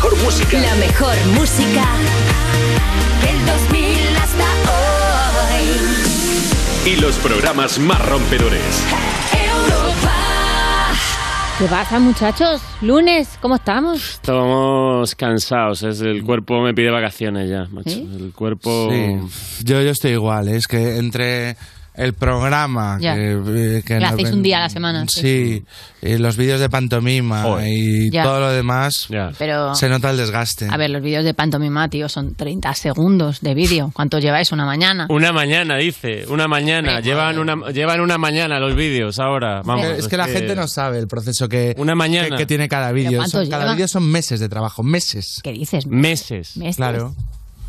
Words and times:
mejor 0.00 0.22
música. 0.22 0.58
La 0.60 0.74
mejor 0.76 1.14
música 1.34 1.84
del 3.22 3.46
2000 3.46 4.16
hasta 4.16 4.44
hoy. 5.52 5.66
Y 6.90 6.96
los 6.96 7.16
programas 7.16 7.78
más 7.78 8.08
rompedores. 8.08 8.82
Europa. 9.30 10.14
¿Qué 11.58 11.66
pasa, 11.66 11.98
muchachos? 11.98 12.62
Lunes, 12.80 13.38
¿cómo 13.42 13.56
estamos? 13.56 14.14
Estamos 14.14 15.14
cansados, 15.16 15.82
es 15.82 16.00
el 16.00 16.24
cuerpo 16.24 16.62
me 16.62 16.72
pide 16.72 16.90
vacaciones 16.90 17.50
ya, 17.50 17.66
macho. 17.70 17.90
El 17.90 18.32
cuerpo 18.34 18.88
Sí, 18.90 19.64
yo, 19.64 19.82
yo 19.82 19.90
estoy 19.90 20.12
igual, 20.12 20.48
es 20.48 20.66
que 20.66 20.96
entre 20.96 21.58
el 22.00 22.14
programa 22.14 22.98
Ya. 23.00 23.14
que, 23.14 23.32
eh, 23.32 23.82
que 23.84 23.98
Que 23.98 24.04
hacéis 24.04 24.24
ven- 24.28 24.34
un 24.34 24.42
día 24.42 24.58
a 24.58 24.60
la 24.62 24.68
semana, 24.68 25.04
sí. 25.08 25.20
Sí, 25.20 25.64
y 26.02 26.18
los 26.18 26.36
vídeos 26.36 26.60
de 26.60 26.68
pantomima 26.70 27.42
Joder. 27.42 27.66
y 27.68 28.10
Ya. 28.10 28.22
todo 28.22 28.40
lo 28.40 28.50
demás, 28.50 29.06
Ya. 29.08 29.32
Pero, 29.38 29.74
se 29.74 29.88
nota 29.88 30.10
el 30.10 30.16
desgaste. 30.16 30.68
a 30.70 30.76
ver, 30.76 30.90
los 30.90 31.02
vídeos 31.02 31.24
de 31.24 31.34
pantomima, 31.34 31.88
tío, 31.88 32.08
son 32.08 32.34
30 32.34 32.74
segundos 32.74 33.40
de 33.40 33.54
vídeo. 33.54 33.90
¿Cuánto 33.94 34.18
lleváis 34.18 34.52
una 34.52 34.64
mañana? 34.64 35.06
Una 35.10 35.32
mañana, 35.32 35.76
dice, 35.76 36.24
una 36.28 36.48
mañana. 36.48 37.00
Llevan 37.00 37.38
una, 37.38 37.70
llevan 37.70 38.00
una 38.00 38.18
mañana 38.18 38.58
los 38.58 38.74
vídeos 38.74 39.18
ahora. 39.18 39.62
Vamos, 39.64 39.86
es 39.86 40.08
que 40.08 40.16
la 40.16 40.26
gente 40.26 40.54
no 40.56 40.66
sabe 40.68 40.98
el 40.98 41.06
proceso 41.08 41.48
que, 41.48 41.74
Una 41.78 41.94
mañana. 41.94 42.30
que, 42.30 42.36
que 42.36 42.46
tiene 42.46 42.68
cada 42.68 42.92
vídeo. 42.92 43.22
Cada 43.50 43.72
vídeo 43.74 43.88
son 43.88 44.10
meses 44.10 44.40
de 44.40 44.48
trabajo, 44.48 44.82
meses. 44.82 45.40
¿Qué 45.42 45.52
dices? 45.52 45.86
Meses. 45.86 46.56
¿Meses? 46.56 46.76
Claro. 46.76 47.14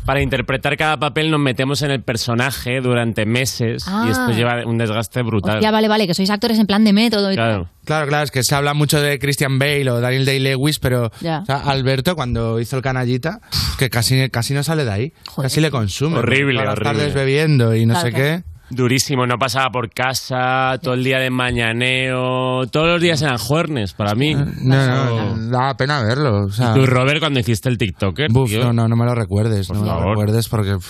Para 0.04 0.20
interpretar 0.20 0.76
cada 0.76 0.96
papel 0.98 1.30
nos 1.30 1.38
metemos 1.38 1.80
en 1.82 1.92
el 1.92 2.02
personaje 2.02 2.80
durante 2.80 3.24
meses 3.24 3.84
Ah. 3.86 4.04
y 4.06 4.10
esto 4.10 4.30
lleva 4.32 4.66
un 4.66 4.76
desgaste 4.76 5.22
brutal. 5.22 5.56
Hostia, 5.56 5.70
vale, 5.70 5.86
vale, 5.88 6.06
que 6.08 6.14
sois 6.14 6.28
actores 6.30 6.58
en 6.58 6.66
plan 6.66 6.84
de 6.84 6.92
método 6.92 7.30
y 7.30 7.36
Claro. 7.36 7.68
Claro, 7.84 8.06
claro, 8.08 8.24
es 8.24 8.30
que 8.30 8.42
se 8.42 8.54
habla 8.54 8.74
mucho 8.74 9.00
de 9.00 9.18
Christian 9.18 9.58
Bale 9.58 9.88
o 9.90 10.00
Daniel 10.00 10.24
Day-Lewis, 10.24 10.78
pero 10.80 11.10
Ya. 11.20 11.40
o 11.40 11.46
sea, 11.46 11.56
Alberto 11.58 12.16
cuando 12.16 12.58
hizo 12.60 12.76
el 12.76 12.82
canallita, 12.82 13.40
que 13.78 13.90
casi, 13.90 14.28
casi 14.30 14.54
no 14.54 14.62
sale 14.64 14.84
de 14.84 14.90
ahí, 14.92 15.12
Joder. 15.28 15.48
casi 15.50 15.60
le 15.60 15.70
consume. 15.70 16.18
Horrible, 16.18 16.54
Todas 16.60 16.64
las 16.66 16.72
horrible. 16.78 16.98
tardes 16.98 17.14
bebiendo 17.14 17.74
y 17.74 17.86
no 17.86 17.94
Claro, 17.94 18.06
sé 18.08 18.12
claro. 18.12 18.24
qué. 18.44 18.51
Durísimo, 18.74 19.26
no 19.26 19.36
pasaba 19.36 19.68
por 19.70 19.90
casa, 19.90 20.78
todo 20.82 20.94
el 20.94 21.04
día 21.04 21.18
de 21.18 21.28
mañaneo, 21.30 22.66
todos 22.70 22.86
los 22.86 23.00
días 23.02 23.20
eran 23.20 23.36
juernes 23.36 23.92
para 23.92 24.14
mí. 24.14 24.34
No, 24.34 24.46
no, 24.54 25.36
no, 25.36 25.50
da 25.50 25.74
pena 25.76 26.02
verlo. 26.02 26.46
O 26.46 26.50
sea, 26.50 26.72
Tú, 26.72 26.86
Robert, 26.86 27.20
cuando 27.20 27.40
hiciste 27.40 27.68
el 27.68 27.76
TikToker, 27.76 28.28
buf, 28.30 28.50
no, 28.52 28.72
no, 28.72 28.88
no 28.88 28.96
me 28.96 29.04
lo 29.04 29.14
recuerdes, 29.14 29.68
Por 29.68 29.76
no 29.76 29.82
me 29.82 29.88
lo 29.88 30.08
recuerdes 30.10 30.48
porque, 30.48 30.72
o 30.72 30.80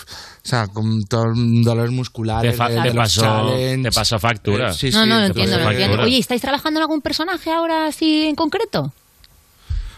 sea, 0.42 0.68
con 0.68 1.02
todos 1.08 1.26
los 1.36 1.64
dolores 1.64 1.90
te, 1.90 1.96
musculares, 1.96 2.56
de, 2.56 2.64
te 2.66 2.72
de 2.72 2.84
los 2.86 2.94
pasó, 2.94 3.20
challenge. 3.20 3.82
te 3.82 3.92
pasó 3.92 4.18
factura. 4.18 4.70
Eh, 4.70 4.74
sí, 4.74 4.90
No, 4.90 5.02
sí, 5.02 5.08
no, 5.08 5.14
lo 5.14 5.20
te 5.20 5.26
entiendo, 5.26 5.58
lo 5.58 5.70
entiendo. 5.70 6.02
Oye, 6.02 6.18
¿estáis 6.18 6.40
trabajando 6.40 6.78
en 6.78 6.82
algún 6.82 7.00
personaje 7.00 7.50
ahora 7.50 7.86
así 7.86 8.26
en 8.26 8.36
concreto? 8.36 8.92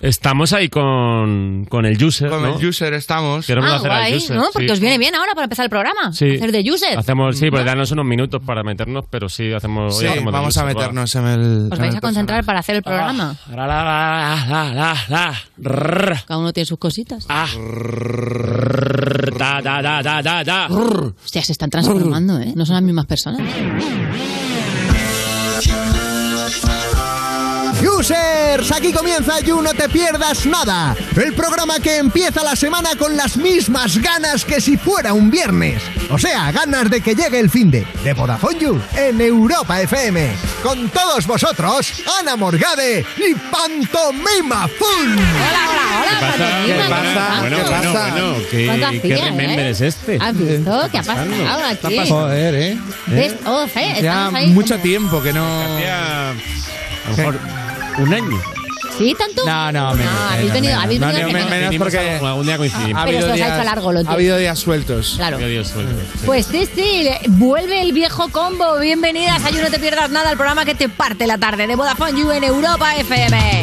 Estamos 0.05 0.53
ahí 0.53 0.69
con, 0.69 1.65
con 1.71 1.87
el 1.87 2.03
user, 2.05 2.29
Con 2.29 2.43
¿no? 2.43 2.59
el 2.59 2.67
user 2.67 2.93
estamos. 2.93 3.47
Queremos 3.47 3.71
ah, 3.71 3.77
hacer 3.77 3.91
al 3.91 3.99
guay, 4.03 4.17
user. 4.19 4.37
¿no? 4.37 4.45
Porque 4.53 4.69
sí. 4.69 4.73
os 4.75 4.81
viene 4.81 4.99
bien 4.99 5.15
ahora 5.15 5.33
para 5.33 5.45
empezar 5.45 5.65
el 5.65 5.71
programa. 5.71 6.13
Sí. 6.13 6.35
Hacer 6.37 6.53
de 6.53 6.71
user. 6.71 6.99
Hacemos, 6.99 7.39
sí, 7.39 7.51
pues 7.51 7.65
danos 7.65 7.91
unos 7.91 8.05
minutos 8.05 8.43
para 8.45 8.63
meternos, 8.63 9.07
pero 9.09 9.31
sí, 9.31 9.51
hacemos, 9.55 9.99
Sí, 9.99 10.07
hacemos 10.07 10.31
vamos 10.31 10.59
a 10.59 10.63
va. 10.65 10.69
meternos 10.75 11.15
en 11.15 11.27
el. 11.27 11.69
Os 11.73 11.79
vais 11.79 11.93
el 11.93 11.97
a 11.97 12.01
concentrar 12.03 12.45
para 12.45 12.59
hacer 12.59 12.77
el 12.77 12.83
programa. 12.83 13.35
Ah, 13.47 13.57
la, 13.57 13.67
la, 13.67 13.83
la, 13.85 14.47
la, 14.47 14.75
la, 14.75 14.97
la, 15.09 15.43
rrr, 15.57 16.25
Cada 16.27 16.39
uno 16.39 16.53
tiene 16.53 16.67
sus 16.67 16.79
cositas. 16.79 17.25
ah, 17.31 17.47
da, 19.39 19.63
da, 19.63 20.03
da, 20.03 20.23
da, 20.23 20.45
da. 20.45 20.67
Hostia, 20.69 21.43
se 21.43 21.53
están 21.53 21.71
transformando, 21.71 22.39
¿eh? 22.41 22.53
No 22.55 22.67
son 22.67 22.75
las 22.75 22.83
mismas 22.83 23.07
personas. 23.07 23.41
Users, 27.85 28.73
aquí 28.73 28.93
comienza 28.93 29.41
You 29.41 29.61
No 29.61 29.75
Te 29.75 29.89
Pierdas 29.89 30.47
Nada, 30.47 30.97
el 31.23 31.35
programa 31.35 31.79
que 31.81 31.99
empieza 31.99 32.43
la 32.43 32.57
semana 32.57 32.91
con 32.97 33.17
las 33.17 33.37
mismas 33.37 33.99
ganas 33.99 34.45
que 34.45 34.61
si 34.61 34.77
fuera 34.77 35.13
un 35.13 35.31
viernes. 35.31 35.83
O 36.11 36.19
sea, 36.19 36.51
ganas 36.51 36.89
de 36.91 37.01
que 37.01 37.15
llegue 37.15 37.39
el 37.41 37.51
fin 37.51 37.71
de, 37.71 37.87
de 38.03 38.13
Vodafone 38.15 38.59
You 38.59 38.81
en 38.97 39.21
Europa 39.21 39.81
FM. 39.83 40.31
Con 40.63 40.89
todos 40.89 41.27
vosotros, 41.27 41.93
Ana 42.21 42.37
Morgade 42.37 43.05
y 43.19 43.35
Pantomima 43.35 44.67
Full. 44.69 45.13
Hola, 45.13 45.69
hola, 45.71 45.83
hola. 46.01 46.11
¿Qué 46.11 46.27
pasa? 46.27 46.65
¿Qué 46.67 46.75
pasa? 46.89 47.41
Bueno, 47.41 47.57
¿Qué 47.57 47.63
bueno, 47.65 47.93
pasa? 47.93 48.11
bueno, 48.11 48.35
¿Cuánto 48.35 48.91
¿qué, 48.91 49.01
qué 49.03 49.15
eh? 49.15 49.25
remember 49.25 49.67
es 49.67 49.81
este? 49.81 50.19
¿Has 50.21 50.39
visto? 50.39 50.89
¿Qué 50.91 50.99
ha 50.99 51.03
pasado 51.03 51.31
aquí? 51.71 52.09
Joder, 52.09 52.55
¿eh? 52.55 52.79
Oh, 53.45 53.67
fe, 53.67 54.01
Ya 54.03 54.31
mucho 54.31 54.75
como- 54.75 54.83
tiempo 54.83 55.23
que 55.23 55.33
no. 55.33 55.45
A 55.47 56.33
lo 57.11 57.17
mejor 57.17 57.39
un 57.99 58.13
año. 58.15 58.41
¿Sí, 58.99 59.15
tanto? 59.19 59.43
No, 59.45 59.73
no, 59.73 59.95
menos. 59.95 60.13
habéis 60.31 60.53
menos, 60.53 60.53
venido, 60.55 60.81
habéis 60.81 61.01
menos. 61.01 61.01
venido 61.01 61.01
No, 61.01 61.07
hace 61.09 61.23
no, 61.23 61.33
menos. 61.33 61.51
menos 61.51 61.71
Vinimos 61.71 61.85
porque- 61.87 62.11
algún- 62.11 62.29
algún 62.29 62.47
día 62.47 62.57
coincidimos. 62.59 63.03
Ha 63.03 63.05
Pero 63.07 63.17
habido 63.19 63.21
se 63.21 63.25
os 63.27 63.33
ha 63.33 63.35
días- 63.35 63.59
hecho 63.59 63.65
largo, 63.65 63.83
lo 63.83 63.89
Ha 63.89 64.01
entiendo. 64.03 64.13
habido 64.13 64.37
días 64.37 64.59
sueltos. 64.59 65.15
Claro. 65.17 65.39
Suelto. 65.39 65.93
Pues 66.27 66.47
sí, 66.47 66.69
sí, 66.75 67.09
vuelve 67.29 67.83
el 67.83 67.93
viejo 67.93 68.29
combo. 68.29 68.79
Bienvenidas 68.79 69.45
a 69.45 69.51
You 69.51 69.63
No 69.63 69.71
Te 69.71 69.79
Pierdas 69.81 70.11
Nada, 70.11 70.31
el 70.31 70.37
programa 70.37 70.65
que 70.65 70.75
te 70.77 70.89
parte 70.89 71.27
la 71.27 71.39
tarde 71.39 71.67
de 71.67 71.75
Vodafone 71.75 72.21
You 72.21 72.31
en 72.31 72.45
Europa 72.45 72.95
FM. 72.97 73.63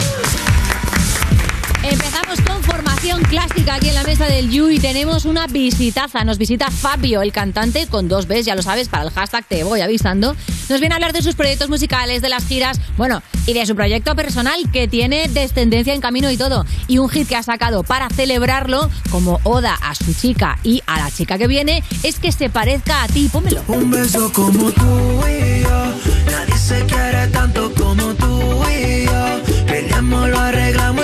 Empezamos 1.83 2.39
con 2.41 2.63
formación 2.63 3.23
clásica 3.23 3.75
aquí 3.75 3.89
en 3.89 3.95
la 3.95 4.03
mesa 4.03 4.25
del 4.25 4.51
You 4.51 4.69
y 4.69 4.79
tenemos 4.79 5.25
una 5.25 5.47
visitaza. 5.47 6.23
Nos 6.23 6.37
visita 6.37 6.69
Fabio, 6.69 7.23
el 7.23 7.31
cantante 7.31 7.87
con 7.87 8.07
dos 8.07 8.27
Bs, 8.27 8.45
ya 8.45 8.55
lo 8.55 8.61
sabes, 8.61 8.87
para 8.87 9.03
el 9.03 9.09
hashtag 9.09 9.43
te 9.45 9.63
voy 9.63 9.81
avisando. 9.81 10.35
Nos 10.69 10.79
viene 10.79 10.93
a 10.93 10.97
hablar 10.97 11.11
de 11.11 11.23
sus 11.23 11.33
proyectos 11.33 11.69
musicales, 11.69 12.21
de 12.21 12.29
las 12.29 12.45
giras, 12.45 12.79
bueno, 12.97 13.23
y 13.47 13.53
de 13.53 13.65
su 13.65 13.75
proyecto 13.75 14.15
personal 14.15 14.59
que 14.71 14.87
tiene 14.87 15.27
descendencia 15.27 15.93
en 15.93 16.01
camino 16.01 16.29
y 16.29 16.37
todo. 16.37 16.65
Y 16.87 16.99
un 16.99 17.09
hit 17.09 17.27
que 17.27 17.35
ha 17.35 17.43
sacado 17.43 17.81
para 17.81 18.09
celebrarlo 18.09 18.89
como 19.09 19.39
oda 19.43 19.73
a 19.81 19.95
su 19.95 20.13
chica 20.13 20.59
y 20.63 20.83
a 20.85 20.99
la 20.99 21.09
chica 21.09 21.39
que 21.39 21.47
viene 21.47 21.83
es 22.03 22.19
que 22.19 22.31
se 22.31 22.49
parezca 22.49 23.03
a 23.03 23.07
ti. 23.07 23.27
Pómelo. 23.33 23.63
Un 23.67 23.89
beso 23.89 24.31
como 24.31 24.71
tú 24.71 25.21
y 25.27 25.61
yo. 25.63 25.93
Nadie 26.29 26.57
se 26.57 26.85
quiere 26.85 27.27
tanto 27.27 27.73
como 27.73 28.13
tú 28.13 28.63
y 28.69 29.05
yo. 29.05 29.65
Peleamos, 29.65 30.29
lo 30.29 30.39
arreglamos 30.39 31.00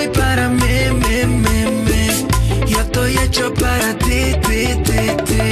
hecho 3.28 3.52
para 3.54 3.94
ti, 3.98 4.34
ti, 4.46 4.74
ti, 4.84 5.00
ti. 5.26 5.42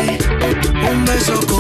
Un 0.91 1.05
beso 1.05 1.35
como 1.47 1.56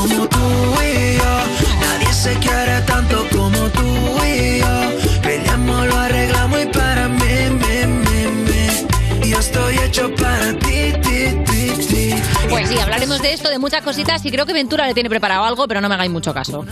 hablaremos 13.06 13.22
de 13.22 13.32
esto, 13.32 13.50
de 13.50 13.58
muchas 13.58 13.82
cositas 13.82 14.24
y 14.24 14.30
creo 14.30 14.46
que 14.46 14.52
Ventura 14.52 14.86
le 14.86 14.94
tiene 14.94 15.08
preparado 15.08 15.44
algo, 15.44 15.68
pero 15.68 15.80
no 15.80 15.88
me 15.88 15.94
hagáis 15.94 16.10
mucho 16.10 16.34
caso. 16.34 16.64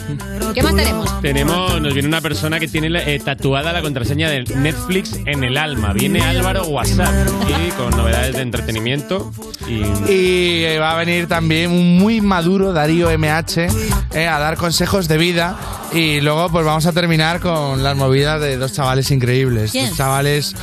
¿Qué 0.53 0.63
más 0.63 0.75
tenemos? 0.75 1.21
Tenemos, 1.23 1.81
nos 1.81 1.93
viene 1.93 2.09
una 2.09 2.21
persona 2.21 2.59
que 2.59 2.67
tiene 2.69 2.89
eh, 3.15 3.21
tatuada 3.21 3.73
la 3.73 3.83
contraseña 3.83 4.29
de 4.29 4.43
Netflix 4.43 5.15
en 5.27 5.45
el 5.45 5.57
alma. 5.57 5.93
Viene 5.93 6.21
Álvaro 6.23 6.67
WhatsApp 6.67 7.13
y 7.49 7.71
con 7.73 7.91
novedades 7.91 8.35
de 8.35 8.43
entretenimiento 8.43 9.33
y 9.69 9.83
Y 10.11 10.65
eh, 10.65 10.79
va 10.81 10.93
a 10.93 10.97
venir 10.97 11.29
también 11.29 11.71
un 11.71 11.99
muy 11.99 12.21
maduro 12.21 12.73
Darío 12.73 13.17
MH 13.17 13.69
eh, 14.15 14.27
a 14.27 14.39
dar 14.39 14.57
consejos 14.57 15.09
de 15.09 15.19
vida. 15.19 15.57
Y 15.93 16.21
luego 16.21 16.49
pues 16.51 16.65
vamos 16.65 16.87
a 16.87 16.93
terminar 16.93 17.39
con 17.39 17.83
las 17.85 17.97
movidas 17.97 18.41
de 18.41 18.57
dos 18.57 18.73
chavales 18.73 19.11
increíbles. 19.13 19.71
¿Quién? 19.71 19.89
Dos 19.89 19.97
chavales 19.97 20.57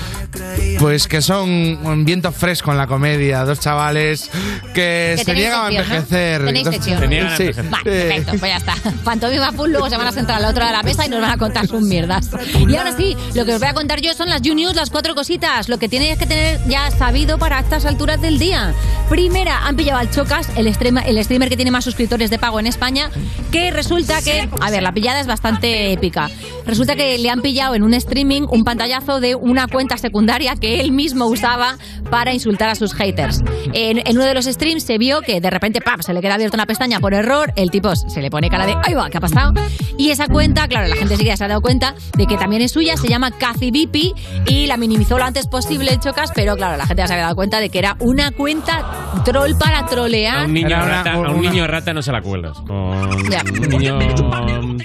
pues 0.80 1.08
que 1.08 1.22
son 1.22 1.50
un 1.50 2.06
viento 2.06 2.32
fresco 2.32 2.72
en 2.72 2.78
la 2.78 2.88
comedia. 2.88 3.46
Dos 3.46 3.60
chavales 3.60 4.30
que, 4.74 5.16
Que 5.18 5.24
se 5.24 5.34
niegan 5.34 5.61
a 5.62 5.70
sección, 5.70 5.88
¿no? 5.88 5.94
envejecer. 5.94 6.46
Tenéis 6.46 6.68
sección. 6.68 6.98
A 7.04 7.38
Sí. 7.38 7.44
envejecer. 7.44 7.70
Vale, 7.70 7.84
Eh, 7.86 8.08
perfecto, 8.10 8.32
pues 8.40 8.52
ya 8.52 8.58
está. 8.58 8.74
Pantomima 9.04 9.52
full, 9.52 9.70
luego 9.72 9.90
se 9.90 9.98
van 9.98 10.08
a 10.08 10.12
sentar 10.12 10.38
a 10.38 10.40
la 10.40 10.50
otra 10.50 10.68
de 10.68 10.72
la 10.74 10.84
mesa 10.84 11.06
y 11.06 11.10
nos 11.10 11.22
van 11.22 11.32
a 11.32 11.38
contar 11.38 11.68
sus 11.68 11.82
mierdas. 11.82 12.30
Y 12.68 12.76
ahora 12.76 12.96
sí, 12.96 13.16
lo 13.36 13.46
que 13.46 13.54
os 13.54 13.60
voy 13.60 13.70
a 13.70 13.74
contar 13.74 14.02
yo 14.02 14.14
son 14.14 14.30
las 14.30 14.42
You 14.42 14.56
News, 14.56 14.76
las 14.76 14.90
cuatro 14.90 15.16
cositas. 15.16 15.70
Lo 15.70 15.78
que 15.80 15.90
tenéis 15.90 16.18
que 16.18 16.26
tener 16.26 16.60
ya 16.68 16.90
sabido 16.92 17.38
para 17.38 17.60
estas 17.60 17.86
alturas 17.86 18.22
del 18.22 18.40
día. 18.40 18.74
Primera, 19.10 19.66
han 19.68 19.76
pillado 19.76 20.00
al 20.00 20.10
Chocas, 20.10 20.48
el, 20.56 20.74
streamer, 20.74 21.08
el 21.08 21.22
streamer 21.24 21.50
que 21.50 21.56
tiene 21.56 21.72
más 21.72 21.84
suscriptores 21.84 22.30
de 22.30 22.40
pago 22.40 22.60
en 22.60 22.68
España, 22.68 23.10
que 23.52 23.72
resulta 23.72 24.22
que, 24.22 24.50
a 24.62 24.70
ver, 24.72 24.82
la 24.84 24.94
pillada 24.94 25.20
es 25.20 25.28
bastante 25.28 25.92
épica. 25.92 26.30
Resulta 26.66 26.96
que 26.96 27.18
le 27.18 27.30
han 27.30 27.42
pillado 27.42 27.76
en 27.76 27.84
un 27.84 27.94
streaming 27.94 28.44
un 28.50 28.64
pantallazo 28.64 29.20
de 29.20 29.36
una 29.36 29.68
cuenta 29.68 29.98
secundaria 29.98 30.56
que 30.56 30.80
él 30.82 30.92
mismo 30.92 31.26
usaba 31.26 31.78
para 32.10 32.34
insultar 32.34 32.70
a 32.70 32.76
sus 32.76 32.94
haters. 32.94 33.42
En, 33.74 34.00
en 34.08 34.16
uno 34.18 34.26
de 34.26 34.34
los 34.34 34.46
streams 34.46 34.84
se 34.84 34.98
vio 34.98 35.22
que 35.22 35.42
de 35.42 35.50
repente 35.52 35.82
¡pam! 35.82 36.02
se 36.02 36.14
le 36.14 36.22
queda 36.22 36.34
abierta 36.36 36.58
una 36.58 36.66
pestaña 36.66 37.00
por 37.00 37.14
error, 37.14 37.54
el 37.56 37.70
tipo 37.70 37.96
se 37.96 38.22
le 38.22 38.30
pone 38.32 38.50
cara 38.50 38.66
de 38.66 38.76
¡ay 38.84 38.94
va! 38.96 39.10
¿Qué 39.10 39.18
ha 39.18 39.22
pasado? 39.22 39.54
Y 39.98 40.10
esa 40.10 40.28
cuenta, 40.28 40.68
claro, 40.68 40.88
la 40.88 40.96
gente 40.96 41.16
sí 41.16 41.24
que 41.24 41.30
ya 41.30 41.38
se 41.38 41.44
ha 41.44 41.48
dado 41.48 41.62
cuenta 41.62 41.94
de 42.18 42.26
que 42.26 42.38
también 42.38 42.62
es 42.62 42.72
suya, 42.72 42.98
se 42.98 43.08
llama 43.08 43.32
Cathy 43.32 43.70
Bipi 43.72 44.14
y 44.48 44.66
la 44.68 44.78
minimizó 44.78 45.18
lo 45.18 45.24
antes 45.26 45.48
posible 45.48 45.92
el 45.92 46.00
Chocas, 46.00 46.32
pero 46.34 46.56
claro, 46.56 46.78
la 46.78 46.86
gente 46.88 47.02
ya 47.04 47.08
se 47.08 47.14
había 47.14 47.24
dado 47.26 47.36
cuenta 47.36 47.60
de 47.60 47.70
que 47.70 47.80
era 47.80 47.96
una 48.00 48.32
cuenta 48.32 48.86
troll 49.26 49.54
para 49.58 49.80
A 49.80 49.86
trolear. 49.86 50.46
un 50.46 50.54
niño 50.54 50.68
una- 50.68 50.86
rata, 50.86 51.14
a 51.14 51.18
un 51.20 51.28
una- 51.28 51.50
niño 51.52 51.68
rata 51.68 51.94
no 51.94 52.02
se 52.02 52.12
la 52.12 52.22
cuelas. 52.22 52.58
Con 52.60 52.78
un 52.78 53.70
niño, 53.70 54.00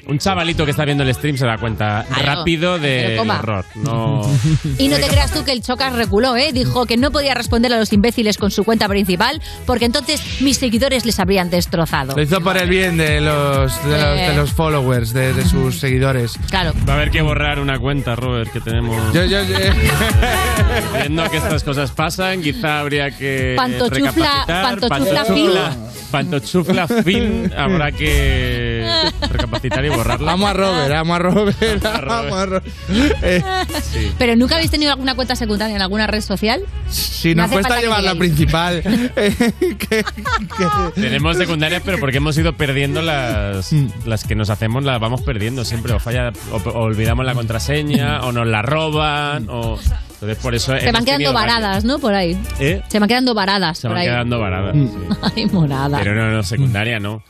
un 0.08 0.18
chavalito 0.18 0.64
que 0.64 0.70
está 0.72 0.84
viendo 0.84 1.02
el 1.04 1.14
stream 1.14 1.36
se 1.36 1.46
da 1.46 1.58
cuenta 1.58 2.04
Claro. 2.08 2.40
rápido 2.40 2.78
coma. 3.16 3.38
horror. 3.38 3.64
No, 3.76 4.20
Y 4.78 4.88
no 4.88 4.96
te 4.96 5.06
creas 5.08 5.32
tú 5.32 5.44
que 5.44 5.52
el 5.52 5.62
Chocas 5.62 5.92
reculó, 5.94 6.36
¿eh? 6.36 6.52
Dijo 6.52 6.86
que 6.86 6.96
no 6.96 7.10
podía 7.10 7.34
responder 7.34 7.72
a 7.72 7.78
los 7.78 7.92
imbéciles 7.92 8.36
con 8.38 8.50
su 8.50 8.64
cuenta 8.64 8.88
principal 8.88 9.40
porque 9.66 9.84
entonces 9.84 10.20
mis 10.40 10.55
seguidores 10.58 11.04
les 11.06 11.18
habrían 11.20 11.50
destrozado. 11.50 12.14
Lo 12.16 12.22
hizo 12.22 12.40
por 12.40 12.56
el 12.56 12.68
bien 12.68 12.96
de 12.96 13.20
los, 13.20 13.84
de 13.84 13.90
los, 14.00 14.16
de 14.16 14.34
los 14.36 14.52
followers, 14.52 15.12
de, 15.12 15.32
de 15.32 15.44
sus 15.44 15.78
seguidores. 15.78 16.34
Claro. 16.50 16.72
va 16.88 16.94
a 16.94 16.96
haber 16.96 17.10
que 17.10 17.22
borrar 17.22 17.60
una 17.60 17.78
cuenta, 17.78 18.16
Robert, 18.16 18.50
que 18.52 18.60
tenemos. 18.60 19.12
Yo, 19.12 19.24
yo, 19.24 19.42
yo- 19.44 19.56
Viendo 21.00 21.28
que 21.30 21.36
estas 21.38 21.62
cosas 21.64 21.90
pasan, 21.90 22.42
quizá 22.42 22.80
habría 22.80 23.10
que 23.10 23.56
Pantochufla- 23.56 23.90
recapacitar. 23.90 24.62
pantochufla 24.62 25.24
Pantochufla- 25.24 25.76
Pantochufla 26.10 26.86
fin, 27.02 27.52
habrá 27.56 27.92
que 27.92 28.75
recapacitar 29.30 29.84
y 29.84 29.88
borrarla. 29.88 30.32
Amo 30.32 30.46
a 30.48 30.52
Robert, 30.52 30.92
amo 30.94 31.14
a 31.14 31.18
Robert, 31.18 31.84
amo 31.86 32.36
a 32.36 32.46
Robert. 32.46 32.66
Eh, 33.22 33.42
Sí. 33.82 34.12
¿Pero 34.18 34.36
nunca 34.36 34.56
habéis 34.56 34.70
tenido 34.70 34.92
alguna 34.92 35.14
cuenta 35.14 35.36
secundaria 35.36 35.76
en 35.76 35.82
alguna 35.82 36.06
red 36.06 36.20
social? 36.20 36.62
si 36.88 37.34
No 37.34 37.42
nos 37.42 37.52
cuesta 37.52 37.80
llevar 37.80 38.02
la 38.02 38.14
principal. 38.14 38.82
eh, 38.84 39.52
que- 39.78 40.04
que- 40.04 40.04
Tenemos 41.00 41.36
secundarias, 41.36 41.82
pero 41.84 41.98
porque 41.98 42.18
hemos 42.18 42.36
ido 42.38 42.52
perdiendo 42.54 43.02
las, 43.02 43.72
Mm. 43.72 43.86
las 44.06 44.24
que 44.24 44.34
nos 44.34 44.50
hacemos, 44.50 44.84
las 44.84 45.00
vamos 45.00 45.22
perdiendo 45.22 45.64
siempre. 45.64 45.92
O 45.92 45.98
falla, 46.00 46.32
o, 46.52 46.56
o 46.56 46.78
olvidamos 46.82 47.24
la 47.26 47.34
contraseña, 47.34 48.20
o 48.22 48.32
nos 48.32 48.46
la 48.46 48.62
roban, 48.62 49.48
o. 49.48 49.78
Entonces, 50.14 50.38
por 50.42 50.54
eso. 50.54 50.76
Se 50.78 50.92
van 50.92 51.04
quedando 51.04 51.32
varadas, 51.32 51.84
¿no? 51.84 51.98
Por 51.98 52.14
ahí. 52.14 52.38
¿Eh? 52.58 52.82
Se 52.88 52.98
van 52.98 53.08
quedando 53.08 53.34
varadas 53.34 53.78
Se 53.78 53.82
por 53.88 53.92
van 53.96 54.02
ahí. 54.02 54.08
quedando 54.08 54.38
varadas. 54.40 54.74
Sí. 54.74 54.90
Ay, 55.36 55.46
morada. 55.46 55.98
Pero 55.98 56.14
no, 56.14 56.30
no, 56.30 56.42
secundaria 56.42 56.98
no. 56.98 57.22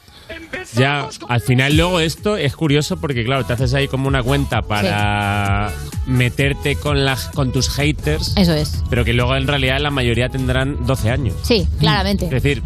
Ya, 0.75 1.09
al 1.29 1.41
final 1.41 1.77
luego 1.77 2.01
esto 2.01 2.37
es 2.37 2.55
curioso 2.57 2.97
porque, 2.99 3.25
claro, 3.25 3.45
te 3.45 3.53
haces 3.53 3.73
ahí 3.75 3.89
como 3.89 4.09
una 4.09 4.23
cuenta 4.23 4.63
para 4.63 5.71
meterte 6.07 6.77
con, 6.77 7.05
las 7.05 7.29
con 7.29 7.53
tus 7.53 7.69
haters, 7.71 8.33
Eso 8.37 8.53
es. 8.53 8.83
pero 8.91 9.05
que 9.05 9.13
luego 9.13 9.37
en 9.37 9.47
realidad 9.47 9.79
la 9.81 9.91
mayoría 9.91 10.29
tendrán 10.29 10.85
12 10.87 11.11
años. 11.11 11.35
Sí, 11.43 11.67
claramente. 11.79 12.25
Es 12.27 12.31
decir, 12.31 12.63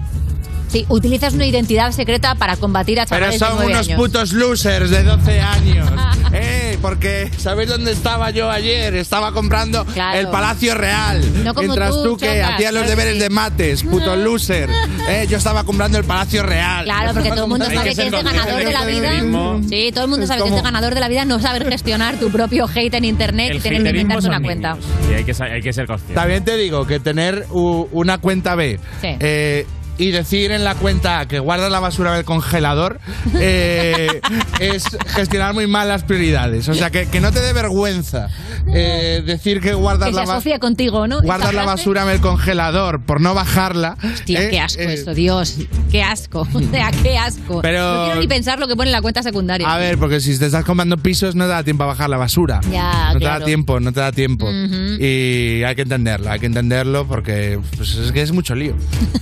Sí, 0.71 0.87
utilizas 0.89 1.35
una 1.35 1.47
identidad 1.47 1.91
secreta 1.93 2.35
para 2.37 2.57
combatir 2.57 3.01
a 3.01 3.07
Pero 3.07 3.17
chavales 3.33 3.41
de 3.41 3.47
son 3.47 3.57
9 3.57 3.73
unos 3.73 3.87
años. 3.89 3.99
putos 3.99 4.33
losers 4.33 4.91
de 4.91 5.03
12 5.03 5.41
años. 5.41 5.89
eh, 6.33 6.79
porque 6.81 7.29
¿sabéis 7.39 7.69
dónde 7.69 7.91
estaba 7.93 8.31
yo 8.31 8.49
ayer? 8.51 8.95
Estaba 8.95 9.33
comprando 9.33 9.85
Claro. 9.87 10.19
el 10.19 10.29
Palacio 10.29 10.75
Real. 10.75 11.21
No 11.45 11.55
como 11.55 11.67
Mientras 11.67 11.91
tú, 11.91 12.03
tú, 12.05 12.17
que 12.19 12.27
chocas, 12.27 12.55
hacías 12.55 12.73
los 12.73 12.83
claro 12.83 12.85
que 12.85 12.91
deberes 12.91 13.15
sí. 13.15 13.19
de 13.21 13.31
mates, 13.31 13.83
puto 13.83 14.15
loser. 14.17 14.71
Eh, 15.09 15.27
yo 15.29 15.39
estaba 15.39 15.65
comprando 15.65 15.99
el 15.99 16.05
Palacio 16.05 16.43
Real. 16.45 16.85
Claro, 16.85 17.15
porque 17.15 17.31
todo 17.31 17.45
el 17.45 17.51
mundo 17.51 17.65
Hay 17.69 17.75
sabe 17.77 17.89
que 17.89 17.91
que 17.91 17.95
ser 17.97 18.05
es 18.07 18.13
de 18.13 18.23
ganador 18.23 18.65
de 18.65 18.73
la 18.73 18.85
vida. 18.85 19.11
mismo. 19.23 19.61
Sí, 19.69 19.91
todo 19.93 20.05
el 20.05 20.11
mundo 20.11 20.27
sabe 20.27 20.43
que 20.45 20.57
es 20.57 20.63
ganador 20.63 20.95
de 20.95 21.01
la 21.01 21.09
vida 21.09 21.25
no 21.25 21.41
saber 21.41 21.69
gestionar 21.69 22.15
tu 22.17 22.31
propio 22.31 22.69
hate 22.73 22.95
en 22.95 23.05
internet 23.05 23.51
y 23.53 23.57
el 23.57 23.63
tener 23.63 23.83
que 23.83 23.89
haterismo 23.89 24.13
inventarte 24.15 24.23
son 24.23 24.35
una 24.37 24.47
cuenta. 24.47 24.75
niños. 24.75 25.11
Y 25.11 25.15
hay 25.15 25.25
que, 25.25 25.35
sa- 25.35 25.45
hay 25.47 25.63
que 25.63 25.73
ser 25.73 25.87
consciente. 25.87 26.15
También 26.15 26.45
te 26.45 26.57
digo 26.57 26.87
que 26.87 27.01
tener 27.01 27.47
u- 27.51 27.89
una 27.91 28.19
cuenta 28.19 28.55
B 28.55 28.79
Sí. 29.01 29.09
eh, 29.19 29.67
y 30.01 30.11
decir 30.13 30.51
en 30.51 30.65
la 30.65 30.75
cuenta 30.75 31.29
que 31.29 31.39
guardas 31.39 31.71
la 31.71 31.79
basura 31.79 32.15
del 32.15 32.25
congelador 32.25 32.99
eh, 33.39 34.21
es 34.61 34.85
gestionar 35.09 35.53
muy 35.55 35.67
mal 35.67 35.89
las 35.89 36.05
prioridades. 36.05 36.69
O 36.69 36.75
sea, 36.75 36.91
que, 36.91 37.07
que 37.07 37.21
no 37.21 37.31
te 37.33 37.41
dé 37.41 37.53
vergüenza 37.53 38.29
eh, 38.73 39.23
decir 39.25 39.61
que 39.61 39.75
guardas 39.75 40.09
Que 40.09 40.13
se 40.15 40.17
la 40.17 40.23
basura. 40.23 40.37
asocia 40.39 40.59
contigo, 40.59 41.07
¿no? 41.07 41.21
Guardas 41.21 41.53
la 41.53 41.65
basura 41.65 42.03
en 42.05 42.09
el 42.09 42.21
congelador 42.21 43.03
por 43.05 43.21
no 43.21 43.35
bajarla. 43.35 43.97
Hostia, 44.03 44.43
eh, 44.45 44.49
qué 44.51 44.61
asco 44.61 44.81
eh, 44.83 44.95
esto, 44.95 45.15
Dios. 45.15 45.57
Qué 45.91 46.03
asco. 46.03 46.47
O 46.55 46.61
sea, 46.73 46.91
qué 47.03 47.19
asco. 47.19 47.61
Pero- 47.63 47.95
No 47.95 48.05
quiero 48.07 48.21
ni 48.21 48.29
pensar 48.29 48.59
lo 48.59 48.69
que 48.69 48.77
pone 48.77 48.89
en 48.89 48.93
la 48.93 49.03
cuenta 49.03 49.23
secundaria. 49.23 49.71
A 49.71 49.77
ver, 49.79 49.99
porque 49.99 50.21
si 50.21 50.39
te 50.39 50.47
estás 50.47 50.65
comprando 50.65 50.97
pisos 50.97 51.35
no 51.35 51.45
te 51.45 51.51
da 51.51 51.63
tiempo 51.65 51.83
a 51.85 51.87
bajar 51.87 52.09
la 52.09 52.17
basura. 52.17 52.61
Ya, 52.73 53.13
no 53.13 53.19
te 53.19 53.25
da 53.27 53.45
tiempo, 53.45 53.81
no 53.81 53.93
te 53.93 54.01
da 54.01 54.13
tiempo. 54.13 54.49
Y 54.51 55.63
hay 55.65 55.75
que 55.75 55.83
entenderlo, 55.83 56.31
hay 56.31 56.39
que 56.41 56.47
entenderlo 56.47 57.07
porque 57.07 57.59
pues, 57.77 57.95
es 57.97 58.13
que 58.13 58.23
es 58.23 58.33
mucho 58.33 58.55
lío. 58.55 58.75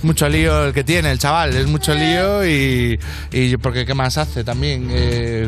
mucho 0.03 0.29
lío 0.29 0.68
el 0.69 0.73
que 0.73 0.83
tiene 0.83 1.11
el 1.11 1.19
chaval, 1.19 1.55
es 1.55 1.67
mucho 1.67 1.93
lío 1.93 2.45
y, 2.45 2.99
y 3.31 3.57
porque 3.57 3.85
¿qué 3.85 3.93
más 3.93 4.17
hace 4.17 4.43
también? 4.43 4.87
Eh, 4.91 5.47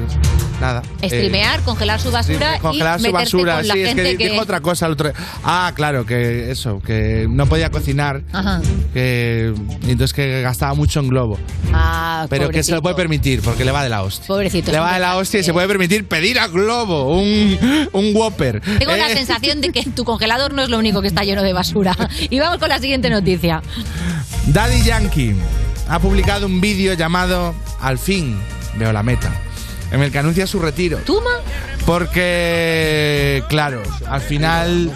nada. 0.59 0.83
Eh, 1.01 1.07
Streamear, 1.07 1.62
congelar 1.62 2.00
su 2.00 2.12
basura 2.12 2.59
congelar 2.59 3.00
y 3.00 3.03
su 3.06 3.12
basura. 3.12 3.56
con 3.57 3.68
la 3.68 3.73
Sí, 3.73 3.81
es 3.81 3.95
que, 3.95 4.18
que... 4.18 4.29
dijo 4.29 4.41
otra 4.41 4.62
cosa 4.62 4.85
el 4.88 4.94
otro 4.94 5.12
Ah, 5.44 5.71
claro, 5.75 6.06
que 6.06 6.51
eso, 6.51 6.81
que 6.81 7.27
no 7.29 7.45
podía 7.47 7.69
cocinar. 7.71 8.21
Ajá. 8.33 8.62
Que, 8.94 9.53
entonces 9.88 10.13
que 10.13 10.41
gastaba 10.41 10.73
mucho 10.73 11.00
en 11.00 11.07
globo. 11.09 11.39
Ah, 11.73 12.27
Pero 12.29 12.50
que 12.50 12.63
se 12.63 12.71
lo 12.71 12.77
pobrecito. 12.77 12.81
puede 12.81 12.95
permitir 12.95 13.41
porque 13.41 13.63
le 13.65 13.71
va 13.71 13.83
de 13.83 13.89
la 13.89 14.03
hostia. 14.03 14.27
Pobrecito. 14.27 14.71
Le 14.71 14.79
va 14.79 14.94
de 14.94 15.00
la 15.00 15.15
hostia 15.18 15.39
y 15.39 15.44
se 15.44 15.53
puede 15.53 15.68
permitir 15.68 16.06
pedir 16.07 16.38
a 16.39 16.47
Globo 16.47 17.15
un, 17.18 17.57
un 17.94 18.15
Whopper. 18.15 18.62
Tengo 18.79 18.95
la 18.95 19.09
Eh, 19.09 19.15
sensación 19.15 19.62
de 19.62 19.71
que 19.71 19.83
tu 19.91 20.03
congelador 20.03 20.53
no 20.53 20.62
es 20.63 20.69
lo 20.69 20.77
único 20.77 21.01
que 21.01 21.07
está 21.07 21.23
lleno 21.23 21.44
de 21.44 21.53
basura. 21.53 21.95
Y 22.29 22.39
vamos 22.39 22.59
con 22.59 22.69
la 22.69 22.79
siguiente 22.79 23.09
noticia. 23.09 23.62
Daddy 24.47 24.81
Yankee 24.83 25.35
ha 25.88 25.99
publicado 25.99 26.45
un 26.45 26.61
vídeo 26.61 26.93
llamado 26.93 27.53
Al 27.79 27.97
fin 27.97 28.38
veo 28.77 28.91
la 28.93 29.03
meta, 29.03 29.31
en 29.91 30.01
el 30.01 30.11
que 30.11 30.19
anuncia 30.19 30.47
su 30.47 30.59
retiro. 30.59 30.97
¿Tuma? 30.99 31.29
Porque, 31.85 33.43
claro, 33.49 33.81
al 34.07 34.21
final 34.21 34.91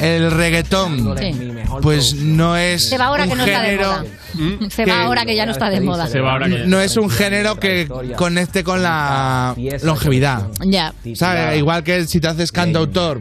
el 0.00 0.30
reggaetón 0.30 1.16
Sí. 1.18 1.52
pues 1.82 2.14
no 2.14 2.56
es 2.56 2.88
Se 2.88 2.96
va 2.98 3.06
ahora 3.06 3.24
un 3.24 3.30
que 3.30 3.36
no 3.36 3.44
está 3.44 3.60
de 3.62 3.66
género 3.70 3.88
moda. 3.90 4.70
Se 4.70 4.84
que- 4.84 4.90
va 4.90 5.02
ahora 5.02 5.24
que 5.26 5.36
ya 5.36 5.46
no 5.46 5.52
está 5.52 5.68
de 5.70 5.80
moda. 5.80 6.06
Se 6.06 6.20
va 6.20 6.32
ahora 6.32 6.46
que 6.48 6.58
ya- 6.60 6.66
no 6.66 6.80
es 6.80 6.96
un 6.96 7.10
género 7.10 7.58
que 7.60 7.88
conecte 8.16 8.64
con 8.64 8.82
la 8.82 9.54
longevidad. 9.82 10.48
Ya. 10.64 10.94
¿Sabes? 11.14 11.58
Igual 11.58 11.82
que 11.84 12.06
si 12.06 12.20
te 12.20 12.28
haces 12.28 12.50
cantautor, 12.52 13.20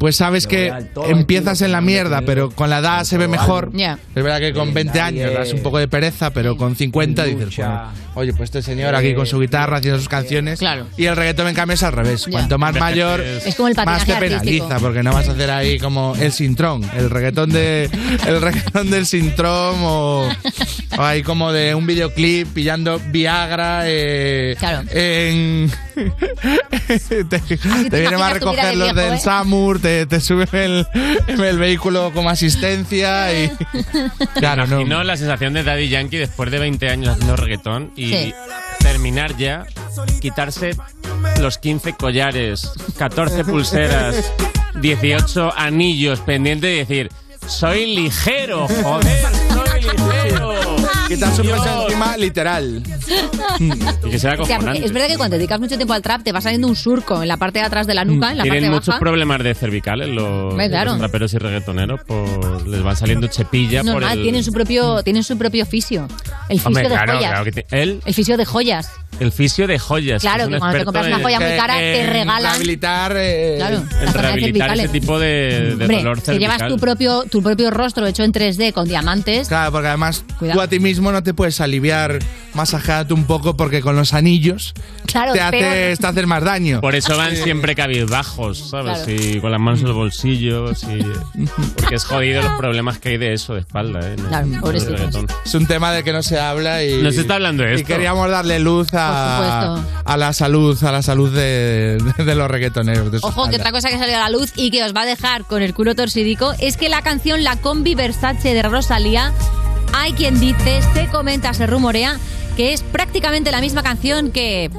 pues 0.00 0.16
sabes 0.16 0.46
que 0.46 0.72
empiezas 1.08 1.60
en 1.60 1.72
la 1.72 1.82
mierda, 1.82 2.22
pero 2.22 2.50
con 2.50 2.70
la 2.70 2.78
edad 2.78 3.04
se 3.04 3.18
ve 3.18 3.28
mejor. 3.28 3.70
Es 3.76 4.22
verdad 4.22 4.40
que 4.40 4.54
con 4.54 4.72
20 4.72 4.98
años 5.00 5.32
das 5.34 5.52
un 5.52 5.60
poco 5.62 5.76
de 5.78 5.88
pereza, 5.88 6.30
pero 6.30 6.56
con 6.56 6.74
50 6.74 7.22
dices, 7.24 7.54
bueno, 7.54 7.92
oye, 8.14 8.32
pues 8.32 8.44
este 8.48 8.62
señor 8.62 8.94
aquí 8.94 9.14
con 9.14 9.26
su 9.26 9.38
guitarra 9.38 9.76
haciendo 9.76 9.98
sus 9.98 10.08
canciones. 10.08 10.58
Claro. 10.58 10.86
Y 10.96 11.04
el 11.04 11.16
reggaetón, 11.16 11.48
en 11.48 11.54
cambio, 11.54 11.74
es 11.74 11.82
al 11.82 11.92
revés. 11.92 12.26
Cuanto 12.30 12.56
más 12.56 12.74
mayor, 12.76 13.20
Es 13.20 13.54
como 13.54 13.68
el 13.68 13.74
más 13.76 14.06
te 14.06 14.14
penaliza, 14.14 14.36
artístico. 14.38 14.80
porque 14.80 15.02
no 15.02 15.12
vas 15.12 15.28
a 15.28 15.32
hacer 15.32 15.50
ahí 15.50 15.78
como 15.78 16.14
el 16.18 16.32
sintrón, 16.32 16.82
el 16.96 17.10
reggaetón 17.10 17.50
de 17.50 17.90
el 18.26 18.40
reggaetón 18.40 18.90
del 18.90 19.04
sintrón 19.06 19.76
o, 19.80 20.28
o 20.96 21.02
ahí 21.02 21.22
como 21.22 21.52
de 21.52 21.74
un 21.74 21.86
videoclip 21.86 22.48
pillando 22.54 22.98
Viagra 23.10 23.82
eh, 23.84 24.56
Claro. 24.58 24.82
en 24.92 25.70
te, 26.86 27.24
te 27.24 28.00
vienen 28.00 28.20
a 28.20 28.30
recoger 28.30 28.76
los 28.76 28.94
del 28.94 29.14
¿eh? 29.14 29.18
SAMUR, 29.18 29.80
te, 29.80 30.06
te 30.06 30.20
suben 30.20 30.48
el, 30.52 30.86
el 31.28 31.58
vehículo 31.58 32.10
como 32.14 32.30
asistencia 32.30 33.32
y 33.32 33.50
claro, 34.34 34.66
no. 34.66 34.84
No 34.84 35.04
la 35.04 35.16
sensación 35.16 35.52
de 35.52 35.62
Daddy 35.62 35.88
Yankee 35.88 36.16
después 36.18 36.50
de 36.50 36.58
20 36.58 36.88
años 36.88 37.08
haciendo 37.10 37.36
reggaetón 37.36 37.92
y 37.96 38.10
Sí. 38.10 38.34
terminar 38.80 39.36
ya, 39.36 39.66
quitarse 40.20 40.76
los 41.40 41.58
15 41.58 41.94
collares, 41.94 42.70
14 42.98 43.44
pulseras, 43.44 44.32
18 44.80 45.52
anillos 45.56 46.20
pendientes 46.20 46.70
y 46.74 46.78
decir, 46.78 47.10
soy 47.46 47.94
ligero, 47.94 48.66
joder. 48.82 49.59
Quitarse 51.14 51.42
un 51.42 51.48
peso 51.48 51.82
encima 51.86 52.16
literal. 52.16 52.82
Y 53.60 54.10
que 54.10 54.18
sea 54.18 54.36
O 54.38 54.44
sea, 54.46 54.58
es 54.74 54.92
verdad 54.92 55.08
que 55.08 55.16
cuando 55.16 55.36
dedicas 55.36 55.58
mucho 55.60 55.76
tiempo 55.76 55.92
al 55.92 56.02
trap 56.02 56.22
te 56.22 56.32
va 56.32 56.40
saliendo 56.40 56.68
un 56.68 56.76
surco 56.76 57.22
en 57.22 57.28
la 57.28 57.36
parte 57.36 57.58
de 57.58 57.64
atrás 57.64 57.86
de 57.86 57.94
la 57.94 58.04
nuca, 58.04 58.30
en 58.30 58.38
la 58.38 58.44
Tienen 58.44 58.60
parte 58.62 58.74
muchos 58.74 58.86
baja. 58.88 59.00
problemas 59.00 59.42
de 59.42 59.54
cervicales 59.54 60.08
los, 60.08 60.54
claro. 60.54 60.92
los 60.92 61.00
raperos 61.00 61.34
y 61.34 61.38
reggaetoneros, 61.38 62.00
por, 62.04 62.66
les 62.66 62.82
van 62.82 62.96
saliendo 62.96 63.26
chepilla 63.26 63.82
por 63.82 63.92
Normal, 63.94 64.18
el... 64.18 64.22
tienen 64.22 64.44
su 64.44 64.52
propio, 64.52 65.02
tienen 65.02 65.24
su 65.24 65.36
propio 65.36 65.66
fisio. 65.66 66.06
El 66.48 66.58
fisio 66.58 66.68
Hombre, 66.68 66.82
de 66.84 66.88
claro, 66.88 67.12
joyas. 67.14 67.30
claro 67.30 67.44
que 67.44 67.52
ti- 67.52 67.62
él, 67.70 68.00
El 68.04 68.14
fisio 68.14 68.36
de 68.36 68.44
joyas. 68.44 68.90
el 69.20 69.32
fisio 69.32 69.66
de 69.66 69.78
joyas. 69.78 70.22
Claro, 70.22 70.42
es 70.42 70.46
un 70.46 70.52
que 70.54 70.58
cuando 70.58 70.78
te 70.78 70.84
compras 70.84 71.06
una 71.08 71.18
joya 71.20 71.40
muy 71.40 71.48
Que 71.50 71.56
cara 71.56 71.74
te 71.78 72.06
regalan. 72.06 72.42
Rehabilitar. 72.42 73.12
eh, 73.16 73.54
Claro, 73.58 73.76
enfermedades 73.76 74.14
rehabilitar 74.14 74.78
ese 74.78 74.88
tipo 74.88 75.18
de, 75.18 75.28
de 75.76 75.84
Hombre, 75.84 75.96
dolor 75.98 76.18
si 76.20 76.26
cervical. 76.26 76.56
llevas 76.58 76.68
tu 76.72 76.78
propio, 76.78 77.24
tu 77.30 77.42
propio 77.42 77.70
rostro 77.70 78.06
hecho 78.06 78.22
en 78.24 78.32
3D 78.32 78.72
con 78.72 78.88
diamantes, 78.88 79.48
Claro, 79.48 79.72
porque 79.72 79.88
además 79.88 80.24
Cuidado. 80.38 80.58
tú 80.60 80.62
a 80.64 80.68
ti 80.68 80.78
mismo 80.80 80.99
no 81.00 81.22
te 81.22 81.34
puedes 81.34 81.60
aliviar 81.60 82.18
masajeándote 82.54 83.14
un 83.14 83.24
poco 83.24 83.56
porque 83.56 83.80
con 83.80 83.96
los 83.96 84.12
anillos 84.12 84.74
claro, 85.06 85.32
te, 85.32 85.40
haces, 85.40 85.98
te 85.98 86.06
haces 86.06 86.26
más 86.26 86.42
daño. 86.44 86.80
Por 86.80 86.94
eso 86.94 87.16
van 87.16 87.36
siempre 87.36 87.74
cabizbajos, 87.74 88.70
¿sabes? 88.70 88.98
Claro. 89.04 89.12
Y 89.22 89.40
con 89.40 89.50
las 89.52 89.60
manos 89.60 89.80
en 89.80 89.86
los 89.86 89.96
bolsillos. 89.96 90.84
Y... 90.90 91.46
Porque 91.76 91.94
es 91.94 92.04
jodido 92.04 92.42
los 92.42 92.52
problemas 92.54 92.98
que 92.98 93.10
hay 93.10 93.18
de 93.18 93.32
eso, 93.32 93.54
de 93.54 93.60
espalda, 93.60 94.00
¿eh? 94.00 94.14
El- 94.18 94.24
Claro, 94.26 94.70
reggaetón. 94.72 95.26
Es 95.44 95.54
un 95.54 95.66
tema 95.66 95.92
del 95.92 96.02
que 96.04 96.12
no 96.12 96.22
se 96.22 96.38
habla 96.38 96.82
y. 96.84 97.02
No 97.02 97.10
se 97.12 97.20
está 97.22 97.34
hablando 97.36 97.62
de 97.62 97.72
Y 97.72 97.74
esto. 97.76 97.86
queríamos 97.86 98.28
darle 98.30 98.58
luz 98.58 98.88
a, 98.94 99.76
a 100.04 100.16
la 100.16 100.32
salud, 100.32 100.82
a 100.84 100.90
la 100.92 101.02
salud 101.02 101.32
de, 101.34 101.98
de 102.18 102.34
los 102.34 102.50
reggaetoneros. 102.50 103.12
de 103.12 103.18
Ojo, 103.22 103.48
que 103.48 103.56
otra 103.56 103.70
cosa 103.72 103.88
que 103.88 103.98
salió 103.98 104.16
a 104.16 104.20
la 104.20 104.30
luz 104.30 104.52
y 104.56 104.70
que 104.70 104.82
os 104.84 104.94
va 104.94 105.02
a 105.02 105.06
dejar 105.06 105.44
con 105.44 105.62
el 105.62 105.72
culo 105.74 105.94
torcidico 105.94 106.52
es 106.58 106.76
que 106.76 106.88
la 106.88 107.02
canción 107.02 107.44
La 107.44 107.56
Combi 107.56 107.94
Versace 107.94 108.52
de 108.54 108.62
Rosalía 108.62 109.32
hay 109.92 110.12
quien 110.12 110.38
dice, 110.40 110.80
se 110.94 111.06
comenta, 111.08 111.52
se 111.54 111.66
rumorea 111.66 112.18
que 112.56 112.72
es 112.72 112.82
prácticamente 112.82 113.50
la 113.50 113.60
misma 113.60 113.82
canción 113.82 114.30
que 114.30 114.70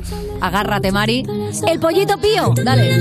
Agárrate 0.42 0.92
Mari, 0.92 1.26
El 1.68 1.80
Pollito 1.80 2.18
Pío. 2.20 2.54
Dale. 2.64 2.96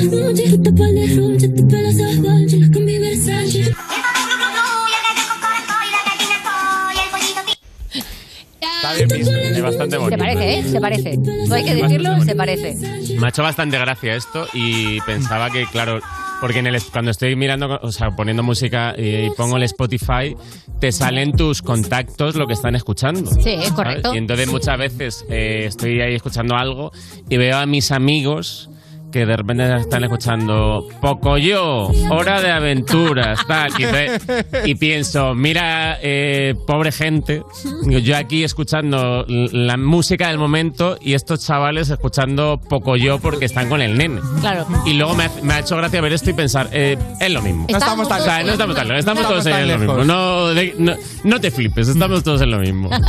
Está 8.93 9.15
bien 9.15 9.27
visto. 9.27 9.37
Es 9.39 9.63
bastante 9.63 9.97
Se 9.97 9.99
bonito. 9.99 10.19
parece, 10.19 10.59
¿eh? 10.59 10.63
Se 10.65 10.81
parece. 10.81 11.17
No 11.17 11.55
hay 11.55 11.65
que 11.65 11.75
decirlo, 11.75 12.23
se 12.25 12.35
parece. 12.35 12.77
Me 13.19 13.27
ha 13.27 13.29
hecho 13.31 13.43
bastante 13.43 13.79
gracia 13.79 14.15
esto 14.15 14.47
y 14.55 15.01
pensaba 15.03 15.51
que, 15.51 15.67
claro, 15.67 16.01
porque 16.41 16.61
en 16.61 16.67
el, 16.69 16.83
cuando 16.85 17.11
estoy 17.11 17.37
mirando, 17.37 17.79
o 17.83 17.93
sea, 17.93 18.11
poniendo 18.17 18.43
música 18.43 18.95
y, 18.97 19.27
y 19.27 19.31
pongo 19.37 19.57
el 19.59 19.65
Spotify, 19.65 20.35
te 20.81 20.91
salen 20.93 21.33
tus 21.33 21.61
contactos 21.61 22.35
lo 22.37 22.47
que 22.47 22.55
están 22.55 22.75
escuchando. 22.75 23.31
Sí, 23.31 23.51
es 23.51 23.57
¿sabes? 23.65 23.73
correcto. 23.73 24.15
Y 24.15 24.19
entonces 24.19 24.49
muchas 24.49 24.79
veces 24.79 25.25
eh, 25.29 25.65
estoy 25.67 26.01
ahí 26.01 26.15
escuchando 26.15 26.57
algo 26.57 26.93
y 27.29 27.37
veo 27.37 27.59
a 27.59 27.67
mis 27.67 27.93
amigos 27.93 28.70
que 29.11 29.27
de 29.27 29.37
repente 29.37 29.77
están 29.77 30.05
escuchando 30.05 30.87
Pocoyo, 31.01 31.89
hora 32.11 32.41
de 32.41 32.51
aventuras, 32.51 33.41
tal. 33.47 33.71
Y, 34.65 34.71
y 34.71 34.75
pienso, 34.77 35.35
mira, 35.35 35.99
eh, 36.03 36.55
pobre 36.67 36.93
gente, 36.93 37.43
yo 37.87 38.17
aquí 38.17 38.45
escuchando 38.45 39.25
la 39.29 39.77
música 39.77 40.29
del 40.29 40.39
momento 40.39 40.97
y 41.01 41.15
estos 41.15 41.45
chavales 41.47 41.91
escuchando 41.91 42.61
Pocoyo 42.69 43.19
porque 43.19 43.45
están 43.47 43.69
con 43.69 43.81
el 43.83 43.97
nene. 43.99 44.21
Claro. 44.41 44.67
Y 44.87 44.95
luego 44.95 45.15
me 45.15 45.25
ha, 45.25 45.31
me 45.43 45.55
ha 45.55 45.59
hecho 45.61 45.77
gracia 45.77 46.01
ver 46.01 46.13
esto 46.13 46.31
y 46.31 46.35
pensar, 46.35 46.69
eh, 46.73 46.97
es 47.21 47.31
lo 47.31 47.43
mismo. 47.43 47.67
No 47.71 47.79
estamos 47.79 48.09
tan 48.09 48.21
O 48.21 48.25
sea, 48.25 48.43
no 48.43 48.53
estamos 48.53 48.77
tan 48.77 48.89
lejos, 48.89 48.99
estamos 49.01 49.23
No 49.23 49.29
todos 49.29 49.47
estamos 49.47 49.63
en 49.63 49.69
lo 49.73 49.79
mismo. 49.79 50.05
No, 50.05 50.47
de- 50.49 50.75
no, 50.79 50.95
no 51.25 51.41
te 51.41 51.51
flipes, 51.51 51.89
estamos 51.89 52.23
todos 52.23 52.41
en 52.43 52.51
lo 52.51 52.59
mismo. 52.59 52.91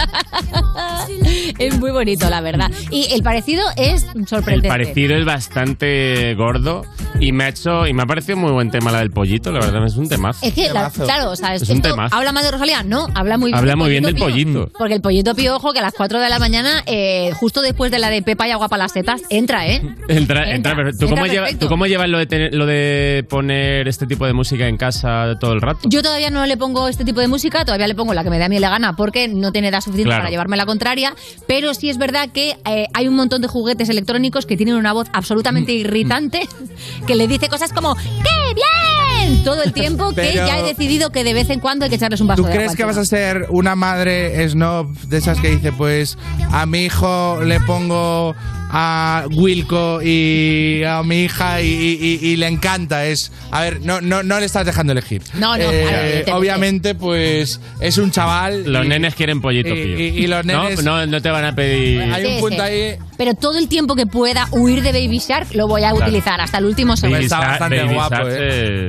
Es 1.58 1.80
muy 1.80 1.92
bonito, 1.92 2.30
la 2.30 2.42
verdad. 2.42 2.72
Y 2.90 3.08
el 3.14 3.22
parecido 3.24 3.64
es 3.76 4.06
El 4.16 4.28
sorprendente. 4.28 4.68
parecido 4.70 5.16
es 5.16 5.26
bastante 5.26 5.91
gordo 6.38 6.84
y 7.20 7.32
me 7.32 7.44
ha 7.46 7.50
hecho 7.50 7.86
y 7.88 7.94
me 7.94 8.04
ha 8.04 8.06
parecido 8.06 8.38
muy 8.38 8.52
buen 8.52 8.72
tema 8.72 8.92
la 8.92 9.00
del 9.00 9.12
pollito, 9.12 9.52
la 9.52 9.60
verdad 9.60 9.86
es 9.86 9.96
un 9.98 10.08
temazo. 10.10 10.46
Es 10.46 10.54
que, 10.54 10.70
la- 10.72 10.90
claro, 10.90 11.32
o 11.32 11.36
sea, 11.36 11.54
Es 11.56 11.70
un 11.70 11.78
esto 11.78 11.90
temazo. 11.90 12.16
habla 12.16 12.32
más 12.32 12.44
de 12.44 12.52
Rosalía, 12.52 12.84
no, 12.84 13.08
habla 13.16 13.38
muy 13.38 13.50
bien. 13.52 13.58
Habla 13.60 13.72
del 13.72 13.78
muy 13.78 13.90
bien 13.90 14.04
del 14.04 14.16
Pío. 14.16 14.26
pollito. 14.26 14.70
Porque 14.78 14.96
el 14.96 15.02
pollito 15.02 15.36
pío, 15.36 15.56
ojo, 15.56 15.72
que 15.74 15.80
a 15.80 15.84
las 15.84 15.94
4 15.94 16.20
de 16.20 16.30
la 16.30 16.40
mañana, 16.40 16.84
eh, 16.86 17.32
justo 17.36 17.62
después 17.62 17.92
de 17.92 18.00
la 18.00 18.10
de 18.10 18.22
Pepa 18.22 18.48
y 18.48 18.52
Agua 18.52 18.70
para 18.70 18.84
las 18.84 18.92
setas, 18.94 19.22
entra, 19.30 19.68
¿eh? 19.68 19.82
Entra, 20.08 20.50
entra, 20.52 20.56
Entra, 20.56 20.76
perfecto. 20.76 21.06
¿Tú, 21.08 21.16
entra 21.16 21.46
cómo. 21.46 21.60
¿Tú 21.60 21.68
cómo 21.68 21.86
llevas 21.86 22.10
lo 22.10 22.18
de, 22.18 22.26
tener- 22.26 22.54
lo 22.56 22.66
de 22.66 23.26
poner 23.30 23.88
este 23.88 24.08
tipo 24.08 24.26
de 24.26 24.34
música 24.34 24.68
en 24.68 24.78
casa 24.78 25.36
todo 25.40 25.54
el 25.54 25.62
rato? 25.62 25.80
Yo 25.90 26.02
todavía 26.02 26.30
no 26.30 26.46
le 26.46 26.58
pongo 26.58 26.88
este 26.88 27.06
tipo 27.06 27.20
de 27.20 27.28
música, 27.28 27.66
todavía 27.66 27.88
le 27.88 27.96
pongo 27.96 28.14
la 28.14 28.24
que 28.24 28.30
me 28.30 28.40
da 28.40 28.46
a 28.46 28.50
mí 28.50 28.60
la 28.60 28.70
gana 28.70 28.96
porque 28.96 29.28
no 29.28 29.52
tiene 29.52 29.68
edad 29.70 29.82
suficiente 29.82 30.10
Claro. 30.10 30.22
para 30.24 30.32
llevarme 30.32 30.58
la 30.58 30.66
contraria, 30.66 31.14
pero 31.48 31.74
sí 31.74 31.90
es 31.90 31.98
verdad 31.98 32.30
que 32.34 32.56
eh, 32.66 32.88
hay 32.94 33.08
un 33.08 33.16
montón 33.16 33.42
de 33.42 33.48
juguetes 33.48 33.90
electrónicos 33.90 34.46
que 34.46 34.58
tienen 34.58 34.76
una 34.76 34.94
voz 34.94 35.08
absolutamente 35.14 35.72
irritante 35.82 36.48
que 37.08 37.16
le 37.16 37.28
dice 37.28 37.50
cosas 37.50 37.74
como 37.74 37.96
¡Qué 37.96 38.54
bien! 38.56 39.44
todo 39.44 39.62
el 39.64 39.74
tiempo 39.74 40.10
que 40.10 40.16
Pero- 40.16 40.48
ya 40.48 40.60
he 40.60 40.64
decidido 40.64 41.12
que 41.12 41.24
de 41.24 41.34
vez 41.34 41.50
en 41.50 41.60
cuando 41.60 41.86
hay 41.86 41.90
que 41.90 41.96
echarles 41.98 42.22
un 42.22 42.28
vaso 42.28 42.42
¿Tú 42.42 42.48
de 42.48 42.54
crees 42.54 42.70
agua 42.70 42.78
que 42.78 42.84
vas 42.86 42.98
a 42.98 43.06
ser 43.06 43.48
una 43.50 43.76
madre 43.76 44.48
snob 44.50 44.88
de 45.08 45.18
esas 45.18 45.40
que 45.40 45.50
dice, 45.52 45.72
pues 45.72 46.18
a 46.52 46.66
mi 46.66 46.86
hijo 46.86 47.40
le 47.44 47.60
pongo 47.62 48.36
a 48.74 49.26
Wilco 49.32 50.02
y 50.02 50.84
a 50.84 51.04
mi 51.04 51.24
hija 51.24 51.62
y, 51.62 51.68
y- 51.68 52.20
y- 52.22 52.28
y 52.30 52.36
le 52.38 52.48
encanta? 52.48 53.06
Es, 53.06 53.32
a 53.52 53.62
ver, 53.62 53.82
no, 53.82 54.02
no, 54.02 54.24
no 54.24 54.40
le 54.40 54.46
estás 54.46 54.66
dejando 54.66 54.94
elegir. 54.94 55.22
No, 55.34 55.50
no, 55.52 55.56
claro, 55.58 55.72
evidentemente. 55.72 56.34
obviamente, 56.34 56.96
pues 56.96 57.60
es 57.80 57.98
un 57.98 58.12
chaval. 58.12 58.64
Los 58.72 58.86
y- 58.86 58.90
nenes 58.90 59.16
quieren 59.16 59.42
pollito, 59.42 59.70
y- 59.70 59.84
tío. 59.84 60.00
y- 60.00 60.04
y 60.24 60.28
los 60.28 60.46
nenes- 60.46 60.82
No, 60.84 60.98
no, 61.00 61.06
no 61.06 61.22
te 61.22 61.30
van 61.30 61.46
a 61.46 61.56
pedir... 61.56 62.02
Hay 62.14 62.26
un 62.26 62.32
Sí, 62.36 62.40
punto 62.40 62.56
sí. 62.56 62.62
ahí. 62.62 62.96
Pero 63.18 63.36
todo 63.36 63.60
el 63.60 63.68
tiempo 63.68 63.96
que 63.96 64.08
pueda 64.08 64.48
huir 64.52 64.82
de 64.82 64.92
Baby 64.92 65.20
Shark 65.20 65.54
lo 65.54 65.68
voy 65.68 65.84
a 65.84 65.92
Claro. 65.92 66.06
utilizar 66.08 66.42
hasta 66.42 66.58
el 66.58 66.66
último 66.66 66.98
segundo. 66.98 67.18
Baby 67.18 67.26
está 67.26 67.40
bastante 67.40 67.82
Baby 67.84 67.94
guapo, 67.94 68.16
Shark 68.16 68.28
¿eh? 68.30 68.38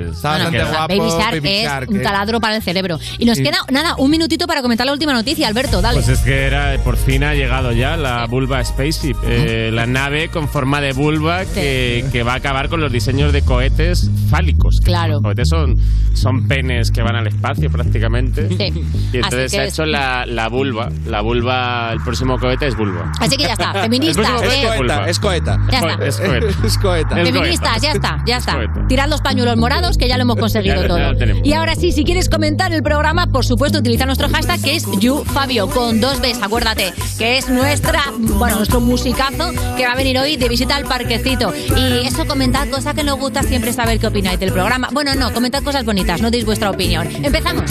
se- 0.07 0.11
Está 0.11 0.29
bastante 0.31 0.65
guapo. 0.65 0.89
Baby 0.97 1.11
Shark 1.11 1.35
Baby 1.35 1.49
es 1.51 1.63
Shark, 1.65 1.91
un 1.91 1.97
eh. 1.97 2.03
taladro 2.03 2.41
para 2.41 2.57
el 2.57 2.63
cerebro. 2.63 2.99
Y 3.19 3.25
nos 3.27 3.39
Y- 3.39 3.43
queda, 3.43 3.59
nada, 3.71 3.95
un 3.99 4.11
minutito 4.11 4.47
para 4.47 4.63
comentar 4.63 4.87
la 4.87 4.93
última 4.95 5.13
noticia, 5.13 5.49
Alberto, 5.49 5.83
dale. 5.83 5.97
Pues 6.01 6.09
es 6.09 6.21
que 6.21 6.45
era, 6.45 6.79
por 6.83 6.97
fin 6.97 7.25
ha 7.25 7.35
llegado 7.35 7.73
ya 7.73 7.97
la 7.99 8.25
Bulba 8.27 8.65
Spaceship, 8.65 9.17
eh, 9.27 9.71
la 9.73 9.87
nave 9.87 10.29
con 10.29 10.49
forma 10.49 10.81
de 10.81 10.93
vulva 10.93 11.45
que, 11.45 12.05
que 12.13 12.23
va 12.23 12.35
a 12.35 12.37
acabar 12.37 12.69
con 12.69 12.81
los 12.81 12.93
diseños 12.93 13.33
de 13.33 13.43
cohetes 13.43 14.11
fálicos. 14.31 14.81
Claro. 14.83 15.15
Los 15.15 15.23
cohetes 15.23 15.49
son, 15.49 15.77
son 16.15 16.47
penes 16.49 16.91
que 16.91 17.03
van 17.03 17.17
al 17.17 17.27
espacio 17.27 17.71
prácticamente. 17.71 18.49
Sí. 18.49 18.85
Y 19.13 19.17
entonces 19.17 19.51
se 19.51 19.61
ha 19.61 19.65
hecho 19.65 19.85
la, 19.87 20.27
la 20.27 20.49
vulva. 20.49 20.91
La 21.07 21.21
vulva, 21.21 21.91
el 21.93 22.01
próximo 22.01 22.39
cohete 22.39 22.67
es 22.67 22.77
vulva. 22.77 23.11
Así 23.21 23.37
que 23.37 23.45
ya 23.45 23.53
está, 23.55 23.73
feministas, 23.83 24.43
Es 24.43 24.53
eh, 24.53 24.63
cohete 24.63 24.77
coeta, 24.79 25.09
es 25.09 25.19
coeta. 25.19 25.59
Ya 25.71 25.79
está. 25.79 26.05
Es 26.07 26.17
cohete. 26.21 26.47
Es 26.67 26.79
coeta. 26.79 27.17
Feministas, 27.17 27.83
ya 27.83 27.93
está, 27.93 28.23
ya 28.27 28.37
Es 28.37 28.47
está. 28.47 28.87
Tirad 28.89 29.09
los 29.09 29.21
pañuelos 29.21 29.57
morados 29.57 29.97
que 29.99 30.09
ya 30.09 30.17
lo 30.17 30.23
hemos 30.23 30.37
conseguido 30.37 30.83
Ya 30.83 30.89
todo. 30.89 30.99
ya 30.99 31.13
lo 31.13 31.17
tenemos. 31.19 31.47
y 31.47 31.53
ahora 31.55 31.75
sí, 31.75 31.93
si 31.93 32.05
quieres 32.05 32.29
comentar 32.29 32.73
el 32.73 32.83
programa, 32.83 33.27
por 33.27 33.45
supuesto, 33.45 33.79
utiliza 33.79 34.07
nuestro 34.07 34.29
hashtag 34.29 34.61
que 34.63 34.77
es 34.77 34.87
YouFabio 35.01 35.69
con 35.69 36.01
dos 36.01 36.21
Bs, 36.21 36.43
acuérdate, 36.43 36.93
que 37.19 37.39
es 37.39 37.49
nuestra, 37.49 38.03
bueno, 38.19 38.57
nuestro 38.57 38.81
musicazo 38.81 39.51
que 39.77 39.87
va 39.87 39.93
a 39.93 39.97
venir 39.97 40.19
hoy 40.19 40.37
de 40.37 40.49
visita 40.49 40.77
al 40.77 40.85
parquecito. 40.85 41.53
Y 41.77 42.07
eso, 42.07 42.27
comentad 42.27 42.69
cosas 42.69 42.95
que 42.95 43.05
nos 43.05 43.19
gusta 43.19 43.43
siempre 43.43 43.73
saber 43.73 43.99
qué 43.99 44.07
opináis 44.07 44.39
del 44.39 44.53
programa. 44.53 44.89
Bueno, 44.93 45.15
no, 45.15 45.33
comentad 45.33 45.63
cosas 45.63 45.85
bonitas, 45.85 46.21
no 46.21 46.31
deis 46.31 46.45
vuestra 46.45 46.71
opinión. 46.71 47.09
Empezamos. 47.25 47.71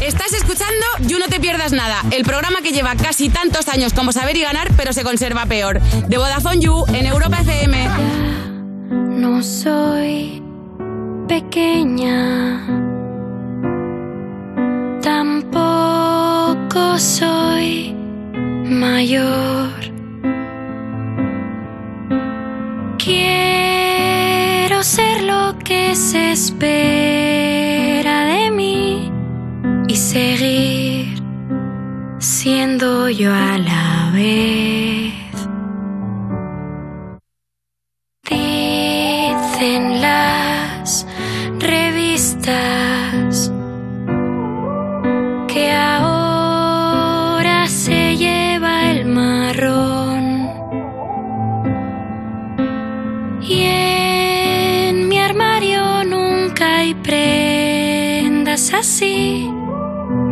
Estás 0.00 0.32
escuchando 0.34 0.86
You 1.00 1.18
No 1.18 1.26
Te 1.26 1.40
Pierdas 1.40 1.72
Nada, 1.72 2.02
el 2.12 2.22
programa 2.22 2.60
que 2.62 2.70
lleva 2.70 2.94
casi 2.94 3.28
tantos 3.28 3.66
años 3.68 3.92
como 3.92 4.12
saber 4.12 4.36
y 4.36 4.42
ganar, 4.42 4.70
pero 4.76 4.92
se 4.92 5.02
conserva 5.02 5.46
peor. 5.46 5.80
De 5.80 6.16
Vodafone 6.16 6.60
You 6.60 6.84
en 6.92 7.06
Europa 7.06 7.38
FM. 7.40 7.88
No 8.90 9.42
soy 9.42 10.42
pequeña, 11.26 12.64
tampoco 15.02 16.98
soy 16.98 17.96
mayor. 18.70 19.70
Quiero 22.98 24.82
ser 24.82 25.22
lo 25.22 25.56
que 25.58 25.94
se 25.94 26.32
espera 26.32 28.26
de 28.26 28.50
mí 28.50 29.12
y 29.88 29.96
seguir 29.96 31.22
siendo 32.18 33.08
yo 33.08 33.32
a 33.32 33.58
la 33.58 34.10
vez. 34.12 35.14
Dicen 38.28 40.00
las 40.00 41.06
revistas 41.58 42.75
así. 58.78 59.50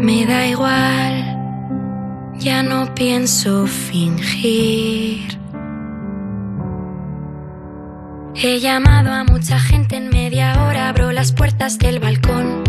Me 0.00 0.26
da 0.26 0.46
igual, 0.46 1.14
ya 2.38 2.62
no 2.62 2.94
pienso 2.94 3.66
fingir. 3.66 5.38
He 8.34 8.60
llamado 8.60 9.12
a 9.12 9.24
mucha 9.24 9.58
gente 9.58 9.96
en 9.96 10.10
media 10.10 10.64
hora, 10.64 10.88
abro 10.88 11.12
las 11.12 11.32
puertas 11.32 11.78
del 11.78 12.00
balcón. 12.00 12.64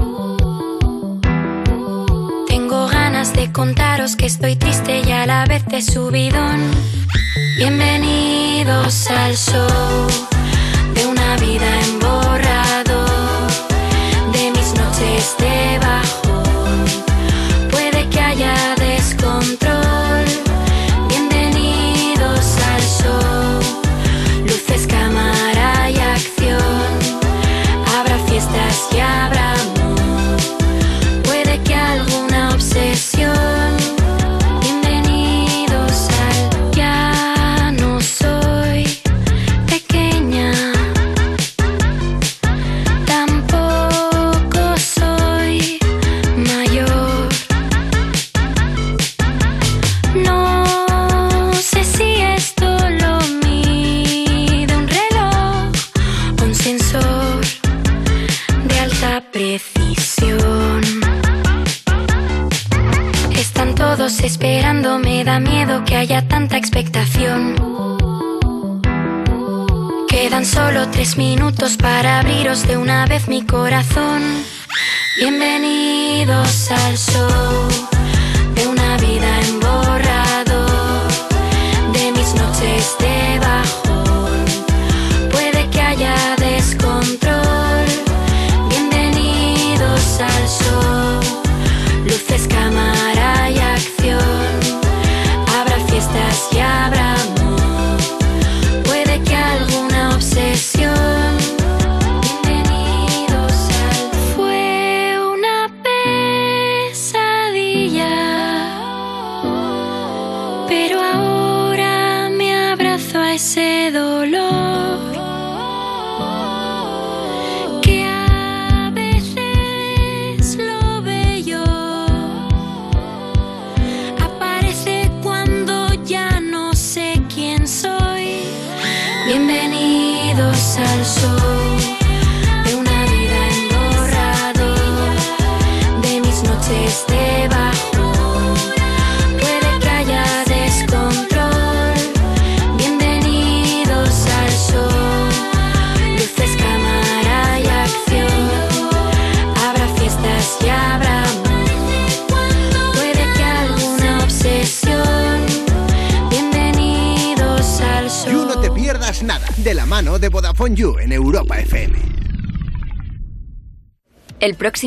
Tengo 2.48 2.88
ganas 2.88 3.34
de 3.34 3.52
contaros 3.52 4.16
que 4.16 4.28
estoy 4.28 4.56
triste 4.56 5.02
y 5.06 5.12
a 5.12 5.26
la 5.26 5.46
vez 5.46 5.66
de 5.66 5.82
subidón. 5.82 6.62
Bienvenidos 7.58 9.10
al 9.10 9.36
show 9.36 10.08
de 10.94 11.08
una 11.08 11.36
vida 11.38 11.80
en 11.82 11.95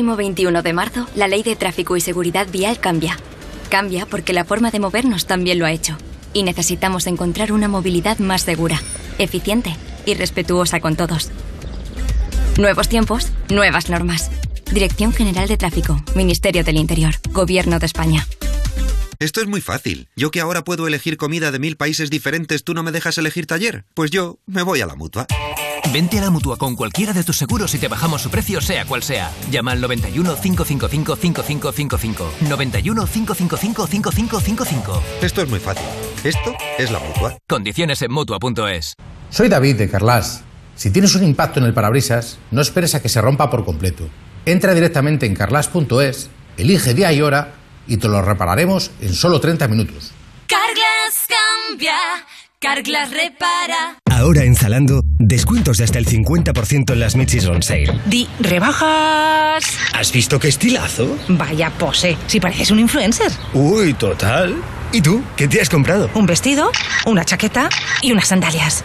próximo 0.09 0.15
21 0.15 0.61
de 0.63 0.73
marzo, 0.73 1.07
la 1.15 1.27
ley 1.27 1.43
de 1.43 1.55
tráfico 1.55 1.95
y 1.95 2.01
seguridad 2.01 2.47
vial 2.51 2.79
cambia. 2.79 3.19
Cambia 3.69 4.05
porque 4.05 4.33
la 4.33 4.43
forma 4.43 4.71
de 4.71 4.79
movernos 4.79 5.25
también 5.25 5.59
lo 5.59 5.65
ha 5.65 5.71
hecho. 5.71 5.97
Y 6.33 6.43
necesitamos 6.43 7.05
encontrar 7.05 7.51
una 7.51 7.67
movilidad 7.67 8.17
más 8.19 8.41
segura, 8.41 8.81
eficiente 9.19 9.75
y 10.05 10.15
respetuosa 10.15 10.79
con 10.79 10.95
todos. 10.95 11.29
Nuevos 12.57 12.89
tiempos, 12.89 13.31
nuevas 13.49 13.89
normas. 13.89 14.31
Dirección 14.71 15.13
General 15.13 15.47
de 15.47 15.57
Tráfico, 15.57 16.01
Ministerio 16.15 16.63
del 16.63 16.77
Interior, 16.77 17.15
Gobierno 17.31 17.77
de 17.77 17.85
España. 17.85 18.25
Esto 19.19 19.41
es 19.41 19.47
muy 19.47 19.61
fácil. 19.61 20.07
Yo 20.15 20.31
que 20.31 20.39
ahora 20.39 20.63
puedo 20.63 20.87
elegir 20.87 21.17
comida 21.17 21.51
de 21.51 21.59
mil 21.59 21.75
países 21.75 22.09
diferentes, 22.09 22.63
¿tú 22.63 22.73
no 22.73 22.83
me 22.83 22.91
dejas 22.91 23.17
elegir 23.17 23.45
taller? 23.45 23.85
Pues 23.93 24.11
yo 24.11 24.39
me 24.47 24.63
voy 24.63 24.81
a 24.81 24.87
la 24.87 24.95
mutua. 24.95 25.27
Vente 25.93 26.19
a 26.19 26.21
la 26.21 26.29
mutua 26.29 26.57
con 26.57 26.75
cualquiera 26.75 27.13
de 27.13 27.23
tus 27.23 27.37
seguros 27.37 27.73
y 27.75 27.79
te 27.79 27.87
bajamos 27.87 28.21
su 28.21 28.29
precio, 28.29 28.61
sea 28.61 28.85
cual 28.85 29.03
sea. 29.03 29.31
Llama 29.49 29.71
al 29.71 29.81
91 29.81 30.35
555 30.35 31.15
5555. 31.15 32.31
91 32.47 33.05
555 33.05 33.87
5555. 33.87 35.03
Esto 35.21 35.41
es 35.41 35.49
muy 35.49 35.59
fácil. 35.59 35.85
Esto 36.23 36.53
es 36.77 36.91
la 36.91 36.99
mutua. 36.99 37.37
Condiciones 37.47 38.01
en 38.01 38.11
mutua.es. 38.11 38.93
Soy 39.29 39.47
David 39.47 39.75
de 39.77 39.89
Carlas. 39.89 40.43
Si 40.75 40.91
tienes 40.91 41.13
un 41.15 41.23
impacto 41.23 41.59
en 41.59 41.65
el 41.65 41.73
parabrisas, 41.73 42.39
no 42.51 42.61
esperes 42.61 42.95
a 42.95 43.01
que 43.01 43.09
se 43.09 43.21
rompa 43.21 43.49
por 43.49 43.65
completo. 43.65 44.07
Entra 44.45 44.73
directamente 44.73 45.25
en 45.25 45.35
carlas.es, 45.35 46.29
elige 46.57 46.93
día 46.93 47.11
y 47.11 47.21
hora 47.21 47.53
y 47.85 47.97
te 47.97 48.07
lo 48.07 48.21
repararemos 48.21 48.91
en 49.01 49.13
solo 49.13 49.39
30 49.39 49.67
minutos. 49.67 50.11
Carglass 50.47 51.27
cambia, 51.27 51.97
Carglass 52.61 53.11
repara. 53.11 53.99
Ahora 54.11 54.43
en 54.43 54.53
Zalando, 54.53 55.01
descuentos 55.17 55.77
de 55.77 55.85
hasta 55.85 55.97
el 55.97 56.05
50% 56.05 56.91
en 56.91 56.99
las 56.99 57.15
Michis 57.15 57.47
on 57.47 57.63
sale. 57.63 57.89
Di, 58.05 58.27
rebajas. 58.41 59.63
¿Has 59.93 60.11
visto 60.11 60.37
qué 60.39 60.49
estilazo? 60.49 61.17
Vaya 61.29 61.69
pose, 61.69 62.17
si 62.27 62.41
pareces 62.41 62.69
un 62.71 62.79
influencer. 62.79 63.31
Uy, 63.53 63.93
total. 63.93 64.55
¿Y 64.91 65.01
tú? 65.01 65.23
¿Qué 65.37 65.47
te 65.47 65.61
has 65.61 65.69
comprado? 65.69 66.09
Un 66.15 66.25
vestido, 66.25 66.69
una 67.05 67.23
chaqueta 67.23 67.69
y 68.01 68.11
unas 68.11 68.27
sandalias. 68.27 68.83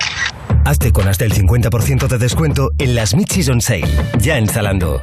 Hazte 0.65 0.93
con 0.93 1.09
hasta 1.09 1.25
el 1.25 1.33
50% 1.35 2.07
de 2.07 2.19
descuento 2.19 2.71
en 2.79 2.95
las 2.95 3.17
Michis 3.17 3.49
on 3.49 3.61
sale. 3.61 3.89
Ya 4.21 4.39
en 4.39 4.47
Zalando. 4.47 5.03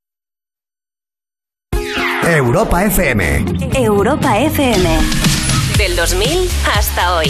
Europa 2.37 2.85
FM. 2.85 3.43
Europa 3.77 4.39
FM. 4.39 4.85
Del 5.77 5.95
2000 5.95 6.49
hasta 6.63 7.17
hoy. 7.17 7.27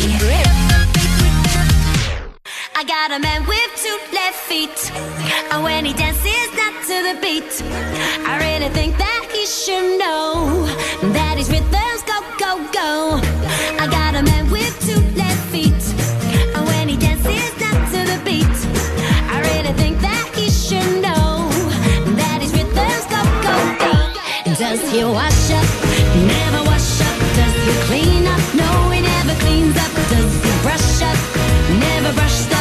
I 2.76 2.84
got 2.84 3.12
a 3.12 3.20
man 3.20 3.46
with 3.48 3.72
two 3.76 3.98
left 4.14 4.36
feet. 4.48 4.92
And 5.52 5.64
when 5.64 5.86
he 5.86 5.94
dances 5.94 6.50
not 6.56 6.74
to 6.84 7.02
the 7.02 7.20
beat, 7.20 7.64
I 8.28 8.38
really 8.38 8.70
think 8.70 8.98
that 8.98 9.28
he 9.34 9.46
should 9.48 9.98
know 9.98 10.68
that 11.14 11.21
Does 24.72 24.90
he 24.90 25.04
wash 25.04 25.52
up? 25.52 25.66
Never 26.16 26.64
wash 26.64 27.02
up. 27.02 27.18
Does 27.36 27.56
he 27.66 27.74
clean 27.88 28.26
up? 28.26 28.40
No, 28.56 28.90
he 28.92 29.02
never 29.02 29.36
cleans 29.42 29.76
up. 29.76 29.92
Does 30.10 30.34
he 30.46 30.52
brush 30.62 31.02
up? 31.02 31.18
Never 31.78 32.14
brushed 32.14 32.54
up. 32.54 32.61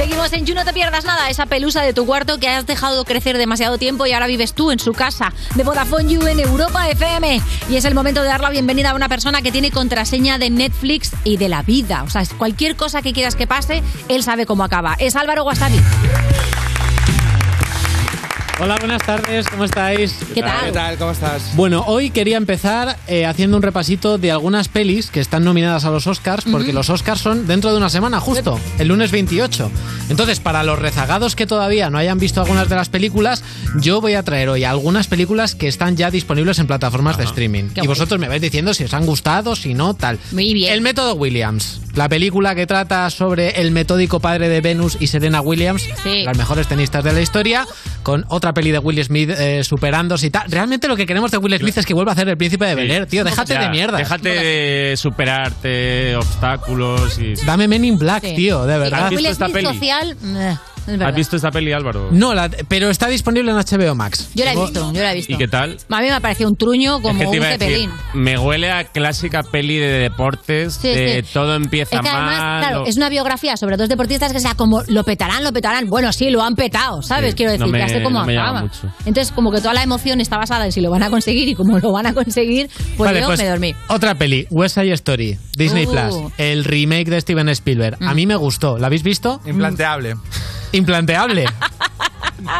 Seguimos 0.00 0.32
en 0.32 0.46
You, 0.46 0.54
no 0.54 0.64
te 0.64 0.72
pierdas 0.72 1.04
nada, 1.04 1.28
esa 1.28 1.44
pelusa 1.44 1.82
de 1.82 1.92
tu 1.92 2.06
cuarto 2.06 2.38
que 2.38 2.48
has 2.48 2.64
dejado 2.64 3.04
crecer 3.04 3.36
demasiado 3.36 3.76
tiempo 3.76 4.06
y 4.06 4.12
ahora 4.12 4.28
vives 4.28 4.54
tú 4.54 4.70
en 4.70 4.78
su 4.78 4.94
casa, 4.94 5.34
de 5.56 5.62
Vodafone 5.62 6.10
You 6.10 6.26
en 6.26 6.40
Europa 6.40 6.88
FM. 6.88 7.38
Y 7.68 7.76
es 7.76 7.84
el 7.84 7.94
momento 7.94 8.22
de 8.22 8.28
dar 8.28 8.40
la 8.40 8.48
bienvenida 8.48 8.92
a 8.92 8.94
una 8.94 9.10
persona 9.10 9.42
que 9.42 9.52
tiene 9.52 9.70
contraseña 9.70 10.38
de 10.38 10.48
Netflix 10.48 11.12
y 11.22 11.36
de 11.36 11.50
la 11.50 11.60
vida. 11.60 12.02
O 12.04 12.08
sea, 12.08 12.22
cualquier 12.38 12.76
cosa 12.76 13.02
que 13.02 13.12
quieras 13.12 13.36
que 13.36 13.46
pase, 13.46 13.82
él 14.08 14.22
sabe 14.22 14.46
cómo 14.46 14.64
acaba. 14.64 14.94
Es 14.98 15.16
Álvaro 15.16 15.44
Wasabi. 15.44 15.78
Hola, 18.62 18.76
buenas 18.78 19.00
tardes, 19.02 19.48
¿cómo 19.48 19.64
estáis? 19.64 20.14
¿Qué 20.34 20.42
tal? 20.42 20.66
¿Qué 20.66 20.72
tal? 20.72 20.98
¿Cómo 20.98 21.12
estás? 21.12 21.56
Bueno, 21.56 21.82
hoy 21.86 22.10
quería 22.10 22.36
empezar 22.36 22.98
eh, 23.08 23.24
haciendo 23.24 23.56
un 23.56 23.62
repasito 23.62 24.18
de 24.18 24.30
algunas 24.30 24.68
pelis 24.68 25.10
que 25.10 25.20
están 25.20 25.44
nominadas 25.44 25.86
a 25.86 25.90
los 25.90 26.06
Oscars, 26.06 26.44
porque 26.44 26.74
los 26.74 26.90
Oscars 26.90 27.22
son 27.22 27.46
dentro 27.46 27.70
de 27.70 27.78
una 27.78 27.88
semana, 27.88 28.20
justo, 28.20 28.60
el 28.78 28.88
lunes 28.88 29.12
28. 29.12 29.70
Entonces, 30.10 30.40
para 30.40 30.62
los 30.62 30.78
rezagados 30.78 31.36
que 31.36 31.46
todavía 31.46 31.88
no 31.88 31.96
hayan 31.96 32.18
visto 32.18 32.42
algunas 32.42 32.68
de 32.68 32.76
las 32.76 32.90
películas, 32.90 33.42
yo 33.80 34.02
voy 34.02 34.12
a 34.12 34.22
traer 34.24 34.50
hoy 34.50 34.64
algunas 34.64 35.06
películas 35.06 35.54
que 35.54 35.66
están 35.66 35.96
ya 35.96 36.10
disponibles 36.10 36.58
en 36.58 36.66
plataformas 36.66 37.16
de 37.16 37.24
streaming. 37.24 37.68
Qué 37.68 37.80
y 37.80 37.86
guay. 37.86 37.88
vosotros 37.88 38.20
me 38.20 38.28
vais 38.28 38.42
diciendo 38.42 38.74
si 38.74 38.84
os 38.84 38.92
han 38.92 39.06
gustado, 39.06 39.56
si 39.56 39.72
no, 39.72 39.94
tal. 39.94 40.18
Muy 40.32 40.52
bien. 40.52 40.74
El 40.74 40.82
método 40.82 41.14
Williams, 41.14 41.80
la 41.94 42.08
película 42.08 42.54
que 42.54 42.66
trata 42.66 43.08
sobre 43.10 43.60
el 43.60 43.70
metódico 43.72 44.20
padre 44.20 44.48
de 44.48 44.60
Venus 44.60 44.96
y 45.00 45.06
Serena 45.08 45.40
Williams, 45.40 45.88
Sí. 46.02 46.22
las 46.24 46.36
mejores 46.38 46.66
tenistas 46.68 47.02
de 47.04 47.12
la 47.12 47.20
historia, 47.20 47.66
con 48.02 48.24
otra 48.28 48.52
peli 48.54 48.70
de 48.70 48.78
Will 48.78 49.02
Smith 49.04 49.30
eh, 49.30 49.62
superándose 49.64 50.26
y 50.26 50.30
tal. 50.30 50.50
Realmente 50.50 50.88
lo 50.88 50.96
que 50.96 51.06
queremos 51.06 51.30
de 51.30 51.38
Will 51.38 51.58
Smith 51.58 51.76
es 51.78 51.86
que 51.86 51.94
vuelva 51.94 52.12
a 52.12 52.14
hacer 52.14 52.28
el 52.28 52.36
príncipe 52.36 52.64
de 52.66 52.74
Bel 52.74 52.90
Air, 52.90 53.06
tío. 53.06 53.24
Déjate 53.24 53.54
Ya, 53.54 53.60
de 53.62 53.68
mierda. 53.70 53.98
Déjate 53.98 54.28
de 54.28 54.96
superarte 54.96 56.16
obstáculos 56.16 57.18
y. 57.18 57.34
Dame 57.44 57.68
Men 57.68 57.84
in 57.84 57.98
Black, 57.98 58.22
Sí. 58.24 58.34
tío, 58.36 58.66
de 58.66 58.78
verdad. 58.78 59.10
Will 59.12 59.26
Smith 59.34 59.60
social, 59.62 60.16
es. 60.94 61.00
¿Has 61.00 61.14
visto 61.14 61.36
esta 61.36 61.50
peli, 61.50 61.72
Álvaro? 61.72 62.08
No, 62.12 62.34
la- 62.34 62.48
pero 62.68 62.90
está 62.90 63.08
disponible 63.08 63.50
en 63.50 63.56
HBO 63.56 63.94
Max. 63.94 64.30
Yo 64.34 64.44
la 64.44 64.52
he 64.52 64.56
visto, 64.56 64.92
yo 64.92 65.02
la 65.02 65.12
he 65.12 65.16
visto. 65.16 65.32
¿Y 65.32 65.36
qué 65.36 65.48
tal? 65.48 65.78
A 65.88 66.00
mí 66.00 66.06
me 66.06 66.12
ha 66.12 66.20
parecido 66.20 66.48
un 66.50 66.56
truño 66.56 66.96
Es 66.96 67.02
como 67.02 67.18
que 67.18 67.38
te 67.38 67.38
un 67.40 67.46
cepelín. 67.46 67.90
me 68.14 68.38
huele 68.38 68.70
a 68.70 68.84
clásica 68.84 69.42
peli 69.42 69.76
de 69.78 69.88
deportes, 69.88 70.74
Sí, 70.74 70.88
de 70.88 71.22
sí. 71.24 71.30
todo 71.32 71.54
empieza 71.54 71.96
Es 71.96 72.02
que 72.02 72.08
además, 72.08 72.38
mal. 72.38 72.62
claro, 72.62 72.82
o- 72.82 72.86
es 72.86 72.96
una 72.96 73.08
biografía 73.08 73.56
sobre 73.56 73.76
dos 73.76 73.88
deportistas 73.88 74.32
que 74.32 74.40
sea 74.40 74.54
como 74.54 74.82
lo 74.88 75.04
petarán, 75.04 75.44
lo 75.44 75.52
petarán. 75.52 75.88
Bueno, 75.88 76.12
sí, 76.12 76.30
lo 76.30 76.42
han 76.42 76.54
petado, 76.56 77.02
¿sabes? 77.02 77.30
Sí, 77.30 77.36
Quiero 77.36 77.52
decir, 77.52 77.66
no 77.66 77.72
me- 77.72 77.78
ya 77.78 77.88
sé 77.88 78.02
cómo 78.02 78.24
no 78.24 78.30
acaba. 78.30 78.64
Entonces, 79.04 79.32
como 79.32 79.50
que 79.52 79.58
toda 79.58 79.74
la 79.74 79.82
emoción 79.82 80.20
está 80.20 80.36
basada 80.36 80.66
en 80.66 80.72
si 80.72 80.80
lo 80.80 80.90
van 80.90 81.02
a 81.02 81.10
conseguir 81.10 81.48
y 81.48 81.54
como 81.54 81.78
lo 81.78 81.92
van 81.92 82.06
a 82.06 82.14
conseguir, 82.14 82.68
pues 82.96 83.08
Vale, 83.08 83.20
yo 83.20 83.26
pues, 83.26 83.38
me 83.38 83.48
dormí. 83.48 83.74
Otra 83.88 84.14
peli, 84.14 84.46
West 84.50 84.74
Side 84.76 84.92
Story, 84.92 85.38
Disney 85.56 85.86
Uh. 85.86 85.90
Plus, 85.90 86.32
el 86.38 86.64
remake 86.64 87.08
de 87.10 87.20
Steven 87.20 87.48
Spielberg. 87.50 87.96
A 88.00 88.12
Mm. 88.12 88.16
mí 88.16 88.26
me 88.26 88.36
gustó. 88.36 88.78
¿La 88.78 88.86
habéis 88.88 89.02
visto? 89.02 89.40
Implanteable. 89.46 90.14
Implanteable. 90.72 91.46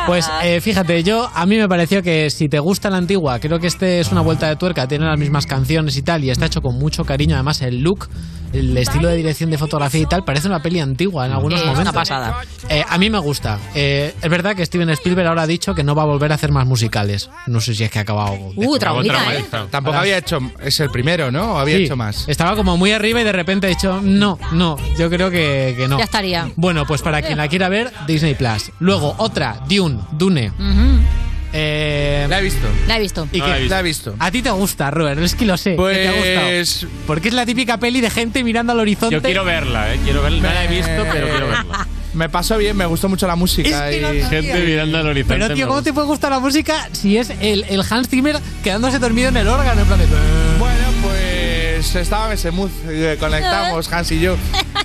Pues 0.07 0.31
eh, 0.43 0.61
fíjate, 0.61 1.03
yo 1.03 1.31
a 1.35 1.47
mí 1.47 1.57
me 1.57 1.69
pareció 1.69 2.03
que 2.03 2.29
si 2.31 2.49
te 2.49 2.59
gusta 2.59 2.91
la 2.91 2.99
antigua, 2.99 3.39
creo 3.39 3.59
que 3.59 3.67
este 3.67 4.01
es 4.01 4.13
una 4.13 4.21
vuelta 4.21 4.49
de 4.49 4.57
tuerca, 4.57 4.87
tiene 4.87 5.07
las 5.07 5.19
mismas 5.19 5.47
canciones 5.47 5.97
y 5.97 6.03
tal, 6.03 6.23
y 6.25 6.31
está 6.31 6.47
hecho 6.47 6.61
con 6.61 6.79
mucho 6.79 7.05
cariño. 7.05 7.35
Además, 7.35 7.63
el 7.63 7.81
look, 7.81 8.09
el 8.53 8.77
estilo 8.77 9.09
de 9.09 9.17
dirección 9.17 9.51
de 9.51 9.59
fotografía 9.59 10.01
y 10.01 10.07
tal, 10.07 10.25
parece 10.25 10.49
una 10.49 10.61
peli 10.63 10.81
antigua 10.81 11.27
en 11.27 11.33
algunos 11.33 11.61
Eh, 11.61 11.63
es 11.63 11.69
momentos. 11.69 11.93
una 11.93 12.01
pasada. 12.01 12.41
Eh, 12.69 12.85
a 12.89 12.99
mí 12.99 13.11
me 13.11 13.19
gusta. 13.19 13.59
Eh, 13.75 14.15
es 14.21 14.31
verdad 14.31 14.57
que 14.57 14.65
Steven 14.67 14.91
Spielberg 14.91 15.27
ahora 15.29 15.43
ha 15.43 15.47
dicho 15.47 15.75
que 15.75 15.83
no 15.85 15.95
va 15.95 16.03
a 16.03 16.07
volver 16.07 16.33
a 16.33 16.35
hacer 16.35 16.51
más 16.53 16.67
musicales. 16.67 17.31
No 17.47 17.61
sé 17.61 17.75
si 17.75 17.85
es 17.85 17.91
que 17.91 17.99
ha 17.99 18.03
acabado. 18.03 18.37
Uh, 18.57 18.79
traumita, 18.79 19.35
¿eh? 19.35 19.45
Tampoco 19.71 19.97
había 19.99 20.19
hecho. 20.19 20.39
Es 20.61 20.79
el 20.81 20.91
primero, 20.91 21.31
¿no? 21.31 21.55
¿O 21.55 21.59
había 21.59 21.77
Sí, 21.77 21.85
hecho 21.85 21.97
más? 21.97 22.29
Estaba 22.29 22.57
como 22.57 22.77
muy 22.77 22.93
arriba 22.93 23.21
y 23.21 23.25
de 23.25 23.33
repente 23.33 23.67
ha 23.67 23.71
dicho, 23.71 24.01
no, 24.03 24.39
no, 24.53 24.77
yo 24.99 25.09
creo 25.11 25.31
que, 25.31 25.75
que 25.77 25.89
no. 25.89 25.99
Ya 25.99 26.05
estaría. 26.05 26.51
Bueno, 26.57 26.87
pues 26.87 27.03
para 27.03 27.23
quien 27.23 27.39
la 27.39 27.49
quiera 27.49 27.69
ver, 27.69 27.91
Disney 28.07 28.35
Plus. 28.35 28.73
Luego, 28.81 29.15
otra, 29.19 29.61
Dune, 29.69 29.99
Dune. 30.13 30.53
Eh, 31.53 32.27
La 32.29 32.39
he 32.39 32.43
visto. 32.43 32.67
La 32.87 32.97
he 32.97 33.01
visto. 33.01 33.29
¿y 33.33 33.39
No 33.39 33.45
qué- 33.45 33.51
la 33.51 33.57
he 33.57 33.61
visto. 33.61 33.71
La 33.75 33.81
he 33.81 33.83
visto. 33.83 34.15
A 34.19 34.31
ti 34.31 34.43
te 34.43 34.51
gusta, 34.51 34.91
Robert, 34.91 35.21
es 35.21 35.35
que 35.35 35.45
lo 35.47 35.57
sé. 35.57 35.77
que 35.77 35.77
te 35.77 36.09
ha 36.09 36.13
Pues- 36.13 36.79
gustado. 36.81 36.93
Porque 37.07 37.29
es 37.29 37.35
la 37.35 37.45
típica 37.47 37.79
peli 37.79 38.01
de 38.01 38.11
gente 38.11 38.45
mirando 38.45 38.73
al 38.73 38.81
horizonte. 38.81 39.15
Yo 39.17 39.23
quiero 39.23 39.45
verla, 39.45 39.95
¿eh? 39.95 40.01
Quiero 40.05 40.23
verla. 40.23 40.49
No 40.49 40.55
la 40.55 40.65
he 40.65 40.69
visto, 40.69 41.07
pero 41.13 41.29
quiero 41.29 41.49
verla. 41.49 41.87
Me 42.13 42.29
pasó 42.29 42.59
bien, 42.59 42.77
me 42.77 42.87
gustó 42.87 43.09
mucho 43.09 43.27
la 43.29 43.37
música. 43.37 43.89
Es 43.89 43.97
que 43.97 44.03
no 44.03 44.13
y- 44.15 44.23
Gente 44.23 44.65
mirando 44.65 44.99
al 44.99 45.07
horizonte. 45.07 45.35
Pero, 45.35 45.55
tío, 45.55 45.67
me 45.67 45.69
¿cómo 45.69 45.83
te 45.83 45.93
puede 45.93 46.07
gustar 46.09 46.31
la 46.33 46.41
música 46.41 46.89
si 46.93 47.17
es 47.17 47.31
el, 47.41 47.65
el 47.69 47.83
Hans 47.89 48.09
Zimmer 48.09 48.37
quedándose 48.65 48.99
dormido 48.99 49.29
en 49.29 49.37
el 49.37 49.47
órgano? 49.49 49.81
En 49.81 49.87
plan 49.87 49.99
de... 50.01 50.07
Pues 51.81 51.97
estaba 51.97 52.27
en 52.27 52.33
ese 52.33 52.51
mood, 52.51 52.69
eh, 52.91 53.17
conectamos 53.19 53.91
Hans 53.93 54.13
y 54.13 54.21
yo. 54.21 54.37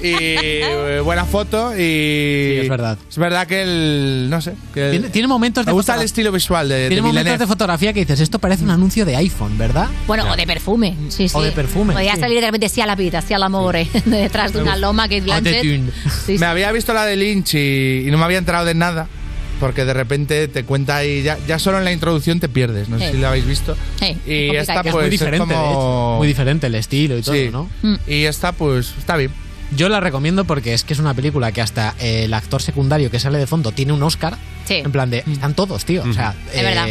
Y 0.02 0.14
eh, 0.18 1.02
buena 1.04 1.26
foto 1.26 1.74
y... 1.74 1.78
Sí, 1.78 2.60
es 2.62 2.70
verdad. 2.70 2.98
Es 3.10 3.18
verdad 3.18 3.46
que 3.48 3.62
el... 3.64 4.28
no 4.30 4.40
sé. 4.40 4.54
Que 4.74 4.86
el- 4.86 4.92
Tiene, 4.92 5.10
tiene 5.10 5.28
momentos 5.28 5.66
de 5.66 5.72
me 5.72 5.74
gusta 5.74 5.96
el 5.96 6.04
estilo 6.04 6.32
visual 6.32 6.70
de, 6.70 6.76
de 6.76 6.88
Tiene 6.88 7.02
momentos 7.02 7.20
Villeneuve. 7.24 7.38
de 7.44 7.48
fotografía 7.48 7.92
que 7.92 8.00
dices, 8.00 8.22
esto 8.22 8.40
parece 8.40 8.64
un 8.64 8.70
anuncio 8.70 9.04
de 9.06 9.18
iPhone, 9.18 9.58
¿verdad? 9.58 9.90
Bueno, 10.08 10.32
o 10.32 10.38
de 10.38 10.48
perfume. 10.48 10.96
Sí, 11.10 11.28
sí. 11.28 11.36
O 11.38 11.42
de 11.42 11.52
perfume, 11.52 11.92
Podría 11.92 12.14
sí. 12.16 12.22
salir 12.22 12.40
de 12.40 12.46
repente 12.48 12.70
sí 12.70 12.80
a 12.80 12.86
la 12.86 12.96
vida, 12.96 13.22
sí 13.22 13.34
al 13.34 13.44
amor, 13.44 13.76
detrás 14.06 14.54
de 14.54 14.62
una 14.62 14.78
loma 14.78 15.10
que 15.10 15.18
es 15.18 15.24
Blanchett. 15.26 15.62
Sí, 15.64 15.84
sí. 16.26 16.38
Me 16.38 16.46
había 16.46 16.72
visto 16.72 16.94
la 16.94 17.04
de 17.06 17.18
Lynch 17.18 17.56
y, 17.56 18.06
y 18.08 18.12
no 18.12 18.18
me 18.18 18.24
había 18.24 18.38
enterado 18.38 18.64
de 18.64 18.74
nada. 18.74 19.10
Porque 19.60 19.86
de 19.86 19.94
repente 19.94 20.48
te 20.50 20.64
cuenta 20.66 20.98
ahí, 20.98 21.24
ya, 21.24 21.38
ya 21.48 21.60
solo 21.60 21.78
en 21.80 21.86
la 21.86 21.92
introducción 21.94 22.40
te 22.40 22.50
pierdes. 22.50 22.90
No 22.90 23.00
sé 23.00 23.12
si 23.12 23.18
la 23.18 23.30
habéis 23.30 23.46
visto. 23.48 23.76
Sí, 24.00 24.18
Y 24.26 24.56
es 24.56 24.64
esta 24.68 24.82
pues 24.84 24.96
es 24.96 25.02
muy 25.02 25.10
diferente, 25.10 25.44
es 25.44 25.50
de 25.50 25.56
hecho. 25.56 25.74
como... 25.74 26.18
Muy 26.18 26.28
diferente 26.28 26.68
el 26.68 26.76
estilo 26.76 27.18
y 27.18 27.22
todo, 27.22 27.36
Sí. 27.36 27.50
¿no? 27.52 27.70
Mm. 27.82 27.96
Y 28.08 28.24
esta 28.26 28.52
pues 28.52 28.94
está 28.98 29.16
bien. 29.16 29.32
Yo 29.76 29.90
la 29.90 30.00
recomiendo 30.00 30.46
porque 30.46 30.74
es 30.74 30.84
que 30.84 30.94
es 30.94 31.00
una 31.00 31.14
película 31.14 31.52
que 31.52 31.62
hasta 31.62 31.96
eh, 32.00 32.26
el 32.26 32.34
actor 32.34 32.62
secundario 32.62 33.10
que 33.10 33.20
sale 33.20 33.38
de 33.40 33.48
fondo 33.48 33.72
tiene 33.72 33.94
un 33.94 34.04
Oscar. 34.04 34.38
Sí. 34.66 34.76
En 34.76 34.92
plan 34.92 35.10
de, 35.10 35.24
están 35.32 35.54
todos, 35.56 35.86
tío. 35.86 36.04
O 36.04 36.14
sea, 36.14 36.36
Es 36.54 36.62
verdad. 36.62 36.88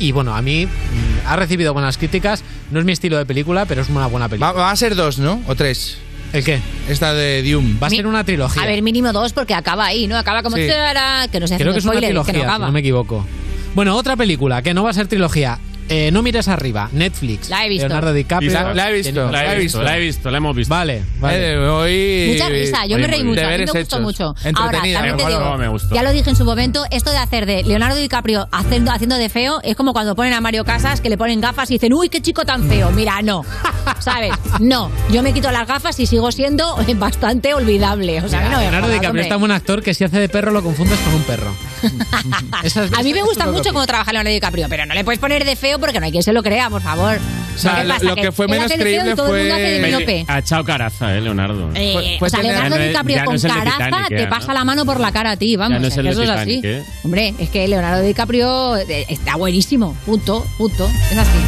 Y 0.00 0.12
bueno, 0.12 0.36
a 0.36 0.42
mí 0.42 0.66
mm, 0.66 1.26
ha 1.26 1.36
recibido 1.36 1.72
buenas 1.72 1.98
críticas. 1.98 2.42
No 2.70 2.78
es 2.80 2.84
mi 2.84 2.92
estilo 2.92 3.16
de 3.18 3.26
película, 3.26 3.64
pero 3.66 3.82
es 3.82 3.88
una 3.88 4.06
buena 4.06 4.28
película. 4.28 4.52
Va, 4.52 4.60
va 4.60 4.70
a 4.70 4.76
ser 4.76 4.94
dos, 4.94 5.18
¿no? 5.18 5.40
O 5.46 5.54
tres. 5.54 5.98
¿El 6.32 6.44
qué? 6.44 6.60
Esta 6.88 7.14
de 7.14 7.42
Dune. 7.42 7.76
Va 7.82 7.86
a 7.86 7.90
ser 7.90 8.06
una 8.06 8.24
trilogía. 8.24 8.62
A 8.62 8.66
ver, 8.66 8.82
mínimo 8.82 9.12
dos 9.12 9.32
porque 9.32 9.54
acaba 9.54 9.86
ahí, 9.86 10.06
¿no? 10.06 10.16
Acaba 10.16 10.42
como... 10.42 10.56
Sí. 10.56 10.66
tara, 10.68 11.28
que 11.28 11.40
no 11.40 11.46
se 11.46 11.54
hace 11.54 11.64
Creo 11.64 11.72
que 11.72 11.78
es 11.78 11.84
una 11.84 11.92
spoiler, 11.94 12.10
trilogía, 12.10 12.32
que 12.32 12.46
no 12.46 12.54
si 12.54 12.60
no 12.60 12.72
me 12.72 12.80
equivoco. 12.80 13.26
Bueno, 13.74 13.96
otra 13.96 14.16
película 14.16 14.62
que 14.62 14.74
no 14.74 14.82
va 14.82 14.90
a 14.90 14.92
ser 14.92 15.06
trilogía. 15.06 15.58
Eh, 15.88 16.10
no 16.12 16.22
mires 16.22 16.48
arriba, 16.48 16.88
Netflix. 16.92 17.48
La 17.48 17.64
he 17.64 17.68
visto. 17.68 17.88
Leonardo 17.88 18.12
DiCaprio. 18.12 18.52
La- 18.52 18.74
la 18.74 18.90
he 18.90 18.92
visto, 18.94 19.30
La 19.30 19.54
he 19.54 19.58
visto, 19.58 19.82
la 19.82 19.96
he 19.96 20.00
visto, 20.00 20.30
la 20.30 20.36
hemos 20.36 20.54
visto. 20.56 20.74
Vale, 20.74 21.02
vale. 21.18 21.52
Eh, 21.54 21.58
hoy, 21.58 22.28
Mucha 22.32 22.48
risa, 22.50 22.86
yo 22.86 22.98
me 22.98 23.06
reí 23.06 23.24
mucho, 23.24 23.40
a 23.40 23.50
mí 23.50 23.58
me 23.58 23.64
gustó 23.64 23.78
hechos. 23.78 24.00
mucho. 24.00 24.24
Ahora, 24.26 24.48
Entretenida. 24.48 24.98
también 24.98 25.16
te 25.16 25.22
Igual 25.22 25.32
digo, 25.38 25.50
no 25.52 25.58
me 25.58 25.68
gustó. 25.68 25.94
ya 25.94 26.02
lo 26.02 26.12
dije 26.12 26.30
en 26.30 26.36
su 26.36 26.44
momento, 26.44 26.84
esto 26.90 27.10
de 27.10 27.16
hacer 27.18 27.46
de 27.46 27.62
Leonardo 27.64 27.96
DiCaprio 27.96 28.48
haciendo, 28.52 28.90
haciendo 28.92 29.16
de 29.16 29.28
feo 29.30 29.60
es 29.62 29.76
como 29.76 29.92
cuando 29.92 30.14
ponen 30.14 30.34
a 30.34 30.40
Mario 30.40 30.64
Casas 30.64 31.00
que 31.00 31.08
le 31.08 31.16
ponen 31.16 31.40
gafas 31.40 31.70
y 31.70 31.74
dicen, 31.74 31.92
uy, 31.94 32.08
qué 32.10 32.20
chico 32.20 32.44
tan 32.44 32.68
feo. 32.68 32.90
Mira, 32.90 33.22
no, 33.22 33.44
¿sabes? 34.00 34.32
No, 34.60 34.90
yo 35.10 35.22
me 35.22 35.32
quito 35.32 35.50
las 35.50 35.66
gafas 35.66 35.98
y 36.00 36.06
sigo 36.06 36.30
siendo 36.32 36.76
bastante 36.96 37.54
olvidable. 37.54 38.20
O 38.22 38.28
sea, 38.28 38.40
Mira, 38.40 38.50
no 38.52 38.60
Leonardo 38.60 38.88
DiCaprio 38.88 39.08
hombre. 39.10 39.22
es 39.22 39.28
tan 39.30 39.40
buen 39.40 39.52
actor 39.52 39.82
que 39.82 39.94
si 39.94 40.04
hace 40.04 40.20
de 40.20 40.28
perro 40.28 40.50
lo 40.50 40.62
confundes 40.62 40.98
con 41.00 41.14
un 41.14 41.22
perro. 41.22 41.50
A 42.98 43.02
mí 43.02 43.12
me 43.14 43.22
gusta 43.22 43.46
mucho 43.46 43.72
cómo 43.72 43.86
trabaja 43.86 44.12
Leonardo 44.12 44.34
DiCaprio, 44.34 44.66
pero 44.68 44.84
no 44.86 44.94
le 44.94 45.04
puedes 45.04 45.18
poner 45.20 45.44
de 45.44 45.56
feo 45.56 45.77
porque 45.78 46.00
no 46.00 46.06
hay 46.06 46.12
quien 46.12 46.22
se 46.22 46.32
lo 46.32 46.42
crea, 46.42 46.68
por 46.70 46.82
favor. 46.82 47.16
O 47.54 47.58
sea, 47.60 47.76
¿Qué 47.76 47.84
lo- 47.84 47.94
pasa? 47.94 48.04
lo 48.06 48.14
que 48.16 48.30
fue 48.32 48.46
menos 48.46 48.70
creíble 48.72 49.16
fue-. 49.16 50.24
Ha 50.28 50.38
echado 50.38 50.62
caraza, 50.64 51.16
¿eh, 51.16 51.20
Leonardo? 51.20 51.70
Eh, 51.74 51.92
Fue- 51.92 52.16
fue 52.20 52.26
o 52.28 52.30
sea, 52.30 52.40
tener- 52.40 52.52
Leonardo 52.54 52.76
Ya 52.76 52.86
DiCaprio 52.86 53.16
ya 53.16 53.24
con 53.24 53.38
caraza 53.40 53.84
Titanic, 53.86 54.08
te 54.08 54.26
pasa 54.28 54.52
la 54.52 54.64
mano 54.64 54.84
por 54.84 55.00
la 55.00 55.10
cara 55.10 55.32
a 55.32 55.36
ti, 55.36 55.56
vamos. 55.56 55.74
Ya 55.76 55.80
no 55.80 55.86
es 55.88 55.92
es 55.94 55.98
el 55.98 56.04
que 56.04 56.10
eso 56.12 56.22
es 56.22 56.30
así. 56.30 56.60
¿eh? 56.62 56.82
Hombre, 57.02 57.34
es 57.38 57.50
que 57.50 57.66
Leonardo 57.66 58.02
DiCaprio 58.02 58.76
eh, 58.76 59.06
está 59.08 59.36
buenísimo. 59.36 59.96
Punto, 60.06 60.46
punto. 60.56 60.86
Es 61.10 61.18
así. 61.18 61.38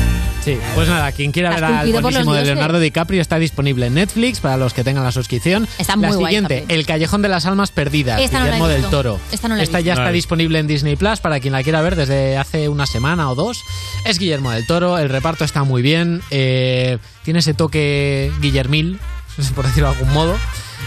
Sí, 0.44 0.58
pues 0.74 0.88
nada, 0.88 1.12
quien 1.12 1.32
quiera 1.32 1.50
ver 1.50 1.64
al 1.64 1.92
buenísimo 2.00 2.32
de. 2.32 2.44
Leonardo 2.46 2.80
DiCaprio 2.80 3.20
está 3.20 3.38
disponible 3.38 3.86
en 3.86 3.94
Netflix 3.94 4.40
para 4.40 4.56
los 4.56 4.72
que 4.72 4.82
tengan 4.84 5.04
la 5.04 5.12
suscripción. 5.12 5.68
Está 5.78 5.96
la 5.96 6.08
muy 6.08 6.16
guay 6.16 6.26
siguiente, 6.32 6.58
esta. 6.60 6.74
El 6.74 6.86
Callejón 6.86 7.20
de 7.22 7.28
las 7.28 7.44
Almas 7.44 7.70
Perdidas, 7.70 8.20
Esta 8.20 8.38
no 8.38 8.44
la 8.46 8.48
he 8.48 8.52
Guillermo 8.52 8.68
del 8.68 8.80
visto. 8.80 8.90
Toro. 8.96 9.20
Esta 9.32 9.48
no 9.48 9.56
la 9.56 9.62
he 9.62 9.66
ya 9.66 9.70
visto. 9.72 9.88
está 9.90 10.02
Vale. 10.02 10.12
disponible 10.12 10.58
en 10.58 10.66
Disney 10.66 10.96
Plus 10.96 11.20
para 11.20 11.40
quien 11.40 11.52
la 11.52 11.62
quiera 11.62 11.82
ver 11.82 11.94
desde 11.96 12.38
hace 12.38 12.68
una 12.70 12.86
semana 12.86 13.30
o 13.30 13.34
dos. 13.34 13.62
Es 14.06 14.18
Guillermo 14.18 14.50
del 14.50 14.66
Toro, 14.66 14.98
el 14.98 15.10
reparto 15.10 15.44
está 15.44 15.62
muy 15.64 15.82
bien, 15.82 16.22
eh, 16.30 16.96
tiene 17.22 17.40
ese 17.40 17.52
toque 17.52 18.32
Guillermil, 18.40 18.98
por 19.54 19.66
decirlo 19.66 19.90
de 19.92 19.98
algún 19.98 20.12
modo. 20.14 20.36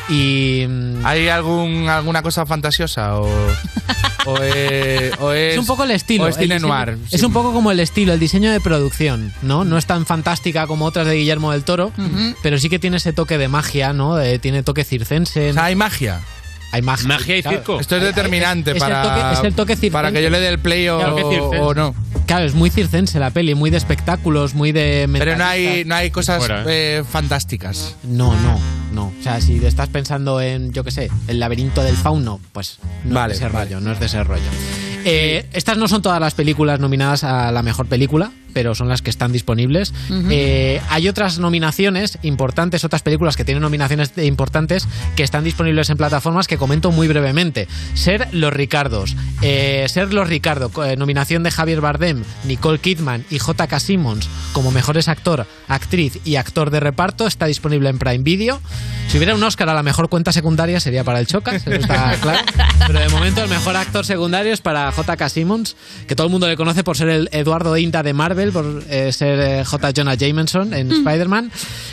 Y 0.09 0.65
mm, 0.67 1.05
¿Hay 1.05 1.27
algún, 1.29 1.87
alguna 1.89 2.21
cosa 2.21 2.45
fantasiosa 2.45 3.17
o, 3.19 3.27
o, 4.25 4.37
es, 4.41 5.13
o 5.19 5.31
es- 5.33 5.53
es 5.53 5.59
un 5.59 5.65
poco 5.65 5.83
el 5.83 5.91
estilo. 5.91 6.25
o 6.25 6.27
es 6.27 6.37
el 6.37 6.43
cine 6.43 6.55
diseño- 6.55 6.67
noir? 6.85 6.97
Es 7.11 7.19
Sí. 7.21 7.25
un 7.25 7.33
poco 7.33 7.53
como 7.53 7.71
el 7.71 7.79
estilo, 7.79 8.13
el 8.13 8.19
diseño 8.19 8.51
de 8.51 8.59
producción, 8.61 9.33
¿no? 9.41 9.63
No 9.65 9.77
es 9.77 9.85
tan 9.85 10.05
fantástica 10.05 10.67
como 10.67 10.85
otras 10.85 11.07
de 11.07 11.15
Guillermo 11.15 11.51
del 11.51 11.63
Toro, 11.63 11.91
pero 12.41 12.57
sí 12.57 12.69
que 12.69 12.79
tiene 12.79 12.97
ese 12.97 13.13
toque 13.13 13.37
de 13.37 13.47
magia, 13.47 13.93
¿no? 13.93 14.17
Tiene 14.41 14.63
toque 14.63 14.83
circense. 14.83 15.51
O 15.51 15.53
sea, 15.53 15.65
hay 15.65 15.75
magia. 15.75 16.21
Hay 16.73 16.81
magia. 16.81 17.07
Magia 17.07 17.37
y 17.37 17.41
claro. 17.41 17.57
circo. 17.57 17.79
Esto 17.79 17.95
es 17.97 18.03
determinante 18.03 18.71
es 18.71 18.75
el 18.77 18.79
para, 18.81 19.03
toque- 19.03 19.33
es 19.39 19.43
el 19.45 19.53
toque 19.53 19.73
circense. 19.75 19.91
para 19.93 20.11
que 20.11 20.21
yo 20.23 20.29
le 20.29 20.39
dé 20.39 20.47
el 20.49 20.59
play 20.59 20.89
o, 20.89 20.97
o 20.97 21.73
no. 21.73 21.93
Claro, 22.25 22.45
es 22.45 22.53
muy 22.55 22.69
circense 22.69 23.19
la 23.19 23.29
peli, 23.31 23.53
muy 23.53 23.69
de 23.69 23.77
espectáculos, 23.77 24.55
muy 24.55 24.71
de... 24.71 25.07
Pero 25.19 25.35
no 25.37 25.43
hay, 25.45 25.83
no 25.85 25.93
hay 25.95 26.09
cosas 26.09 26.39
Fuera, 26.39 26.63
eh, 26.67 27.03
fantásticas. 27.09 27.95
No, 28.03 28.33
no, 28.41 28.59
no. 28.91 29.13
O 29.19 29.23
sea, 29.23 29.39
si 29.39 29.63
estás 29.65 29.89
pensando 29.89 30.41
en, 30.41 30.73
yo 30.73 30.83
qué 30.83 30.91
sé, 30.91 31.11
el 31.27 31.39
laberinto 31.39 31.83
del 31.83 31.95
fauno, 31.95 32.39
pues 32.53 32.79
no 33.03 33.15
Vale, 33.15 33.33
es 33.33 33.39
de 33.39 33.45
ese 33.45 33.53
vale. 33.53 33.65
rollo, 33.69 33.79
no 33.81 33.91
es 33.91 33.99
de 33.99 34.05
ese 34.07 34.23
rollo. 34.23 34.41
Eh, 35.05 35.45
estas 35.53 35.77
no 35.77 35.87
son 35.87 36.01
todas 36.01 36.19
las 36.21 36.33
películas 36.33 36.79
nominadas 36.79 37.23
a 37.25 37.51
la 37.51 37.61
mejor 37.61 37.87
película, 37.87 38.31
pero 38.53 38.75
son 38.75 38.89
las 38.89 39.01
que 39.01 39.09
están 39.09 39.31
disponibles. 39.31 39.93
Eh, 40.29 40.81
hay 40.89 41.09
otras 41.09 41.39
nominaciones 41.39 42.19
importantes, 42.21 42.83
otras 42.83 43.01
películas 43.01 43.35
que 43.35 43.45
tienen 43.45 43.61
nominaciones 43.61 44.13
importantes 44.17 44.87
que 45.15 45.23
están 45.23 45.43
disponibles 45.43 45.89
en 45.89 45.97
plataformas 45.97 46.47
que 46.47 46.57
comento 46.57 46.91
muy 46.91 47.07
brevemente. 47.07 47.67
Ser 47.93 48.27
Los 48.31 48.53
Ricardos. 48.53 49.15
Eh, 49.41 49.85
Ser 49.89 50.13
Los 50.13 50.27
Ricardo, 50.27 50.71
eh, 50.85 50.95
nominación 50.95 51.43
de 51.43 51.51
Javier 51.51 51.81
Bardem, 51.81 52.23
Nicole 52.45 52.79
Kidman 52.79 53.25
y 53.29 53.39
J.K. 53.39 53.79
Simmons 53.79 54.29
como 54.53 54.71
mejores 54.71 55.07
actor, 55.07 55.45
actriz 55.67 56.19
y 56.23 56.35
actor 56.35 56.69
de 56.69 56.79
reparto, 56.79 57.27
está 57.27 57.47
disponible 57.47 57.89
en 57.89 57.97
Prime 57.97 58.23
Video. 58.23 58.61
Si 59.07 59.17
hubiera 59.17 59.35
un 59.35 59.43
Oscar 59.43 59.69
a 59.69 59.73
la 59.73 59.83
mejor 59.83 60.09
cuenta 60.09 60.31
secundaria 60.31 60.79
sería 60.79 61.03
para 61.03 61.19
el 61.19 61.27
Chocas, 61.27 61.55
eso 61.55 61.71
está 61.71 62.15
claro. 62.21 62.39
Pero 62.87 62.99
de 62.99 63.09
momento 63.09 63.43
el 63.43 63.49
mejor 63.49 63.75
actor 63.75 64.05
secundario 64.05 64.53
es 64.53 64.61
para 64.61 64.91
J.K. 64.91 65.29
Simmons, 65.29 65.75
que 66.07 66.15
todo 66.15 66.27
el 66.27 66.31
mundo 66.31 66.47
le 66.47 66.55
conoce 66.55 66.83
por 66.83 66.97
ser 66.97 67.09
el 67.09 67.29
Eduardo 67.31 67.75
Inda 67.77 68.03
de 68.03 68.13
Marvel, 68.13 68.42
por 68.51 68.83
eh, 68.89 69.11
ser 69.11 69.39
eh, 69.39 69.63
J. 69.65 69.91
Jonah 69.95 70.15
Jameson 70.15 70.73
en 70.73 70.91
Spider-Man. 70.91 71.51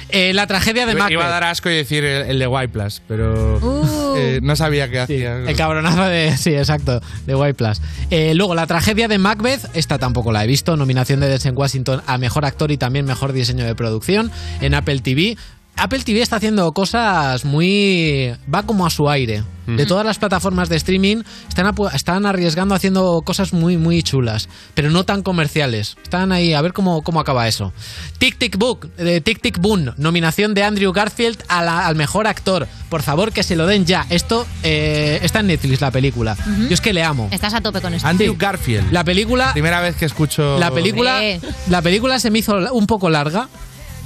Eh, 0.09 0.33
la 0.35 0.47
tragedia 0.47 0.87
de 0.87 0.95
Macbeth. 0.95 1.13
Iba 1.13 1.27
a 1.27 1.31
dar 1.31 1.45
asco 1.45 1.71
y 1.71 1.75
decir 1.77 2.05
el, 2.05 2.23
el 2.31 2.39
de 2.39 2.47
White 2.47 2.69
Plus, 2.71 3.01
pero 3.07 3.59
Uh. 3.59 4.15
eh, 4.17 4.41
no 4.43 4.57
sabía 4.57 4.89
qué 4.91 5.01
hacía. 5.01 5.37
El 5.37 5.57
cabronazo 5.57 6.05
de. 6.05 6.37
Sí, 6.37 6.55
exacto, 6.55 7.01
de 7.27 7.35
White 7.35 7.55
Plus. 7.55 7.81
Eh, 8.11 8.35
luego, 8.35 8.55
la 8.55 8.67
tragedia 8.67 9.07
de 9.09 9.19
Macbeth, 9.19 9.67
esta 9.75 9.99
tampoco 9.99 10.33
la 10.33 10.43
he 10.45 10.47
visto. 10.47 10.77
Nominación 10.77 11.21
de 11.21 11.29
Denzel 11.29 11.55
Washington 11.55 12.03
a 12.07 12.19
mejor 12.19 12.45
actor 12.45 12.71
y 12.73 12.77
también 12.77 13.05
mejor 13.05 13.33
diseño 13.33 13.65
de 13.65 13.75
producción 13.75 14.31
en 14.61 14.75
Apple 14.75 15.01
TV. 15.01 15.37
Apple 15.83 16.01
TV 16.01 16.21
está 16.21 16.37
haciendo 16.37 16.73
cosas 16.73 17.45
muy. 17.45 18.35
va 18.53 18.63
como 18.65 18.87
a 18.87 18.91
su 18.91 19.09
aire. 19.09 19.43
De 19.67 19.87
todas 19.87 20.05
las 20.05 20.19
plataformas 20.19 20.69
de 20.69 20.75
streaming 20.75 21.19
están, 21.49 21.73
están 21.95 22.27
arriesgando 22.27 22.75
haciendo 22.75 23.23
cosas 23.25 23.53
muy, 23.53 23.77
muy 23.77 24.03
chulas, 24.03 24.49
pero 24.75 24.91
no 24.91 25.05
tan 25.05 25.23
comerciales. 25.23 25.97
Están 26.03 26.33
ahí, 26.33 26.55
a 26.55 26.61
ver 26.61 26.73
cómo, 26.73 27.03
cómo 27.03 27.21
acaba 27.21 27.47
eso. 27.47 27.73
Tic 28.19 28.37
Tic 28.37 28.57
Book, 28.59 28.93
de 28.97 29.21
Tic 29.21 29.41
Tic 29.41 29.59
Boom, 29.61 29.93
nominación 29.97 30.55
de 30.55 30.65
Andrew 30.65 30.93
Garfield 30.93 31.45
a 31.47 31.63
la- 31.63 31.87
al 31.87 31.95
mejor 31.95 32.27
actor. 32.27 32.67
Por 32.89 33.03
favor, 33.03 33.31
que 33.31 33.45
se 33.45 33.55
lo 33.55 33.65
den 33.69 33.85
ya. 33.87 34.05
Esto 34.11 34.45
eh, 34.65 35.21
está 35.23 35.39
en 35.39 35.47
Netflix, 35.47 35.81
la 35.81 35.93
película. 35.93 36.37
Ujú. 36.41 36.63
Yo 36.67 36.75
es 36.75 36.81
que 36.81 36.93
le 36.93 37.05
amo. 37.05 37.29
Estás 37.31 37.55
a 37.55 37.61
tope 37.61 37.81
con 37.81 37.95
esto. 37.95 38.09
Andrew 38.09 38.35
Garfield. 38.37 38.91
La 38.91 39.05
película. 39.05 39.53
Primera 39.53 39.81
vez 39.81 39.95
que 39.95 40.07
escucho. 40.07 40.59
La 40.59 40.73
película, 40.73 41.21
la 41.69 41.81
película 41.81 42.19
se 42.19 42.33
me 42.33 42.41
hizo 42.41 42.57
un 42.75 42.87
poco 42.89 43.09
larga, 43.09 43.49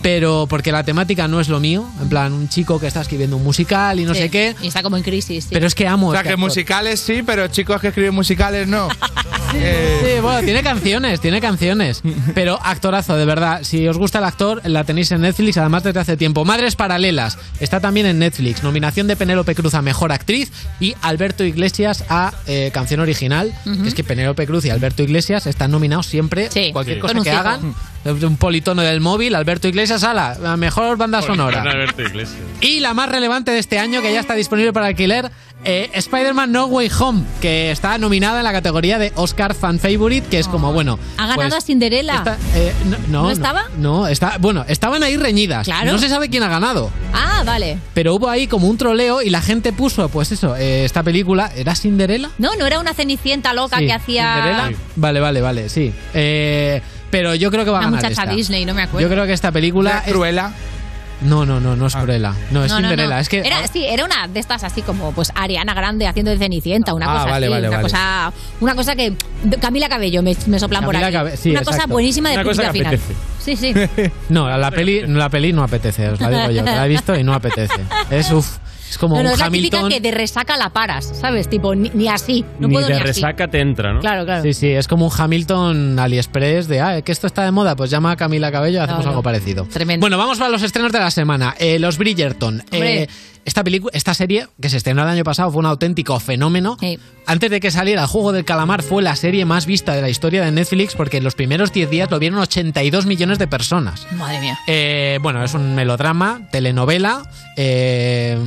pero 0.05 0.47
porque 0.51 0.71
la 0.71 0.85
temática 0.85 1.27
no 1.29 1.41
es 1.41 1.49
lo 1.49 1.61
mío. 1.61 1.89
En 2.03 2.11
plan, 2.11 2.31
un 2.35 2.47
chico 2.47 2.79
que 2.79 2.87
está 2.87 3.01
escribiendo 3.01 3.39
un 3.39 3.43
musical 3.43 3.99
y 3.99 4.05
no 4.05 4.13
Sí. 4.13 4.21
sé 4.21 4.31
qué. 4.31 4.55
Y 4.61 4.67
está 4.67 4.83
como 4.83 4.99
en 4.99 5.03
crisis. 5.03 5.45
sí. 5.45 5.51
Pero 5.51 5.67
es 5.67 5.75
que 5.75 5.89
amo. 5.89 6.09
O 6.09 6.11
sea, 6.11 6.21
este 6.21 6.29
que 6.29 6.35
actor. 6.35 6.47
musicales 6.47 7.01
sí, 7.01 7.23
pero 7.25 7.49
chicos 7.49 7.81
que 7.81 7.89
escriben 7.89 8.15
musicales 8.15 8.69
no. 8.69 8.89
Eh, 9.57 10.01
Sí, 10.17 10.21
bueno, 10.21 10.41
tiene 10.43 10.63
canciones, 10.65 11.21
tiene 11.21 11.41
canciones. 11.41 12.03
Pero 12.35 12.59
actorazo, 12.61 13.17
de 13.17 13.25
verdad. 13.25 13.61
Si 13.63 13.87
os 13.87 13.97
gusta 13.97 14.19
el 14.19 14.25
actor, 14.25 14.61
la 14.65 14.83
tenéis 14.83 15.13
en 15.13 15.21
Netflix, 15.21 15.57
además 15.57 15.85
desde 15.85 16.01
hace 16.01 16.17
tiempo. 16.17 16.45
Madres 16.45 16.75
Paralelas, 16.75 17.39
está 17.61 17.79
también 17.81 18.05
en 18.07 18.19
Netflix. 18.19 18.65
Nominación 18.65 19.07
de 19.07 19.15
Penélope 19.15 19.55
Cruz 19.55 19.75
a 19.75 19.81
Mejor 19.81 20.11
Actriz 20.11 20.51
y 20.81 20.97
Alberto 21.03 21.45
Iglesias 21.45 22.05
a 22.09 22.35
eh, 22.49 22.71
Canción 22.75 22.99
Original. 23.01 23.55
Es 23.87 23.95
que 23.95 24.03
Penélope 24.03 24.45
Cruz 24.47 24.65
y 24.65 24.71
Alberto 24.71 25.05
Iglesias 25.05 25.47
están 25.47 25.71
nominados 25.71 26.07
siempre. 26.07 26.51
Sí, 26.51 26.71
cualquier 26.73 26.97
sí. 26.97 27.01
cosa 27.03 27.21
que 27.23 27.31
hagan. 27.31 27.75
Un 28.05 28.37
politono 28.37 28.83
del 28.83 29.01
móvil, 29.01 29.35
Alberto 29.35 29.67
Iglesias, 29.67 30.05
ala, 30.05 30.37
la 30.41 30.57
mejor 30.59 30.99
banda 30.99 31.23
sonora. 31.23 31.63
Alberto 31.63 32.03
Iglesias. 32.03 32.37
Y 32.61 32.81
la 32.81 32.93
más 32.93 33.09
relevante 33.09 33.51
de 33.51 33.59
este 33.59 33.79
año, 33.79 34.03
que 34.03 34.13
ya 34.13 34.21
está 34.21 34.35
disponible 34.35 34.75
para 34.75 34.87
alquiler, 34.87 35.31
eh, 35.65 35.89
Spider-Man 35.95 36.53
No 36.53 36.67
Way 36.67 36.91
Home, 36.99 37.23
que 37.41 37.71
está 37.71 37.97
nominada 37.97 38.39
en 38.41 38.45
la 38.45 38.53
categoría 38.53 38.99
de 38.99 39.11
Oscar 39.15 39.55
Fan 39.55 39.79
Favorite, 39.79 40.29
que 40.29 40.39
es 40.39 40.49
como, 40.49 40.71
bueno... 40.75 40.99
Ha 41.17 41.23
ganado 41.29 41.49
pues, 41.49 41.55
a 41.55 41.61
Cinderella. 41.63 42.17
esta- 42.17 42.37
eh, 42.55 42.75
no, 42.85 42.99
no, 43.09 43.23
¿No 43.23 43.31
estaba? 43.31 43.65
No, 43.79 44.07
está, 44.07 44.37
bueno, 44.39 44.67
estaban 44.69 45.03
ahí 45.03 45.17
reñidas. 45.17 45.65
Claro. 45.65 45.91
No 45.91 45.99
se 45.99 46.11
sabe 46.11 46.29
quién 46.29 46.43
ha 46.43 46.49
ganado. 46.51 46.91
Ah, 47.15 47.43
vale. 47.47 47.79
Pero 47.95 48.15
hubo 48.15 48.29
ahí 48.29 48.47
como 48.47 48.69
un 48.69 48.77
troleo 48.77 49.23
y 49.23 49.31
la 49.31 49.41
gente 49.41 49.73
puso, 49.73 50.11
pues 50.11 50.31
eso, 50.31 50.55
eh, 50.57 50.85
esta 50.85 51.03
película, 51.03 51.51
¿era 51.57 51.75
Cinderella? 51.75 52.29
No, 52.37 52.55
no 52.57 52.67
era 52.67 52.79
una 52.81 52.93
cenicienta 52.93 53.55
loca 53.55 53.79
Sí, 53.79 53.87
que 53.87 53.93
hacía. 53.95 54.35
¿Cinderella? 54.35 54.73
Vale, 54.97 55.21
vale, 55.21 55.41
vale, 55.41 55.69
sí. 55.71 55.91
Eh, 56.13 56.83
pero 57.19 57.35
yo 57.35 57.51
creo 57.51 57.65
que 57.65 57.71
va 57.71 57.79
a 57.79 57.81
Una 57.81 57.91
ganar 57.91 58.03
muchacha 58.11 58.23
esta. 58.25 58.35
Disney, 58.35 58.65
no 58.65 58.75
me 58.75 58.83
acuerdo. 58.83 59.07
Yo 59.09 59.13
creo 59.13 59.27
que 59.27 59.33
esta 59.33 59.53
película... 59.53 60.03
es- 60.07 60.13
Cruella. 60.13 60.51
No, 61.23 61.47
no, 61.47 61.59
no, 61.61 61.75
no 61.77 61.87
es 61.87 61.95
Cruella. 61.97 62.35
No, 62.51 62.65
es 62.65 62.71
No, 62.71 62.79
Cinderella. 62.79 63.15
no. 63.15 63.21
Es 63.21 63.29
que... 63.29 63.39
Era, 63.39 63.67
sí, 63.69 63.85
era 63.87 64.05
una 64.05 64.27
de 64.29 64.41
estas 64.41 64.63
así 64.65 64.83
como 64.83 65.13
pues 65.13 65.33
Ariana 65.35 65.73
Grande 65.73 66.07
haciendo 66.07 66.31
de 66.33 66.39
Cenicienta, 66.39 66.93
una 66.93 67.07
Ah, 67.07 67.13
cosa 67.21 67.31
vale, 67.31 67.47
así, 67.47 67.53
vale, 67.53 67.69
una 67.69 67.77
vale. 67.79 67.83
cosa 67.89 68.33
una 68.61 68.75
cosa 68.75 68.97
que 68.97 69.15
Camila 69.61 69.89
Cabello 69.89 70.23
me, 70.23 70.37
me 70.49 70.59
soplan 70.59 70.85
por 70.85 70.93
Camila 70.93 71.07
aquí. 71.07 71.15
Cabe- 71.17 71.37
sí, 71.37 71.51
una 71.53 71.63
cosa 71.63 71.87
buenísima 71.87 72.29
de 72.31 72.35
Una 72.35 72.45
cosa 72.45 72.63
que 72.65 72.73
final. 72.73 72.95
apetece. 72.95 73.15
Sí, 73.39 73.57
sí. 73.57 74.11
No, 74.29 74.55
la 74.59 74.71
peli, 74.71 75.07
la 75.07 75.31
peli 75.31 75.53
no 75.53 75.63
apetece, 75.63 76.09
os 76.11 76.21
la 76.21 76.29
digo 76.31 76.51
yo. 76.51 76.63
La 76.65 76.85
he 76.85 76.89
visto 76.89 77.15
y 77.17 77.23
no 77.23 77.33
apetece. 77.33 77.81
Es 78.11 78.31
uf, 78.31 78.59
es 78.95 78.99
como 78.99 79.17
No, 79.17 79.23
no, 79.23 79.29
un 79.29 79.35
es 79.35 79.41
la 79.41 79.47
Hamilton. 79.47 79.81
típica 79.83 79.95
que 79.95 80.01
de 80.01 80.11
resaca 80.17 80.57
la 80.57 80.71
paras, 80.71 81.13
¿sabes? 81.21 81.49
Tipo, 81.49 81.75
ni, 81.75 81.91
ni 81.95 82.09
así. 82.09 82.45
No 82.59 82.69
Ni 82.69 82.75
puedo 82.75 82.87
de 82.87 82.95
ni 82.95 82.99
así. 83.01 83.07
resaca 83.09 83.49
te 83.49 83.61
entra, 83.61 83.93
¿no? 83.93 84.01
Claro, 84.01 84.25
claro. 84.25 84.43
Sí, 84.43 84.55
sí, 84.55 84.69
es 84.71 84.89
como 84.89 85.07
un 85.07 85.13
Hamilton 85.17 85.99
AliExpress 85.99 86.69
de, 86.69 86.81
ah, 86.81 87.03
que 87.03 87.13
esto 87.13 87.27
está 87.27 87.45
de 87.45 87.51
moda, 87.51 87.77
pues 87.77 87.91
llama 87.91 88.13
a 88.13 88.17
Camila 88.17 88.51
Cabello 88.51 88.79
y 88.79 88.83
hacemos 88.83 89.01
Claro. 89.01 89.11
algo 89.11 89.23
parecido. 89.23 89.65
Tremendo. 89.65 90.03
Bueno, 90.05 90.17
vamos 90.19 90.39
para 90.39 90.51
los 90.51 90.63
estrenos 90.63 90.93
de 90.93 90.99
la 91.01 91.11
semana. 91.11 91.55
Eh, 91.59 91.79
los 91.79 91.99
Bridgerton. 91.99 92.63
Eh, 92.71 93.07
esta 93.45 93.63
película, 93.63 93.91
esta 93.95 94.15
serie 94.15 94.47
que 94.59 94.71
se 94.71 94.79
estrenó 94.79 95.03
el 95.03 95.09
año 95.09 95.23
pasado 95.23 95.51
fue 95.51 95.59
un 95.61 95.67
auténtico 95.67 96.19
fenómeno. 96.19 96.79
Antes 97.27 97.51
de 97.51 97.61
que 97.61 97.71
saliera 97.71 98.03
el 98.03 98.09
juego 98.09 98.33
del 98.33 98.45
calamar 98.47 98.83
fue 98.83 99.03
la 99.03 99.17
serie 99.17 99.45
más 99.45 99.67
vista 99.67 99.93
de 99.95 100.01
la 100.01 100.09
historia 100.09 100.43
de 100.45 100.51
Netflix 100.51 100.95
porque 100.95 101.19
en 101.19 101.25
los 101.25 101.35
primeros 101.35 101.71
10 101.73 101.91
días 101.91 102.11
lo 102.11 102.19
vieron 102.19 102.39
82 102.39 103.05
millones 103.05 103.39
de 103.39 103.47
personas. 103.47 104.07
Madre 104.13 104.41
mía. 104.41 104.59
Eh, 104.67 105.19
bueno, 105.23 105.45
es 105.45 105.53
un 105.53 105.75
melodrama, 105.75 106.49
telenovela, 106.53 107.23
eh, 107.59 108.39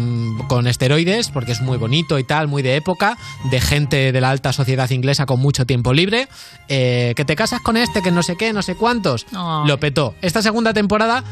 con 0.47 0.67
esteroides, 0.67 1.29
porque 1.29 1.51
es 1.51 1.61
muy 1.61 1.77
bonito 1.77 2.19
y 2.19 2.23
tal, 2.23 2.47
muy 2.47 2.61
de 2.61 2.75
época, 2.75 3.17
de 3.51 3.59
gente 3.61 4.11
de 4.11 4.21
la 4.21 4.29
alta 4.29 4.53
sociedad 4.53 4.89
inglesa 4.89 5.25
con 5.25 5.39
mucho 5.39 5.65
tiempo 5.65 5.93
libre, 5.93 6.27
eh, 6.69 7.13
que 7.15 7.25
te 7.25 7.35
casas 7.35 7.61
con 7.61 7.77
este, 7.77 8.01
que 8.01 8.11
no 8.11 8.23
sé 8.23 8.35
qué, 8.37 8.53
no 8.53 8.61
sé 8.61 8.75
cuántos. 8.75 9.25
Lo 9.31 9.79
petó. 9.79 10.15
Esta 10.21 10.41
segunda 10.41 10.73
temporada 10.73 11.23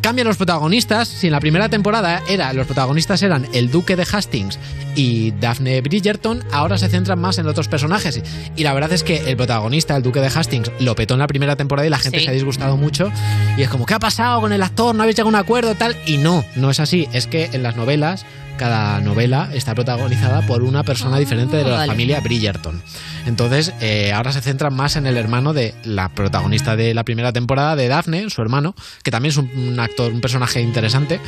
cambian 0.00 0.26
los 0.26 0.36
protagonistas. 0.36 1.08
Si 1.08 1.26
en 1.26 1.32
la 1.32 1.40
primera 1.40 1.68
temporada 1.68 2.22
era, 2.28 2.52
los 2.52 2.66
protagonistas 2.66 3.22
eran 3.22 3.46
el 3.52 3.70
duque 3.70 3.96
de 3.96 4.06
Hastings 4.10 4.58
y 4.94 5.30
Daphne 5.32 5.80
Bridgerton, 5.80 6.44
ahora 6.52 6.76
se 6.78 6.88
centran 6.88 7.18
más 7.20 7.38
en 7.38 7.46
otros 7.46 7.68
personajes. 7.68 8.20
Y 8.56 8.62
la 8.62 8.74
verdad 8.74 8.92
es 8.92 9.02
que 9.02 9.30
el 9.30 9.36
protagonista, 9.36 9.96
el 9.96 10.02
duque 10.02 10.20
de 10.20 10.26
Hastings, 10.28 10.70
lo 10.80 10.94
petó 10.94 11.14
en 11.14 11.20
la 11.20 11.26
primera 11.26 11.56
temporada 11.56 11.86
y 11.86 11.90
la 11.90 11.98
gente 11.98 12.18
Sí. 12.18 12.24
se 12.24 12.30
ha 12.30 12.34
disgustado 12.34 12.76
mucho. 12.76 13.10
Y 13.56 13.62
es 13.62 13.68
como, 13.70 13.86
¿qué 13.86 13.94
ha 13.94 13.98
pasado 13.98 14.40
con 14.40 14.52
el 14.52 14.62
actor? 14.62 14.94
¿No 14.94 15.02
habéis 15.02 15.16
llegado 15.16 15.28
a 15.28 15.38
un 15.40 15.44
acuerdo? 15.44 15.74
Tal. 15.74 15.96
Y 16.06 16.18
no, 16.18 16.44
no 16.56 16.70
es 16.70 16.78
así. 16.80 17.08
Es 17.12 17.26
que 17.26 17.48
en 17.52 17.62
las 17.62 17.74
novelas, 17.76 18.26
cada 18.56 19.00
novela 19.00 19.50
está 19.52 19.74
protagonizada 19.74 20.46
por 20.46 20.62
una 20.62 20.82
persona 20.82 21.18
diferente 21.18 21.56
de 21.56 21.64
la 21.64 21.70
vale. 21.70 21.86
familia 21.86 22.20
Bridgerton. 22.20 22.82
Entonces, 23.26 23.72
eh, 23.80 24.12
ahora 24.12 24.32
se 24.32 24.40
centran 24.40 24.74
más 24.74 24.96
en 24.96 25.06
el 25.06 25.16
hermano 25.16 25.52
de 25.52 25.74
la 25.84 26.08
protagonista 26.08 26.76
de 26.76 26.94
la 26.94 27.04
primera 27.04 27.32
temporada, 27.32 27.76
de 27.76 27.88
Daphne, 27.88 28.30
su 28.30 28.42
hermano, 28.42 28.74
que 29.02 29.10
también 29.10 29.30
es 29.30 29.36
un, 29.36 29.50
un 29.56 29.80
actor, 29.80 30.12
un 30.12 30.20
personaje 30.20 30.60
interesante. 30.60 31.20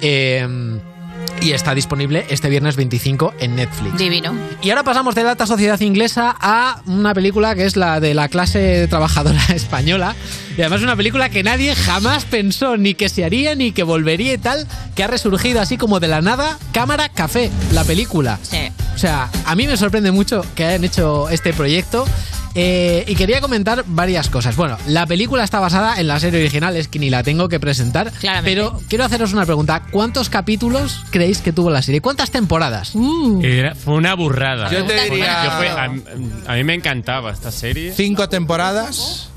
Eh, 0.00 0.80
y 1.40 1.52
está 1.52 1.74
disponible 1.74 2.24
este 2.28 2.48
viernes 2.48 2.76
25 2.76 3.34
en 3.40 3.56
Netflix. 3.56 3.98
Divino. 3.98 4.32
Y 4.62 4.70
ahora 4.70 4.84
pasamos 4.84 5.14
de 5.14 5.24
la 5.24 5.32
alta 5.32 5.46
sociedad 5.46 5.80
inglesa 5.80 6.36
a 6.40 6.80
una 6.86 7.14
película 7.14 7.54
que 7.54 7.64
es 7.64 7.76
la 7.76 7.98
de 8.00 8.14
la 8.14 8.28
clase 8.28 8.86
trabajadora 8.88 9.42
española. 9.48 10.14
Y 10.56 10.60
además 10.60 10.82
una 10.82 10.96
película 10.96 11.30
que 11.30 11.42
nadie 11.42 11.74
jamás 11.74 12.24
pensó 12.24 12.76
ni 12.76 12.94
que 12.94 13.08
se 13.08 13.24
haría 13.24 13.54
ni 13.54 13.72
que 13.72 13.82
volvería 13.82 14.34
y 14.34 14.38
tal, 14.38 14.66
que 14.94 15.02
ha 15.02 15.08
resurgido 15.08 15.60
así 15.60 15.76
como 15.76 15.98
de 15.98 16.08
la 16.08 16.20
nada. 16.20 16.58
Cámara 16.72 17.08
Café, 17.08 17.50
la 17.72 17.84
película. 17.84 18.38
O 18.94 18.98
sea, 18.98 19.28
a 19.46 19.54
mí 19.56 19.66
me 19.66 19.76
sorprende 19.76 20.12
mucho 20.12 20.44
que 20.54 20.64
hayan 20.64 20.84
hecho 20.84 21.28
este 21.30 21.52
proyecto. 21.52 22.04
Eh, 22.54 23.04
y 23.06 23.14
quería 23.14 23.40
comentar 23.40 23.84
varias 23.86 24.28
cosas. 24.28 24.56
Bueno, 24.56 24.76
la 24.86 25.06
película 25.06 25.44
está 25.44 25.58
basada 25.60 25.98
en 26.00 26.06
la 26.08 26.20
serie 26.20 26.40
original, 26.40 26.76
es 26.76 26.88
que 26.88 26.98
ni 26.98 27.10
la 27.10 27.22
tengo 27.22 27.48
que 27.48 27.58
presentar. 27.60 28.12
Pero 28.44 28.80
quiero 28.88 29.04
haceros 29.04 29.32
una 29.32 29.44
pregunta. 29.46 29.82
¿Cuántos 29.90 30.28
capítulos 30.28 31.00
creéis 31.10 31.38
que 31.40 31.52
tuvo 31.52 31.70
la 31.70 31.82
serie? 31.82 32.00
¿Cuántas 32.00 32.30
temporadas? 32.30 32.92
Era- 33.42 33.74
fue 33.74 33.94
una 33.94 34.14
burrada. 34.14 34.70
Yo 34.70 34.84
te 34.84 34.94
diría- 35.10 35.44
Yo 35.44 35.50
fue- 35.52 35.68
a, 35.68 35.84
a 36.52 36.56
mí 36.56 36.64
me 36.64 36.74
encantaba 36.74 37.32
esta 37.32 37.50
serie. 37.50 37.92
Cinco 37.94 38.28
temporadas. 38.28 39.28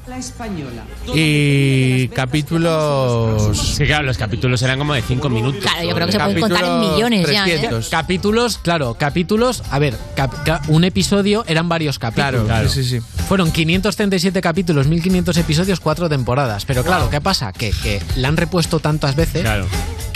Y 1.15 2.07
capítulos. 2.09 3.57
Sí, 3.57 3.85
claro, 3.85 4.03
los 4.05 4.17
capítulos 4.17 4.61
eran 4.61 4.77
como 4.77 4.93
de 4.93 5.01
cinco 5.01 5.29
minutos. 5.29 5.61
Claro, 5.61 5.83
yo 5.87 5.95
creo 5.95 6.05
que 6.07 6.11
se 6.13 6.19
pueden 6.19 6.39
contar 6.39 6.63
en 6.65 6.79
millones 6.79 7.27
ya, 7.31 7.45
¿eh? 7.47 7.69
Capítulos, 7.89 8.57
claro, 8.59 8.93
capítulos. 8.95 9.63
A 9.71 9.79
ver, 9.79 9.97
cap- 10.15 10.43
ca- 10.43 10.61
un 10.67 10.83
episodio 10.83 11.43
eran 11.47 11.67
varios 11.69 11.99
capítulos. 11.99 12.45
Claro, 12.45 12.69
sí, 12.69 12.83
sí, 12.83 12.99
sí. 12.99 13.05
Fueron 13.27 13.51
537 13.51 14.41
capítulos, 14.41 14.87
1500 14.87 15.37
episodios, 15.37 15.79
cuatro 15.79 16.07
temporadas. 16.09 16.65
Pero 16.65 16.83
claro, 16.83 17.09
¿qué 17.09 17.21
pasa? 17.21 17.51
Que, 17.51 17.71
que 17.71 18.01
la 18.17 18.27
han 18.27 18.37
repuesto 18.37 18.79
tantas 18.79 19.15
veces 19.15 19.43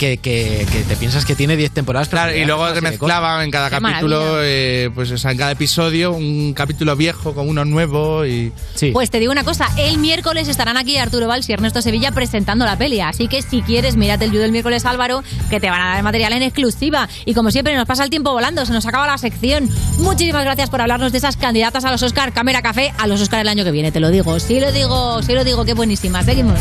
que, 0.00 0.16
que- 0.16 0.66
que 0.72 0.80
te 0.84 0.96
piensas 0.96 1.26
que 1.26 1.34
tiene 1.36 1.56
10 1.56 1.72
temporadas. 1.72 2.08
pero 2.08 2.22
Claro, 2.22 2.36
y 2.38 2.44
luego 2.46 2.72
de 2.72 2.80
mezclaban 2.80 3.42
en 3.44 3.50
cada 3.50 3.68
Qué 3.68 3.78
capítulo, 3.78 4.42
eh, 4.42 4.90
pues 4.94 5.10
o 5.10 5.18
sea, 5.18 5.32
en 5.32 5.36
cada 5.38 5.50
episodio, 5.50 6.12
un 6.12 6.54
capítulo 6.54 6.96
viejo 6.96 7.34
con 7.34 7.46
uno 7.48 7.66
nuevo 7.66 8.24
y... 8.24 8.50
Pues 8.94 9.10
te 9.10 9.18
digo 9.20 9.30
una 9.30 9.44
cosa, 9.44 9.68
el 9.76 9.98
miércoles 9.98 10.48
estarán 10.48 10.78
aquí 10.78 10.96
Arturo 10.96 11.28
Valls 11.28 11.48
y 11.50 11.52
Ernesto 11.52 11.82
Sevilla 11.82 12.12
presentando 12.12 12.64
la 12.64 12.78
peli, 12.78 13.00
así 13.00 13.28
que 13.28 13.42
si 13.42 13.60
quieres, 13.60 13.96
mírate 13.96 14.24
el 14.24 14.32
You 14.32 14.38
del 14.40 14.52
miércoles 14.52 14.86
Álvaro, 14.86 15.22
que 15.50 15.60
te 15.60 15.68
van 15.68 15.82
a 15.82 15.86
dar 15.94 16.02
material 16.02 16.32
en 16.32 16.42
exclusiva. 16.44 17.06
Y 17.26 17.34
como 17.34 17.50
siempre, 17.50 17.76
nos 17.76 17.84
pasa 17.86 18.02
el 18.02 18.08
tiempo 18.10 18.32
volando, 18.32 18.64
se 18.64 18.72
nos 18.72 18.86
acaba 18.86 19.06
la 19.06 19.18
sección. 19.18 19.68
Muchísimas 19.98 20.44
gracias 20.44 20.70
por 20.70 20.80
hablarnos 20.80 21.12
de 21.12 21.18
esas 21.18 21.36
candidatas 21.36 21.84
a 21.84 21.90
los 21.90 22.02
Oscar 22.02 22.32
Cámara 22.32 22.62
Café, 22.62 22.92
a 22.96 23.06
los 23.06 23.20
Oscar 23.20 23.40
el 23.40 23.48
año 23.48 23.64
que 23.64 23.70
viene, 23.70 23.92
te 23.92 24.00
lo 24.00 24.08
digo. 24.10 24.40
Sí 24.40 24.60
lo 24.60 24.72
digo, 24.72 25.22
sí 25.22 25.34
lo 25.34 25.44
digo, 25.44 25.66
qué 25.66 25.74
buenísima. 25.74 26.22
Seguimos. 26.24 26.58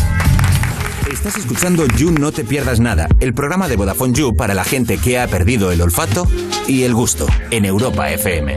Estás 1.12 1.38
escuchando 1.38 1.88
You 1.98 2.12
No 2.12 2.32
Te 2.32 2.44
Pierdas 2.44 2.80
Nada, 2.80 3.08
el 3.20 3.34
programa 3.34 3.68
de 3.68 3.76
Vodafone 3.76 4.14
You 4.14 4.36
para 4.36 4.54
la 4.54 4.64
gente 4.64 5.00
que 5.00 5.20
ha 5.20 5.28
perdido 5.28 5.72
el 5.72 5.82
olfato 5.82 6.28
y 6.68 6.84
el 6.84 6.94
gusto 6.94 7.26
en 7.50 7.66
Europa 7.66 8.12
FM. 8.12 8.56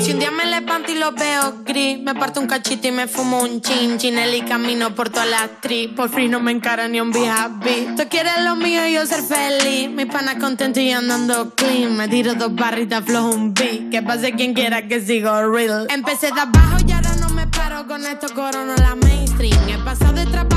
Si 0.00 0.12
un 0.12 0.18
día 0.18 0.30
me 0.32 0.44
levanto 0.44 0.90
y 0.90 0.96
lo 0.96 1.12
veo 1.12 1.54
gris, 1.64 2.00
me 2.00 2.14
parto 2.14 2.40
un 2.40 2.48
cachito 2.48 2.88
y 2.88 2.90
me 2.90 3.06
fumo 3.06 3.40
un 3.40 3.60
chin 3.60 3.96
chinel 3.96 4.34
y 4.34 4.42
camino 4.42 4.94
por 4.94 5.08
toda 5.08 5.24
la 5.24 5.44
actriz. 5.44 5.90
Por 5.94 6.10
fin 6.10 6.32
no 6.32 6.40
me 6.40 6.50
encara 6.50 6.88
ni 6.88 7.00
un 7.00 7.12
BHB. 7.12 7.96
Tú 7.96 8.02
quieres 8.10 8.44
lo 8.44 8.56
mío 8.56 8.86
y 8.86 8.94
yo 8.94 9.06
ser 9.06 9.22
feliz. 9.22 9.88
Mi 9.88 10.04
pana 10.04 10.38
contento 10.38 10.80
y 10.80 10.90
andando 10.90 11.54
clean. 11.54 11.96
Me 11.96 12.08
tiro 12.08 12.34
dos 12.34 12.54
barritas 12.54 13.04
flojo 13.04 13.30
un 13.30 13.54
beat. 13.54 13.90
Que 13.90 14.02
pase 14.02 14.32
quien 14.32 14.52
quiera 14.52 14.86
que 14.86 15.00
sigo 15.00 15.30
real. 15.50 15.86
Empecé 15.90 16.32
de 16.32 16.40
abajo 16.40 16.76
y 16.86 16.92
ahora 16.92 17.16
no 17.16 17.28
me 17.30 17.46
paro 17.46 17.86
con 17.86 18.04
esto 18.04 18.26
corona 18.34 18.74
la 18.76 18.94
mainstream. 18.96 19.68
He 19.68 19.78
pasado 19.78 20.12
de 20.12 20.26
trabajo 20.26 20.55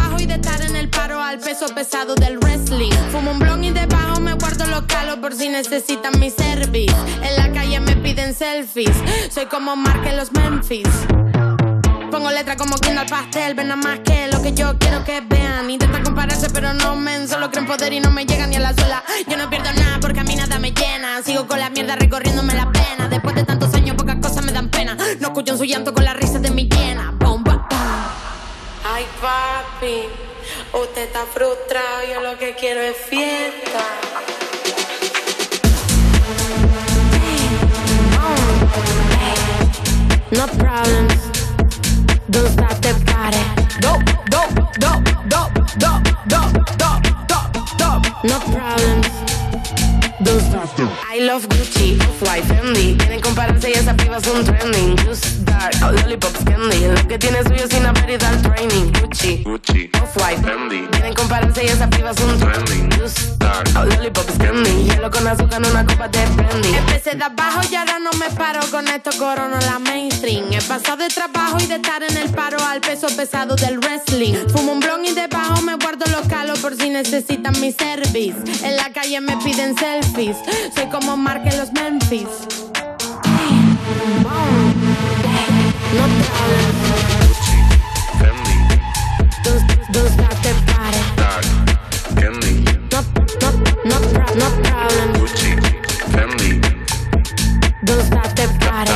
en 0.58 0.76
el 0.76 0.90
paro 0.90 1.22
al 1.22 1.40
peso 1.40 1.68
pesado 1.74 2.16
del 2.16 2.38
wrestling. 2.40 2.92
Fumo 3.12 3.32
un 3.32 3.40
blon 3.40 3.64
y 3.64 3.72
debajo 3.72 4.20
me 4.20 4.34
guardo 4.34 4.66
los 4.66 4.82
calos 4.84 5.18
por 5.18 5.34
si 5.34 5.50
necesitan 5.50 6.20
mi 6.20 6.30
service. 6.30 6.94
En 7.22 7.36
la 7.38 7.52
calle 7.52 7.80
me 7.80 7.96
piden 7.96 8.34
selfies. 8.34 8.96
Soy 9.32 9.46
como 9.46 9.76
Mark 9.76 10.06
en 10.06 10.18
los 10.18 10.32
Memphis. 10.32 10.88
Pongo 12.12 12.32
letra 12.32 12.58
como 12.58 12.76
guinda 12.78 13.02
al 13.02 13.08
pastel, 13.08 13.54
ven 13.54 13.68
nada 13.68 13.82
más 13.82 14.00
que 14.00 14.28
lo 14.32 14.42
que 14.42 14.54
yo 14.54 14.78
quiero 14.80 15.04
que 15.04 15.22
vean. 15.22 15.70
Intentan 15.70 16.04
compararse, 16.04 16.50
pero 16.50 16.74
no 16.74 16.96
men, 16.96 17.28
solo 17.28 17.52
creen 17.52 17.68
poder 17.68 17.94
y 17.94 18.00
no 18.00 18.10
me 18.10 18.26
llegan 18.26 18.50
ni 18.50 18.56
a 18.56 18.60
la 18.60 18.74
suela. 18.74 19.04
Yo 19.28 19.38
no 19.38 19.50
pierdo 19.50 19.72
nada 19.74 20.00
porque 20.02 20.20
a 20.20 20.24
mí 20.24 20.36
nada 20.36 20.58
me 20.58 20.72
llena. 20.72 21.22
Sigo 21.24 21.48
con 21.48 21.60
la 21.60 21.70
mierda 21.70 21.96
recorriéndome 21.96 22.56
la 22.56 22.72
pena. 22.72 23.08
Después 23.08 23.36
de 23.36 23.44
tantos 23.44 23.74
años, 23.76 23.96
pocas 23.96 24.18
cosas 24.18 24.44
me 24.44 24.52
dan 24.52 24.70
pena. 24.70 24.98
No 25.20 25.28
escucho 25.28 25.56
su 25.56 25.66
llanto 25.66 25.94
con 25.94 26.04
la 26.04 26.14
risa 26.14 26.40
de 26.40 26.50
mi 26.50 26.68
llena. 26.68 27.14
Bomba. 27.18 27.68
Ay, 28.84 29.06
papi, 29.22 30.29
usted 30.74 31.04
está 31.04 31.26
frustrado. 31.26 32.04
Yo 32.12 32.22
lo 32.22 32.38
que 32.38 32.56
quiero 32.56 32.82
es 32.82 32.98
fiesta. 32.98 33.84
No 40.32 40.48
problems. 40.48 41.14
Don't 42.30 42.48
stop 42.48 42.80
the 42.82 42.94
party. 43.06 43.44
Do, 43.82 43.98
do, 44.30 44.42
do, 44.80 44.92
do, 45.28 45.42
do, 45.78 45.92
do, 46.28 46.42
do, 46.78 46.92
do, 47.28 47.40
do. 47.78 48.28
No 48.28 48.40
problems. 48.40 49.39
I 50.22 51.20
love 51.22 51.48
Gucci, 51.48 51.98
Off-White, 52.02 52.44
Fendi. 52.44 52.98
Quieren 52.98 53.22
compararse 53.22 53.70
y 53.70 53.74
esas 53.74 53.96
pibas 53.96 54.22
son 54.24 54.44
trending. 54.44 54.98
Just 55.06 55.46
dark, 55.46 55.74
oh, 55.82 55.92
lollipops, 55.94 56.44
candy. 56.44 56.88
Lo 56.88 57.08
que 57.08 57.18
tiene 57.18 57.42
suyo 57.44 57.66
sin 57.70 57.86
haber 57.86 58.10
ido 58.10 58.28
al 58.28 58.42
training. 58.42 58.92
Gucci, 59.00 59.44
Gucci, 59.46 59.90
Off-White, 60.02 60.42
Fendi. 60.44 60.88
Quieren 60.92 61.14
compararse 61.14 61.64
y 61.64 61.68
esas 61.68 61.88
pibas 61.88 62.18
son 62.18 62.38
trending. 62.38 62.92
Just 63.00 63.38
dark, 63.40 63.70
oh, 63.78 63.86
lollipops, 63.86 64.38
candy. 64.38 64.90
Hielo 64.90 65.10
con 65.10 65.26
azúcar 65.26 65.64
en 65.64 65.72
una 65.72 65.86
copa 65.86 66.10
de 66.10 66.26
brandy. 66.26 66.76
Empecé 66.76 67.16
de 67.16 67.24
abajo 67.24 67.62
y 67.72 67.76
ahora 67.76 68.00
no 68.00 68.12
me 68.20 68.30
paro 68.32 68.60
con 68.72 68.88
esto 68.90 69.12
corona 69.18 69.60
la 69.62 69.80
mainstream. 69.80 70.52
He 70.52 70.62
pasado 70.62 70.98
de 70.98 71.08
trabajo 71.08 71.58
y 71.62 71.66
de 71.66 71.76
estar 71.76 72.04
en 72.04 72.18
el 72.18 72.30
paro 72.32 72.58
al 72.66 72.82
peso 72.82 73.08
pesado 73.16 73.56
del 73.56 73.80
wrestling. 73.80 74.34
Fumo 74.50 74.74
un 74.74 74.82
blon 74.82 75.06
y 75.06 75.14
debajo 75.14 75.62
me 75.62 75.76
guardo 75.76 76.06
los 76.12 76.28
calos 76.28 76.60
por 76.60 76.76
si 76.76 76.90
necesitan 76.90 77.60
mi 77.62 77.72
service. 77.72 78.36
En 78.64 78.76
la 78.76 78.92
calle 78.92 79.22
me 79.22 79.38
piden 79.38 79.76
soy 80.16 80.88
como 80.92 81.16
Mark 81.16 81.44
en 81.46 81.58
los 81.58 81.72
Memphis. 81.72 82.28
No 85.94 86.08
Dos, 89.94 90.18
back 90.18 90.42
te 90.42 90.54
pare. 90.66 90.98
No, 92.92 93.02
no, 93.42 93.50
no, 93.86 94.00
no 94.36 94.50
problem. 94.64 95.20
Gucci, 95.20 95.56
Fendi. 96.12 96.60
Dos 97.84 98.10
back 98.10 98.34
te 98.34 98.48
pare. 98.66 98.92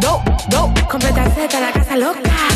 Do, 0.00 0.22
do, 0.48 0.72
completa 0.88 1.28
seta 1.34 1.60
la 1.60 1.72
casa 1.72 1.96
loca. 1.96 2.55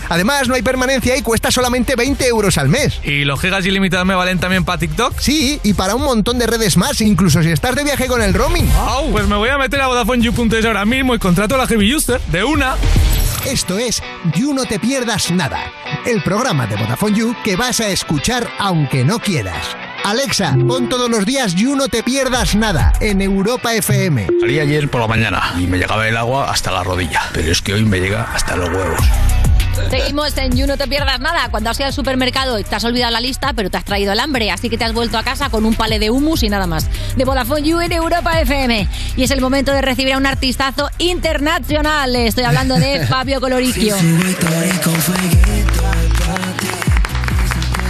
Además, 0.09 0.47
no 0.47 0.55
hay 0.55 0.61
permanencia 0.61 1.15
y 1.15 1.21
cuesta 1.21 1.51
solamente 1.51 1.95
20 1.95 2.27
euros 2.27 2.57
al 2.57 2.69
mes. 2.69 2.99
¿Y 3.03 3.23
los 3.25 3.39
gigas 3.39 3.65
ilimitados 3.65 4.05
me 4.05 4.15
valen 4.15 4.39
también 4.39 4.65
para 4.65 4.77
TikTok? 4.77 5.19
Sí, 5.19 5.59
y 5.63 5.73
para 5.73 5.95
un 5.95 6.03
montón 6.03 6.39
de 6.39 6.47
redes 6.47 6.77
más, 6.77 7.01
incluso 7.01 7.41
si 7.43 7.49
estás 7.49 7.75
de 7.75 7.83
viaje 7.83 8.07
con 8.07 8.21
el 8.21 8.33
roaming. 8.33 8.69
Au, 8.77 9.11
pues 9.11 9.27
me 9.27 9.35
voy 9.35 9.49
a 9.49 9.57
meter 9.57 9.81
a 9.81 9.87
VodafoneYou.es 9.87 10.65
ahora 10.65 10.85
mismo 10.85 11.15
y 11.15 11.19
contrato 11.19 11.57
la 11.57 11.67
Heavy 11.67 11.95
User 11.95 12.19
de 12.31 12.43
una. 12.43 12.75
Esto 13.45 13.79
es 13.79 14.03
You 14.35 14.53
No 14.53 14.65
Te 14.65 14.79
Pierdas 14.79 15.31
Nada, 15.31 15.59
el 16.05 16.21
programa 16.21 16.67
de 16.67 16.75
Vodafone 16.75 17.17
You 17.17 17.35
que 17.43 17.55
vas 17.55 17.79
a 17.79 17.89
escuchar 17.89 18.47
aunque 18.59 19.03
no 19.03 19.19
quieras. 19.19 19.75
Alexa, 20.03 20.55
pon 20.67 20.89
todos 20.89 21.09
los 21.09 21.25
días 21.25 21.55
You 21.55 21.75
No 21.75 21.87
Te 21.87 22.03
Pierdas 22.03 22.55
Nada 22.55 22.93
en 22.99 23.19
Europa 23.19 23.73
FM. 23.73 24.27
Salí 24.39 24.59
ayer 24.59 24.89
por 24.89 25.01
la 25.01 25.07
mañana 25.07 25.53
y 25.59 25.65
me 25.65 25.79
llegaba 25.79 26.07
el 26.07 26.17
agua 26.17 26.51
hasta 26.51 26.71
la 26.71 26.83
rodilla, 26.83 27.21
pero 27.33 27.51
es 27.51 27.61
que 27.61 27.73
hoy 27.73 27.83
me 27.83 27.99
llega 27.99 28.23
hasta 28.31 28.55
los 28.55 28.69
huevos. 28.69 28.99
Seguimos 29.89 30.37
en 30.37 30.55
You, 30.55 30.67
no 30.67 30.77
te 30.77 30.87
pierdas 30.87 31.19
nada. 31.19 31.49
Cuando 31.49 31.69
has 31.69 31.79
ido 31.79 31.87
al 31.87 31.93
supermercado 31.93 32.59
y 32.59 32.63
te 32.63 32.75
has 32.75 32.83
olvidado 32.83 33.11
la 33.11 33.19
lista, 33.19 33.53
pero 33.53 33.69
te 33.69 33.77
has 33.77 33.85
traído 33.85 34.13
el 34.13 34.19
hambre, 34.19 34.51
así 34.51 34.69
que 34.69 34.77
te 34.77 34.85
has 34.85 34.93
vuelto 34.93 35.17
a 35.17 35.23
casa 35.23 35.49
con 35.49 35.65
un 35.65 35.75
palé 35.75 35.99
de 35.99 36.09
humus 36.09 36.43
y 36.43 36.49
nada 36.49 36.67
más. 36.67 36.87
De 37.15 37.25
Vodafone 37.25 37.63
You 37.63 37.79
en 37.81 37.91
Europa 37.91 38.39
FM. 38.39 38.87
Y 39.17 39.23
es 39.23 39.31
el 39.31 39.41
momento 39.41 39.71
de 39.71 39.81
recibir 39.81 40.13
a 40.13 40.17
un 40.17 40.25
artistazo 40.25 40.89
internacional. 40.97 42.15
Estoy 42.15 42.43
hablando 42.43 42.75
de 42.75 43.05
Fabio 43.07 43.41
Coloricchio. 43.41 43.95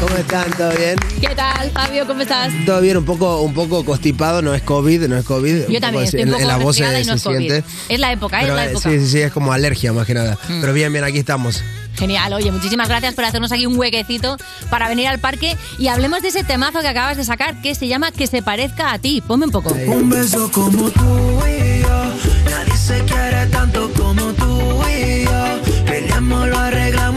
¿Cómo 0.02 0.16
están? 0.18 0.50
¿Todo 0.58 0.72
bien? 0.72 0.96
¿Qué 1.22 1.36
tal, 1.36 1.70
Fabio? 1.72 2.08
¿Cómo 2.08 2.22
estás? 2.22 2.52
Todo 2.66 2.82
bien, 2.82 2.98
un 2.98 3.06
poco, 3.06 3.42
un 3.42 3.54
poco 3.54 3.86
constipado, 3.86 4.42
no 4.42 4.54
es 4.56 4.64
COVID, 4.64 5.04
no 5.08 5.16
es 5.18 5.24
COVID. 5.26 5.68
Yo 5.70 5.80
también, 5.80 6.06
estoy 6.06 6.22
un 6.24 6.28
en- 6.30 6.32
poco 6.34 6.42
en 6.42 6.48
la 6.48 6.58
voz 6.58 6.78
resfriada 6.78 6.96
se, 6.96 7.02
y 7.02 7.06
no 7.06 7.12
se 7.14 7.18
es 7.18 7.24
COVID. 7.24 7.38
siente. 7.52 7.64
Es 7.88 8.00
la 8.00 8.12
época, 8.12 8.40
Pero, 8.42 8.54
es 8.54 8.56
la 8.56 8.66
eh, 8.66 8.70
época. 8.72 8.90
sí, 8.90 9.00
sí, 9.00 9.08
sí, 9.08 9.20
es 9.22 9.32
como 9.32 9.54
alergia 9.54 9.94
más 9.94 10.08
que 10.08 10.16
nada. 10.16 10.38
Mm. 10.50 10.62
Pero 10.62 10.74
bien, 10.74 10.92
bien, 10.92 11.04
aquí 11.06 11.20
estamos. 11.20 11.64
Genial, 11.98 12.34
oye, 12.34 12.52
muchísimas 12.52 12.88
gracias 12.88 13.14
por 13.14 13.26
hacernos 13.26 13.52
aquí 13.52 13.66
un 13.68 13.78
huequecito 13.78 14.38
para 14.72 14.88
venir 14.90 15.08
al 15.08 15.20
parque 15.20 15.56
y 15.78 15.88
hablemos 15.90 16.22
de 16.24 16.30
ese 16.30 16.44
temazo 16.44 16.80
que 16.82 16.88
acabas 16.88 17.18
de 17.18 17.24
sacar 17.24 17.62
que 17.62 17.76
se 17.76 17.88
llama 17.88 18.12
Que 18.12 18.26
se 18.26 18.42
parezca 18.42 18.94
a 18.94 18.98
ti. 19.00 19.22
Ponme 19.28 19.46
un 19.46 19.52
poco. 19.52 19.70
Un 19.74 20.10
beso 20.10 20.50
como 20.52 20.90
tú 20.90 21.40
y 21.48 21.82
yo. 21.82 22.14
Nadie 22.50 22.78
se 22.78 23.00
quiere 23.04 23.46
tanto 23.52 23.92
como 23.94 24.34
tú 24.34 24.82
y 24.90 25.26
yo. 25.26 25.86
Peleamos, 25.86 26.48
lo 26.48 26.58
arreglamos 26.58 27.11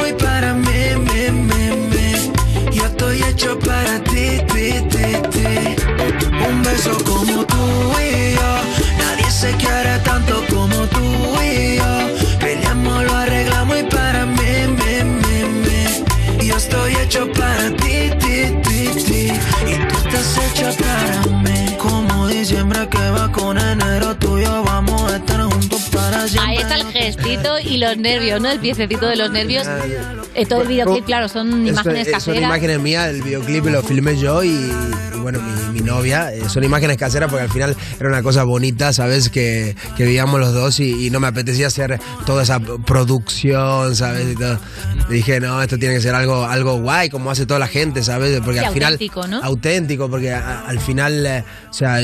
estoy 2.95 3.23
hecho 3.25 3.59
para 3.59 3.99
ti, 4.05 4.41
ti, 4.53 4.71
ti, 4.93 5.07
ti. 5.33 5.49
Un 6.49 6.63
beso 6.63 6.97
como 7.05 7.45
tú 7.45 7.65
y 7.99 8.35
yo. 8.35 8.51
Nadie 8.99 9.31
se 9.31 9.51
quiere 9.57 9.99
tanto 10.05 10.45
como 10.49 10.64
piececito 27.37 27.59
y 27.71 27.77
los 27.79 27.97
nervios, 27.97 28.41
¿no? 28.41 28.51
El 28.51 28.59
piececito 28.61 29.07
de 29.07 29.17
los 29.17 29.31
nervios. 29.31 29.67
Eh, 30.35 30.47
todo 30.47 30.63
el 30.63 30.69
videoclip, 30.69 31.05
claro, 31.05 31.29
son 31.29 31.67
imágenes 31.67 32.09
eh, 32.09 32.11
Son 32.11 32.13
caseras. 32.15 32.43
imágenes 32.43 32.81
mías, 32.81 33.09
el 33.11 33.23
videoclip 33.23 33.67
lo 33.67 33.83
filmé 33.83 34.19
yo 34.19 34.43
y, 34.43 34.49
y 34.49 35.19
bueno, 35.21 35.41
mi, 35.41 35.79
mi 35.81 35.87
novia. 35.87 36.33
eh, 36.35 36.49
son 36.49 36.65
imágenes 36.65 36.97
caseras 36.97 37.31
porque 37.31 37.45
al 37.45 37.51
final 37.51 37.77
era 38.01 38.09
una 38.09 38.23
cosa 38.23 38.43
bonita, 38.45 38.93
¿sabes? 38.93 39.29
Que, 39.31 39.77
que 39.97 40.05
vivíamos 40.05 40.41
los 40.41 40.53
dos 40.53 40.81
y, 40.81 41.07
y 41.07 41.11
no 41.11 41.21
me 41.21 41.29
apetecía 41.29 41.69
hacer 41.69 42.01
toda 42.27 42.43
esa 42.43 42.59
producción, 42.61 43.95
¿sabes? 43.95 44.33
Y 44.33 44.35
todo. 44.35 44.59
Y 45.09 45.15
dije, 45.15 45.39
no, 45.41 45.63
esto 45.63 45.79
tiene 45.79 45.95
que 45.95 46.01
ser 46.01 46.15
algo, 46.15 46.45
algo 46.45 46.81
guay, 46.81 47.11
como 47.11 47.31
hace 47.31 47.47
toda 47.47 47.61
la 47.61 47.69
gente, 47.69 48.03
¿sabes? 48.03 48.41
Porque 48.45 48.61
al 48.61 48.73
final. 48.73 48.93
auténtico, 48.95 49.27
¿no? 49.27 49.41
Auténtico, 49.43 50.09
porque 50.11 50.33
a- 50.33 50.65
al 50.67 50.81
final, 50.81 51.25
eh, 51.27 51.45
o 51.71 51.73
sea. 51.73 52.01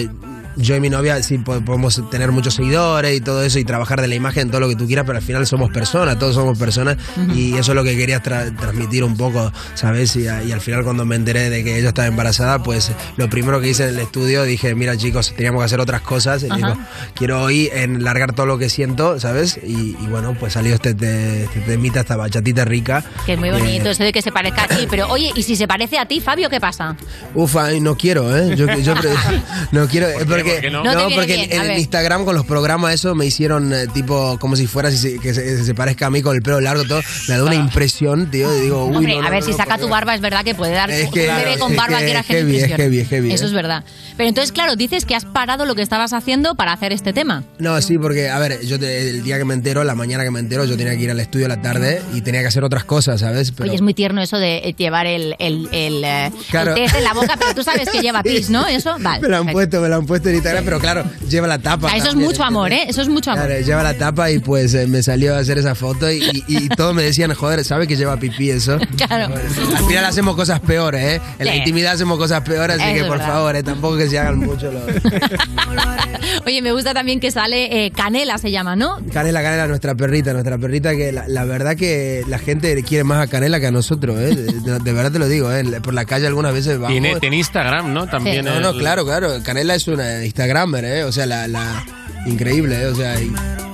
Yo 0.57 0.75
y 0.77 0.81
mi 0.81 0.91
novia 0.91 1.23
sí 1.23 1.39
po- 1.39 1.61
podemos 1.61 2.03
tener 2.11 2.33
muchos 2.33 2.55
seguidores 2.55 3.17
y 3.17 3.21
todo 3.21 3.43
eso 3.43 3.59
y 3.59 3.65
trabajar 3.65 4.01
de 4.01 4.09
la 4.09 4.15
imagen, 4.15 4.49
todo 4.51 4.61
lo 4.61 4.69
que 4.69 4.77
tú 4.77 4.87
quieras, 4.87 5.05
pero 5.07 5.19
al 5.19 5.25
final 5.25 5.47
somos 5.47 5.71
personas, 5.71 6.19
todos 6.19 6.35
somos 6.35 6.59
personas 6.59 6.97
y 7.35 7.57
eso 7.57 7.73
es 7.73 7.77
lo 7.77 7.85
que 7.85 7.97
quería 7.97 8.23
tra- 8.23 8.55
transmitir 8.57 9.05
un 9.05 9.17
poco, 9.17 9.53
¿sabes? 9.75 10.17
Y, 10.17 10.27
a- 10.29 10.43
y 10.43 10.53
al 10.53 10.61
final 10.61 10.83
cuando 10.85 11.05
me 11.05 11.17
enteré 11.17 11.51
de 11.51 11.63
que 11.65 11.79
ella 11.79 11.89
estaba 11.89 12.09
embarazada, 12.09 12.63
pues 12.63 12.91
lo 13.17 13.31
primero 13.31 13.61
que 13.61 13.69
hice 13.69 13.85
en 13.85 13.91
el 13.91 13.99
estudio 14.01 14.43
dije, 14.43 14.75
mira 14.75 14.97
chicos, 14.97 15.33
teníamos 15.37 15.61
que 15.61 15.67
hacer 15.67 15.81
otras 15.81 16.01
cosas, 16.03 16.43
y 16.43 16.51
digo, 16.55 16.75
quiero 17.15 17.43
hoy 17.43 17.71
en 17.73 18.03
largar 18.05 18.33
todo 18.35 18.47
lo 18.47 18.59
que 18.59 18.69
siento, 18.69 19.19
¿sabes? 19.21 19.59
Y, 19.63 19.97
y 20.01 20.07
bueno, 20.11 20.37
pues 20.39 20.55
salió 20.55 20.75
este, 20.75 20.95
te- 20.95 21.45
este 21.45 21.61
temita, 21.61 22.01
esta 22.01 22.17
bachatita 22.17 22.65
rica. 22.65 23.05
Que 23.25 23.35
es 23.35 23.39
muy 23.39 23.51
bonito, 23.51 23.89
Eh, 23.89 23.93
eso 23.93 24.03
de 24.05 24.13
que 24.13 24.23
se 24.23 24.33
parezca 24.33 24.65
a 24.65 24.69
ti. 24.69 24.87
Pero 24.91 25.09
oye, 25.09 25.31
¿y 25.35 25.43
si 25.43 25.57
se 25.57 25.67
parece 25.69 25.99
a 25.99 26.07
ti, 26.07 26.21
Fabio, 26.21 26.51
qué 26.51 26.61
pasa? 26.61 26.97
Ufa, 27.35 27.71
no 27.81 27.97
quiero, 27.97 28.37
¿eh? 28.37 28.55
Yo, 28.57 28.67
yo 28.79 28.95
no 29.73 29.87
quiero, 29.87 30.09
porque, 30.29 30.50
¿Por 30.53 30.61
qué 30.61 30.71
no? 30.71 30.83
Porque 30.83 31.27
bien, 31.37 31.53
en, 31.53 31.71
en. 31.71 31.79
Instagram 31.79 32.25
con 32.25 32.35
los 32.35 32.45
programas 32.47 32.95
eso 32.95 33.15
me 33.15 33.27
hicieron 33.27 33.73
eh, 33.73 33.87
tipo 33.93 34.39
como 34.39 34.57
si 34.57 34.67
fuera 34.67 34.91
si 34.91 34.97
se- 34.99 35.19
que 35.19 35.33
se, 35.35 35.65
se 35.65 35.75
parezca 35.75 36.07
a 36.07 36.11
mí 36.11 36.23
con 36.23 36.35
el 36.37 36.43
pelo 36.43 36.61
largo 36.61 36.85
todo, 36.85 37.01
me 37.29 37.37
da 37.37 37.45
una 37.45 37.55
impresión, 37.55 38.31
tío, 38.31 38.53
digo, 38.61 38.85
uy, 38.87 38.97
Hombre, 38.97 39.15
no, 39.17 39.23
no, 39.23 39.27
a 39.29 39.31
ver, 39.31 39.41
no, 39.41 39.47
si 39.47 39.53
no, 39.53 39.57
saca 39.57 39.79
tu 39.79 39.89
barba 39.89 40.15
es 40.15 40.21
verdad 40.21 40.45
que 40.45 40.55
puede 40.55 40.73
dar 40.73 40.91
Es 40.91 41.07
un 41.07 41.13
bebé 41.15 41.57
con 41.59 41.73
es 41.73 41.77
barba 41.77 41.99
que 41.99 42.05
que 42.07 42.11
era 42.11 42.23
heavy, 42.23 42.57
es 42.57 42.67
heavy, 42.75 42.99
es 43.01 43.09
heavy, 43.09 43.33
Eso 43.33 43.45
¿eh? 43.45 43.47
es 43.49 43.53
verdad. 43.53 43.85
Pero 44.17 44.29
entonces, 44.29 44.53
claro, 44.53 44.77
dices 44.77 45.05
que 45.05 45.15
has 45.15 45.25
parado 45.25 45.65
lo 45.65 45.75
que 45.75 45.83
estabas 45.83 46.13
haciendo 46.13 46.55
para 46.55 46.73
hacer 46.73 46.93
este 46.93 47.13
tema. 47.13 47.45
No, 47.59 47.81
sí, 47.81 47.97
porque, 47.99 48.29
a 48.29 48.39
ver, 48.39 48.61
yo 48.67 48.79
te- 48.79 49.09
el 49.11 49.23
día 49.23 49.39
que 49.39 49.45
me 49.45 49.55
entero, 49.55 49.83
la 49.85 49.95
mañana 49.95 50.25
que 50.25 50.31
me 50.31 50.41
entero, 50.41 50.65
yo 50.65 50.77
tenía 50.77 50.95
que 50.97 51.03
ir 51.03 51.11
al 51.11 51.21
estudio 51.21 51.47
a 51.47 51.49
la 51.49 51.63
tarde 51.63 52.03
y 52.15 52.21
tenía 52.21 52.41
que 52.43 52.49
hacer 52.49 52.65
otras 52.65 52.85
cosas, 52.85 53.21
¿sabes? 53.21 53.53
Pero- 53.53 53.65
Oye, 53.69 53.77
es 53.77 53.83
muy 53.83 53.95
tierno 53.95 54.21
eso 54.21 54.39
de 54.39 54.59
eh, 54.59 54.75
llevar 54.77 55.07
el, 55.07 55.35
el, 55.39 55.69
el, 55.73 56.05
eh, 56.05 56.27
el 56.27 56.33
Claro. 56.51 56.75
test 56.75 56.95
en 56.97 57.05
la 57.05 57.13
boca, 57.15 57.37
pero 57.39 57.55
tú 57.55 57.63
sabes 57.63 57.89
que 57.89 58.01
lleva 58.01 58.23
pis, 58.25 58.51
¿no? 58.51 58.67
Eso, 58.67 58.97
vale. 59.01 59.23
me 59.23 59.29
lo 59.29 59.37
han 59.39 59.47
puesto, 59.49 59.81
me 59.81 59.89
lo 59.89 59.97
han 59.97 60.07
puesto 60.07 60.29
en 60.31 60.37
Instagram, 60.37 60.65
pero 60.65 60.79
claro, 60.81 61.05
lleva 61.29 61.47
la 61.47 61.59
tapa. 61.59 61.89
Sea, 61.89 61.97
eso 61.97 62.07
es 62.07 62.11
también, 62.13 62.29
mucho 62.31 62.45
amor, 62.45 62.73
¿eh? 62.73 62.85
Eso 62.89 63.03
es 63.03 63.09
mucho 63.09 63.31
amor. 63.33 63.47
Claro, 63.47 63.61
lleva 63.61 63.83
la 63.83 63.95
tapa 63.95 64.31
y 64.31 64.39
pues 64.39 64.73
eh, 64.75 64.87
me 64.87 65.03
salió 65.03 65.35
a 65.35 65.39
hacer 65.39 65.59
esa 65.59 65.75
foto 65.75 66.11
y, 66.11 66.19
y, 66.25 66.45
y 66.49 66.69
todos 66.69 66.95
me 66.95 67.03
decían, 67.03 67.33
joder, 67.35 67.63
¿sabe 67.65 67.87
que 67.87 67.97
lleva 67.97 68.17
pipí 68.17 68.51
eso? 68.51 68.79
Claro. 68.97 69.35
Al 69.35 69.85
final 69.87 70.05
hacemos 70.05 70.37
cosas 70.37 70.61
peores, 70.61 71.03
¿eh? 71.17 71.21
En 71.39 71.47
la 71.47 71.53
Sí. 71.53 71.59
intimidad 71.59 71.93
hacemos 71.95 72.19
cosas 72.19 72.41
peores, 72.43 72.77
así 72.77 72.85
Eso 72.85 72.95
que 72.95 73.01
es 73.01 73.07
por 73.07 73.19
verdad. 73.19 73.33
favor, 73.33 73.57
¿eh? 73.57 73.63
tampoco 73.63 73.97
que 73.97 74.09
se 74.09 74.19
hagan 74.19 74.39
mucho 74.39 74.71
los... 74.71 74.83
Oye, 76.47 76.63
me 76.63 76.73
gusta 76.73 76.95
también 76.95 77.21
que 77.21 77.31
sale 77.31 77.87
eh, 77.87 77.91
Canela, 77.91 78.39
se 78.39 78.51
llama, 78.51 78.77
¿no? 78.77 78.99
Canela, 79.13 79.43
Canela, 79.43 79.67
nuestra 79.67 79.95
perrita, 79.95 80.33
nuestra 80.33 80.59
perrita 80.59 80.95
que 80.95 81.13
la, 81.13 81.27
la 81.29 81.45
verdad 81.45 81.77
que 81.77 82.23
la 82.29 82.39
gente 82.39 82.83
quiere 82.83 83.05
más 83.05 83.23
a 83.23 83.27
Canela 83.31 83.61
que 83.61 83.67
a 83.67 83.71
nosotros, 83.71 84.19
¿eh? 84.19 84.35
De, 84.37 84.53
de- 84.53 84.79
de 84.79 84.93
verdad 84.93 85.13
te 85.13 85.19
lo 85.19 85.29
digo, 85.29 85.53
¿eh? 85.53 85.65
Por 85.83 85.95
la 85.95 86.05
calle 86.05 86.27
algunas 86.27 86.53
veces 86.53 86.75
vamos... 86.79 86.91
Tiene, 86.93 87.19
tiene 87.21 87.37
Instagram, 87.37 87.93
¿no? 87.93 88.07
También. 88.07 88.45
No, 88.45 88.61
no, 88.61 88.71
el- 88.71 88.79
claro, 88.79 89.05
claro. 89.05 89.31
Canela 89.43 89.75
es 89.75 89.87
una 89.89 90.20
Instagramer, 90.25 90.85
¿eh? 90.85 91.05
O 91.05 91.13
sea, 91.13 91.27
la... 91.27 91.49
la 91.49 91.85
increíble, 92.27 92.83
¿eh? 92.83 92.87
O 92.87 92.95
sea, 92.95 93.17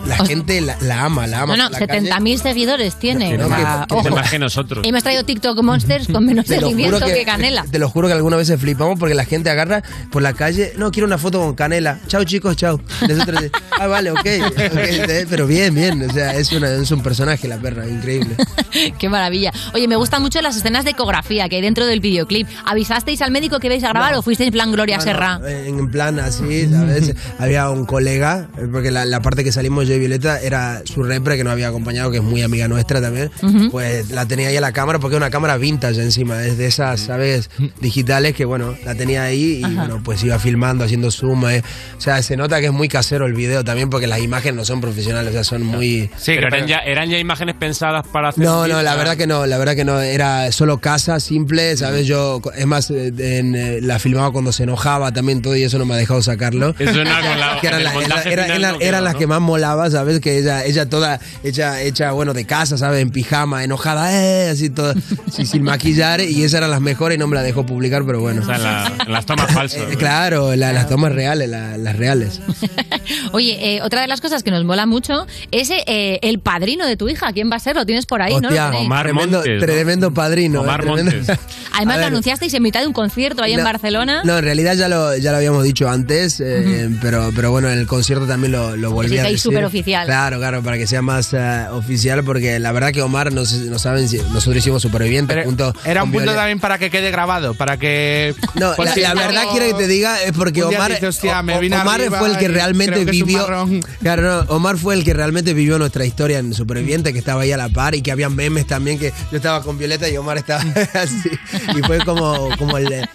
la 0.06 0.16
gente 0.24 0.60
la, 0.60 0.76
la 0.80 1.04
ama, 1.04 1.26
la 1.26 1.42
ama. 1.42 1.56
No, 1.56 1.64
no, 1.64 1.70
por 1.70 1.80
la 1.80 1.86
calle. 1.86 2.10
70.000 2.10 2.42
seguidores 2.42 2.96
tiene. 2.98 3.36
No, 3.36 3.46
o 3.46 3.48
sea, 3.48 3.86
que- 3.88 3.94
que- 3.94 4.08
ojo. 4.08 4.16
Más 4.16 4.30
que 4.30 4.38
nosotros. 4.38 4.86
Y 4.86 4.92
me 4.92 4.98
has 4.98 5.04
traído 5.04 5.24
TikTok 5.24 5.62
Monsters 5.62 6.08
con 6.08 6.24
menos 6.24 6.44
Te 6.46 6.56
lo 6.60 6.68
juro 6.68 6.70
seguimiento 6.70 7.06
que, 7.06 7.24
Canela. 7.24 7.64
Te 7.70 7.78
lo 7.78 7.88
juro 7.88 8.08
que 8.08 8.14
algunas 8.14 8.38
veces 8.38 8.60
flipamos 8.60 8.98
porque 8.98 9.14
la 9.14 9.24
gente 9.24 9.50
agarra 9.50 9.82
por 10.10 10.22
la 10.22 10.32
calle, 10.32 10.72
no, 10.76 10.90
quiero 10.90 11.06
una 11.06 11.18
foto 11.18 11.40
con 11.40 11.54
Canela. 11.54 11.98
Chao 12.06 12.24
chicos, 12.24 12.56
chao. 12.56 12.80
Nosotros, 13.08 13.44
ah, 13.78 13.86
vale, 13.86 14.10
ok. 14.10 14.18
ok, 14.18 14.26
eh, 14.66 15.26
pero 15.28 15.46
bien, 15.46 15.74
bien. 15.74 16.08
O 16.08 16.12
sea, 16.12 16.34
es, 16.34 16.52
una, 16.52 16.70
es 16.70 16.90
un 16.90 17.02
personaje 17.02 17.48
la 17.48 17.58
perra, 17.58 17.86
increíble. 17.88 18.36
Qué 18.98 19.08
maravilla. 19.08 19.52
Oye, 19.74 19.88
me 19.88 19.96
gustan 19.96 20.22
mucho 20.22 20.40
las 20.42 20.56
escenas 20.56 20.84
de 20.84 20.90
ecografía 20.92 21.48
que 21.48 21.56
hay 21.56 21.62
dentro 21.62 21.86
del 21.86 22.00
videoclip. 22.00 22.46
¿Avisasteis 22.64 23.22
al 23.22 23.30
médico 23.30 23.58
que 23.58 23.68
vais 23.68 23.82
a 23.84 23.88
grabar 23.88 24.12
No. 24.12 24.18
o 24.20 24.22
fuisteis 24.22 24.48
en 24.48 24.52
plan 24.52 24.70
Gloria 24.72 24.98
No, 24.98 25.02
Serra? 25.02 25.38
no, 25.38 25.48
en 25.48 25.90
plan 25.90 26.18
así, 26.20 26.68
¿sabes? 26.70 27.14
había 27.38 27.68
un 27.70 27.86
colega, 27.86 28.48
eh, 28.58 28.66
porque 28.70 28.90
la, 28.90 29.04
la 29.04 29.20
parte 29.20 29.42
que 29.44 29.52
salimos 29.52 29.88
yo 29.88 29.95
y 29.96 29.98
Violeta 30.00 30.40
era 30.40 30.82
su 30.84 31.02
repre 31.02 31.36
que 31.36 31.44
nos 31.44 31.52
había 31.52 31.68
acompañado, 31.68 32.10
que 32.10 32.18
es 32.18 32.22
muy 32.22 32.42
amiga 32.42 32.68
nuestra 32.68 33.00
también. 33.00 33.30
Ujú. 33.42 33.70
Pues 33.70 34.10
la 34.10 34.26
tenía 34.26 34.48
ahí 34.48 34.56
a 34.56 34.60
la 34.60 34.72
cámara, 34.72 34.98
porque 34.98 35.16
es 35.16 35.18
una 35.18 35.30
cámara 35.30 35.56
vintage 35.56 36.00
encima, 36.02 36.44
es 36.44 36.58
de 36.58 36.66
esas, 36.66 37.00
¿sabes? 37.00 37.50
Digitales 37.80 38.34
que, 38.34 38.44
bueno, 38.44 38.74
la 38.84 38.94
tenía 38.94 39.24
ahí 39.24 39.60
y, 39.60 39.64
Ajá. 39.64 39.74
bueno, 39.74 40.00
pues 40.04 40.22
iba 40.24 40.38
filmando, 40.38 40.84
haciendo 40.84 41.10
zoom. 41.10 41.48
eh. 41.48 41.62
O 41.96 42.00
sea, 42.00 42.22
se 42.22 42.36
nota 42.36 42.60
que 42.60 42.66
es 42.66 42.72
muy 42.72 42.88
casero 42.88 43.26
el 43.26 43.32
video 43.34 43.64
también, 43.64 43.90
porque 43.90 44.06
las 44.06 44.20
imágenes 44.20 44.56
no 44.56 44.64
son 44.64 44.80
profesionales, 44.80 45.30
o 45.30 45.32
sea, 45.34 45.44
son 45.44 45.62
muy. 45.64 46.10
Sí, 46.16 46.32
pero 46.34 46.48
eran 46.48 46.66
ya, 46.66 46.78
eran 46.78 47.08
ya 47.10 47.18
imágenes 47.18 47.54
pensadas 47.56 48.06
para 48.12 48.28
hacer. 48.30 48.44
No, 48.44 48.66
no, 48.66 48.82
la 48.82 48.94
verdad 48.96 49.16
que 49.16 49.26
no, 49.26 49.46
la 49.46 49.58
verdad 49.58 49.74
que 49.74 49.84
no, 49.84 50.00
era 50.00 50.50
solo 50.52 50.78
casa, 50.78 51.20
simple, 51.20 51.76
¿sabes? 51.76 52.06
Yo, 52.06 52.40
es 52.56 52.66
más, 52.66 52.90
eh, 52.90 53.12
en, 53.18 53.54
eh, 53.54 53.80
la 53.82 53.98
filmaba 53.98 54.32
cuando 54.32 54.52
se 54.52 54.64
enojaba 54.64 55.12
también 55.12 55.42
todo 55.42 55.56
y 55.56 55.62
eso 55.64 55.78
no 55.78 55.84
me 55.84 55.94
ha 55.94 55.96
dejado 55.98 56.22
sacarlo. 56.22 56.74
Eso 56.78 57.04
no, 57.04 57.10
con 57.20 57.40
la- 57.40 57.58
Que 57.60 57.66
eran, 57.68 57.84
la- 57.84 57.92
era- 57.94 58.00
final 58.18 58.26
eran- 58.50 58.72
no 58.74 58.80
eran 58.80 59.04
las 59.04 59.12
¿no? 59.14 59.18
que 59.18 59.26
más 59.26 59.40
molaba, 59.40 59.85
¿sabes? 59.90 60.20
Que 60.20 60.38
ella, 60.38 60.64
ella 60.64 60.88
toda 60.88 61.20
hecha, 61.44 61.80
hecha, 61.82 62.12
bueno, 62.12 62.32
de 62.34 62.44
casa, 62.44 62.76
¿sabes? 62.78 63.02
En 63.02 63.10
pijama, 63.10 63.64
enojada, 63.64 64.12
eh, 64.12 64.50
así 64.50 64.70
toda, 64.70 64.94
sí, 65.30 65.46
sin 65.46 65.62
maquillar 65.62 66.20
y 66.20 66.42
esas 66.42 66.58
eran 66.58 66.70
las 66.70 66.80
mejores 66.80 67.16
y 67.16 67.18
no 67.18 67.26
me 67.26 67.34
la 67.36 67.42
dejó 67.42 67.64
publicar, 67.66 68.04
pero 68.06 68.20
bueno. 68.20 68.42
O 68.42 68.44
sea, 68.44 68.56
en, 68.56 68.62
la- 68.62 68.92
en 69.06 69.12
las 69.12 69.26
tomas 69.26 69.52
falsas. 69.52 69.82
Eh, 69.92 69.96
claro, 69.96 70.54
la- 70.56 70.72
las 70.72 70.88
tomas 70.88 71.12
reales, 71.12 71.48
la- 71.48 71.76
las 71.78 71.96
reales. 71.96 72.40
Oye, 73.32 73.76
eh, 73.76 73.82
otra 73.82 74.00
de 74.00 74.06
las 74.08 74.20
cosas 74.20 74.42
que 74.42 74.50
nos 74.50 74.64
mola 74.64 74.86
mucho 74.86 75.26
es 75.50 75.70
eh, 75.70 76.18
el 76.22 76.38
padrino 76.40 76.86
de 76.86 76.96
tu 76.96 77.08
hija. 77.08 77.32
¿Quién 77.32 77.50
va 77.50 77.56
a 77.56 77.60
ser? 77.60 77.76
Lo 77.76 77.84
tienes 77.86 78.06
por 78.06 78.22
ahí, 78.22 78.32
¿no? 78.40 78.48
Hostia, 78.48 78.70
tenéis. 78.70 78.88
tremendo, 78.88 79.36
Montes, 79.38 79.60
¿no? 79.60 79.66
tremendo 79.66 80.14
padrino. 80.14 80.60
Omar 80.62 80.80
eh, 80.80 80.84
tremendo- 80.84 81.12
Montes. 81.16 81.38
Además, 81.76 81.98
lo 81.98 82.06
anunciasteis 82.06 82.54
en 82.54 82.62
mitad 82.62 82.80
de 82.80 82.86
un 82.86 82.92
concierto 82.92 83.42
ahí 83.42 83.52
en 83.52 83.58
No, 83.58 83.64
Barcelona. 83.64 84.22
No, 84.24 84.38
en 84.38 84.44
realidad 84.44 84.74
ya 84.76 84.88
lo, 84.88 85.14
ya 85.16 85.30
lo 85.30 85.36
habíamos 85.38 85.62
dicho 85.64 85.88
antes, 85.90 86.40
eh, 86.40 86.88
pero, 87.02 87.30
pero 87.36 87.50
bueno, 87.50 87.68
en 87.68 87.78
el 87.78 87.86
concierto 87.86 88.26
también 88.26 88.52
lo, 88.52 88.76
lo 88.76 88.92
volví 88.92 89.10
Que 89.10 89.20
a 89.20 89.24
decir. 89.24 89.36
Superoficial. 89.76 90.06
Claro, 90.06 90.38
claro, 90.38 90.62
para 90.62 90.78
que 90.78 90.86
sea 90.86 91.02
más 91.02 91.32
eh, 91.32 91.66
oficial, 91.70 92.24
porque 92.24 92.58
la 92.58 92.72
verdad 92.72 92.92
que 92.92 93.02
Omar, 93.02 93.32
no, 93.32 93.42
no 93.42 93.78
saben 93.78 94.08
si 94.08 94.18
nosotros 94.18 94.56
hicimos 94.56 94.82
Supervivientes 94.82 95.44
junto 95.44 95.74
Era 95.84 96.04
un 96.04 96.12
punto 96.12 96.34
también 96.34 96.60
para 96.60 96.78
que 96.78 96.90
quede 96.90 97.10
grabado, 97.10 97.54
para 97.54 97.76
que... 97.76 98.34
No, 98.54 98.74
por 98.74 98.86
la, 98.86 98.94
si 98.94 99.00
la 99.00 99.14
luego 99.14 99.28
verdad 99.28 99.42
quiero 99.50 99.66
que 99.66 99.84
te 99.84 99.88
diga 99.88 100.22
es 100.22 100.32
porque 100.32 100.62
Omar, 100.62 100.92
dice, 100.92 101.06
"Hostia, 101.06 101.42
me 101.42 101.58
vine 101.58 101.76
Omar 101.76 102.00
arriba 102.00 102.18
fue 102.18 102.30
el 102.30 102.38
que 102.38 102.48
realmente 102.48 103.04
vivió. 103.04 103.38
marrón". 103.38 103.80
Claro, 104.00 104.22
no, 104.22 104.54
Omar 104.54 104.76
fue 104.76 104.94
el 104.94 105.04
que 105.04 105.14
realmente 105.14 105.52
vivió 105.54 105.78
nuestra 105.78 106.04
historia 106.04 106.38
en 106.38 106.54
Superviviente, 106.54 107.12
que 107.12 107.18
estaba 107.18 107.42
ahí 107.42 107.52
a 107.52 107.56
la 107.56 107.68
par 107.68 107.94
y 107.94 108.02
que 108.02 108.12
había 108.12 108.28
memes 108.28 108.66
también 108.66 108.98
que 108.98 109.12
yo 109.30 109.36
estaba 109.36 109.62
con 109.62 109.78
Violeta 109.78 110.08
y 110.08 110.16
Omar 110.16 110.38
estaba 110.38 110.62
así 110.94 111.30
y 111.76 111.82
fue 111.82 111.98
como 112.04 112.48
como 112.58 112.78
el 112.78 113.08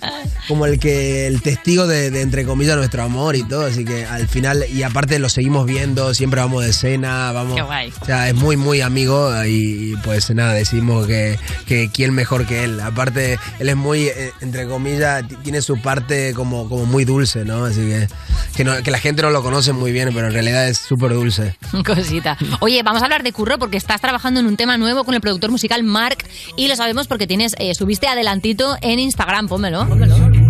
como 0.48 0.66
el 0.66 0.80
que 0.80 1.28
el 1.28 1.42
testigo 1.42 1.88
de, 1.88 2.12
de, 2.12 2.22
entre 2.22 2.46
comillas 2.46 2.76
nuestro 2.76 3.04
amor 3.04 3.36
y 3.36 3.44
todo, 3.44 3.66
así 3.66 3.86
que 3.86 4.06
al 4.06 4.28
final 4.28 4.66
y 4.72 4.84
aparte 4.84 5.20
lo 5.20 5.30
seguimos 5.30 5.66
viendo, 5.66 6.14
siempre 6.14 6.42
vamos 6.42 6.51
de 6.60 6.74
cena, 6.74 7.32
vamos, 7.32 7.56
Qué 7.56 7.62
guay. 7.62 7.94
o 8.02 8.06
sea, 8.06 8.28
es 8.28 8.36
muy 8.36 8.58
muy 8.58 8.82
amigo 8.82 9.32
y 9.46 9.96
pues 10.04 10.30
nada, 10.36 10.54
decimos 10.54 11.08
que, 11.08 11.40
que 11.66 11.90
quién 11.94 12.14
mejor 12.14 12.46
que 12.46 12.66
él. 12.66 12.82
Aparte, 12.82 13.40
él 13.60 13.70
es 13.70 13.76
muy, 13.78 14.08
eh, 14.08 14.34
entre 14.42 14.68
comillas, 14.68 15.24
tiene 15.44 15.62
su 15.62 15.80
parte 15.82 16.34
como, 16.34 16.68
como 16.68 16.86
muy 16.86 17.06
dulce, 17.06 17.46
¿no? 17.46 17.64
Así 17.66 17.80
que, 17.82 18.08
que, 18.56 18.64
no- 18.66 18.82
que 18.84 18.92
la 18.92 19.00
gente 19.00 19.22
no 19.22 19.30
lo 19.30 19.42
conoce 19.42 19.72
muy 19.72 19.92
bien, 19.94 20.10
pero 20.14 20.28
en 20.28 20.34
realidad 20.34 20.68
es 20.68 20.78
súper 20.80 21.14
dulce. 21.14 21.56
Cosita. 21.86 22.38
Oye, 22.60 22.82
vamos 22.84 23.02
a 23.02 23.06
hablar 23.06 23.24
de 23.24 23.32
Curro 23.32 23.58
porque 23.60 23.78
estás 23.78 24.02
trabajando 24.02 24.40
en 24.40 24.48
un 24.48 24.58
tema 24.58 24.78
nuevo 24.78 25.04
con 25.06 25.14
el 25.16 25.22
productor 25.22 25.52
musical 25.52 25.84
Mark 25.84 26.18
y 26.58 26.68
lo 26.68 26.76
sabemos 26.76 27.08
porque 27.08 27.28
tienes 27.28 27.56
eh, 27.60 27.74
subiste 27.76 28.08
adelantito 28.08 28.76
en 28.82 29.00
Instagram. 29.00 29.48
Pónmelo. 29.48 29.88
pónmelo. 29.88 30.41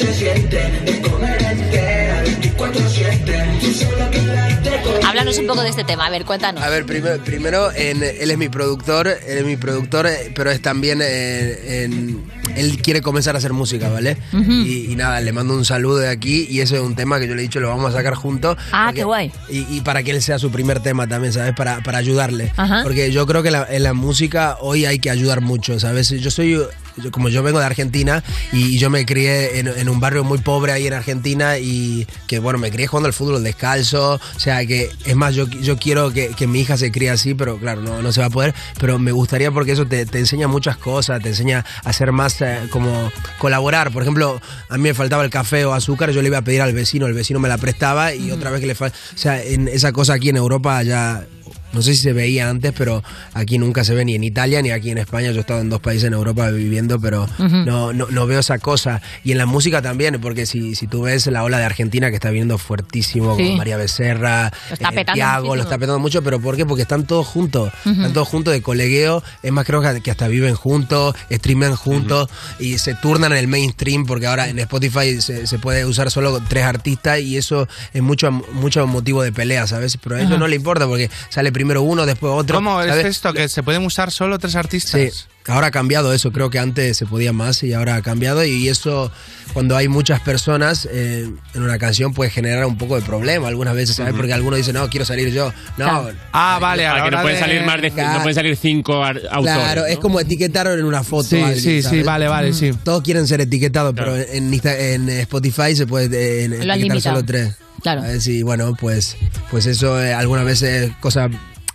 Se 0.00 0.14
siente. 0.14 0.82
Es 0.86 1.00
comer 1.08 1.42
entera, 1.42 2.24
24-7. 2.24 3.60
Tú 3.60 3.72
solo 3.72 3.96
con 4.10 5.04
Háblanos 5.06 5.38
un 5.38 5.46
poco 5.46 5.62
de 5.62 5.70
este 5.70 5.84
tema. 5.84 6.06
A 6.06 6.10
ver, 6.10 6.24
cuéntanos. 6.24 6.62
A 6.62 6.68
ver, 6.68 6.84
primero, 6.86 7.22
primero 7.24 7.72
en- 7.74 8.02
él 8.02 8.30
es 8.30 8.38
mi 8.38 8.48
productor, 8.48 9.08
él 9.08 9.38
es 9.38 9.44
mi 9.44 9.56
productor, 9.56 10.06
eh, 10.06 10.32
pero 10.34 10.50
es 10.50 10.62
también 10.62 11.00
eh, 11.02 11.82
en- 11.84 12.24
él 12.56 12.80
quiere 12.82 13.00
comenzar 13.00 13.34
a 13.34 13.38
hacer 13.38 13.52
música, 13.52 13.88
¿vale? 13.88 14.16
Y, 14.32 14.92
y 14.92 14.96
nada, 14.96 15.20
le 15.20 15.32
mando 15.32 15.54
un 15.54 15.64
saludo 15.64 15.98
de 15.98 16.08
aquí 16.08 16.46
y 16.50 16.60
ese 16.60 16.76
es 16.76 16.82
un 16.82 16.94
tema 16.94 17.18
que 17.18 17.26
yo 17.28 17.34
le 17.34 17.40
he 17.40 17.42
dicho, 17.42 17.60
lo 17.60 17.68
vamos 17.68 17.92
a 17.92 17.96
sacar 17.96 18.14
juntos. 18.14 18.56
Ah, 18.72 18.86
porque- 18.86 19.00
qué 19.00 19.04
guay. 19.04 19.32
Y, 19.48 19.66
y 19.76 19.80
para 19.82 20.02
que 20.02 20.10
él 20.12 20.22
sea 20.22 20.38
su 20.38 20.50
primer 20.50 20.80
tema 20.80 21.06
también, 21.06 21.32
¿sabes? 21.32 21.54
Para, 21.54 21.80
para 21.80 21.98
ayudarle. 21.98 22.52
Ajá. 22.56 22.80
Porque 22.82 23.10
yo 23.12 23.26
creo 23.26 23.42
que 23.42 23.50
la- 23.50 23.66
en 23.70 23.82
la 23.82 23.94
música 23.94 24.56
hoy 24.60 24.84
hay 24.84 24.98
que 24.98 25.10
ayudar 25.10 25.40
mucho, 25.40 25.78
¿sabes? 25.80 26.08
Yo 26.10 26.30
soy 26.30 26.60
yo- 26.96 27.10
como 27.10 27.28
yo 27.28 27.42
vengo 27.42 27.58
de 27.58 27.66
Argentina 27.66 28.22
y 28.52 28.78
yo 28.78 28.90
me 28.90 29.04
crié 29.06 29.58
en, 29.60 29.68
en 29.68 29.88
un 29.88 30.00
barrio 30.00 30.24
muy 30.24 30.38
pobre 30.38 30.72
ahí 30.72 30.86
en 30.86 30.92
Argentina 30.94 31.58
y 31.58 32.06
que 32.26 32.38
bueno, 32.38 32.58
me 32.58 32.70
crié 32.70 32.86
jugando 32.86 33.06
al 33.06 33.12
fútbol 33.12 33.42
descalzo, 33.42 34.14
o 34.14 34.40
sea 34.40 34.64
que 34.66 34.90
es 35.04 35.16
más, 35.16 35.34
yo, 35.34 35.46
yo 35.48 35.76
quiero 35.76 36.12
que, 36.12 36.28
que 36.28 36.46
mi 36.46 36.60
hija 36.60 36.76
se 36.76 36.90
críe 36.90 37.10
así, 37.10 37.34
pero 37.34 37.58
claro, 37.58 37.80
no, 37.82 38.02
no 38.02 38.12
se 38.12 38.20
va 38.20 38.26
a 38.26 38.30
poder, 38.30 38.54
pero 38.78 38.98
me 38.98 39.12
gustaría 39.12 39.50
porque 39.50 39.72
eso 39.72 39.86
te, 39.86 40.06
te 40.06 40.18
enseña 40.18 40.48
muchas 40.48 40.76
cosas, 40.76 41.22
te 41.22 41.28
enseña 41.30 41.64
a 41.84 41.92
ser 41.92 42.12
más 42.12 42.40
eh, 42.40 42.58
como 42.70 43.10
colaborar, 43.38 43.90
por 43.90 44.02
ejemplo, 44.02 44.40
a 44.68 44.76
mí 44.76 44.82
me 44.84 44.94
faltaba 44.94 45.24
el 45.24 45.30
café 45.30 45.64
o 45.64 45.72
azúcar, 45.74 46.10
yo 46.10 46.22
le 46.22 46.28
iba 46.28 46.38
a 46.38 46.42
pedir 46.42 46.62
al 46.62 46.72
vecino, 46.72 47.06
el 47.06 47.14
vecino 47.14 47.40
me 47.40 47.48
la 47.48 47.58
prestaba 47.58 48.14
y 48.14 48.30
otra 48.30 48.50
vez 48.50 48.60
que 48.60 48.66
le 48.66 48.74
falta, 48.74 48.96
o 49.14 49.18
sea, 49.18 49.42
en 49.42 49.68
esa 49.68 49.92
cosa 49.92 50.14
aquí 50.14 50.28
en 50.28 50.36
Europa 50.36 50.82
ya 50.82 51.24
no 51.72 51.82
sé 51.82 51.94
si 51.94 52.02
se 52.02 52.12
veía 52.12 52.48
antes, 52.48 52.72
pero 52.76 53.02
aquí 53.34 53.58
nunca 53.58 53.84
se 53.84 53.94
ve 53.94 54.04
ni 54.04 54.14
en 54.14 54.24
Italia 54.24 54.62
ni 54.62 54.70
aquí 54.70 54.90
en 54.90 54.98
España. 54.98 55.30
Yo 55.30 55.38
he 55.38 55.40
estado 55.40 55.60
en 55.60 55.70
dos 55.70 55.80
países 55.80 56.04
en 56.08 56.14
Europa 56.14 56.50
viviendo, 56.50 57.00
pero 57.00 57.28
no, 57.38 57.92
no, 57.92 58.06
no 58.10 58.26
veo 58.26 58.40
esa 58.40 58.58
cosa. 58.58 59.00
Y 59.24 59.32
en 59.32 59.38
la 59.38 59.46
música 59.46 59.82
también, 59.82 60.20
porque 60.20 60.46
si, 60.46 60.74
si 60.74 60.86
tú 60.86 61.02
ves 61.02 61.26
la 61.26 61.44
ola 61.44 61.58
de 61.58 61.64
Argentina 61.64 62.08
que 62.10 62.16
está 62.16 62.30
viniendo 62.30 62.58
fuertísimo, 62.58 63.36
Sí. 63.36 63.46
con 63.48 63.56
María 63.58 63.76
Becerra, 63.76 64.50
Lo 64.68 64.74
está 64.74 64.90
petando 64.90 65.12
Tiago, 65.14 65.34
muchísimo. 65.38 65.56
lo 65.56 65.62
está 65.62 65.78
petando 65.78 65.98
mucho, 65.98 66.22
pero 66.22 66.40
¿por 66.40 66.56
qué? 66.56 66.66
Porque 66.66 66.82
están 66.82 67.06
todos 67.06 67.26
juntos, 67.26 67.72
están 67.84 68.12
todos 68.12 68.28
juntos 68.28 68.52
de 68.52 68.62
colegueo. 68.62 69.22
Es 69.42 69.52
más, 69.52 69.64
creo 69.66 69.80
que, 69.82 70.00
que 70.00 70.10
hasta 70.10 70.28
viven 70.28 70.54
juntos, 70.54 71.14
streaman 71.30 71.76
juntos 71.76 72.28
y 72.58 72.78
se 72.78 72.94
turnan 72.94 73.32
en 73.32 73.38
el 73.38 73.48
mainstream, 73.48 74.06
porque 74.06 74.26
ahora 74.26 74.48
en 74.48 74.58
Spotify 74.58 75.20
se, 75.20 75.46
se 75.46 75.58
puede 75.58 75.84
usar 75.84 76.10
solo 76.10 76.40
tres 76.48 76.64
artistas 76.64 77.20
y 77.20 77.36
eso 77.36 77.68
es 77.92 78.02
mucho, 78.02 78.30
mucho 78.32 78.86
motivo 78.86 79.22
de 79.22 79.32
pelea, 79.32 79.66
¿sabes? 79.66 79.96
Pero 80.02 80.16
a 80.16 80.20
ellos 80.22 80.38
no 80.38 80.48
le 80.48 80.56
importa 80.56 80.86
porque 80.86 81.10
sale 81.28 81.52
primero 81.60 81.82
uno, 81.82 82.06
después 82.06 82.32
otro. 82.34 82.56
¿Cómo 82.56 82.78
¿sabes? 82.80 82.96
es 83.04 83.16
esto? 83.16 83.34
Que 83.34 83.48
se 83.50 83.62
pueden 83.62 83.84
usar 83.84 84.10
solo 84.10 84.38
tres 84.38 84.56
artistas. 84.56 84.98
Sí, 84.98 85.10
ahora 85.46 85.66
ha 85.66 85.70
cambiado 85.70 86.12
eso. 86.14 86.32
Creo 86.32 86.48
que 86.48 86.58
antes 86.58 86.96
se 86.96 87.04
podía 87.04 87.32
más 87.34 87.62
y 87.62 87.74
ahora 87.74 87.96
ha 87.96 88.02
cambiado. 88.02 88.42
Y 88.44 88.68
eso, 88.68 89.12
cuando 89.52 89.76
hay 89.76 89.88
muchas 89.88 90.20
personas 90.20 90.88
eh, 90.90 91.28
en 91.54 91.62
una 91.62 91.76
canción, 91.78 92.14
puede 92.14 92.30
generar 92.30 92.64
un 92.64 92.78
poco 92.78 92.96
de 92.96 93.02
problema 93.02 93.48
algunas 93.48 93.74
veces, 93.74 93.96
¿sabes? 93.96 94.14
Porque 94.14 94.32
algunos 94.32 94.56
dicen, 94.56 94.72
no, 94.74 94.88
quiero 94.88 95.04
salir 95.04 95.30
yo. 95.32 95.52
No. 95.76 96.08
Ah, 96.32 96.58
vale, 96.60 96.86
a 96.86 96.92
Ah, 96.94 96.98
la 96.98 97.04
que 97.04 97.10
no 97.10 97.20
pueden 97.22 97.36
de- 97.36 97.40
salir 97.40 97.62
más 97.64 97.82
de 97.82 97.90
no 97.90 98.18
pueden 98.22 98.34
salir 98.34 98.56
cinco 98.56 99.04
autores. 99.04 99.28
Claro, 99.42 99.82
¿no? 99.82 99.86
es 99.86 99.98
como 99.98 100.18
etiquetar 100.20 100.66
en 100.68 100.84
una 100.84 101.04
foto. 101.04 101.28
Sí, 101.28 101.40
a 101.42 101.48
alguien, 101.48 101.62
sí, 101.62 101.82
sí, 101.82 102.02
vale, 102.02 102.26
vale, 102.28 102.52
sí. 102.54 102.70
Todos 102.82 103.02
quieren 103.02 103.26
ser 103.26 103.42
etiquetados, 103.42 103.92
pero 103.94 104.16
en, 104.16 104.52
en 104.54 105.08
Spotify 105.10 105.76
se 105.76 105.86
puede 105.86 106.06
eh, 106.16 106.44
en- 106.44 106.50
Lo 106.52 106.56
han 106.72 106.80
etiquetar 106.80 106.88
limitado. 106.88 107.16
solo 107.16 107.26
tres. 107.26 107.54
Claro. 107.82 108.02
Y 108.26 108.42
bueno, 108.42 108.76
pues, 108.78 109.16
pues 109.50 109.64
eso 109.64 110.02
eh, 110.02 110.12
algunas 110.12 110.44
veces 110.44 110.92
cosa 111.00 111.30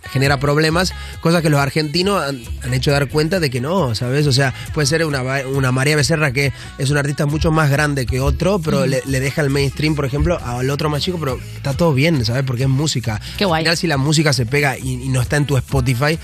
genera 0.08 0.38
problemas, 0.38 0.92
cosas 1.20 1.42
que 1.42 1.50
los 1.50 1.60
argentinos 1.60 2.22
han, 2.22 2.42
han 2.62 2.74
hecho 2.74 2.90
dar 2.90 3.08
cuenta 3.08 3.40
de 3.40 3.50
que 3.50 3.60
no, 3.60 3.94
¿sabes? 3.94 4.26
O 4.26 4.32
sea, 4.32 4.54
puede 4.74 4.86
ser 4.86 5.04
una, 5.04 5.22
una 5.46 5.72
María 5.72 5.96
Becerra 5.96 6.32
que 6.32 6.52
es 6.78 6.90
un 6.90 6.96
artista 6.96 7.26
mucho 7.26 7.50
más 7.52 7.70
grande 7.70 8.06
que 8.06 8.20
otro, 8.20 8.58
pero 8.58 8.86
le, 8.86 9.02
le 9.06 9.20
deja 9.20 9.42
el 9.42 9.50
mainstream, 9.50 9.94
por 9.94 10.04
ejemplo, 10.04 10.38
al 10.44 10.70
otro 10.70 10.88
más 10.90 11.02
chico, 11.02 11.18
pero 11.18 11.38
está 11.56 11.74
todo 11.74 11.92
bien, 11.94 12.24
¿sabes? 12.24 12.44
Porque 12.46 12.64
es 12.64 12.68
música. 12.68 13.20
Qué 13.36 13.44
guay. 13.44 13.60
Al 13.60 13.64
final, 13.64 13.76
si 13.76 13.86
la 13.86 13.96
música 13.96 14.32
se 14.32 14.46
pega 14.46 14.78
y, 14.78 14.92
y 15.04 15.08
no 15.08 15.20
está 15.20 15.36
en 15.36 15.46
tu 15.46 15.56
Spotify, 15.56 16.18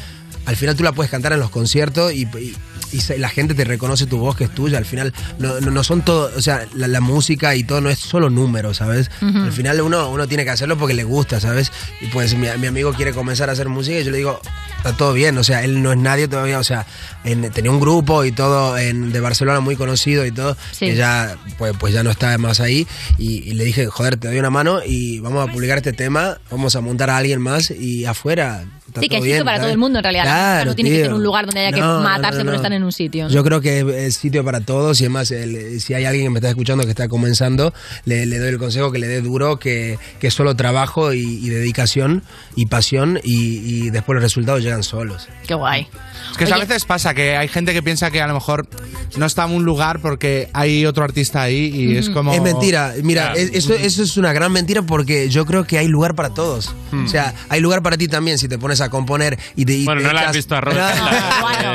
al 0.47 0.57
final 0.57 0.75
tú 0.77 0.83
la 0.83 0.93
puedes 0.93 1.11
cantar 1.11 1.33
en 1.33 1.41
los 1.41 1.51
conciertos 1.51 2.13
y, 2.13 2.23
y- 2.23 2.55
y 2.93 3.19
la 3.19 3.29
gente 3.29 3.55
te 3.55 3.65
reconoce 3.65 4.07
tu 4.07 4.19
voz 4.19 4.37
que 4.37 4.45
es 4.45 4.51
tuya. 4.55 4.79
Al 4.79 4.85
final 4.85 5.13
no, 5.39 5.61
no, 5.61 5.71
no 5.71 5.85
son 5.85 6.03
todo, 6.03 6.31
o 6.37 6.41
sea, 6.43 6.67
la, 6.75 6.89
la 6.89 7.01
música 7.01 7.55
y 7.57 7.65
todo 7.65 7.81
no 7.81 7.91
es 7.91 7.99
solo 7.99 8.31
números, 8.31 8.77
¿sabes? 8.79 9.11
Ujú. 9.21 9.39
Al 9.39 9.53
final 9.53 9.81
uno, 9.81 10.11
uno 10.11 10.27
tiene 10.29 10.45
que 10.45 10.51
hacerlo 10.51 10.77
porque 10.79 10.95
le 10.95 11.05
gusta, 11.05 11.41
¿sabes? 11.41 11.73
Y 12.01 12.07
pues 12.07 12.35
mi, 12.35 12.47
mi 12.59 12.67
amigo 12.67 12.93
quiere 12.93 13.13
comenzar 13.13 13.49
a 13.49 13.53
hacer 13.53 13.69
música 13.69 13.99
y 13.99 14.05
yo 14.05 14.11
le 14.11 14.19
digo, 14.19 14.41
está 14.79 14.97
todo 14.97 15.13
bien, 15.13 15.37
o 15.39 15.45
sea, 15.45 15.65
él 15.65 15.83
no 15.83 15.93
es 15.93 15.99
nadie 15.99 16.29
todavía, 16.29 16.59
o 16.59 16.65
sea, 16.65 16.87
en- 17.25 17.51
tenía 17.51 17.71
un 17.71 17.81
grupo 17.81 18.25
y 18.25 18.33
todo 18.33 18.77
en, 18.79 19.13
de 19.13 19.21
Barcelona 19.21 19.61
muy 19.61 19.77
conocido 19.77 20.27
y 20.27 20.33
todo, 20.33 20.57
Sí. 20.73 20.87
que 20.87 20.97
ya, 20.97 21.37
pues, 21.59 21.75
pues 21.79 21.95
ya 21.95 22.03
no 22.03 22.11
está 22.11 22.37
más 22.39 22.61
ahí 22.61 22.87
y, 23.19 23.39
y 23.49 23.55
le 23.55 23.65
dije, 23.65 23.87
joder, 23.87 24.17
te 24.17 24.29
doy 24.29 24.39
una 24.39 24.51
mano 24.51 24.81
y 24.85 25.19
vamos 25.21 25.49
a 25.49 25.53
publicar 25.53 25.79
este 25.79 25.93
tema, 25.93 26.39
vamos 26.51 26.77
a 26.77 26.81
montar 26.81 27.11
a 27.11 27.17
alguien 27.17 27.41
más 27.41 27.71
y 27.71 28.05
afuera. 28.05 28.65
Sí, 29.01 29.09
que 29.09 29.17
todo 29.17 29.19
es 29.19 29.23
sitio 29.25 29.35
bien, 29.37 29.45
para 29.45 29.57
todo 29.59 29.63
¿sabes? 29.65 29.73
el 29.73 29.79
mundo 29.79 29.99
en 29.99 30.03
realidad. 30.03 30.25
Claro, 30.25 30.71
no 30.71 30.75
tiene 30.75 30.91
que 30.91 30.97
tío. 30.97 31.05
ser 31.07 31.15
un 31.15 31.23
lugar 31.23 31.47
donde 31.47 31.61
haya 31.61 31.73
que 31.73 31.81
No, 31.81 31.99
no, 31.99 32.03
matarse 32.05 32.39
no, 32.39 32.45
por 32.45 32.53
no. 32.53 32.57
estar 32.57 32.73
en 32.73 32.83
un 32.85 32.93
sitio. 32.93 33.29
Yo 33.29 33.43
creo 33.45 33.61
que 33.61 34.07
es 34.07 34.17
sitio 34.17 34.45
para 34.45 34.61
todos 34.61 35.01
y 35.01 35.05
además 35.05 35.31
el- 35.31 35.81
si 35.81 35.95
hay 35.95 36.05
alguien 36.05 36.27
que 36.27 36.31
me 36.31 36.39
está 36.39 36.49
escuchando 36.49 36.85
que 36.85 36.91
está 36.91 37.09
comenzando, 37.09 37.73
le, 38.05 38.27
le 38.27 38.39
doy 38.39 38.49
el 38.51 38.59
consejo 38.59 38.93
que 38.93 38.99
le 38.99 39.09
dé 39.09 39.21
duro, 39.21 39.59
que, 39.59 39.99
que 40.21 40.27
es 40.27 40.35
solo 40.35 40.55
trabajo 40.57 41.13
y, 41.13 41.21
y 41.21 41.49
dedicación 41.49 42.23
y 42.57 42.67
pasión 42.67 43.19
y, 43.23 43.59
y 43.87 43.91
después 43.91 44.15
los 44.15 44.23
resultados 44.23 44.63
llegan 44.63 44.83
solos. 44.83 45.29
Qué 45.47 45.55
guay. 45.55 45.87
Es 46.31 46.37
que 46.39 46.45
eso 46.45 46.55
a 46.55 46.59
veces 46.59 46.85
pasa 46.85 47.13
que 47.15 47.37
hay 47.37 47.49
gente 47.49 47.73
que 47.73 47.83
piensa 47.83 48.11
que 48.11 48.21
a 48.23 48.27
lo 48.27 48.35
mejor 48.35 48.67
no 49.17 49.27
está 49.27 49.45
en 49.45 49.53
un 49.53 49.65
lugar 49.65 50.01
porque 50.01 50.49
hay 50.53 50.87
otro 50.87 51.05
artista 51.05 51.43
ahí 51.43 51.67
y 51.75 51.97
es 51.97 52.09
como. 52.11 52.33
Es 52.33 52.41
mentira, 52.41 52.95
mira, 53.03 53.33
es- 53.35 53.51
eso, 53.53 53.75
eso 53.75 54.03
es 54.03 54.17
una 54.17 54.33
gran 54.33 54.53
mentira 54.53 54.83
porque 54.83 55.29
yo 55.29 55.45
creo 55.47 55.65
que 55.65 55.79
hay 55.79 55.89
lugar 55.89 56.15
para 56.15 56.31
todos. 56.31 56.75
Hmm. 56.91 57.05
O 57.05 57.09
sea, 57.09 57.35
hay 57.49 57.61
lugar 57.61 57.83
para 57.83 57.97
ti 57.97 58.09
también 58.09 58.39
si 58.39 58.49
te 58.49 58.59
pones 58.59 58.81
a 58.81 58.89
componer 58.89 59.39
y 59.57 59.65
te. 59.65 59.75
y 59.75 59.85
Bueno, 59.85 60.01
te 60.01 60.07
no 60.09 60.13
la 60.13 60.29
has 60.29 60.37
visto 60.37 60.55
a 60.55 60.61
Rosa. 60.63 60.95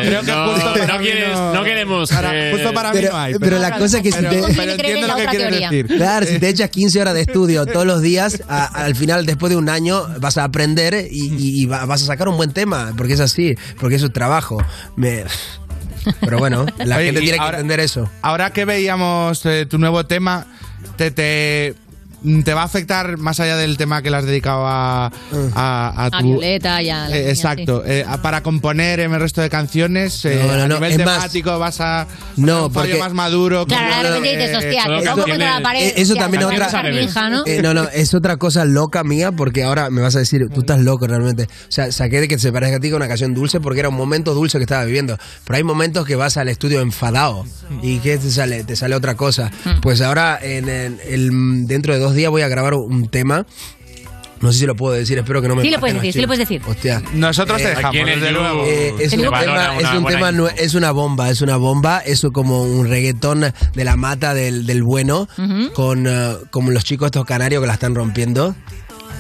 Eh, 0.02 0.08
Creo 0.08 0.22
que 0.22 0.32
no, 0.32 0.54
justo 0.54 0.74
para 0.74 0.94
no 0.94 1.00
mí 1.00 1.06
quieres- 1.06 1.34
no- 1.34 1.54
no 1.54 1.64
queremos, 1.64 2.10
Para- 2.10 2.50
eh, 2.50 2.52
justo 2.54 2.74
para 2.74 2.92
mí 2.94 3.00
pero, 3.00 3.12
no 3.14 3.18
hay. 3.20 3.34
pero 3.40 3.60
la 3.60 3.78
cosa 3.78 3.98
es 3.98 4.04
que 4.04 4.12
si 4.12 4.18
pero- 4.20 4.30
te. 4.48 4.54
pero 4.56 4.72
entiendo 4.74 5.08
lo 5.08 5.16
que 5.16 5.26
quieres 5.26 5.60
decir. 5.60 5.88
Claro, 5.88 6.26
si 6.26 6.40
te 6.40 6.50
echas 6.50 6.70
15 6.70 7.02
horas 7.02 7.14
de 7.14 7.22
estudio 7.22 7.66
todos 7.66 7.86
los 7.86 8.02
días, 8.02 8.42
a- 8.48 8.66
al 8.66 8.96
final, 8.96 9.26
después 9.26 9.50
de 9.50 9.56
un 9.58 9.70
año, 9.70 10.04
vas 10.20 10.38
a 10.38 10.44
aprender 10.44 11.08
y, 11.12 11.26
y- 11.36 11.62
y 11.62 11.66
va- 11.66 11.86
vas 11.86 12.04
a 12.04 12.06
sacar 12.06 12.28
un 12.28 12.38
buen 12.38 12.52
tema, 12.54 12.94
porque 12.98 13.14
es 13.14 13.20
así, 13.20 13.56
porque 13.80 13.96
es 13.96 14.02
su 14.02 14.10
trabajo. 14.10 14.37
Me- 14.96 15.26
Pero 16.22 16.38
bueno, 16.40 16.66
la 16.78 16.98
Oye, 16.98 17.06
gente 17.08 17.22
tiene 17.22 17.38
que 17.40 17.46
entender 17.46 17.80
eso. 17.82 18.10
Ahora 18.22 18.52
que 18.52 18.64
veíamos 18.66 19.46
eh, 19.46 19.66
tu 19.66 19.78
nuevo 19.78 20.06
tema, 20.06 20.46
te, 20.96 21.12
te, 21.12 21.76
te 22.44 22.54
va 22.54 22.62
a 22.62 22.66
afectar 22.66 23.18
más 23.18 23.40
allá 23.40 23.58
del 23.58 23.78
tema 23.78 24.02
que 24.02 24.10
le 24.10 24.18
has 24.18 24.26
dedicado 24.26 24.66
a, 24.68 25.06
a, 25.08 25.12
a 25.56 26.06
A 26.06 26.10
tu. 26.12 26.34
Violeta 26.34 26.82
y 26.82 26.90
a 26.90 27.08
la 27.08 27.16
Eh, 27.16 27.20
niña, 27.20 27.30
exacto, 27.32 27.84
eh, 27.86 28.04
a- 28.08 28.22
para 28.22 28.42
componer 28.44 29.00
en 29.00 29.14
el 29.14 29.20
resto 29.20 29.42
de 29.42 29.50
canciones, 29.50 30.26
eh, 30.26 30.42
No, 30.42 30.48
no, 30.58 30.64
a 30.64 30.68
no, 30.68 30.76
nivel 30.76 30.92
es 30.94 31.06
más- 31.06 31.16
temático 31.20 31.60
vas 31.60 31.80
a 31.82 32.08
No, 32.36 32.68
un 32.68 32.74
porque- 32.74 32.98
más 32.98 33.14
maduro. 33.14 33.66
Claro, 33.66 34.10
de 34.12 34.16
repente 34.20 34.38
dices, 34.48 34.58
hostia, 34.58 34.84
solo 34.84 35.00
que 35.02 35.10
pongo 35.10 35.24
contra 35.28 35.56
la 35.58 35.62
pared. 35.62 35.80
Eh, 35.82 35.94
eso 35.98 36.14
hostia, 36.14 36.22
también 36.24 36.44
otra. 36.44 36.70
Eh, 37.46 37.62
no, 37.62 37.74
no, 37.74 37.84
es 37.90 38.14
otra 38.14 38.38
cosa 38.38 38.66
loca 38.66 39.04
mía 39.04 39.32
porque 39.32 39.64
ahora 39.64 39.90
me 39.90 40.02
vas 40.02 40.16
a 40.16 40.20
decir, 40.20 40.48
tú 40.54 40.62
estás 40.62 40.80
loco 40.80 41.08
realmente. 41.08 41.44
O 41.44 41.72
sea, 41.72 41.92
saqué 41.92 42.22
de 42.22 42.28
que 42.28 42.40
se 42.40 42.52
parezca 42.52 42.78
a 42.78 42.80
ti 42.80 42.90
con 42.90 42.98
una 42.98 43.08
canción 43.08 43.34
dulce 43.34 43.60
porque 43.60 43.80
era 43.80 43.90
un 43.90 43.96
momento 43.96 44.34
dulce 44.34 44.58
que 44.58 44.64
estaba 44.64 44.84
viviendo. 44.86 45.18
Pero 45.46 45.58
hay 45.58 45.64
momentos 45.64 46.06
que 46.06 46.16
vas 46.16 46.38
al 46.38 46.50
estudio 46.50 46.82
enfadado 46.82 47.46
y 47.82 48.00
que 48.00 48.18
te 48.18 48.32
sale, 48.32 48.64
te 48.64 48.76
sale 48.76 48.96
otra 48.96 49.16
cosa. 49.16 49.52
Mm. 49.66 49.82
Pues 49.82 50.02
ahora, 50.02 50.40
en, 50.42 50.68
el- 50.70 51.00
el- 51.08 51.68
dentro 51.68 51.94
de 51.94 52.00
dos 52.00 52.07
días, 52.16 52.30
voy 52.32 52.42
a 52.42 52.48
grabar 52.48 52.74
un 52.76 53.08
tema. 53.10 53.46
No 54.40 54.52
sé 54.54 54.60
si 54.60 54.66
lo 54.68 54.76
puedo 54.76 54.94
decir, 54.94 55.18
espero 55.18 55.42
que 55.42 55.48
no 55.48 55.56
me 55.56 55.64
Sí 55.64 55.72
lo 55.72 55.80
puedes 55.80 55.96
decir, 55.96 56.14
sí 56.14 56.22
lo 56.22 56.28
puedes 56.28 56.48
decir. 56.48 56.62
Hostia. 56.68 57.02
Nosotros 57.16 57.58
te 57.58 57.64
Eh, 57.64 57.70
dejamos, 57.70 58.06
desde 58.06 58.32
luego. 58.32 58.64
Eh, 58.66 58.94
es, 59.00 59.10
Se 59.10 59.16
un 59.18 59.24
tema, 59.24 59.42
una 59.42 59.78
es 59.80 59.94
un 59.98 60.06
tema 60.06 60.52
es 60.58 60.76
una 60.76 60.92
bomba, 60.92 61.30
es 61.32 61.42
una 61.42 61.58
bomba, 61.58 62.00
es 62.06 62.22
como 62.32 62.62
un 62.62 62.88
reggaetón 62.88 63.52
de 63.74 63.84
la 63.84 63.96
mata 63.96 64.36
del, 64.36 64.68
del 64.68 64.84
bueno, 64.84 65.28
con 65.74 66.08
como 66.52 66.70
los 66.70 66.84
chicos 66.84 67.08
estos 67.08 67.26
canarios 67.26 67.62
que 67.62 67.68
la 67.68 67.74
están 67.74 67.96
rompiendo. 67.96 68.56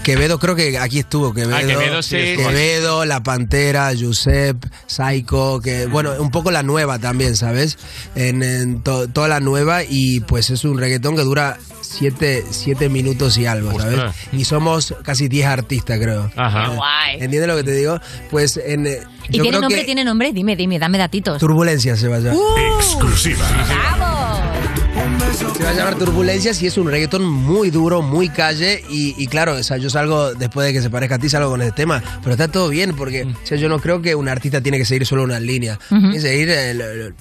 Quevedo, 0.03 0.37
creo 0.39 0.55
que 0.55 0.77
aquí 0.77 0.99
estuvo 0.99 1.33
Quevedo. 1.33 1.55
Ah, 1.57 1.61
Quevedo 1.65 2.01
sí. 2.03 2.15
Quevedo, 2.37 3.03
La 3.03 3.23
Pantera, 3.23 3.91
Giuseppe, 3.93 4.69
Psycho, 4.85 5.59
que 5.61 5.87
bueno, 5.87 6.11
un 6.19 6.29
poco 6.29 6.51
la 6.51 6.61
nueva 6.63 6.99
también, 6.99 7.35
¿sabes? 7.35 7.77
En, 8.15 8.43
en 8.43 8.83
to- 8.83 9.07
toda 9.09 9.27
la 9.27 9.39
nueva 9.39 9.81
y 9.83 10.19
pues 10.21 10.49
es 10.51 10.63
un 10.63 10.77
reggaetón 10.77 11.15
que 11.17 11.23
dura 11.23 11.57
siete, 11.87 12.43
siete 12.49 12.89
minutos 12.89 13.37
y 13.37 13.45
algo, 13.45 13.71
¿sabes? 13.79 13.97
Ostras. 13.99 14.15
Y 14.33 14.43
somos 14.45 14.93
casi 15.03 15.27
10 15.27 15.47
artistas, 15.47 15.99
creo. 15.99 16.29
Ajá. 16.35 16.67
Guay. 16.69 17.13
¿Entiendes 17.21 17.47
lo 17.47 17.55
que 17.55 17.63
te 17.63 17.71
digo? 17.71 17.99
Pues 18.29 18.57
en... 18.57 18.85
eh, 18.87 18.99
¿Y 19.29 19.37
yo 19.37 19.43
tiene 19.43 19.49
creo 19.49 19.61
nombre? 19.61 19.79
que 19.79 19.85
¿Tiene 19.85 20.03
nombre? 20.03 20.31
Dime, 20.33 20.55
dime, 20.55 20.79
dame 20.79 20.97
datitos. 20.97 21.39
Turbulencia 21.39 21.95
se 21.95 22.07
va 22.07 22.17
a 22.17 22.19
llamar. 22.19 22.39
Exclusiva. 22.77 23.45
Se 25.57 25.63
va 25.63 25.69
a 25.69 25.73
llamar 25.73 25.95
Turbulencias 25.95 26.61
y 26.61 26.67
es 26.67 26.77
un 26.77 26.87
reggaetón 26.89 27.23
muy 27.25 27.69
duro, 27.69 28.01
muy 28.01 28.29
calle. 28.29 28.83
Y, 28.89 29.15
y 29.21 29.27
claro, 29.27 29.53
o 29.55 29.63
sea, 29.63 29.77
yo 29.77 29.89
salgo 29.89 30.33
después 30.33 30.65
de 30.67 30.73
que 30.73 30.81
se 30.81 30.89
parezca 30.89 31.15
a 31.15 31.19
ti, 31.19 31.29
salgo 31.29 31.49
con 31.49 31.61
este 31.61 31.73
tema. 31.73 32.01
Pero 32.21 32.31
está 32.31 32.47
todo 32.47 32.69
bien 32.69 32.95
porque 32.95 33.23
o 33.23 33.35
sea, 33.45 33.57
yo 33.57 33.69
no 33.69 33.79
creo 33.79 34.01
que 34.01 34.15
un 34.15 34.27
artista 34.29 34.61
tiene 34.61 34.77
que 34.77 34.85
seguir 34.85 35.05
solo 35.05 35.23
una 35.23 35.39
línea. 35.39 35.79
Tiene 35.89 36.13
que 36.13 36.19
seguir 36.21 36.49
eh, 36.49 36.73
lo, 36.73 37.13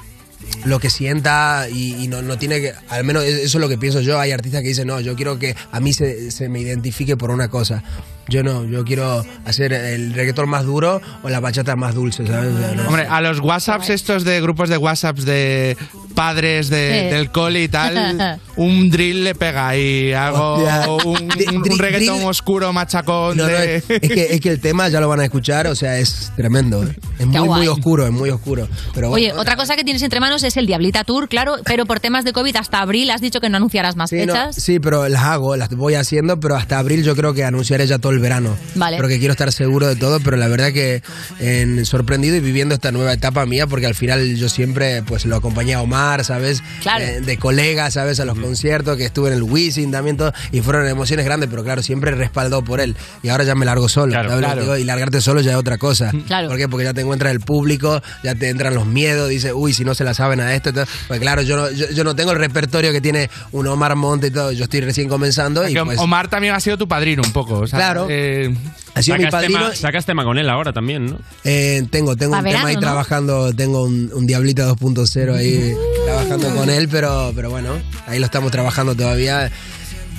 lo- 0.65 0.79
que 0.81 0.91
sienta 0.91 1.69
y, 1.71 1.95
y 2.03 2.09
no, 2.09 2.23
no 2.23 2.39
tiene 2.39 2.61
que. 2.61 2.73
Al 2.89 3.05
menos 3.05 3.25
eso 3.25 3.59
es 3.59 3.61
lo 3.61 3.69
que 3.69 3.79
pienso 3.79 4.01
yo. 4.01 4.19
Hay 4.21 4.33
artistas 4.33 4.63
que 4.63 4.69
dicen, 4.69 4.87
no, 4.89 5.01
yo 5.01 5.15
quiero 5.17 5.39
que 5.39 5.55
a 5.73 5.81
mí 5.81 5.93
se, 5.93 6.31
se 6.31 6.49
me 6.49 6.61
identifique 6.61 7.17
por 7.17 7.31
una 7.31 7.49
cosa. 7.49 7.83
Yo 8.29 8.43
no, 8.43 8.65
yo 8.65 8.85
quiero 8.85 9.25
hacer 9.45 9.73
el 9.73 10.13
reggaetón 10.13 10.49
más 10.49 10.65
duro 10.65 11.01
o 11.23 11.29
la 11.29 11.39
bachata 11.41 11.77
más 11.77 11.95
dulce, 11.95 12.27
¿sabes? 12.27 12.55
O 12.55 12.59
sea, 12.59 12.73
no- 12.75 12.89
Hombre, 12.89 13.07
a 13.09 13.21
los 13.21 13.39
WhatsApps 13.41 13.91
estos 13.91 14.25
de 14.25 14.41
grupos 14.41 14.69
de 14.69 14.77
WhatsApps 14.79 15.25
de 15.25 15.77
padres 16.15 16.69
de- 16.71 17.09
Sí. 17.11 17.15
del 17.15 17.31
cole 17.31 17.63
y 17.63 17.69
tal, 17.69 18.41
un 18.57 18.91
drill 18.91 19.23
le 19.25 19.35
pega 19.35 19.77
y 19.77 20.13
Hostia. 20.15 20.89
un, 21.05 21.17
un- 21.55 21.73
un 21.73 21.79
reggaetón 21.79 22.25
oscuro 22.25 22.73
machacón 22.73 23.37
No, 23.37 23.45
no, 23.45 23.49
de... 23.49 23.77
es, 23.77 23.85
es 23.91 24.01
que, 24.01 24.27
es 24.35 24.41
que 24.41 24.49
el 24.51 24.61
tema 24.61 24.89
ya 24.89 25.01
lo 25.01 25.09
van 25.09 25.21
a 25.21 25.25
escuchar, 25.25 25.67
o 25.67 25.75
sea, 25.75 25.99
es 25.99 26.33
tremendo. 26.37 26.83
¿eh? 26.85 26.97
Es 27.19 27.27
muy, 27.27 27.49
muy 27.49 27.69
oscuro, 27.69 28.07
es 28.07 28.13
muy 28.13 28.31
oscuro. 28.31 28.67
Pero 28.95 29.11
Oye, 29.11 29.29
bueno, 29.29 29.41
otra 29.43 29.57
cosa 29.57 29.77
que 29.77 29.85
tienes 29.85 30.03
entre 30.03 30.21
manos 30.21 30.43
es 30.43 30.57
el 30.57 30.67
Diablita 30.67 31.05
Tour, 31.05 31.29
claro, 31.29 31.57
pero 31.65 31.87
por 31.87 32.01
temas 32.01 32.25
de 32.25 32.33
COVID 32.33 32.57
hasta 32.57 32.81
abril 32.81 33.11
has 33.11 33.21
dicho 33.21 33.41
que 33.41 33.49
no 33.51 33.57
anunciarás 33.59 33.95
más 33.97 34.11
Sí, 34.11 34.17
no, 34.27 34.33
fechas. 34.35 34.57
sí, 34.57 34.81
pero 34.81 35.09
las 35.09 35.23
hago, 35.23 35.55
las 35.57 35.69
voy 35.71 35.95
haciendo, 35.95 36.41
pero 36.41 36.57
hasta 36.57 36.79
abril 36.79 37.05
yo 37.05 37.15
creo 37.15 37.35
que 37.35 37.45
anunciaré 37.45 37.87
ya 37.87 37.99
todo 37.99 38.13
el 38.13 38.16
verano. 38.21 38.57
Vale. 38.75 38.97
Porque 38.97 39.19
quiero 39.19 39.33
estar 39.33 39.53
seguro 39.53 39.87
de 39.87 39.97
todo, 39.97 40.21
pero 40.21 40.37
la 40.37 40.49
verdad 40.49 40.73
que 40.73 41.03
en, 41.41 41.85
sorprendido 41.87 42.37
y 42.37 42.41
viviendo 42.41 42.75
esta 42.75 42.93
nueva 42.93 43.13
etapa 43.13 43.47
mía, 43.47 43.67
porque 43.67 43.87
al 43.87 43.95
final 43.95 44.37
yo 44.37 44.49
siempre 44.49 45.03
pues 45.03 45.25
lo 45.27 45.37
acompañé 45.37 45.75
a 45.75 45.83
Omar, 45.83 46.25
¿sabes? 46.25 46.63
Claro. 46.83 47.05
Eh, 47.05 47.21
de 47.21 47.37
colegas, 47.39 47.95
¿sabes? 47.95 48.21
A 48.21 48.25
los 48.25 48.39
conciertos, 48.39 48.97
que 48.97 49.05
estuve 49.05 49.29
en 49.29 49.35
el 49.35 49.43
Wizzing 49.43 49.91
también, 49.91 50.17
todo, 50.17 50.33
y 50.53 50.61
fueron 50.61 50.87
emociones 50.87 51.25
grandes, 51.25 51.49
pero 51.51 51.65
claro, 51.65 51.83
siempre 51.83 52.11
respaldado 52.13 52.63
por 52.63 52.81
él. 52.81 52.97
Y 53.23 53.29
ahora 53.29 53.45
ya 53.45 53.55
me 53.55 53.65
largo 53.65 53.89
solo, 53.89 54.13
¿sabes 54.13 54.31
lo 54.31 54.37
que 54.37 54.43
claro. 54.45 54.61
digo? 54.61 54.77
Y 54.77 54.85
largarte 54.85 55.21
solo 55.21 55.41
ya 55.41 55.53
es 55.53 55.57
otra 55.57 55.79
cosa. 55.79 56.13
Claro. 56.27 56.49
¿Por 56.49 56.57
qué? 56.57 56.69
Porque 56.69 56.85
ya 56.85 56.95
te 56.95 57.01
encuentras 57.01 57.33
el 57.33 57.41
público, 57.41 58.03
ya 58.23 58.35
te 58.35 58.49
entran 58.49 58.75
los 58.75 58.87
miedos, 58.87 59.29
dices, 59.29 59.53
uy, 59.55 59.73
si 59.73 59.85
no 59.85 59.95
se 59.95 60.05
la 60.05 60.15
saben 60.15 60.41
a 60.41 60.55
esto, 60.55 60.73
todo. 60.73 60.85
pues 61.09 61.21
claro, 61.21 61.43
yo 61.43 61.57
no, 61.57 61.71
yo, 61.71 61.91
yo 61.91 62.05
no 62.05 62.15
tengo 62.15 62.33
el 62.33 62.39
repertorio 62.39 62.93
que 62.93 63.01
tiene 63.01 63.31
un 63.53 63.67
Omar 63.67 63.97
Monte 63.97 64.29
y 64.29 64.31
todo, 64.31 64.53
yo 64.53 64.65
estoy 64.65 64.81
recién 64.81 65.09
comenzando 65.09 65.67
y 65.69 65.75
pues, 65.75 65.99
Omar 65.99 66.29
también 66.29 66.55
ha 66.55 66.61
sido 66.61 66.77
tu 66.77 66.89
padrino 66.89 67.23
un 67.25 67.33
poco. 67.33 67.61
o 67.61 67.67
sea, 67.67 67.79
Claro. 67.79 68.06
Eh, 68.09 68.55
ha 68.95 69.03
sido 69.03 69.17
mi 69.17 69.25
Sacas 69.25 69.31
padrino. 69.41 69.59
tema, 69.61 69.75
sacas 69.75 70.07
tema 70.07 70.25
con 70.25 70.39
él 70.39 70.49
ahora 70.49 70.73
también, 70.73 71.07
¿no? 71.07 71.19
Eh, 71.45 71.85
tengo 71.91 72.17
tengo 72.17 72.37
un 72.37 72.43
verano, 72.43 72.59
tema 72.59 72.69
ahí 72.71 72.75
¿no? 72.77 72.81
trabajando, 72.81 73.53
tengo 73.55 73.85
un, 73.85 74.11
un 74.15 74.27
Diablita 74.27 74.69
2.0 74.73 75.35
ahí 75.37 75.75
trabajando 76.05 76.55
con 76.55 76.71
él, 76.71 76.89
pero, 76.89 77.33
pero 77.35 77.51
bueno, 77.51 77.71
ahí 78.07 78.19
lo 78.19 78.25
estamos 78.27 78.51
trabajando 78.53 78.95
todavía. 78.95 79.51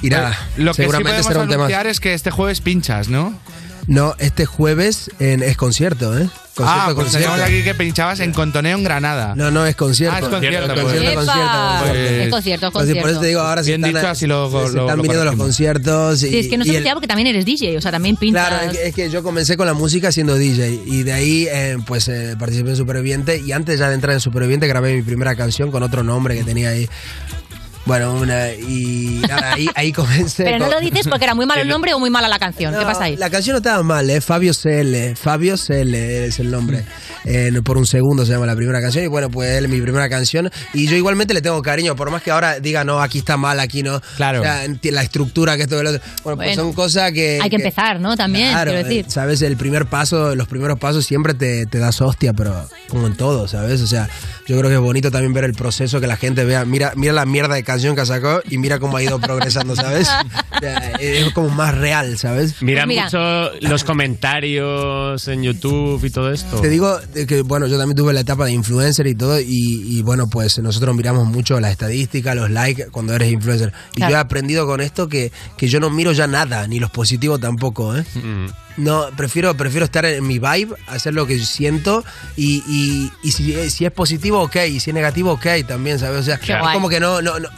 Y 0.02 0.10
nada, 0.10 0.38
Lo 0.58 0.74
que 0.74 0.84
sí 0.84 0.90
será 1.24 1.42
un 1.42 1.50
tema. 1.50 1.68
es 1.88 2.00
que 2.00 2.14
este 2.14 2.30
jueves 2.32 2.62
pinchas, 2.62 3.10
¿no? 3.10 3.34
No, 3.88 4.16
este 4.20 4.46
jueves 4.46 5.10
en- 5.20 5.42
es 5.42 5.58
concierto, 5.58 6.18
¿eh? 6.20 6.30
Concierto, 6.58 6.82
ah, 6.90 6.92
pues 6.96 7.08
concierto. 7.12 7.44
aquí 7.44 7.62
que 7.64 7.76
pinchabas 7.76 8.20
en 8.20 8.34
Contoneo 8.34 8.78
en 8.78 8.84
Granada. 8.84 9.34
No, 9.36 9.52
no, 9.52 9.66
es 9.66 9.76
concierto. 9.76 10.16
Ah, 10.16 10.20
es 10.20 10.28
concierto, 10.28 10.74
pues. 10.74 10.84
concierto, 10.86 11.12
¡Epa! 11.22 11.22
concierto, 11.22 11.86
concierto. 11.86 12.24
Es 12.24 12.30
concierto, 12.32 12.68
es 12.68 12.72
Pues 12.74 12.74
por 12.74 12.84
eso 12.88 12.94
concierto. 13.02 13.20
te 13.22 13.28
digo, 13.28 13.42
ahora 13.42 13.64
se 13.64 13.70
Bien 13.70 13.86
están, 13.86 14.02
dicho, 14.02 14.12
así 14.12 14.26
lo- 14.28 14.48
se 14.50 14.54
lo- 14.74 14.82
están 14.82 14.98
lo 14.98 15.04
viniendo 15.04 15.26
los 15.26 15.36
conciertos. 15.36 16.20
Sí, 16.20 16.36
es 16.38 16.48
que 16.48 16.58
no 16.58 16.66
se 16.66 16.76
olvida 16.78 16.94
porque 16.94 17.08
también 17.08 17.28
eres 17.28 17.46
DJ, 17.46 17.78
o 17.78 17.82
sea, 17.82 17.92
también 17.92 18.16
pintas. 18.18 18.48
Claro, 18.48 18.72
es 18.72 18.78
que, 18.78 18.88
es 18.88 18.96
que 18.96 19.10
yo 19.12 19.22
comencé 19.24 19.56
con 19.56 19.68
la 19.68 19.74
música 19.76 20.12
siendo 20.12 20.36
DJ 20.36 20.82
y 20.88 21.04
de 21.04 21.14
ahí 21.14 21.48
eh, 21.50 21.78
pues 21.86 22.08
eh, 22.08 22.36
participé 22.40 22.72
en 22.72 22.76
Superviviente 22.76 23.38
y 23.38 23.52
antes 23.52 23.80
ya 23.80 23.90
de 23.90 23.96
entrar 23.96 24.14
en 24.14 24.20
Superviviente 24.20 24.68
grabé 24.68 24.96
mi 24.96 25.04
primera 25.04 25.36
canción 25.36 25.70
con 25.72 25.84
otro 25.84 26.02
nombre 26.04 26.36
que 26.36 26.44
tenía 26.44 26.70
ahí. 26.70 26.90
Bueno, 27.88 28.14
una, 28.14 28.52
y 28.52 29.22
nada, 29.28 29.54
ahí, 29.54 29.68
ahí 29.74 29.92
comencé. 29.94 30.44
Pero 30.44 30.60
no 30.60 30.70
lo 30.70 30.80
dices 30.82 31.08
porque 31.08 31.24
era 31.26 31.34
muy 31.34 31.46
malo 31.46 31.62
el 31.64 31.68
nombre 31.70 31.94
o 31.94 32.00
muy 32.00 32.10
mala 32.10 32.28
la 32.28 32.38
canción. 32.38 32.74
¿Qué 32.78 32.84
pasa 32.86 33.06
ahí? 33.06 33.16
La 33.16 33.30
canción 33.30 33.54
no 33.54 33.58
estaba 33.58 33.82
mal, 33.82 34.10
¿eh? 34.10 34.20
Fabio 34.22 34.52
CL. 34.54 35.16
Fabio 35.16 35.56
CL 35.58 35.94
es 35.96 36.40
el 36.40 36.52
nombre. 36.52 36.84
Eh, 37.26 37.52
por 37.64 37.78
un 37.78 37.86
segundo 37.86 38.26
se 38.26 38.34
llama 38.34 38.46
la 38.46 38.56
primera 38.56 38.82
canción. 38.82 39.04
Y 39.04 39.08
bueno, 39.08 39.30
pues 39.30 39.52
él 39.58 39.66
es 39.66 39.72
mi 39.72 39.82
primera 39.82 40.10
canción. 40.10 40.50
Y 40.74 40.88
yo 40.88 40.96
igualmente 40.98 41.34
le 41.34 41.42
tengo 41.42 41.62
cariño, 41.62 41.96
por 41.96 42.12
más 42.12 42.22
que 42.22 42.32
ahora 42.32 42.60
diga, 42.60 42.84
no, 42.84 43.02
aquí 43.02 43.20
está 43.20 43.38
mal, 43.38 43.60
aquí 43.60 43.84
no. 43.84 44.02
Claro. 44.18 44.42
O 44.42 44.44
sea, 44.44 44.66
enti- 44.66 44.92
la 44.92 45.02
estructura 45.04 45.56
que 45.56 45.64
esto 45.64 45.82
lo 45.82 45.90
otro. 45.92 46.02
Bueno, 46.24 46.38
pues 46.38 46.56
son 46.56 46.74
cosas 46.74 47.12
que. 47.14 47.40
Hay 47.42 47.50
que 47.50 47.56
empezar, 47.56 48.00
¿no? 48.02 48.16
También, 48.18 48.52
Claro, 48.52 48.72
quiero 48.72 48.88
decir. 48.88 49.06
eh, 49.08 49.10
sabes, 49.12 49.42
el 49.42 49.56
primer 49.58 49.86
paso, 49.86 50.36
los 50.36 50.48
primeros 50.48 50.78
pasos 50.78 51.06
siempre 51.06 51.34
te, 51.34 51.66
te 51.66 51.80
das 51.80 52.02
hostia, 52.02 52.34
pero 52.34 52.68
como 52.90 53.08
en 53.08 53.16
todo, 53.16 53.48
¿sabes? 53.48 53.82
O 53.82 53.88
sea, 53.88 54.10
yo 54.48 54.58
creo 54.58 54.70
que 54.70 54.76
es 54.76 54.82
bonito 54.82 55.12
también 55.12 55.34
ver 55.34 55.44
el 55.44 55.54
proceso, 55.54 56.00
que 56.00 56.08
la 56.08 56.18
gente 56.18 56.46
vea, 56.46 56.66
mira, 56.66 56.94
mira 56.96 57.14
la 57.14 57.26
mierda 57.26 57.56
de 57.56 57.64
canción 57.64 57.96
que 57.96 58.06
sacó 58.06 58.42
y 58.50 58.58
mira 58.58 58.80
cómo 58.80 58.98
ha 58.98 59.04
ido 59.04 59.20
progresando, 59.22 59.76
¿sabes? 59.76 60.08
O 60.56 60.60
sea, 60.60 60.78
es 61.00 61.32
como 61.34 61.50
más 61.50 61.76
real, 61.78 62.18
¿sabes? 62.18 62.62
Mira 62.62 62.84
Pues 62.86 62.88
mira. 62.88 63.04
mucho 63.06 63.52
los 63.68 63.84
comentarios 63.84 65.28
en 65.28 65.44
YouTube 65.44 66.04
y 66.04 66.10
todo 66.10 66.32
esto. 66.32 66.60
Te 66.62 66.70
digo 66.70 66.98
que, 67.28 67.42
bueno, 67.42 67.68
yo 67.68 67.78
también 67.78 67.96
tuve 67.98 68.14
la 68.14 68.22
etapa 68.22 68.46
de 68.46 68.52
influencer 68.52 69.08
y 69.08 69.16
todo, 69.16 69.40
y, 69.40 69.46
y, 69.48 70.02
bueno, 70.04 70.28
pues 70.30 70.58
nosotros 70.60 70.96
miramos 70.96 71.28
mucho 71.28 71.60
las 71.60 71.72
estadísticas, 71.72 72.36
los 72.36 72.50
likes 72.50 72.88
cuando 72.92 73.14
eres 73.14 73.32
influencer. 73.32 73.74
Y 73.94 73.98
Claro. 73.98 74.12
yo 74.12 74.18
he 74.18 74.20
aprendido 74.22 74.66
con 74.66 74.80
esto 74.82 75.08
que, 75.08 75.32
que 75.58 75.68
yo 75.68 75.80
no 75.80 75.90
miro 75.90 76.12
ya 76.12 76.28
nada, 76.28 76.68
ni 76.68 76.80
los 76.80 76.92
positivos 76.92 77.40
tampoco, 77.40 77.96
¿eh? 77.98 78.06
Mm. 78.16 78.46
No, 78.78 79.08
prefiero, 79.18 79.58
prefiero 79.58 79.86
estar 79.86 80.06
en 80.06 80.26
mi 80.26 80.38
vibe, 80.40 80.76
hacer 80.88 81.14
lo 81.14 81.26
que 81.26 81.40
siento 81.40 82.06
y, 82.36 82.64
y, 82.68 83.12
y 83.24 83.32
si, 83.32 83.70
si 83.72 83.86
es 83.86 83.92
positivo, 83.92 84.40
ok, 84.42 84.56
y 84.70 84.80
si 84.80 84.92
es 84.92 84.94
negativo, 84.94 85.32
ok 85.34 85.46
también, 85.68 85.98
¿sabes? 86.00 86.20
O 86.20 86.24
sea, 86.24 86.38
Qué 86.40 86.54
es 86.54 86.60
guay. 86.60 86.74
como 86.76 86.88
que 86.88 87.00
no, 87.00 87.22
no, 87.22 87.40
no. 87.40 87.50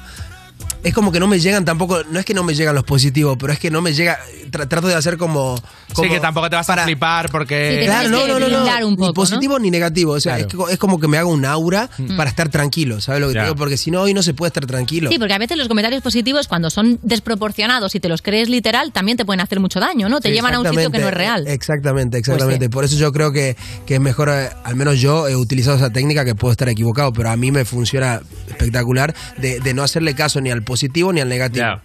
Es 0.84 0.94
como 0.94 1.12
que 1.12 1.20
no 1.20 1.28
me 1.28 1.40
llegan 1.40 1.66
tampoco, 1.66 2.04
no 2.10 2.20
es 2.20 2.26
que 2.26 2.34
no 2.34 2.44
me 2.44 2.54
llegan 2.56 2.74
los 2.74 2.86
positivos, 2.86 3.36
pero 3.40 3.52
es 3.52 3.60
que 3.60 3.70
no 3.70 3.82
me 3.82 3.94
llega, 3.94 4.18
tra- 4.50 4.68
trato 4.68 4.88
de 4.88 4.96
hacer 4.96 5.18
como... 5.18 5.62
como 5.94 6.08
sí, 6.08 6.10
que 6.14 6.20
tampoco 6.22 6.50
te 6.50 6.56
vas 6.56 6.70
a 6.70 6.84
flipar 6.86 7.30
porque... 7.30 7.82
Claro, 7.86 8.08
no, 8.10 8.26
no, 8.28 8.40
no, 8.40 8.40
no. 8.40 8.46
blindar 8.60 8.86
un 8.86 8.96
poco, 8.96 9.08
ni 9.10 9.14
positivo 9.14 9.60
ni 9.60 9.72
negativo. 9.72 10.14
O 10.14 10.20
sea, 10.22 10.38
Claro. 10.38 10.48
es, 10.48 10.68
que- 10.68 10.74
es 10.74 10.80
como 10.80 11.00
que 11.00 11.08
me 11.10 11.18
hago 11.18 11.30
un 11.32 11.44
aura 11.46 11.90
para 12.16 12.30
estar 12.30 12.48
tranquilo, 12.50 13.02
¿sabes 13.02 13.20
lo 13.22 13.28
que 13.28 13.34
te 13.34 13.42
digo? 13.44 13.56
Porque 13.56 13.76
si 13.78 13.92
no, 13.92 14.02
hoy 14.04 14.14
no 14.14 14.24
se 14.24 14.34
puede 14.34 14.48
estar 14.50 14.66
tranquilo. 14.66 15.10
Sí, 15.10 15.20
porque 15.20 15.34
a 15.34 15.38
veces 15.38 15.58
los 15.58 15.68
comentarios 15.68 16.02
positivos, 16.02 16.48
cuando 16.48 16.70
son 16.70 16.98
desproporcionados 17.04 17.94
y 17.96 18.00
te 18.00 18.08
los 18.08 18.22
crees 18.22 18.48
literal, 18.50 18.92
también 18.94 19.18
te 19.18 19.26
pueden 19.26 19.42
hacer 19.42 19.60
mucho 19.60 19.80
daño, 19.82 20.08
¿no? 20.08 20.22
Te 20.22 20.30
Sí, 20.30 20.36
llevan 20.36 20.54
a 20.54 20.60
un 20.62 20.68
sitio 20.70 20.92
que 20.92 21.00
no 21.00 21.08
es 21.10 21.14
real. 21.14 21.46
exactamente, 21.48 22.18
Exactamente, 22.18 22.18
exactamente. 22.18 22.70
Pues 22.70 22.70
sí. 22.70 22.74
Por 22.74 22.86
eso 22.86 22.96
yo 22.98 23.12
creo 23.12 23.32
que, 23.34 23.58
que 23.86 23.96
es 23.96 24.00
mejor, 24.02 24.30
eh, 24.30 24.50
al 24.64 24.76
menos 24.76 25.00
yo 25.00 25.28
he 25.28 25.36
utilizado 25.36 25.76
esa 25.78 25.90
técnica 25.90 26.24
que 26.24 26.36
puedo 26.36 26.52
estar 26.52 26.70
equivocado, 26.70 27.12
pero 27.12 27.30
a 27.30 27.36
mí 27.36 27.52
me 27.52 27.66
funciona 27.66 28.22
espectacular 28.48 29.14
de, 29.38 29.60
de 29.60 29.74
no 29.74 29.84
hacerle 29.84 30.14
caso 30.16 30.40
ni 30.42 30.50
al 30.52 30.64
positivo 30.70 31.12
ni 31.12 31.20
al 31.20 31.28
negativo. 31.28 31.82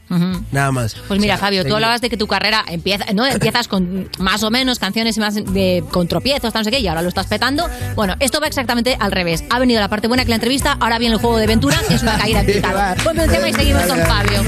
Nada 0.53 0.71
más. 0.71 0.95
Pues 1.09 1.19
mira, 1.19 1.35
O 1.35 1.39
sea, 1.39 1.47
Fabio, 1.47 1.65
tú 1.65 1.75
hablabas 1.75 2.01
de 2.01 2.09
que 2.09 2.17
tu 2.17 2.29
carrera 2.29 2.65
empieza, 2.69 3.07
¿no? 3.13 3.27
empiezas 3.27 3.67
con 3.67 4.09
más 4.21 4.45
o 4.45 4.51
menos 4.53 4.79
canciones 4.79 5.19
más 5.19 5.35
de, 5.35 5.83
con 5.91 6.07
tropiezos, 6.07 6.53
tal, 6.53 6.61
no 6.61 6.65
sé 6.65 6.71
qué, 6.71 6.79
y 6.79 6.87
ahora 6.87 7.03
lo 7.03 7.09
estás 7.09 7.27
petando. 7.27 7.69
Bueno, 7.97 8.15
esto 8.21 8.41
va 8.41 8.47
exactamente 8.47 8.97
al 9.01 9.11
revés. 9.11 9.43
Ha 9.51 9.59
venido 9.59 9.81
la 9.81 9.89
parte 9.89 10.07
buena 10.07 10.23
que 10.23 10.29
la 10.29 10.37
entrevista, 10.37 10.77
ahora 10.79 10.99
viene 10.99 11.15
el 11.15 11.21
juego 11.21 11.39
de 11.39 11.45
aventura, 11.45 11.77
que 11.89 11.95
es 11.95 12.03
una 12.03 12.17
caída 12.17 12.41
en 12.41 12.47
picado. 12.47 13.03
Ponme 13.03 13.25
un 13.25 13.31
tema 13.31 13.49
y 13.49 13.53
seguimos 13.53 13.83
con 13.85 13.99
Fabio. 13.99 14.43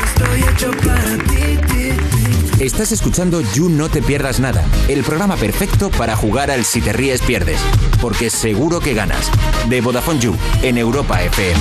Estás 2.61 2.91
escuchando 2.91 3.43
You 3.55 3.68
No 3.68 3.91
Te 3.91 4.01
Pierdas 4.01 4.41
Nada, 4.41 4.64
el 4.89 5.03
programa 5.05 5.37
perfecto 5.37 5.91
para 5.91 6.16
jugar 6.16 6.51
al 6.51 6.64
Si 6.64 6.80
Te 6.80 6.93
Ríes 6.93 7.20
Pierdes, 7.20 7.61
porque 8.01 8.30
seguro 8.30 8.80
que 8.80 8.95
ganas. 8.95 9.30
De 9.68 9.80
Vodafone 9.80 10.20
You, 10.20 10.37
en 10.62 10.78
Europa 10.78 11.22
FM. 11.22 11.61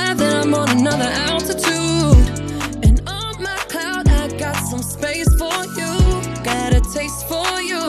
high, 0.00 0.40
I'm 0.40 0.54
on 0.54 0.70
another 0.70 1.10
altitude. 1.28 2.26
And 2.84 3.00
on 3.06 3.42
my 3.42 3.56
cloud, 3.68 4.08
I 4.08 4.28
got 4.38 4.56
some 4.56 4.82
space 4.82 5.28
for 5.36 5.64
you. 5.78 5.92
Got 6.42 6.74
a 6.74 6.80
taste 6.92 7.28
for 7.28 7.60
you. 7.60 7.80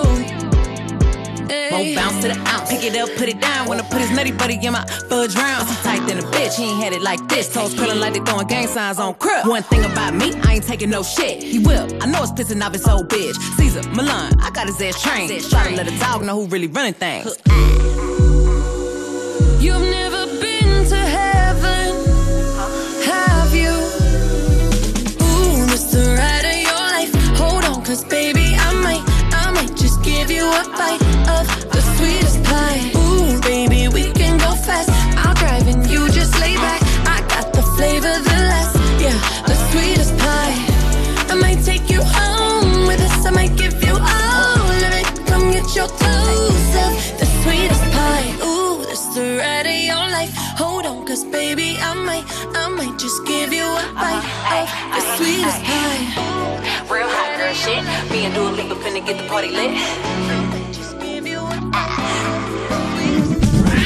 Won't 1.71 1.95
bounce 1.95 2.21
to 2.21 2.27
the 2.29 2.37
ounce. 2.47 2.69
Pick 2.69 2.83
it 2.83 2.97
up, 2.97 3.09
put 3.17 3.29
it 3.29 3.39
down. 3.39 3.67
Wanna 3.67 3.83
put 3.83 3.99
his 4.01 4.11
nutty 4.11 4.31
buddy 4.31 4.55
in 4.55 4.73
my 4.73 4.85
fudge 5.09 5.35
round. 5.35 5.67
So 5.67 5.75
tight 5.83 6.05
than 6.07 6.19
a 6.19 6.23
bitch, 6.33 6.55
he 6.57 6.65
ain't 6.65 6.83
had 6.83 6.93
it 6.93 7.01
like 7.01 7.21
this. 7.29 7.53
Toes 7.53 7.73
curling 7.73 7.99
like 7.99 8.13
they 8.13 8.19
throwing 8.19 8.47
gang 8.47 8.67
signs 8.67 8.99
on 8.99 9.13
crib. 9.15 9.47
One 9.47 9.63
thing 9.63 9.83
about 9.85 10.13
me, 10.13 10.33
I 10.43 10.55
ain't 10.55 10.65
taking 10.65 10.89
no 10.89 11.03
shit. 11.03 11.41
He 11.43 11.59
will. 11.59 11.87
I 12.01 12.07
know 12.07 12.21
it's 12.23 12.31
pissing 12.31 12.61
off 12.65 12.73
his 12.73 12.87
old 12.87 13.07
bitch. 13.09 13.35
Caesar, 13.57 13.83
Milan, 13.89 14.39
I 14.41 14.49
got 14.51 14.67
his 14.67 14.81
ass 14.81 15.01
trained. 15.01 15.43
Try 15.49 15.69
to 15.69 15.75
let 15.75 15.87
a 15.87 15.97
dog 15.99 16.23
know 16.23 16.41
who 16.41 16.47
really 16.47 16.67
running 16.67 16.93
things. 16.93 17.37
You've 19.61 19.87
never 19.99 20.25
been 20.41 20.85
to 20.89 20.95
hell. 20.97 21.30
The 25.91 26.15
ride 26.15 26.45
of 26.45 26.57
your 26.67 26.81
life. 26.95 27.11
Hold 27.37 27.65
on, 27.65 27.83
cause 27.83 28.03
baby, 28.05 28.55
I 28.57 28.71
might, 28.85 29.03
I 29.33 29.51
might 29.51 29.75
just 29.75 30.01
give 30.03 30.31
you 30.31 30.45
a 30.45 30.63
bite 30.79 31.03
of 31.27 31.45
the 31.71 31.81
sweetest 31.95 32.43
pie. 32.43 32.91
Ooh, 32.95 33.41
baby, 33.41 33.87
we 33.89 34.11
can 34.13 34.37
go 34.37 34.55
fast. 34.55 34.89
I'll 35.17 35.35
drive 35.35 35.67
and 35.67 35.85
you 35.89 36.09
just 36.09 36.39
lay 36.39 36.55
back. 36.55 36.81
I 37.05 37.19
got 37.27 37.51
the 37.53 37.63
flavor, 37.75 38.10
baby, 52.21 52.31
I 52.53 52.53
might, 52.53 52.57
I 52.57 52.69
might 52.69 52.99
just 52.99 53.25
give 53.25 53.53
you 53.53 53.65
a 53.65 53.93
bite 53.93 54.23
of 54.51 55.03
the 55.03 55.15
sweetest 55.17 55.63
pie. 55.63 56.93
Real 56.93 57.07
hot 57.07 57.37
girl 57.37 57.53
shit. 57.53 57.83
Me 58.11 58.25
and 58.25 58.33
Dua 58.33 58.49
Lipa 58.49 58.75
finna 58.75 59.05
get 59.05 59.17
the 59.17 59.27
party 59.27 59.49
lit. 59.49 59.77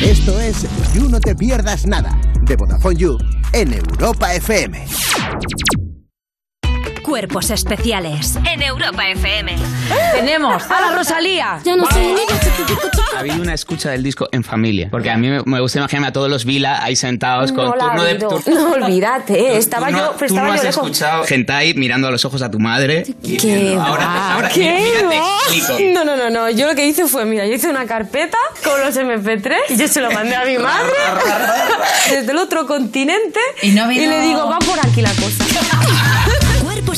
Esto 0.04 0.40
es 0.40 0.68
You 0.94 1.10
No 1.10 1.20
Te 1.20 1.36
Pierdas 1.36 1.86
Nada, 1.86 2.16
de 2.44 2.56
Vodafone 2.56 2.96
You, 2.96 3.18
en 3.54 3.74
Europa 3.74 4.34
FM. 4.34 4.86
Cuerpos 7.06 7.52
especiales 7.52 8.36
en 8.52 8.64
Europa 8.64 9.08
FM. 9.10 9.56
Tenemos 10.16 10.64
a 10.72 10.82
la 10.82 10.90
Rosalía. 10.98 11.60
Ha 13.16 13.20
habido 13.20 13.42
una 13.44 13.54
escucha 13.54 13.92
del 13.92 14.02
disco 14.02 14.28
en 14.32 14.44
familia. 14.44 14.88
Porque 14.90 15.12
a 15.12 15.18
mí 15.18 15.30
me, 15.30 15.44
me 15.46 15.60
gusta 15.62 15.78
imaginarme 15.78 16.08
a 16.08 16.12
todos 16.14 16.32
los 16.32 16.46
Vila 16.46 16.84
ahí 16.84 16.96
sentados 16.96 17.52
con 17.52 17.66
No 17.66 17.76
la 17.76 17.86
turno 17.86 18.04
de. 18.06 18.20
tur- 18.20 18.42
No, 18.48 18.72
olvídate, 18.72 19.56
estaba 19.56 19.88
tú 19.88 19.92
no- 19.94 19.98
yo, 20.00 20.10
tú 20.18 20.26
estaba 20.26 20.48
no 20.48 20.54
yo 20.56 20.60
has 20.60 20.64
lejos. 20.64 20.84
escuchado 20.88 21.24
Gentai 21.26 21.76
mirando 21.76 22.08
a 22.08 22.12
los 22.12 22.26
ojos 22.26 22.42
a 22.42 22.50
tu 22.50 22.60
madre. 22.60 23.04
y 23.08 23.38
¿Qué 23.38 23.56
diciendo, 23.56 23.78
va? 23.82 23.86
ahora, 23.88 24.34
ahora, 24.34 24.50
¿Qué 24.50 24.60
mira, 24.74 25.10
te 25.10 25.20
va? 25.20 25.38
explico. 25.48 25.94
No, 25.94 26.04
no, 26.06 26.16
no, 26.18 26.30
no. 26.32 26.50
Yo 26.50 26.66
lo 26.66 26.74
que 26.74 26.88
hice 26.88 27.06
fue, 27.08 27.24
mira, 27.26 27.46
yo 27.46 27.54
hice 27.54 27.70
una 27.70 27.86
carpeta 27.86 28.38
con 28.64 28.82
los 28.82 28.96
MP3 28.98 29.54
y 29.70 29.78
yo 29.78 29.88
se 29.88 30.02
lo 30.02 30.12
mandé 30.12 30.36
a 30.36 30.44
mi 30.44 30.58
madre 30.58 30.92
desde 32.10 32.32
el 32.32 32.38
otro 32.40 32.66
continente 32.66 33.40
y, 33.62 33.72
le 33.74 34.22
digo, 34.22 34.50
va 34.50 34.58
por 34.58 34.80
aquí 34.80 35.02
la 35.02 35.12
cosa. 35.12 35.46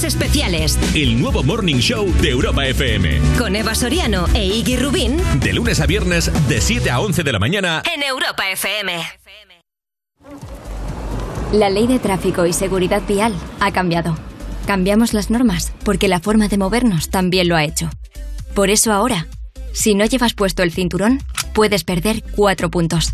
Especiales 0.08 0.80
El 0.96 1.20
nuevo 1.22 1.44
Morning 1.44 1.80
Show 1.80 2.10
de 2.22 2.30
Europa 2.30 2.66
FM. 2.66 3.20
con 3.38 3.58
Eva 3.58 3.76
Soriano 3.76 4.26
e 4.34 4.46
Iggy 4.46 4.78
Rubín 4.78 5.18
De 5.42 5.52
lunes 5.52 5.82
a 5.82 5.86
viernes, 5.86 6.32
de 6.48 6.62
7 6.62 6.90
a 6.90 7.02
11 7.02 7.24
de 7.24 7.32
la 7.34 7.40
mañana. 7.40 7.84
en 7.94 8.04
Europa 8.04 8.50
FM. 8.50 8.94
La 11.52 11.70
ley 11.70 11.88
de 11.88 12.00
tráfico 12.00 12.46
y 12.46 12.54
seguridad 12.54 13.02
vial 13.06 13.34
ha 13.60 13.72
cambiado. 13.74 14.18
Cambiamos 14.66 15.14
las 15.14 15.30
normas 15.30 15.74
porque 15.84 16.08
la 16.08 16.22
forma 16.22 16.48
de 16.48 16.58
movernos 16.58 17.10
también 17.10 17.50
lo 17.50 17.58
ha 17.58 17.66
hecho. 17.66 17.90
Por 18.56 18.70
eso 18.70 18.94
ahora, 18.94 19.28
si 19.74 19.94
no 19.94 20.06
llevas 20.06 20.34
puesto 20.34 20.64
el 20.64 20.72
cinturón, 20.72 21.22
puedes 21.54 21.84
perder 21.84 22.24
cuatro 22.32 22.72
puntos. 22.72 23.14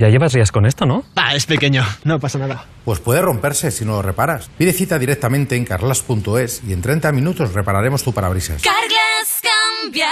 Ya 0.00 0.08
llevas 0.08 0.32
días 0.32 0.50
con 0.50 0.64
esto, 0.64 0.86
¿no? 0.86 1.04
Ah, 1.14 1.34
es 1.34 1.44
pequeño, 1.44 1.84
no 2.04 2.18
pasa 2.18 2.38
nada. 2.38 2.64
Pues 2.86 3.00
puede 3.00 3.20
romperse 3.20 3.70
si 3.70 3.84
no 3.84 3.92
lo 3.92 4.02
reparas. 4.02 4.50
Pide 4.56 4.72
cita 4.72 4.98
directamente 4.98 5.56
en 5.56 5.66
carlas.es 5.66 6.62
y 6.66 6.72
en 6.72 6.80
30 6.80 7.12
minutos 7.12 7.52
repararemos 7.52 8.02
tu 8.02 8.14
parabrisas. 8.14 8.62
Carglass 8.62 9.42
cambia, 9.82 10.08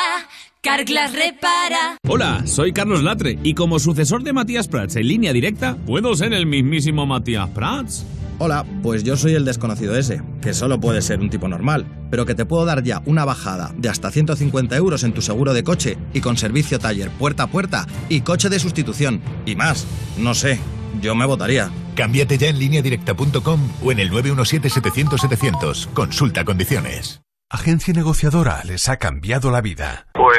Carglass 0.61 1.15
repara. 1.15 1.97
Hola, 2.07 2.43
soy 2.47 2.75
Carlos 2.75 3.03
Latre 3.03 3.39
y 3.43 3.55
como 3.55 3.79
sucesor 3.79 4.23
de 4.25 4.35
Matías 4.35 4.69
Prats 4.69 4.97
en 4.97 5.09
línea 5.09 5.33
directa, 5.33 5.79
¿puedo 5.87 6.15
ser 6.15 6.35
el 6.35 6.45
mismísimo 6.45 7.07
Matías 7.07 7.49
Prats? 7.49 8.05
Hola, 8.41 8.65
pues 8.85 9.03
yo 9.03 9.17
soy 9.17 9.35
el 9.35 9.45
desconocido 9.45 9.97
ese, 9.97 10.23
que 10.41 10.55
solo 10.55 10.79
puede 10.79 11.03
ser 11.03 11.19
un 11.19 11.29
tipo 11.29 11.49
normal, 11.49 11.87
pero 12.09 12.25
que 12.25 12.37
te 12.37 12.45
puedo 12.47 12.65
dar 12.65 12.85
ya 12.85 13.03
una 13.05 13.25
bajada 13.25 13.73
de 13.77 13.89
hasta 13.89 14.13
150 14.13 14.77
euros 14.77 15.03
en 15.03 15.13
tu 15.13 15.23
seguro 15.23 15.55
de 15.55 15.65
coche 15.65 15.99
y 16.15 16.21
con 16.21 16.37
servicio 16.37 16.79
taller 16.79 17.11
puerta 17.11 17.43
a 17.43 17.47
puerta 17.49 17.87
y 18.09 18.21
coche 18.21 18.49
de 18.49 18.61
sustitución. 18.61 19.21
Y 19.45 19.57
más, 19.57 19.89
no 20.17 20.35
sé, 20.35 20.61
yo 21.01 21.17
me 21.17 21.27
votaría. 21.27 21.71
Cámbiate 21.97 22.39
ya 22.39 22.47
en 22.47 22.61
lineadirecta.com 22.61 23.73
o 23.85 23.91
en 23.91 23.99
el 23.99 24.13
917-700-700. 24.13 25.93
Consulta 25.93 26.45
condiciones. 26.45 27.21
Agencia 27.51 27.93
negociadora 27.93 28.63
les 28.65 28.89
ha 28.89 28.99
cambiado 28.99 29.51
la 29.51 29.63
vida. 29.63 30.07
Pues 30.15 30.39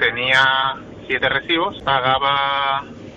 tenía 0.00 0.42
siete 1.06 1.28
recibos, 1.28 1.82
pagaba 1.82 2.82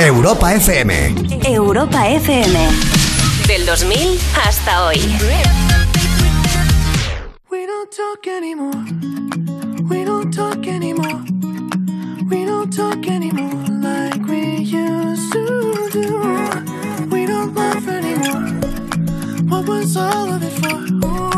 Europa 0.00 0.52
FM. 0.52 0.90
Europa 1.44 2.06
FM. 2.06 2.54
Del 3.46 3.66
2000 3.66 4.18
hasta 4.34 4.86
hoy. 4.86 5.00
We 7.50 7.66
don't 7.66 7.90
talk 7.90 8.26
anymore. 8.26 8.84
We 9.88 10.04
don't 10.04 10.30
talk 10.32 10.66
anymore. 10.66 11.24
We 12.30 12.44
don't 12.44 12.70
talk 12.70 13.06
anymore 13.08 13.64
like 13.80 14.24
we 14.28 14.58
used 14.62 15.32
to 15.32 15.88
do. 15.92 16.20
We 17.10 17.26
don't 17.26 17.54
laugh 17.54 17.88
anymore. 17.88 18.52
What 19.48 19.66
was 19.66 19.96
all 19.96 20.32
of 20.32 20.42
it 20.42 20.52
for? 20.60 20.78
Ooh, 21.06 21.37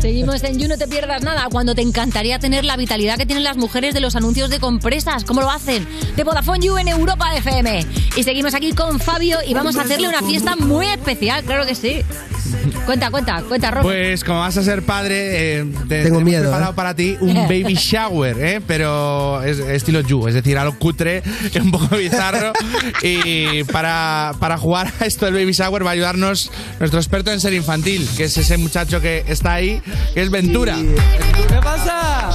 Seguimos 0.00 0.42
en 0.44 0.58
You, 0.58 0.68
no 0.68 0.78
te 0.78 0.86
pierdas 0.86 1.22
nada. 1.22 1.48
Cuando 1.50 1.74
te 1.74 1.82
encantaría 1.82 2.38
tener 2.38 2.64
la 2.64 2.76
vitalidad 2.76 3.16
que 3.18 3.26
tienen 3.26 3.42
las 3.42 3.56
mujeres 3.56 3.94
de 3.94 4.00
los 4.00 4.14
anuncios 4.14 4.48
de 4.48 4.60
compresas. 4.60 5.24
¿Cómo 5.24 5.40
lo 5.40 5.50
hacen? 5.50 5.86
De 6.16 6.22
Vodafone 6.24 6.64
You 6.64 6.78
en 6.78 6.88
Europa 6.88 7.34
FM. 7.36 7.84
Y 8.16 8.22
seguimos 8.22 8.54
aquí 8.54 8.72
con 8.72 9.00
Fabio 9.00 9.38
y 9.46 9.54
vamos 9.54 9.76
a 9.76 9.82
hacerle 9.82 10.08
una 10.08 10.22
fiesta 10.22 10.54
muy 10.56 10.86
especial, 10.86 11.42
claro 11.44 11.66
que 11.66 11.74
sí. 11.74 12.02
Cuenta, 12.86 13.10
cuenta, 13.10 13.42
cuenta, 13.46 13.70
Rob. 13.70 13.82
Pues 13.82 14.24
como 14.24 14.40
vas 14.40 14.56
a 14.56 14.62
ser 14.62 14.82
padre, 14.82 15.58
eh, 15.60 15.66
te- 15.88 16.04
Tengo 16.04 16.20
miedo, 16.20 16.42
preparado 16.44 16.72
¿eh? 16.72 16.74
para 16.76 16.94
ti 16.94 17.16
un 17.20 17.34
baby 17.48 17.74
shower, 17.74 18.38
¿eh? 18.38 18.60
pero 18.66 19.42
es 19.42 19.58
estilo 19.58 20.00
You, 20.00 20.28
es 20.28 20.34
decir, 20.34 20.56
algo 20.56 20.78
cutre, 20.78 21.22
un 21.60 21.70
poco 21.70 21.96
bizarro. 21.96 22.52
y 23.02 23.64
para, 23.64 24.32
para 24.38 24.56
jugar 24.56 24.90
a 25.00 25.04
esto 25.04 25.26
del 25.26 25.34
baby 25.34 25.52
shower 25.52 25.84
va 25.84 25.90
a 25.90 25.92
ayudarnos 25.92 26.50
nuestro 26.80 26.98
experto 27.00 27.30
en 27.32 27.40
ser 27.40 27.52
infantil, 27.52 28.08
que 28.16 28.24
es 28.24 28.36
ese 28.38 28.56
muchacho 28.56 29.00
que 29.02 29.24
está 29.28 29.52
ahí, 29.54 29.82
que 30.14 30.22
es 30.22 30.30
Ventura. 30.30 30.76
¿Qué 30.76 31.54
pasa? 31.62 32.30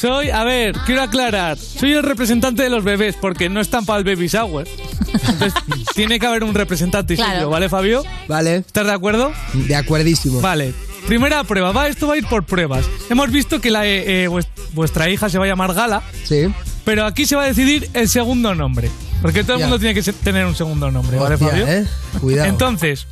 Soy, 0.00 0.28
a 0.30 0.44
ver, 0.44 0.76
quiero 0.84 1.02
aclarar, 1.02 1.56
soy 1.56 1.94
el 1.94 2.02
representante 2.02 2.62
de 2.62 2.68
los 2.68 2.84
bebés 2.84 3.16
porque 3.18 3.48
no 3.48 3.60
están 3.60 3.86
para 3.86 3.98
el 3.98 4.04
baby 4.04 4.28
shower. 4.28 4.68
Entonces, 5.08 5.54
tiene 5.94 6.18
que 6.20 6.26
haber 6.26 6.44
un 6.44 6.54
representante 6.54 7.14
y 7.14 7.16
soy 7.16 7.24
Claro. 7.24 7.40
yo, 7.42 7.50
¿vale, 7.50 7.68
Fabio? 7.70 8.04
Vale. 8.28 8.56
¿Estás 8.56 8.86
de 8.86 8.92
acuerdo? 8.92 9.32
De 9.54 9.74
acuerdísimo. 9.74 10.40
Vale. 10.42 10.74
Primera 11.06 11.42
prueba, 11.44 11.72
va, 11.72 11.88
esto 11.88 12.06
va 12.08 12.14
a 12.14 12.16
ir 12.18 12.26
por 12.26 12.44
pruebas. 12.44 12.84
Hemos 13.08 13.30
visto 13.30 13.60
que 13.60 13.70
la, 13.70 13.86
eh, 13.86 14.24
eh, 14.24 14.28
vuest- 14.28 14.48
vuestra 14.72 15.08
hija 15.08 15.30
se 15.30 15.38
va 15.38 15.44
a 15.46 15.48
llamar 15.48 15.72
Gala. 15.72 16.02
Sí. 16.24 16.46
Pero 16.84 17.04
aquí 17.06 17.24
se 17.26 17.34
va 17.34 17.44
a 17.44 17.46
decidir 17.46 17.88
el 17.94 18.08
segundo 18.08 18.54
nombre. 18.54 18.90
Porque 19.22 19.42
todo 19.44 19.54
el 19.54 19.60
Ya. 19.60 19.66
mundo 19.66 19.78
tiene 19.78 19.94
que 20.00 20.12
tener 20.12 20.44
un 20.44 20.54
segundo 20.54 20.90
nombre, 20.90 21.16
¿vale, 21.16 21.34
Hostia, 21.36 21.48
Fabio? 21.48 21.66
¿eh? 21.66 21.86
Cuidado. 22.20 22.48
Entonces, 22.48 23.06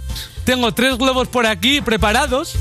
tengo 0.45 0.73
tres 0.73 0.97
globos 0.99 1.29
por 1.29 1.47
aquí 1.47 1.81
preparados. 1.81 2.55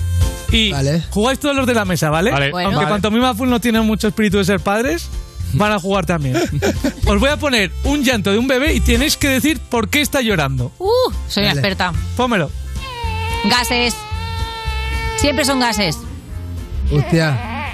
Y 0.52 0.72
jugáis 1.10 1.40
todos 1.40 1.56
los 1.56 1.66
de 1.66 1.74
la 1.74 1.84
mesa, 1.86 2.10
¿vale? 2.12 2.30
Vale. 2.32 2.52
Bueno. 2.52 2.70
Aunque 2.70 2.86
Vale. 2.86 2.92
Pantomima 3.02 3.34
Full 3.34 3.50
no 3.50 3.60
tiene 3.60 3.82
mucho 3.82 4.08
espíritu 4.10 4.38
de 4.38 4.46
ser 4.46 4.60
padres, 4.60 5.10
van 5.54 5.72
a 5.72 5.80
jugar 5.80 6.06
también. 6.06 6.36
Os 7.08 7.20
voy 7.20 7.30
a 7.30 7.38
poner 7.38 7.72
un 7.86 8.04
llanto 8.04 8.32
de 8.32 8.38
un 8.38 8.48
bebé 8.48 8.74
y 8.74 8.80
tenéis 8.80 9.18
que 9.18 9.30
decir 9.30 9.60
por 9.60 9.90
qué 9.90 10.02
está 10.02 10.22
llorando. 10.22 10.72
Uh, 10.78 10.90
soy 11.28 11.44
una 11.44 11.52
Vale. 11.54 11.60
experta. 11.62 11.94
Pómelo. 12.16 12.52
Gases. 13.46 13.96
Siempre 15.18 15.44
son 15.44 15.60
gases. 15.60 15.98
Hostia. 16.92 17.72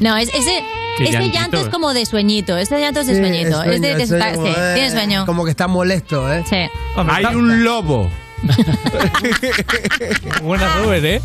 No, 0.00 0.16
es, 0.16 0.28
ese, 0.28 0.64
Qué 0.96 1.04
este 1.04 1.12
llantito, 1.12 1.34
llanto 1.34 1.56
es 1.60 1.66
eh. 1.66 1.70
como 1.70 1.92
de 1.92 2.06
sueñito. 2.06 2.56
Este 2.56 2.80
llanto 2.80 3.00
es 3.00 3.06
de 3.06 3.14
Sí, 3.14 3.20
sueñito. 3.20 3.62
es 3.62 3.74
Es 3.74 3.80
de, 3.82 3.88
sueño, 3.88 3.98
de- 3.98 4.06
sueño, 4.06 4.32
sí, 4.32 4.34
como, 4.36 4.46
eh, 4.48 4.72
tiene 4.74 4.90
sueño. 4.90 5.26
Como 5.26 5.44
que 5.44 5.50
está 5.50 5.66
molesto, 5.68 6.32
¿eh? 6.32 6.42
Sí. 6.48 6.56
Hay 6.96 7.24
un 7.34 7.64
lobo. 7.64 8.10
Buena 10.42 10.76
Robert, 10.76 11.04
¿eh? 11.04 11.20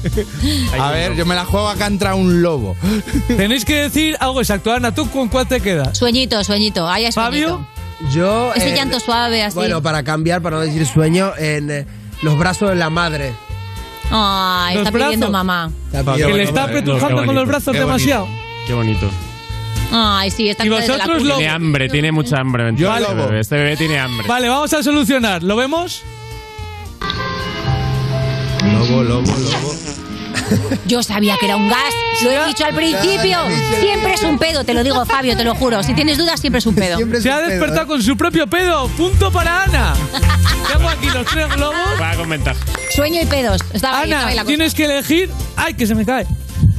A 0.79 0.91
ver, 0.91 1.15
yo 1.15 1.25
me 1.25 1.35
la 1.35 1.45
juego 1.45 1.67
acá 1.69 1.85
contra 1.89 2.15
un 2.15 2.41
lobo. 2.41 2.75
Tenéis 3.27 3.65
que 3.65 3.75
decir 3.75 4.15
algo 4.19 4.39
exacto. 4.41 4.71
Ana, 4.73 4.93
¿tú 4.93 5.09
con 5.09 5.27
cuál 5.27 5.47
te 5.47 5.59
quedas? 5.61 5.97
Sueñito, 5.97 6.43
sueñito. 6.43 6.87
Ahí 6.87 7.05
es 7.05 7.15
Fabio. 7.15 7.65
Yo. 8.13 8.53
Ese 8.55 8.69
eh, 8.71 8.75
llanto 8.75 8.99
suave 8.99 9.43
así. 9.43 9.55
Bueno, 9.55 9.81
para 9.81 10.03
cambiar, 10.03 10.41
para 10.41 10.57
no 10.57 10.61
decir 10.61 10.85
sueño, 10.85 11.33
en 11.37 11.69
eh, 11.69 11.85
los 12.21 12.37
brazos 12.37 12.69
de 12.69 12.75
la 12.75 12.89
madre. 12.89 13.33
Ay, 14.11 14.75
Los 14.77 14.87
está 14.87 14.97
pidiendo 14.97 15.29
brazos. 15.29 15.31
mamá. 15.31 15.71
Está 15.91 16.13
Que 16.13 16.19
le 16.19 16.25
pidiendo- 16.25 16.43
está 16.49 16.63
apretujando 16.63 17.25
con 17.25 17.35
los 17.35 17.47
brazos 17.47 17.73
Qué 17.73 17.79
demasiado. 17.79 18.27
Qué 18.67 18.73
bonito. 18.73 19.09
Ay, 19.91 20.29
sí, 20.31 20.49
está 20.49 20.65
¿Y 20.65 20.69
la 20.69 20.75
vosotros, 20.77 21.17
cuna. 21.17 21.17
lobo? 21.29 21.37
Tiene 21.39 21.51
hambre, 21.51 21.89
tiene 21.89 22.11
mucha 22.11 22.37
hambre. 22.39 22.71
Yo 22.75 22.95
este 22.95 23.01
lobo. 23.09 23.25
bebé. 23.27 23.39
Este 23.41 23.55
bebé 23.57 23.75
tiene 23.77 23.99
hambre. 23.99 24.27
Vale, 24.27 24.47
vamos 24.47 24.71
a 24.73 24.83
solucionar. 24.83 25.41
¿Lo 25.43 25.55
vemos? 25.55 26.03
Lobo, 28.79 29.03
lobo, 29.03 29.27
lobo. 29.31 29.75
Yo 30.87 31.03
sabía 31.03 31.35
que 31.39 31.45
era 31.45 31.55
un 31.57 31.67
gas. 31.69 31.93
Lo 32.23 32.31
he 32.31 32.47
dicho 32.47 32.65
al 32.65 32.73
principio. 32.73 33.37
Siempre 33.81 34.13
es 34.13 34.23
un 34.23 34.37
pedo, 34.39 34.63
te 34.63 34.73
lo 34.73 34.83
digo, 34.83 35.05
Fabio, 35.05 35.35
te 35.37 35.43
lo 35.43 35.53
juro. 35.53 35.83
Si 35.83 35.93
tienes 35.93 36.17
dudas, 36.17 36.39
siempre 36.39 36.59
es 36.59 36.65
un 36.65 36.75
pedo. 36.75 36.97
Se 37.21 37.29
ha 37.31 37.39
despertado 37.41 37.87
con 37.87 38.01
su 38.01 38.15
propio 38.17 38.47
pedo. 38.47 38.87
Punto 38.89 39.31
para 39.31 39.63
Ana. 39.63 39.93
Tengo 40.71 40.89
aquí 40.89 41.07
los 41.07 41.25
tres 41.27 41.47
globos. 41.55 41.75
Va 42.01 42.15
con 42.15 42.29
ventaja. 42.29 42.59
Sueño 42.95 43.21
y 43.21 43.25
pedos. 43.25 43.61
Estaba 43.73 43.99
ahí, 43.99 44.05
estaba 44.09 44.27
ahí 44.27 44.33
Ana, 44.33 44.35
la 44.35 44.41
cosa. 44.43 44.47
tienes 44.47 44.73
que 44.73 44.85
elegir. 44.85 45.29
¡Ay, 45.55 45.73
que 45.73 45.85
se 45.85 45.93
me 45.95 46.05
cae! 46.05 46.25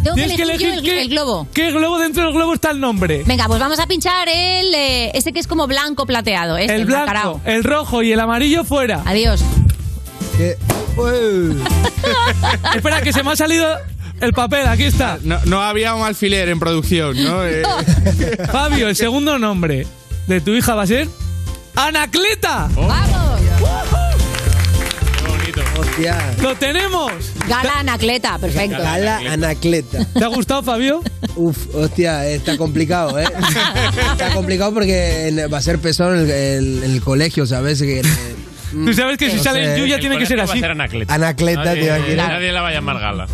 Tengo 0.03 0.17
que 0.17 0.23
Tienes 0.27 0.41
elegir 0.41 0.69
yo 0.69 0.75
el- 0.75 0.83
qué, 0.83 1.03
el 1.03 1.09
globo. 1.11 1.47
¿Qué 1.53 1.71
globo 1.71 1.99
dentro 1.99 2.25
del 2.25 2.33
globo 2.33 2.55
está 2.55 2.71
el 2.71 2.81
nombre? 2.81 3.23
Venga, 3.27 3.47
pues 3.47 3.61
vamos 3.61 3.79
a 3.79 3.87
pinchar 3.87 4.29
el. 4.29 4.75
eh, 4.75 5.11
ese 5.15 5.33
que 5.33 5.39
es 5.41 5.47
como 5.47 5.67
blanco 5.67 6.07
plateado. 6.07 6.57
Este, 6.57 6.75
el 6.75 6.87
blanco, 6.87 7.41
el 7.45 7.63
rojo 7.63 8.03
y 8.03 8.13
el 8.13 8.21
amarillo 8.21 8.65
fuera. 8.65 9.03
Adiós. 9.05 9.43
Espera, 12.75 13.01
que 13.03 13.13
se 13.13 13.23
me 13.23 13.33
ha 13.33 13.37
salido 13.37 13.67
el 14.21 14.33
papel. 14.33 14.67
Aquí 14.67 14.85
está. 14.85 15.19
No, 15.23 15.39
no 15.47 15.61
había 15.63 15.95
un 15.95 16.05
alfiler 16.05 16.49
en 16.49 16.59
producción, 16.59 17.23
¿no? 17.23 17.41
Eh, 17.47 17.63
Fabio, 18.51 18.89
el 18.89 18.97
segundo 18.97 19.39
nombre 19.39 19.87
de 20.27 20.41
tu 20.41 20.53
hija 20.53 20.75
va 20.75 20.83
a 20.83 20.87
ser. 20.87 21.09
¡Anacleta! 21.77 22.69
¡Vamos! 22.75 23.41
Hostia. 25.79 26.19
¡Lo 26.43 26.55
tenemos! 26.57 27.13
Gala 27.49 27.79
Anacleta, 27.81 28.39
perfecto. 28.39 28.77
Gala 28.79 29.19
Anacleta. 29.33 30.05
¿Te 30.13 30.25
ha 30.25 30.29
gustado, 30.29 30.63
Fabio? 30.63 31.03
Uf, 31.37 31.75
hostia, 31.75 32.27
está 32.27 32.57
complicado, 32.59 33.19
¿eh? 33.19 33.25
Está 34.13 34.33
complicado 34.35 34.75
porque 34.75 35.49
va 35.53 35.59
a 35.59 35.63
ser 35.63 35.79
pesado 35.79 36.15
en 36.15 36.21
el, 36.21 36.31
el- 36.31 36.85
en 36.85 36.91
el 36.93 37.01
colegio, 37.01 37.47
¿sabes? 37.47 37.81
Que, 37.81 38.03
Tú 38.73 38.93
sabes 38.95 39.19
que 39.19 39.31
si 39.31 39.37
no 39.37 39.43
sale 39.43 39.65
sé. 39.65 39.73
en 39.75 39.79
Yuya 39.81 39.99
tiene 39.99 40.19
que 40.19 40.27
ser 40.27 40.39
Va 40.39 40.43
a 40.43 40.47
así. 40.47 40.61
ser 40.61 40.71
Anacleta. 40.71 41.15
Anacleta, 41.15 41.65
nadie, 41.65 41.91
te 42.07 42.17
nadie 42.17 42.53
la 42.53 42.63
va 42.63 42.69
a 42.69 42.73
llamar 42.73 42.99
Gala. 43.01 43.27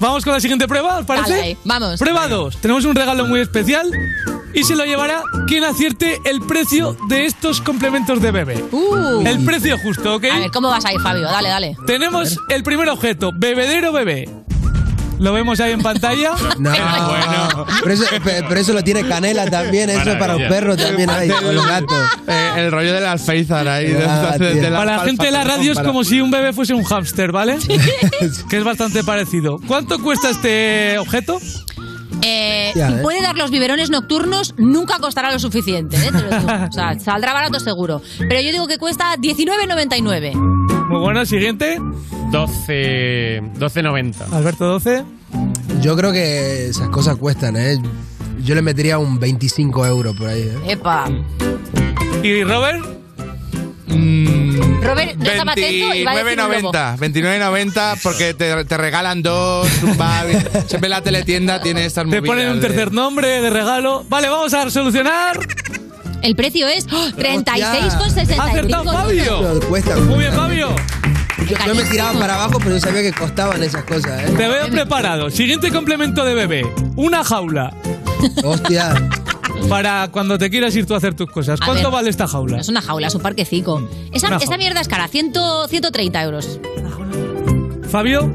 Vamos 0.00 0.24
con 0.24 0.32
la 0.32 0.40
siguiente 0.40 0.68
prueba, 0.68 0.98
¿os 0.98 1.06
parece? 1.06 1.30
Dale 1.30 1.56
vamos. 1.64 1.98
Prueba 1.98 2.28
2. 2.28 2.58
Tenemos 2.58 2.84
un 2.84 2.94
regalo 2.94 3.26
muy 3.26 3.40
especial 3.40 3.90
y 4.54 4.62
se 4.62 4.76
lo 4.76 4.84
llevará 4.84 5.22
quien 5.48 5.64
acierte 5.64 6.20
el 6.24 6.40
precio 6.42 6.96
de 7.08 7.26
estos 7.26 7.60
complementos 7.60 8.22
de 8.22 8.30
bebé. 8.30 8.64
Uh. 8.70 9.26
El 9.26 9.44
precio 9.44 9.76
justo, 9.78 10.14
¿ok? 10.16 10.24
A 10.32 10.38
ver, 10.38 10.50
¿cómo 10.52 10.68
vas 10.68 10.84
ahí, 10.84 10.96
Fabio? 11.02 11.22
Dale, 11.22 11.48
dale. 11.48 11.76
Tenemos 11.86 12.38
el 12.48 12.62
primer 12.62 12.88
objeto, 12.88 13.32
bebedero 13.34 13.92
bebé. 13.92 14.28
¿Lo 15.18 15.32
vemos 15.32 15.58
ahí 15.60 15.72
en 15.72 15.82
pantalla? 15.82 16.32
No, 16.58 16.72
pero, 17.82 17.94
eso, 17.94 18.04
pe- 18.24 18.44
pero 18.48 18.60
eso 18.60 18.72
lo 18.72 18.82
tiene 18.82 19.06
Canela 19.06 19.46
también, 19.50 19.90
eso 19.90 20.18
para 20.18 20.34
los 20.34 20.42
perros 20.48 20.76
también 20.76 21.08
hay, 21.10 21.28
con 21.28 21.54
los 21.54 21.66
gatos. 21.66 21.96
eh, 22.26 22.50
el 22.56 22.70
rollo 22.72 22.92
del 22.94 23.06
alféizar 23.06 23.66
ahí. 23.68 23.86
de- 23.92 24.04
Ah, 24.04 24.36
de- 24.38 24.54
de 24.54 24.60
tío. 24.60 24.70
Para 24.76 24.96
la 24.98 25.04
gente 25.04 25.24
de 25.26 25.30
la 25.32 25.44
radio 25.44 25.72
es 25.72 25.78
como 25.80 26.04
si 26.04 26.20
un 26.20 26.30
bebé 26.30 26.52
fuese 26.52 26.74
un 26.74 26.84
hámster, 26.84 27.32
¿vale? 27.32 27.58
que 28.50 28.56
es 28.56 28.64
bastante 28.64 29.02
parecido. 29.04 29.58
¿Cuánto 29.66 30.00
cuesta 30.02 30.30
este 30.30 30.98
objeto? 30.98 31.38
Eh, 32.22 32.72
Ya, 32.74 32.88
si 32.88 32.94
¿eh? 32.94 32.98
puede 33.02 33.22
dar 33.22 33.36
los 33.36 33.50
biberones 33.50 33.90
nocturnos, 33.90 34.54
nunca 34.56 34.98
costará 34.98 35.30
lo 35.32 35.38
suficiente, 35.38 35.96
¿eh? 35.96 36.10
Te 36.10 36.20
lo 36.22 36.30
digo. 36.38 36.52
O 36.68 36.72
sea, 36.72 36.98
saldrá 36.98 37.32
barato 37.32 37.60
seguro. 37.60 38.02
Pero 38.18 38.40
yo 38.40 38.50
digo 38.50 38.66
que 38.66 38.78
cuesta 38.78 39.14
19,99. 39.16 40.77
Muy 40.88 41.00
bueno, 41.00 41.24
siguiente. 41.26 41.78
12. 42.32 43.42
12.90. 43.58 44.32
Alberto 44.32 44.64
12. 44.66 45.04
Yo 45.80 45.96
creo 45.96 46.12
que 46.12 46.66
esas 46.68 46.88
cosas 46.88 47.16
cuestan, 47.16 47.56
¿eh? 47.56 47.76
Yo 48.42 48.54
le 48.54 48.62
metería 48.62 48.98
un 48.98 49.18
25 49.18 49.86
euros 49.86 50.16
por 50.16 50.28
ahí, 50.28 50.42
¿eh? 50.42 50.58
Epa. 50.72 51.08
¿Y 52.22 52.42
Robert? 52.44 52.84
Robert, 54.80 55.16
no 55.16 55.24
estaba 55.30 55.52
atento 55.52 55.94
y 55.94 56.04
va 56.04 56.12
a 56.12 56.24
decir 56.24 56.40
un 56.40 56.62
lobo. 56.62 56.72
29.90, 56.72 56.96
29.90 56.98 58.00
porque 58.02 58.34
te, 58.34 58.64
te 58.64 58.76
regalan 58.76 59.22
dos, 59.22 59.68
un 59.82 59.96
babi. 59.98 60.32
Siempre 60.66 60.88
la 60.88 61.02
teletienda 61.02 61.60
tiene 61.60 61.84
estas 61.84 62.04
Te 62.04 62.20
movidas 62.20 62.26
ponen 62.26 62.50
un 62.52 62.60
de- 62.60 62.66
tercer 62.68 62.92
nombre 62.92 63.40
de 63.42 63.50
regalo. 63.50 64.04
Vale, 64.08 64.28
vamos 64.28 64.54
a 64.54 64.70
solucionar. 64.70 65.38
El 66.22 66.34
precio 66.36 66.68
es 66.68 66.86
¡oh! 66.86 67.08
36,65 67.16 68.38
¡Ha 68.38 68.44
acertado 68.44 68.84
euros. 68.84 68.94
Fabio! 68.94 69.60
Cuesta. 69.68 69.96
Muy 69.96 70.18
bien, 70.20 70.32
Fabio. 70.32 70.74
Yo, 71.48 71.56
yo 71.66 71.74
me 71.74 71.84
tiraba 71.84 72.18
para 72.18 72.34
abajo, 72.34 72.58
pero 72.58 72.72
yo 72.72 72.80
sabía 72.80 73.02
que 73.02 73.12
costaban 73.12 73.62
esas 73.62 73.84
cosas, 73.84 74.22
¿eh? 74.22 74.34
Te 74.36 74.48
veo 74.48 74.68
preparado. 74.68 75.30
Siguiente 75.30 75.70
complemento 75.70 76.24
de 76.24 76.34
bebé. 76.34 76.72
Una 76.96 77.24
jaula. 77.24 77.72
Hostia. 78.44 78.94
Para 79.68 80.08
cuando 80.08 80.38
te 80.38 80.50
quieras 80.50 80.74
ir 80.76 80.86
tú 80.86 80.94
a 80.94 80.98
hacer 80.98 81.14
tus 81.14 81.30
cosas. 81.30 81.60
A 81.60 81.64
¿Cuánto 81.64 81.84
ver. 81.84 81.92
vale 81.92 82.10
esta 82.10 82.26
jaula? 82.28 82.58
Es 82.58 82.68
una 82.68 82.80
jaula, 82.80 83.08
es 83.08 83.14
un 83.14 83.22
parquecico. 83.22 83.88
Esa, 84.12 84.36
esta 84.36 84.56
mierda 84.56 84.80
es 84.80 84.88
cara, 84.88 85.08
100, 85.08 85.32
130 85.68 86.22
euros. 86.22 86.60
Fabio, 87.90 88.34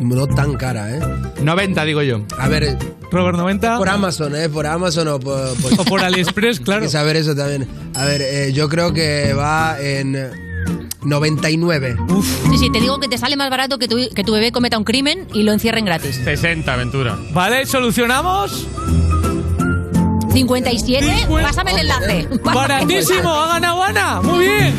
No 0.00 0.26
tan 0.26 0.54
cara, 0.54 0.90
¿eh? 0.94 1.00
90, 1.42 1.84
digo 1.84 2.02
yo. 2.02 2.20
A 2.38 2.48
ver, 2.48 2.76
Robert 3.10 3.36
90. 3.38 3.78
por 3.78 3.88
Amazon, 3.88 4.36
¿eh? 4.36 4.48
Por 4.48 4.66
Amazon 4.66 5.08
o 5.08 5.18
por... 5.20 5.54
por- 5.56 5.72
O 5.80 5.84
por 5.84 6.00
AliExpress, 6.04 6.60
claro. 6.60 6.82
Hay 6.82 6.86
que 6.88 6.92
saber 6.92 7.16
eso 7.16 7.34
también. 7.34 7.66
A 7.94 8.04
ver, 8.04 8.20
eh, 8.22 8.52
yo 8.52 8.68
creo 8.68 8.92
que 8.92 9.32
va 9.32 9.76
en 9.80 10.30
99. 11.02 11.96
Sí, 12.50 12.58
sí, 12.58 12.70
te 12.72 12.80
digo 12.80 12.98
que 13.00 13.08
te 13.08 13.16
sale 13.16 13.36
más 13.36 13.48
barato 13.50 13.78
que 13.78 13.88
tu, 13.88 13.96
que 14.14 14.24
tu 14.24 14.32
bebé 14.32 14.52
cometa 14.52 14.76
un 14.76 14.84
crimen 14.84 15.26
y 15.32 15.42
lo 15.44 15.52
encierren 15.52 15.84
gratis. 15.84 16.20
60, 16.24 16.72
aventura. 16.72 17.16
Vale, 17.32 17.64
solucionamos. 17.66 18.66
57, 20.32 21.26
pásame 21.42 21.70
el 21.72 21.78
enlace. 21.78 22.28
Baratísimo, 22.44 23.30
ha 23.30 23.46
ganado 23.54 23.82
Ana. 23.82 24.20
Muy 24.20 24.44
bien. 24.44 24.74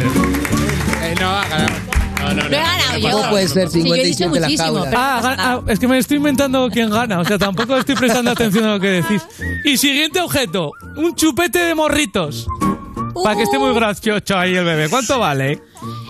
Eh, 1.02 1.16
no, 1.20 1.30
ha 1.32 1.48
ganado. 1.48 1.97
No, 2.28 2.34
no, 2.44 2.50
Lo 2.50 2.56
he 2.56 2.60
ganado 2.60 2.98
yo. 3.00 3.12
¿Cómo 3.12 3.30
puede 3.30 3.48
ser 3.48 3.70
Sí, 3.70 3.84
yo 3.88 3.96
he 3.96 4.04
dicho 4.04 4.26
57 4.26 4.40
la 4.40 4.48
muchísimo, 4.48 4.74
jaula? 4.86 4.90
pero 4.90 5.02
Ah, 5.02 5.36
ah, 5.38 5.62
es 5.68 5.80
que 5.80 5.88
me 5.88 5.98
estoy 5.98 6.18
inventando 6.18 6.70
quién 6.72 6.90
gana, 6.90 7.20
o 7.20 7.26
sea, 7.26 7.38
tampoco 7.38 7.76
estoy 7.78 7.96
prestando 7.96 8.32
atención 8.32 8.66
a 8.66 8.74
lo 8.74 8.80
que 8.80 8.88
decís. 8.88 9.22
Y 9.66 9.78
siguiente 9.78 10.20
objeto, 10.22 10.72
un 10.96 11.16
chupete 11.16 11.60
de 11.60 11.76
morritos. 11.76 12.48
Para 13.24 13.36
que 13.36 13.44
esté 13.44 13.58
muy 13.58 13.74
gracioso 13.74 14.38
ahí 14.38 14.56
el 14.56 14.66
bebé. 14.66 14.90
¿Cuánto 14.90 15.20
vale? 15.20 15.62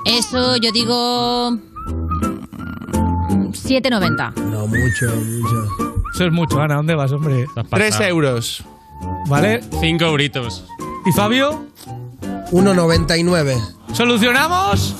Eso 0.05 0.57
yo 0.57 0.72
digo... 0.72 1.51
mm, 1.51 3.51
7,90. 3.51 4.34
No, 4.36 4.68
mucho, 4.68 5.15
mucho. 5.15 5.68
Eso 6.13 6.26
es 6.26 6.32
mucho, 6.32 6.61
Ana, 6.61 6.76
¿dónde 6.76 6.95
vas, 6.95 7.11
hombre? 7.11 7.45
Tres 7.70 7.99
euros. 8.01 8.63
¿Vale? 9.28 9.61
5 9.80 10.05
euritos. 10.05 10.65
¿Y 11.05 11.11
Fabio? 11.11 11.68
1,99. 12.51 13.61
¿Solucionamos? 13.93 14.95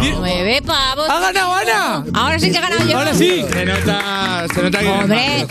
Bueno. 0.00 0.16
Nueve 0.20 0.62
pavos. 0.64 1.08
¡Ha 1.08 1.20
ganado 1.20 1.54
Ana! 1.54 2.04
Ahora 2.14 2.38
sí 2.38 2.50
que 2.50 2.58
he 2.58 2.60
ganado 2.60 2.84
yo. 2.86 2.98
Ahora 2.98 3.14
sí. 3.14 3.44
Se 3.52 3.64
nota, 3.64 4.46
se 4.54 4.62
nota 4.62 4.78
que 4.78 4.88
Hombre. 4.88 5.46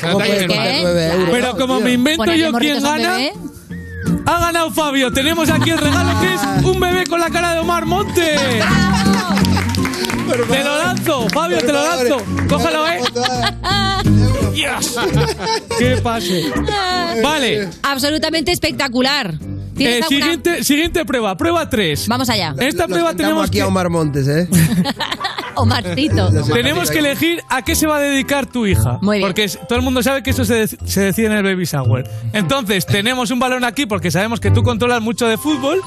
Pero 1.31 1.57
como 1.57 1.79
me 1.79 1.93
invento 1.93 2.23
Ponerle 2.23 2.43
yo 2.43 2.51
quién 2.53 2.75
a 2.75 2.77
un 2.77 2.83
gana, 2.97 3.11
bebé. 3.17 3.33
ha 4.25 4.39
ganado 4.39 4.71
Fabio. 4.71 5.11
Tenemos 5.13 5.49
aquí 5.49 5.69
el 5.71 5.77
regalo 5.77 6.19
que 6.19 6.33
es 6.33 6.41
un 6.65 6.79
bebé 6.79 7.05
con 7.05 7.19
la 7.19 7.29
cara 7.29 7.53
de 7.53 7.59
Omar 7.59 7.85
Montes. 7.85 8.39
Te 10.49 10.63
lo 10.63 10.77
lanzo, 10.77 11.27
Fabio, 11.29 11.57
te 11.59 11.71
lo 11.73 11.83
lanzo. 11.83 12.21
Cógelo, 12.47 12.87
eh. 12.87 13.01
Yes. 14.53 14.95
¡Qué 15.77 15.97
pase! 16.03 16.51
Vale. 17.23 17.69
Absolutamente 17.83 18.51
espectacular. 18.51 19.33
¿Tienes 19.79 19.95
Eh, 19.95 20.03
alguna- 20.03 20.19
siguiente, 20.25 20.63
siguiente 20.63 21.05
prueba, 21.05 21.35
prueba 21.35 21.69
3. 21.69 22.07
Vamos 22.07 22.29
allá. 22.29 22.53
Esta 22.59 22.87
prueba 22.87 23.13
tenemos 23.15 23.43
aquí 23.47 23.57
que, 23.57 23.61
a 23.63 23.67
Omar 23.67 23.89
Montes, 23.89 24.27
¿eh? 24.27 24.47
Omarcito. 25.55 26.29
tenemos 26.53 26.89
que 26.89 26.99
elegir 26.99 27.43
a 27.49 27.61
qué 27.63 27.75
se 27.75 27.85
va 27.87 27.97
a 27.97 27.99
dedicar 27.99 28.45
tu 28.45 28.65
hija. 28.65 28.97
Muy 29.01 29.17
bien. 29.17 29.27
Porque 29.27 29.47
todo 29.67 29.77
el 29.77 29.83
mundo 29.83 30.01
sabe 30.03 30.23
que 30.23 30.29
eso 30.29 30.45
se, 30.45 30.63
dec- 30.65 30.85
se 30.85 31.01
decide 31.01 31.25
en 31.27 31.33
el 31.33 31.43
baby 31.43 31.65
shower. 31.65 32.09
Entonces, 32.33 32.85
tenemos 32.85 33.31
un 33.31 33.39
balón 33.39 33.63
aquí 33.65 33.85
porque 33.85 34.09
sabemos 34.11 34.39
que 34.39 34.51
tú 34.51 34.63
controlas 34.63 35.01
mucho 35.01 35.27
de 35.27 35.37
fútbol 35.37 35.81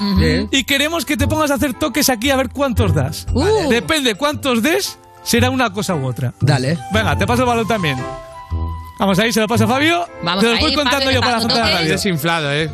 y 0.51 0.63
queremos 0.65 1.05
que 1.05 1.17
te 1.17 1.27
pongas 1.27 1.49
a 1.51 1.55
hacer 1.55 1.73
toques 1.73 2.09
aquí 2.09 2.29
a 2.29 2.35
ver 2.35 2.49
cuántos 2.49 2.93
das. 2.93 3.25
Uh. 3.33 3.69
Depende 3.69 4.15
cuántos 4.15 4.61
des, 4.61 4.99
será 5.23 5.49
una 5.49 5.71
cosa 5.73 5.95
u 5.95 6.05
otra. 6.05 6.33
Dale. 6.39 6.77
Venga, 6.93 7.17
te 7.17 7.25
paso 7.25 7.41
el 7.43 7.47
balón 7.47 7.67
también. 7.67 7.97
Vamos 8.99 9.17
ahí, 9.19 9.33
se 9.33 9.39
lo 9.39 9.47
paso 9.47 9.63
a 9.63 9.67
Fabio. 9.67 10.05
Vamos 10.21 10.43
te 10.43 10.49
lo 10.49 10.55
ahí, 10.55 10.61
voy 10.61 10.75
contando 10.75 10.99
Fabio, 11.05 11.11
yo 11.13 11.21
para 11.21 11.39
la 11.39 11.71
radio. 11.77 11.91
desinflado, 11.91 12.53
¿eh? 12.53 12.69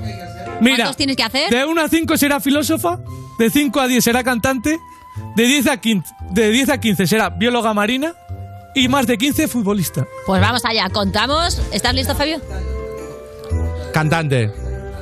Mira, 0.62 0.78
¿Cuántos 0.78 0.98
tienes 0.98 1.16
que 1.16 1.24
hacer? 1.24 1.50
de 1.50 1.66
1 1.66 1.82
a 1.82 1.88
5 1.88 2.18
será 2.18 2.40
filósofa, 2.40 3.00
de 3.38 3.50
5 3.50 3.80
a 3.80 3.88
10 3.88 4.04
será 4.04 4.24
cantante, 4.24 4.80
de 5.36 5.44
10 5.44 5.68
a 5.68 5.78
15, 5.78 6.10
de 6.32 6.50
10 6.50 6.70
a 6.70 6.78
15 6.80 7.08
será 7.08 7.30
bióloga 7.30 7.74
marina 7.74 8.14
y 8.76 8.88
más 8.88 9.08
de 9.08 9.18
15 9.18 9.48
futbolista. 9.48 10.06
Pues 10.26 10.42
vamos 10.42 10.64
allá, 10.66 10.90
contamos. 10.90 11.62
¿Estás 11.72 11.94
listo, 11.94 12.16
Fabio? 12.16 12.40
Cantante. 13.94 14.52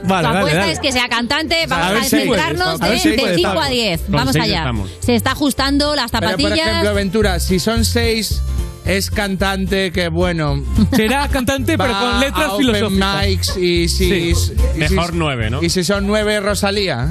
Vale, 0.04 0.28
tu 0.28 0.34
dale, 0.34 0.38
apuesta 0.40 0.60
dale. 0.60 0.72
es 0.74 0.80
que 0.80 0.92
sea 0.92 1.10
cantante. 1.10 1.66
Vamos 1.68 1.86
A 1.86 1.90
a, 1.90 1.94
ver 1.94 2.04
centrarnos 2.06 2.82
a 2.82 2.86
ver 2.88 2.94
de, 2.94 3.00
si 3.00 3.10
de 3.10 3.18
puedes, 3.18 3.36
5 3.38 3.50
a 3.50 3.54
Fabio. 3.56 3.70
10. 3.72 4.02
Con 4.02 4.12
Vamos 4.12 4.36
allá. 4.36 4.58
estamos. 4.60 4.92
Se 5.02 5.16
está 5.16 5.32
ajustando 5.32 5.96
las 5.96 6.12
Pero, 6.12 6.28
zapatillas. 6.28 6.52
por 6.60 6.68
ejemplo, 6.70 6.94
Ventura, 6.94 7.40
si 7.40 7.60
son 7.60 7.84
seis, 7.84 8.42
es 8.88 9.12
cantante 9.12 9.92
que, 9.92 10.08
bueno... 10.10 10.64
Será 10.96 11.28
cantante 11.28 11.78
pero 11.78 11.94
con 11.98 12.20
letras 12.20 12.46
a 12.48 12.54
open 12.54 12.66
filosóficas. 12.68 13.26
mics 13.28 13.58
y 13.58 13.88
si... 13.90 13.98
Sí. 14.10 14.14
y 14.32 14.36
si- 14.36 14.94
Mejor 14.96 15.14
nueve, 15.14 15.50
¿no? 15.50 15.62
Y 15.64 15.70
si 15.70 15.84
son 15.84 16.08
nueve, 16.08 16.40
Rosalía. 16.40 17.08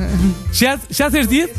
Si, 0.52 0.66
ha- 0.66 0.80
si 0.90 1.02
haces 1.02 1.28
10, 1.28 1.50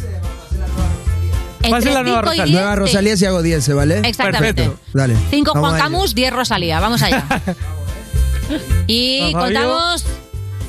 va 1.72 1.78
a 1.78 1.82
ser 1.82 1.94
la 1.94 2.04
nueva 2.04 2.20
5 2.22 2.34
y 2.34 2.38
Rosalía. 2.38 2.46
10. 2.46 2.54
Nueva 2.56 2.76
Rosalía 2.76 3.18
si 3.18 3.26
hago 3.26 3.42
10, 3.42 3.76
¿vale? 3.76 4.02
Exactamente. 4.04 4.64
Perfecto. 4.64 4.80
Dale. 4.94 5.16
5 5.30 5.52
Vamos 5.54 5.70
Juan. 5.70 5.82
Camus, 5.82 6.16
10 6.16 6.34
Rosalía. 6.34 6.80
Vamos 6.80 7.02
allá. 7.02 7.26
y 8.88 9.32
contamos. 9.34 10.06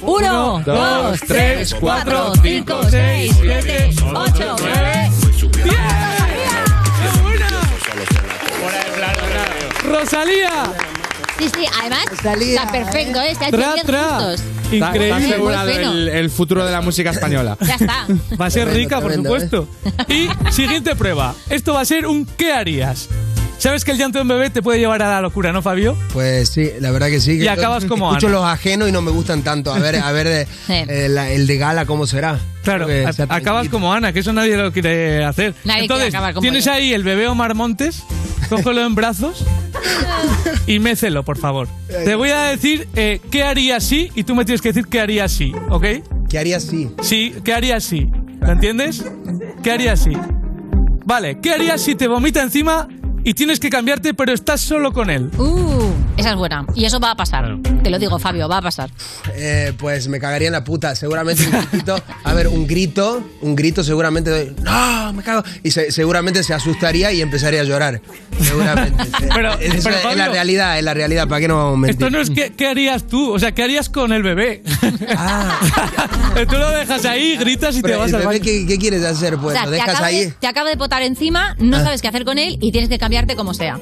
1, 0.01 0.63
2, 0.65 1.21
3, 1.27 1.75
4, 1.81 2.33
5, 2.41 2.81
6, 2.89 3.37
7, 3.41 3.91
8, 4.15 4.57
9. 4.61 5.11
¡Rosalía! 9.89 10.73
Sí, 11.39 11.49
sí, 11.57 11.67
además 11.81 12.05
está 12.13 12.71
perfecto, 12.73 13.21
¿eh? 13.23 13.35
Se 13.37 13.45
ha 13.45 13.49
hecho 13.49 13.57
Tra, 13.59 13.73
10 13.75 13.87
tra. 13.87 14.03
justos. 14.03 14.41
Está, 14.41 14.75
está 14.75 14.87
Increíble. 14.89 15.13
asegurado 15.27 15.71
el, 15.71 16.09
el 16.09 16.31
futuro 16.31 16.65
de 16.67 16.73
la 16.73 16.81
música 16.81 17.11
española. 17.11 17.57
Ya 17.61 17.75
está. 17.75 18.07
Va 18.41 18.47
a 18.47 18.51
ser 18.51 18.65
Tremendo, 18.69 18.75
rica, 18.97 19.01
por 19.01 19.15
supuesto. 19.15 19.69
Y 20.09 20.29
siguiente 20.51 20.97
prueba. 20.97 21.35
Esto 21.49 21.75
va 21.75 21.81
a 21.83 21.85
ser 21.85 22.07
un 22.07 22.27
¿qué 22.27 22.53
harías? 22.53 23.09
¿Sabes 23.59 23.85
que 23.85 23.91
el 23.91 23.99
llanto 23.99 24.19
de 24.19 24.23
un 24.23 24.29
bebé 24.29 24.51
te 24.51 24.63
puede 24.63 24.79
llevar 24.79 25.03
a 25.03 25.09
la 25.11 25.21
locura, 25.21 25.51
no, 25.53 25.63
Fabio? 25.63 25.97
Pues 26.13 26.49
sí, 26.51 26.71
la 26.81 26.93
verdad 26.93 27.09
que 27.09 27.21
sí. 27.21 27.33
Y 27.33 27.39
que 27.41 27.51
acabas 27.51 27.83
yo 27.83 27.89
como 27.89 28.09
Escucho 28.11 28.29
Ana. 28.29 28.37
los 28.37 28.45
ajenos 28.47 28.89
y 28.89 28.93
no 28.93 29.03
me 29.03 29.11
gustan 29.11 29.43
tanto. 29.43 29.73
A 29.75 29.79
ver, 29.81 29.97
a 29.97 30.13
ver 30.13 30.27
eh, 30.29 30.47
Sí. 30.67 30.73
eh, 30.75 31.29
el 31.33 31.47
de 31.49 31.57
gala 31.59 31.85
cómo 31.85 32.07
será. 32.07 32.39
Claro, 32.63 32.87
a- 32.87 33.13
sea 33.13 33.27
acabas 33.29 33.69
como 33.69 33.93
Ana, 33.93 34.13
que 34.13 34.21
eso 34.21 34.33
nadie 34.33 34.57
lo 34.57 34.73
quiere 34.73 35.25
hacer. 35.25 35.55
Nadie 35.65 35.81
quiere 35.81 35.83
Entonces, 35.83 36.09
acabar 36.15 36.35
como 36.35 36.43
tienes 36.43 36.65
yo. 36.67 36.73
ahí 36.73 36.93
el 36.93 37.03
bebé 37.03 37.27
Omar 37.27 37.55
Montes, 37.57 38.05
cógelo 38.49 38.85
en 38.87 38.95
brazos 38.95 39.45
y 40.67 40.79
mécelo, 40.79 41.25
por 41.25 41.37
favor. 41.39 41.67
Te 41.89 42.15
voy 42.15 42.31
a 42.31 42.43
decir 42.45 42.87
eh, 42.95 43.21
qué 43.31 43.43
haría 43.43 43.81
si 43.81 44.11
y 44.15 44.23
tú 44.23 44.35
me 44.37 44.45
tienes 44.45 44.61
que 44.63 44.69
decir 44.69 44.87
qué 44.87 45.01
haría 45.01 45.29
si, 45.29 45.53
¿ok? 45.69 45.85
¿Qué 46.29 46.39
haría 46.39 46.59
así? 46.59 46.91
Sí, 47.03 47.35
¿qué 47.45 47.55
haría 47.55 47.81
si? 47.81 48.09
¿Lo 48.41 48.53
entiendes? 48.53 49.05
¿Qué 49.65 49.73
haría 49.73 49.97
si? 49.97 50.13
Vale, 51.05 51.39
¿qué 51.41 51.53
harías 51.55 51.81
si 51.81 51.95
te 51.95 52.07
vomita 52.07 52.43
encima 52.43 52.87
y 53.29 53.35
tienes 53.35 53.61
que 53.61 53.69
cambiarte 53.69 54.15
pero 54.15 54.33
estás 54.33 54.63
solo 54.63 54.91
con 54.91 55.11
él? 55.11 55.31
Uh, 55.37 55.88
esa 56.19 56.31
es 56.31 56.37
buena. 56.37 56.67
Y 56.75 56.85
eso 56.85 57.01
va 57.01 57.13
a 57.13 57.17
pasar. 57.17 57.57
Te 57.83 57.91
lo 57.91 57.99
digo, 57.99 58.19
Fabio, 58.19 58.49
va 58.49 58.59
a 58.59 58.63
pasar. 58.63 58.91
Eh, 59.35 59.73
pues 59.79 60.09
me 60.09 60.19
cagaría 60.21 60.49
en 60.49 60.53
la 60.53 60.65
puta. 60.65 60.95
Seguramente 60.95 61.45
un 61.47 61.53
gritito. 61.53 61.97
A 62.25 62.35
ver, 62.35 62.49
un 62.49 62.67
grito. 62.67 63.23
Un 63.41 63.55
grito 63.57 63.83
seguramente. 63.85 64.31
doy, 64.31 64.55
¡No! 64.63 65.13
Me 65.13 65.23
cago. 65.23 65.43
Y 65.63 65.71
se- 65.71 65.91
seguramente 65.93 66.43
se 66.43 66.53
asustaría 66.55 67.13
y 67.13 67.23
empezaría 67.23 67.61
a 67.61 67.65
llorar. 67.65 68.01
Seguramente. 68.41 69.05
Pero- 69.35 69.53
Eso 69.59 69.89
pero, 69.91 70.11
es 70.11 70.17
la 70.17 70.29
realidad, 70.29 70.79
es 70.79 70.85
la 70.85 70.95
realidad. 70.95 71.27
¿Para 71.29 71.41
qué 71.41 71.49
no 71.49 71.57
vamos 71.57 71.75
a 71.75 71.79
mentir? 71.79 71.91
Esto 72.07 72.11
no 72.11 72.21
es 72.21 72.31
qué, 72.31 72.53
qué 72.57 72.67
harías 72.69 73.07
tú, 73.07 73.33
o 73.33 73.39
sea, 73.39 73.53
¿qué 73.53 73.63
harías 73.63 73.89
con 73.89 74.13
el 74.13 74.23
bebé? 74.23 74.63
tú 76.49 76.57
lo 76.57 76.71
dejas 76.71 77.05
ahí, 77.05 77.37
gritas 77.37 77.77
y 77.77 77.83
te 77.83 77.89
Ah. 77.89 77.91
Pero 77.91 77.99
vas 78.01 78.09
el 78.11 78.15
al 78.17 78.25
baño. 78.27 78.41
¿qué, 78.43 78.67
qué 78.67 78.79
quieres 78.79 79.05
hacer? 79.05 79.37
Pues 79.39 79.53
o 79.57 79.59
sea, 79.59 79.65
lo 79.65 79.71
te 79.71 79.77
dejas 79.77 79.89
acaba, 79.91 80.07
ahí. 80.07 80.25
de, 80.27 80.31
te 80.33 80.47
acaba 80.47 80.69
de 80.71 80.77
potar 80.77 81.03
encima, 81.03 81.55
no 81.59 81.77
Ah. 81.79 81.85
sabes 81.85 82.03
qué 82.03 82.09
hacer 82.09 82.25
con 82.25 82.39
él 82.39 82.59
y 82.61 82.71
tienes 82.73 82.89
que 82.91 82.99
cambiarte 82.99 83.35
como 83.37 83.55
sea. 83.55 83.81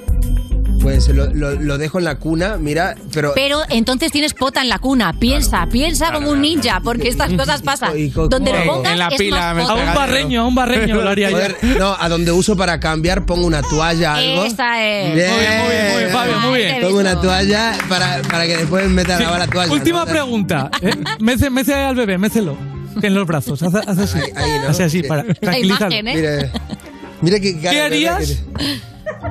Pues 0.81 1.09
lo, 1.09 1.27
lo- 1.33 1.55
lo 1.55 1.79
dejo 1.79 1.99
en 1.99 2.05
la 2.05 2.16
cuna, 2.16 2.57
mira, 2.59 2.95
pero. 3.12 3.33
Pero 3.35 3.61
entonces 3.70 4.12
tienes 4.12 4.35
pota 4.35 4.61
en 4.62 4.68
la 4.68 4.79
cuna. 4.79 5.12
Piensa, 5.18 5.66
piensa 5.70 6.12
como 6.12 6.31
un 6.31 6.41
ninja, 6.41 6.81
porque 6.85 7.09
estas 7.09 7.33
cosas 7.33 7.62
pasan. 7.62 7.99
Y 7.99 8.09
Donde 8.11 8.53
lo 8.53 8.64
pongas 8.66 8.93
En 8.93 8.99
la 8.99 9.09
es 9.09 9.18
pila 9.18 9.37
más 9.39 9.57
me 9.57 9.62
pota. 9.62 9.72
A 9.72 9.89
un 9.89 9.95
barreño, 9.95 10.41
a 10.43 10.47
un 10.47 10.55
barreño 10.55 10.97
lo 11.03 11.09
haría 11.09 11.31
yo. 11.31 11.39
No, 11.79 11.97
a 11.99 12.09
donde 12.09 12.31
uso 12.33 12.57
para 12.57 12.79
cambiar 12.79 13.24
pongo 13.27 13.47
una 13.47 13.62
toalla, 13.62 14.14
algo. 14.14 14.45
Esa 14.45 14.85
es. 14.87 15.14
Bien. 15.14 15.31
Muy 15.31 15.41
bien, 15.41 15.59
muy 15.61 15.68
bien, 15.70 15.93
muy 15.93 15.99
bien, 16.03 16.11
Fabio, 16.12 16.41
muy 16.41 16.59
bien. 16.61 16.81
Pongo 16.83 16.99
una 17.01 17.20
toalla 17.20 17.72
para, 17.89 18.22
para 18.22 18.47
que 18.47 18.57
después 18.59 18.89
meta 18.89 19.18
Sí. 19.18 19.24
la 19.24 19.39
la 19.39 19.47
toalla. 19.47 19.72
Última 19.72 20.05
¿no? 20.05 20.07
pregunta. 20.11 20.70
¿eh? 20.83 20.91
Mece, 21.20 21.51
mece 21.51 21.74
al 21.74 21.97
bebé, 21.97 22.18
mécelo. 22.18 22.57
En 23.03 23.14
los 23.14 23.27
brazos. 23.27 23.62
Haz, 23.62 23.74
haz 23.74 23.99
así. 23.99 24.18
ahí, 24.37 24.51
¿no? 24.62 24.68
Hace 24.68 24.85
así 24.85 25.03
para 25.03 25.22
La 25.24 25.35
tranquilizarlo. 25.35 25.97
imagen, 25.97 26.09
¿eh? 26.09 26.14
Mira, 26.16 26.51
mira 27.20 27.41
qué 27.41 27.55
cara 27.61 27.70
¿Qué 27.70 27.77
de 27.77 27.83
harías 27.83 28.43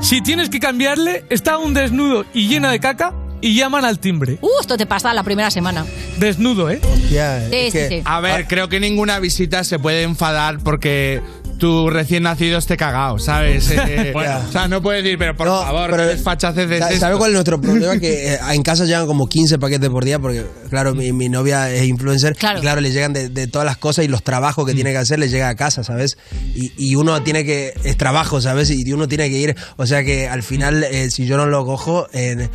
si 0.02 0.22
tienes 0.22 0.50
que 0.50 0.60
cambiarle, 0.60 1.26
está 1.30 1.58
un 1.58 1.74
desnudo 1.74 2.26
y 2.34 2.48
lleno 2.48 2.70
de 2.70 2.80
caca 2.80 3.14
y 3.42 3.56
llaman 3.56 3.86
al 3.86 4.00
timbre? 4.00 4.38
Uh, 4.42 4.50
esto 4.62 4.78
te 4.78 4.86
pasa 4.86 5.14
la 5.14 5.24
primera 5.24 5.52
semana. 5.52 5.86
Desnudo, 6.18 6.70
¿eh? 6.70 6.80
Ya, 7.10 7.40
Sí, 7.50 7.56
es 7.56 7.74
sí, 7.74 7.78
que- 7.80 7.88
sí. 7.90 8.02
A 8.06 8.20
ver, 8.20 8.48
creo 8.48 8.70
que 8.70 8.80
ninguna 8.80 9.20
visita 9.20 9.64
se 9.64 9.80
puede 9.80 10.04
enfadar 10.04 10.60
porque 10.60 11.22
tu 11.58 11.90
recién 11.90 12.24
nacido 12.24 12.58
esté 12.58 12.78
cagado, 12.78 13.18
¿sabes? 13.20 13.70
Eh, 13.88 14.12
Bueno. 14.14 14.40
O 14.48 14.52
sea, 14.52 14.68
no 14.68 14.82
puede 14.82 15.02
decir, 15.02 15.18
pero 15.18 15.36
por 15.36 15.48
No, 15.48 15.62
favor, 15.62 15.90
pero- 15.92 16.04
¿qué 16.04 16.10
desfachatez 16.10 16.70
es 16.72 16.80
Sa- 16.80 16.88
esto? 16.90 17.00
¿Sabe 17.00 17.18
cuál 17.18 17.32
es 17.32 17.34
nuestro 17.36 17.60
problema? 17.62 17.98
Que 18.00 18.34
eh, 18.34 18.40
en 18.52 18.64
casa 18.64 18.86
llegan 18.86 19.06
como 19.08 19.28
15 19.28 19.58
paquetes 19.60 19.90
por 19.90 20.04
día 20.06 20.20
porque, 20.20 20.46
claro, 20.70 20.94
mi, 20.96 21.12
mi 21.14 21.30
novia 21.30 21.72
es 21.72 21.86
influencer 21.86 22.36
Claro. 22.36 22.60
y, 22.60 22.62
claro, 22.62 22.82
le 22.82 22.92
llegan 22.92 23.14
de, 23.14 23.30
de 23.30 23.48
todas 23.48 23.66
las 23.66 23.78
cosas 23.78 24.06
y 24.06 24.08
los 24.08 24.24
trabajos 24.24 24.66
que 24.66 24.74
tiene 24.74 24.92
que 24.92 24.98
hacer 24.98 25.20
le 25.20 25.30
llega 25.30 25.50
a 25.50 25.56
casa, 25.56 25.84
¿sabes? 25.84 26.18
Y, 26.56 26.72
y 26.78 26.96
uno 26.96 27.22
tiene 27.24 27.46
que... 27.46 27.74
Es 27.84 27.98
trabajo, 27.98 28.42
¿sabes? 28.42 28.70
Y 28.72 28.92
uno 28.94 29.08
tiene 29.08 29.30
que 29.30 29.38
ir... 29.38 29.56
O 29.78 29.86
sea 29.86 30.04
que 30.04 30.28
al 30.28 30.44
final, 30.44 30.84
eh, 30.84 31.10
si 31.12 31.26
yo 31.26 31.38
no 31.38 31.46
lo 31.46 31.66
cojo, 31.66 32.08
eh, 32.14 32.50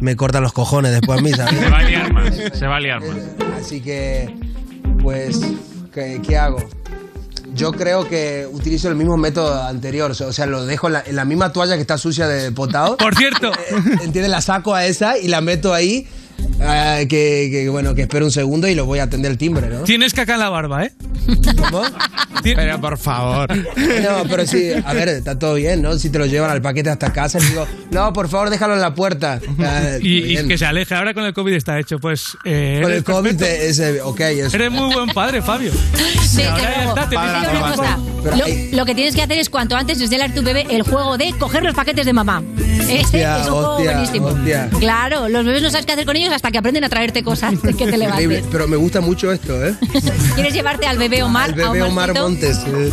me 0.00 0.16
cortan 0.16 0.42
los 0.42 0.52
cojones 0.52 0.92
después 0.92 1.18
a 1.18 1.22
mí, 1.22 1.30
¿sabes? 1.32 1.54
Se 1.60 1.68
va 1.70 1.78
a 1.78 1.82
liar 1.82 2.12
más. 2.12 2.34
Se 2.52 2.66
va 2.66 2.76
a 2.76 2.80
liar 2.80 3.00
más. 3.00 3.16
Así 3.60 3.80
que, 3.80 4.32
pues... 5.02 5.40
¿Qué, 5.92 6.20
qué 6.26 6.36
hago? 6.36 6.58
Yo 7.54 7.72
creo 7.72 8.08
que 8.08 8.48
utilizo 8.50 8.88
el 8.88 8.96
mismo 8.96 9.16
método 9.16 9.62
anterior, 9.62 10.10
o 10.10 10.32
sea, 10.32 10.46
lo 10.46 10.66
dejo 10.66 10.88
en 10.88 10.94
la, 10.94 11.04
en 11.06 11.16
la 11.16 11.24
misma 11.24 11.52
toalla 11.52 11.76
que 11.76 11.82
está 11.82 11.98
sucia 11.98 12.26
de 12.26 12.50
potado. 12.52 12.96
Por 12.96 13.14
cierto. 13.14 13.52
¿Entiendes? 14.02 14.28
La 14.28 14.40
saco 14.40 14.74
a 14.74 14.86
esa 14.86 15.18
y 15.18 15.28
la 15.28 15.40
meto 15.40 15.72
ahí. 15.72 16.08
Ah, 16.60 16.98
que, 17.08 17.48
que, 17.50 17.68
bueno, 17.70 17.94
que 17.94 18.02
espero 18.02 18.24
un 18.26 18.32
segundo 18.32 18.68
y 18.68 18.74
lo 18.74 18.86
voy 18.86 18.98
a 18.98 19.04
atender 19.04 19.30
el 19.30 19.38
timbre, 19.38 19.68
¿no? 19.68 19.80
Tienes 19.84 20.12
caca 20.14 20.34
en 20.34 20.40
la 20.40 20.48
barba, 20.50 20.84
¿eh? 20.84 20.92
¿Cómo? 21.70 21.82
Pero 22.42 22.78
por 22.80 22.98
favor. 22.98 23.56
No, 23.56 24.24
pero 24.28 24.46
sí, 24.46 24.70
a 24.84 24.92
ver, 24.92 25.08
está 25.08 25.38
todo 25.38 25.54
bien, 25.54 25.80
¿no? 25.80 25.96
Si 25.98 26.10
te 26.10 26.18
lo 26.18 26.26
llevan 26.26 26.50
al 26.50 26.60
paquete 26.60 26.90
hasta 26.90 27.12
casa, 27.12 27.38
y 27.38 27.42
digo, 27.44 27.66
no, 27.90 28.12
por 28.12 28.28
favor, 28.28 28.50
déjalo 28.50 28.74
en 28.74 28.80
la 28.80 28.94
puerta. 28.94 29.40
Ah, 29.60 29.82
Y, 30.02 30.38
y 30.38 30.46
que 30.48 30.58
se 30.58 30.66
aleje. 30.66 30.94
Ahora 30.94 31.14
con 31.14 31.24
el 31.24 31.32
COVID 31.32 31.54
está 31.54 31.78
hecho. 31.78 31.98
Pues. 31.98 32.36
eh, 32.44 32.80
Con 32.82 32.90
el 32.90 32.98
eres 32.98 33.04
COVID, 33.04 33.42
es, 33.42 33.78
eh, 33.78 34.00
ok. 34.02 34.20
Es, 34.20 34.52
Eres 34.54 34.70
muy 34.70 34.92
buen 34.92 35.08
padre, 35.10 35.40
Fabio. 35.40 35.72
Sí, 36.28 36.42
Ahora 36.42 36.62
ya 36.62 36.84
está, 36.88 37.08
te 37.08 37.14
en 37.14 37.20
una 37.56 37.70
cosa. 37.70 37.98
Pero 38.22 38.36
Lo, 38.36 38.44
lo 38.78 38.84
que 38.86 38.94
tienes 38.94 39.14
que 39.14 39.22
hacer 39.22 39.38
es 39.38 39.48
cuanto 39.48 39.76
antes 39.76 40.00
enseñar 40.00 40.30
a 40.30 40.34
tu 40.34 40.42
bebé 40.42 40.66
el 40.70 40.82
juego 40.82 41.16
de 41.16 41.32
coger 41.38 41.62
los 41.62 41.74
paquetes 41.74 42.04
de 42.04 42.12
mamá. 42.12 42.42
Ese 42.88 43.00
Hostia, 43.02 43.38
es 43.40 43.46
un 43.46 43.52
juego 43.52 43.68
hostia, 43.76 43.92
buenísimo. 43.92 44.26
hostia. 44.28 44.68
Claro, 44.78 45.28
los 45.28 45.44
bebés 45.46 45.62
no 45.62 45.70
sabes 45.70 45.86
qué 45.86 45.92
hacer 45.92 46.04
con 46.04 46.16
ellos 46.16 46.32
hasta 46.34 46.50
que 46.50 46.58
aprenden 46.58 46.84
a 46.84 46.88
traerte 46.88 47.22
cosas 47.22 47.54
que 47.78 47.86
te 47.86 47.96
levantes. 47.96 48.44
pero 48.50 48.66
me 48.68 48.76
gusta 48.76 49.00
mucho 49.00 49.32
esto, 49.32 49.64
¿eh? 49.64 49.74
¿Quieres 50.34 50.52
llevarte 50.54 50.86
al 50.86 50.98
bebé 50.98 51.22
Omar? 51.22 51.50
El 51.50 51.62
a 51.62 51.70
bebé 51.70 51.82
Omar? 51.82 52.14
Montes. 52.14 52.58
eh. 52.66 52.90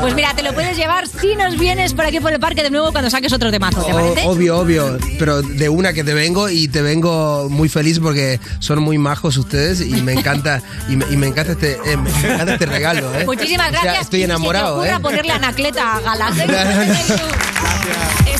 Pues 0.00 0.14
mira, 0.14 0.34
te 0.34 0.42
lo 0.42 0.52
puedes 0.54 0.76
llevar 0.76 1.06
si 1.06 1.34
nos 1.36 1.58
vienes 1.58 1.94
por 1.94 2.04
aquí 2.04 2.20
por 2.20 2.32
el 2.32 2.40
parque 2.40 2.62
de 2.62 2.70
nuevo 2.70 2.92
cuando 2.92 3.10
saques 3.10 3.32
otro 3.32 3.50
temazo, 3.50 3.82
¿te 3.82 3.92
O- 3.92 3.96
parece? 3.96 4.26
obvio, 4.26 4.58
obvio, 4.58 4.98
pero 5.18 5.42
de 5.42 5.68
una 5.68 5.92
que 5.92 6.04
te 6.04 6.14
vengo 6.14 6.48
y 6.48 6.68
te 6.68 6.82
vengo 6.82 7.48
muy 7.50 7.68
feliz 7.68 7.98
porque 8.00 8.40
son 8.58 8.80
muy 8.82 8.98
majos 8.98 9.36
ustedes 9.36 9.80
y 9.80 9.90
me 10.02 10.12
encanta 10.12 10.62
y 10.88 10.96
me, 10.96 11.04
y 11.10 11.16
me 11.16 11.26
encanta 11.28 11.52
este 11.52 11.78
eh, 11.84 11.96
me 11.96 12.10
encanta 12.10 12.54
este 12.54 12.66
regalo, 12.66 13.14
¿eh? 13.14 13.24
Muchísimas 13.24 13.68
O 13.68 13.72
sea, 13.72 13.82
gracias. 13.82 14.04
estoy 14.04 14.22
enamorado, 14.22 14.82
Se 14.82 14.88
te 14.88 14.94
ocurra 14.94 14.98
¿eh? 14.98 15.02
ponerle 15.02 15.32
anacleta 15.32 15.96
a 15.96 16.00
Gala. 16.00 16.28
Estás 16.30 17.20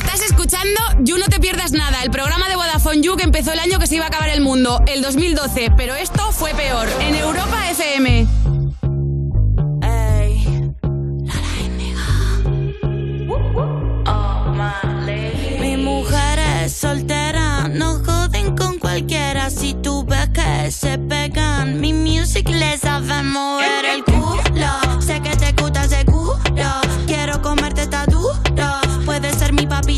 escuchando 0.51 1.05
You 1.05 1.17
No 1.17 1.27
Te 1.27 1.39
Pierdas 1.39 1.71
Nada, 1.71 2.03
el 2.03 2.11
programa 2.11 2.49
de 2.49 2.55
Vodafone 2.55 3.01
You 3.01 3.15
que 3.15 3.23
empezó 3.23 3.53
el 3.53 3.59
año 3.59 3.79
que 3.79 3.87
se 3.87 3.95
iba 3.95 4.05
a 4.05 4.07
acabar 4.07 4.29
el 4.29 4.41
mundo, 4.41 4.81
el 4.87 5.01
2012, 5.01 5.71
pero 5.77 5.95
esto 5.95 6.31
fue 6.31 6.53
peor, 6.53 6.89
en 6.99 7.15
Europa 7.15 7.69
FM. 7.71 8.27
Mi 15.59 15.77
mujer 15.77 16.39
es 16.63 16.73
soltera, 16.73 17.69
no 17.69 17.99
joden 18.03 18.55
con 18.55 18.77
cualquiera. 18.77 19.49
Si 19.49 19.73
tú 19.75 20.03
ves 20.03 20.29
que 20.29 20.71
se 20.71 20.97
pegan, 20.97 21.79
mi 21.79 21.93
music 21.93 22.49
les 22.49 22.83
hace 22.83 23.23
mover 23.23 23.85
el 23.85 24.03
culo. 24.03 25.01
Sé 25.01 25.21
que 25.21 25.35
te 25.37 25.53
gusta 25.61 25.87
seguro, 25.87 26.39
quiero 26.43 26.50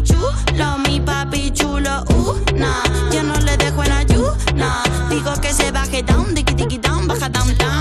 chulo, 0.03 0.77
mi 0.85 0.99
papi 0.99 1.51
chulo. 1.51 2.03
Uh, 2.09 2.35
nah, 2.55 2.83
yo 3.11 3.23
no 3.23 3.35
le 3.45 3.57
dejo 3.57 3.83
en 3.83 3.91
ayuna. 3.91 4.83
Digo 5.09 5.33
que 5.41 5.53
se 5.53 5.71
baje 5.71 6.03
down, 6.03 6.33
tiki 6.33 6.53
tiki 6.55 6.77
down, 6.77 7.07
baja 7.07 7.29
down, 7.29 7.47
down, 7.47 7.57
down, 7.57 7.72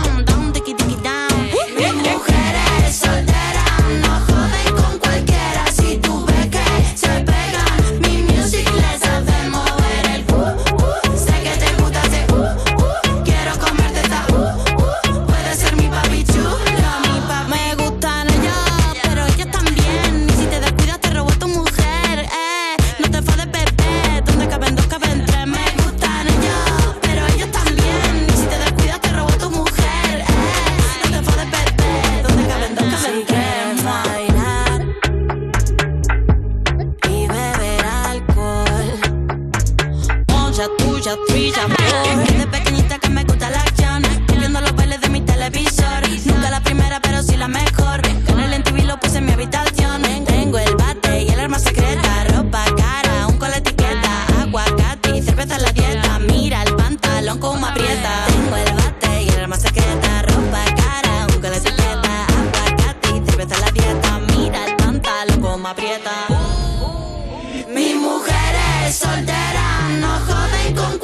pantalón 65.82 66.28
como 66.78 66.92
aprieta. 67.02 67.68
Mi 67.68 67.94
mujer 67.94 68.54
es 68.86 68.96
soltera, 68.96 69.88
no 70.00 70.18
joden 70.26 70.76
con 70.76 71.01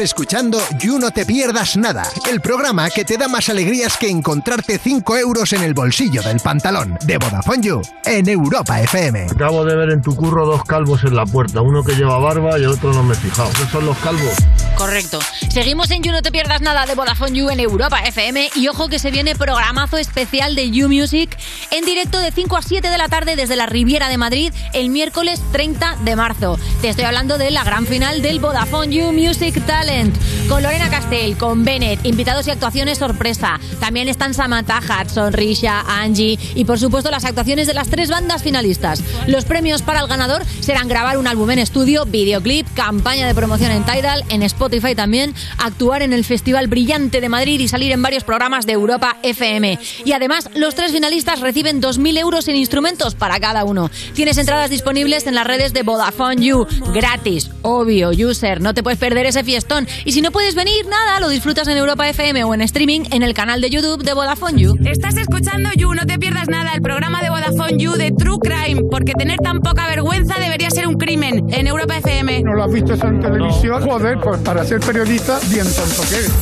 Estás 0.00 0.12
escuchando 0.12 0.58
You 0.78 0.98
No 0.98 1.10
Te 1.10 1.26
Pierdas 1.26 1.76
Nada, 1.76 2.04
el 2.30 2.40
programa 2.40 2.88
que 2.88 3.04
te 3.04 3.18
da 3.18 3.28
más 3.28 3.50
alegrías 3.50 3.98
que 3.98 4.08
encontrarte 4.08 4.78
5 4.78 5.18
euros 5.18 5.52
en 5.52 5.62
el 5.62 5.74
bolsillo 5.74 6.22
del 6.22 6.40
pantalón 6.40 6.96
de 7.04 7.18
Vodafone 7.18 7.62
You 7.62 7.82
en 8.06 8.26
Europa 8.26 8.80
FM. 8.80 9.26
Acabo 9.30 9.62
de 9.62 9.76
ver 9.76 9.90
en 9.90 10.00
tu 10.00 10.16
curro 10.16 10.46
dos 10.46 10.64
calvos 10.64 11.04
en 11.04 11.14
la 11.14 11.26
puerta, 11.26 11.60
uno 11.60 11.84
que 11.84 11.96
lleva 11.96 12.18
barba 12.18 12.58
y 12.58 12.62
el 12.62 12.70
otro 12.70 12.94
no 12.94 13.02
me 13.02 13.12
he 13.12 13.16
fijado. 13.16 13.50
¿Qué 13.50 13.70
son 13.70 13.84
los 13.84 13.98
calvos? 13.98 14.36
Correcto. 14.80 15.18
Seguimos 15.50 15.90
en 15.90 16.02
You 16.02 16.10
No 16.10 16.22
Te 16.22 16.32
Pierdas 16.32 16.62
Nada 16.62 16.86
de 16.86 16.94
Vodafone 16.94 17.36
You 17.36 17.50
en 17.50 17.60
Europa 17.60 18.00
FM 18.00 18.48
y 18.54 18.68
ojo 18.68 18.88
que 18.88 18.98
se 18.98 19.10
viene 19.10 19.34
programazo 19.34 19.98
especial 19.98 20.54
de 20.54 20.70
You 20.70 20.88
Music 20.88 21.36
en 21.70 21.84
directo 21.84 22.18
de 22.18 22.32
5 22.32 22.56
a 22.56 22.62
7 22.62 22.88
de 22.88 22.96
la 22.96 23.08
tarde 23.08 23.36
desde 23.36 23.56
la 23.56 23.66
Riviera 23.66 24.08
de 24.08 24.16
Madrid 24.16 24.54
el 24.72 24.88
miércoles 24.88 25.42
30 25.52 25.96
de 26.02 26.16
marzo. 26.16 26.58
Te 26.80 26.88
estoy 26.88 27.04
hablando 27.04 27.36
de 27.36 27.50
la 27.50 27.62
gran 27.62 27.84
final 27.84 28.22
del 28.22 28.40
Vodafone 28.40 28.90
You 28.90 29.12
Music 29.12 29.62
Talent 29.66 30.16
con 30.48 30.62
Lorena 30.62 30.88
Castell, 30.88 31.36
con 31.36 31.62
Bennett, 31.62 32.06
invitados 32.06 32.46
y 32.46 32.50
actuaciones 32.50 32.96
sorpresa. 32.96 33.60
También 33.80 34.08
están 34.08 34.32
Samantha 34.32 34.80
Hudson, 34.80 35.34
Risha, 35.34 35.82
Angie 35.86 36.38
y 36.54 36.64
por 36.64 36.78
supuesto 36.78 37.10
las 37.10 37.26
actuaciones 37.26 37.66
de 37.66 37.74
las 37.74 37.88
tres 37.88 38.08
bandas 38.08 38.42
finalistas. 38.42 39.02
Los 39.26 39.44
premios 39.44 39.82
para 39.82 40.00
el 40.00 40.06
ganador 40.06 40.42
serán 40.60 40.88
grabar 40.88 41.18
un 41.18 41.26
álbum 41.26 41.50
en 41.50 41.58
estudio, 41.58 42.06
videoclip, 42.06 42.66
campaña 42.72 43.26
de 43.26 43.34
promoción 43.34 43.72
en 43.72 43.84
Tidal, 43.84 44.24
en 44.30 44.42
Spotify 44.42 44.69
también, 44.94 45.34
actuar 45.58 46.02
en 46.02 46.12
el 46.12 46.24
Festival 46.24 46.68
Brillante 46.68 47.20
de 47.20 47.28
Madrid 47.28 47.58
y 47.60 47.68
salir 47.68 47.92
en 47.92 48.02
varios 48.02 48.24
programas 48.24 48.66
de 48.66 48.72
Europa 48.72 49.16
FM. 49.22 49.78
Y 50.04 50.12
además, 50.12 50.48
los 50.54 50.74
tres 50.74 50.92
finalistas 50.92 51.40
reciben 51.40 51.82
2.000 51.82 52.18
euros 52.18 52.48
en 52.48 52.56
instrumentos 52.56 53.14
para 53.14 53.40
cada 53.40 53.64
uno. 53.64 53.90
Tienes 54.14 54.38
entradas 54.38 54.70
disponibles 54.70 55.26
en 55.26 55.34
las 55.34 55.46
redes 55.46 55.72
de 55.72 55.82
Vodafone 55.82 56.44
You, 56.44 56.66
gratis, 56.94 57.50
obvio, 57.62 58.10
user, 58.10 58.60
no 58.60 58.74
te 58.74 58.82
puedes 58.82 58.98
perder 58.98 59.26
ese 59.26 59.44
fiestón. 59.44 59.86
Y 60.04 60.12
si 60.12 60.22
no 60.22 60.30
puedes 60.30 60.54
venir, 60.54 60.86
nada, 60.86 61.20
lo 61.20 61.28
disfrutas 61.28 61.66
en 61.68 61.76
Europa 61.76 62.08
FM 62.08 62.44
o 62.44 62.54
en 62.54 62.60
streaming 62.62 63.02
en 63.10 63.22
el 63.22 63.34
canal 63.34 63.60
de 63.60 63.70
YouTube 63.70 64.02
de 64.02 64.14
Vodafone 64.14 64.62
You. 64.62 64.76
Estás 64.84 65.16
escuchando 65.16 65.70
You, 65.76 65.94
no 65.94 66.06
te 66.06 66.18
pierdas 66.18 66.48
nada, 66.48 66.72
el 66.74 66.80
programa 66.80 67.22
de 67.22 67.30
Vodafone 67.30 67.76
You 67.78 67.92
de 67.92 68.12
True 68.12 68.38
Crime, 68.40 68.82
porque 68.90 69.12
tener 69.12 69.38
tan 69.38 69.60
poca 69.60 69.86
vergüenza 69.88 70.38
debería 70.40 70.70
ser 70.70 70.86
un 70.86 70.94
crimen 70.94 71.46
en 71.50 71.66
Europa 71.66 71.96
FM. 71.96 72.42
¿No 72.42 72.54
lo 72.54 72.64
has 72.64 72.72
visto 72.72 72.94
en 72.94 73.20
televisión? 73.20 73.82
Joder, 73.82 74.18
pues 74.22 74.40
para 74.40 74.59
ser 74.64 74.80
periodista, 74.80 75.38
bien 75.48 75.66
tonto 75.74 76.02
que 76.08 76.16
eres. 76.16 76.32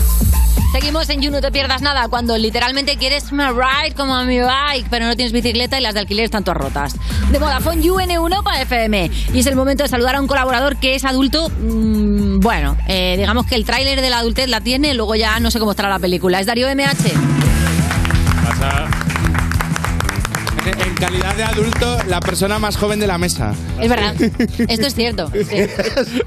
Seguimos 0.73 1.09
en 1.09 1.23
You, 1.23 1.31
no 1.31 1.41
te 1.41 1.51
pierdas 1.51 1.81
nada. 1.81 2.09
Cuando 2.09 2.37
literalmente 2.37 2.99
quieres 2.99 3.33
my 3.33 3.47
ride 3.47 3.95
como 3.97 4.15
a 4.15 4.25
mi 4.25 4.39
bike, 4.39 4.87
pero 4.91 5.07
no 5.07 5.17
tienes 5.17 5.33
bicicleta 5.33 5.79
y 5.79 5.83
las 5.83 5.95
de 5.95 6.01
alquiler 6.01 6.27
están 6.27 6.45
todas 6.45 6.59
rotas. 6.59 6.95
De 7.33 7.39
Vodafone 7.39 7.83
You 7.83 7.99
en 8.01 8.11
Europa 8.11 8.61
FM. 8.61 9.11
Y 9.33 9.39
es 9.39 9.47
el 9.47 9.57
momento 9.57 9.85
de 9.85 9.89
saludar 9.89 10.17
a 10.17 10.21
un 10.21 10.27
colaborador 10.27 10.77
que 10.77 10.95
es 10.95 11.05
adulto. 11.05 11.49
mm, 11.49 12.41
bueno, 12.41 12.77
eh, 12.87 13.15
digamos 13.17 13.47
que 13.47 13.55
el 13.55 13.65
tráiler 13.65 14.01
de 14.03 14.11
la 14.11 14.19
adultez 14.19 14.49
la 14.49 14.61
tiene, 14.61 14.93
luego 14.93 15.15
ya 15.15 15.41
no 15.41 15.51
sé 15.51 15.59
cómo 15.59 15.71
estará 15.71 15.89
la 15.89 15.99
película. 15.99 16.39
Es 16.39 16.47
Darío 16.47 16.69
MH. 16.69 17.15
Calidad 20.99 21.35
de 21.37 21.45
adulto, 21.45 21.99
la 22.09 22.21
persona 22.21 22.59
más 22.59 22.77
joven 22.77 22.99
de 23.01 23.07
la 23.07 23.19
mesa. 23.19 23.55
Es 23.81 23.89
verdad. 23.89 24.15
Esto 24.21 24.87
es 24.87 24.95
cierto. 24.95 25.31
sí. 25.33 25.57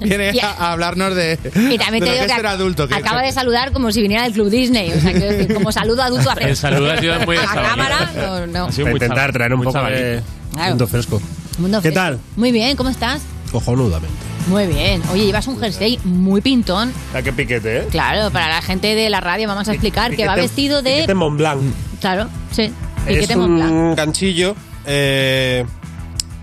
Viene 0.01 0.31
Y- 0.33 0.39
a 0.39 0.51
a 0.51 0.71
hablarnos 0.71 1.15
de, 1.15 1.37
Y 1.55 1.77
también 1.77 2.03
de 2.03 2.09
te 2.11 2.13
digo 2.21 2.35
que 2.35 2.41
que 2.41 2.47
adulto. 2.47 2.87
que- 2.87 2.95
acaba 2.95 3.21
de 3.21 3.31
saludar 3.31 3.71
como 3.71 3.91
si 3.91 4.01
viniera 4.01 4.23
del 4.23 4.33
Club 4.33 4.49
Disney. 4.49 4.91
O 4.91 4.99
sea, 4.99 5.13
decir, 5.13 5.53
como 5.53 5.71
saludo 5.71 6.01
adulto 6.03 6.29
hace. 6.31 6.43
El 6.49 6.55
saludo 6.55 6.91
ha 6.91 6.97
sido 6.97 7.19
muy 7.25 7.37
A 7.37 7.45
cámara, 7.45 8.11
no, 8.15 8.47
no. 8.47 8.65
Ha 8.67 8.71
sido 8.71 8.85
Para 8.85 8.91
muy 8.91 8.91
intentar 9.05 9.31
traer 9.33 9.53
un 9.53 9.63
poco 9.63 9.83
de 9.83 10.21
Claro. 10.53 10.69
mundo 10.69 10.87
fresco. 10.87 11.21
Mundo 11.57 11.77
¿Qué 11.81 11.91
fresco. 11.91 11.99
tal? 12.01 12.19
Muy 12.35 12.51
bien, 12.51 12.75
¿cómo 12.77 12.89
estás? 12.89 13.21
Cojonudamente. 13.51 14.15
Muy 14.47 14.65
bien. 14.67 15.01
Oye, 15.13 15.25
llevas 15.25 15.47
un 15.47 15.59
jersey 15.59 15.99
muy 16.03 16.41
pintón. 16.41 16.91
¿A 17.13 17.21
qué 17.21 17.31
piquete, 17.31 17.77
eh? 17.79 17.87
Claro, 17.91 18.31
para 18.31 18.47
la 18.47 18.61
gente 18.61 18.95
de 18.95 19.09
la 19.09 19.19
radio 19.21 19.47
vamos 19.47 19.67
a 19.67 19.71
explicar 19.73 20.15
que 20.15 20.25
va 20.25 20.35
vestido 20.35 20.81
de... 20.81 20.95
Piquete 20.95 21.13
Mont 21.13 21.37
Blanc. 21.37 21.61
Claro, 21.99 22.27
sí. 22.51 22.71
Es 23.07 23.27
Blanc. 23.27 23.71
un 23.71 23.95
ganchillo 23.95 24.55
eh, 24.85 25.65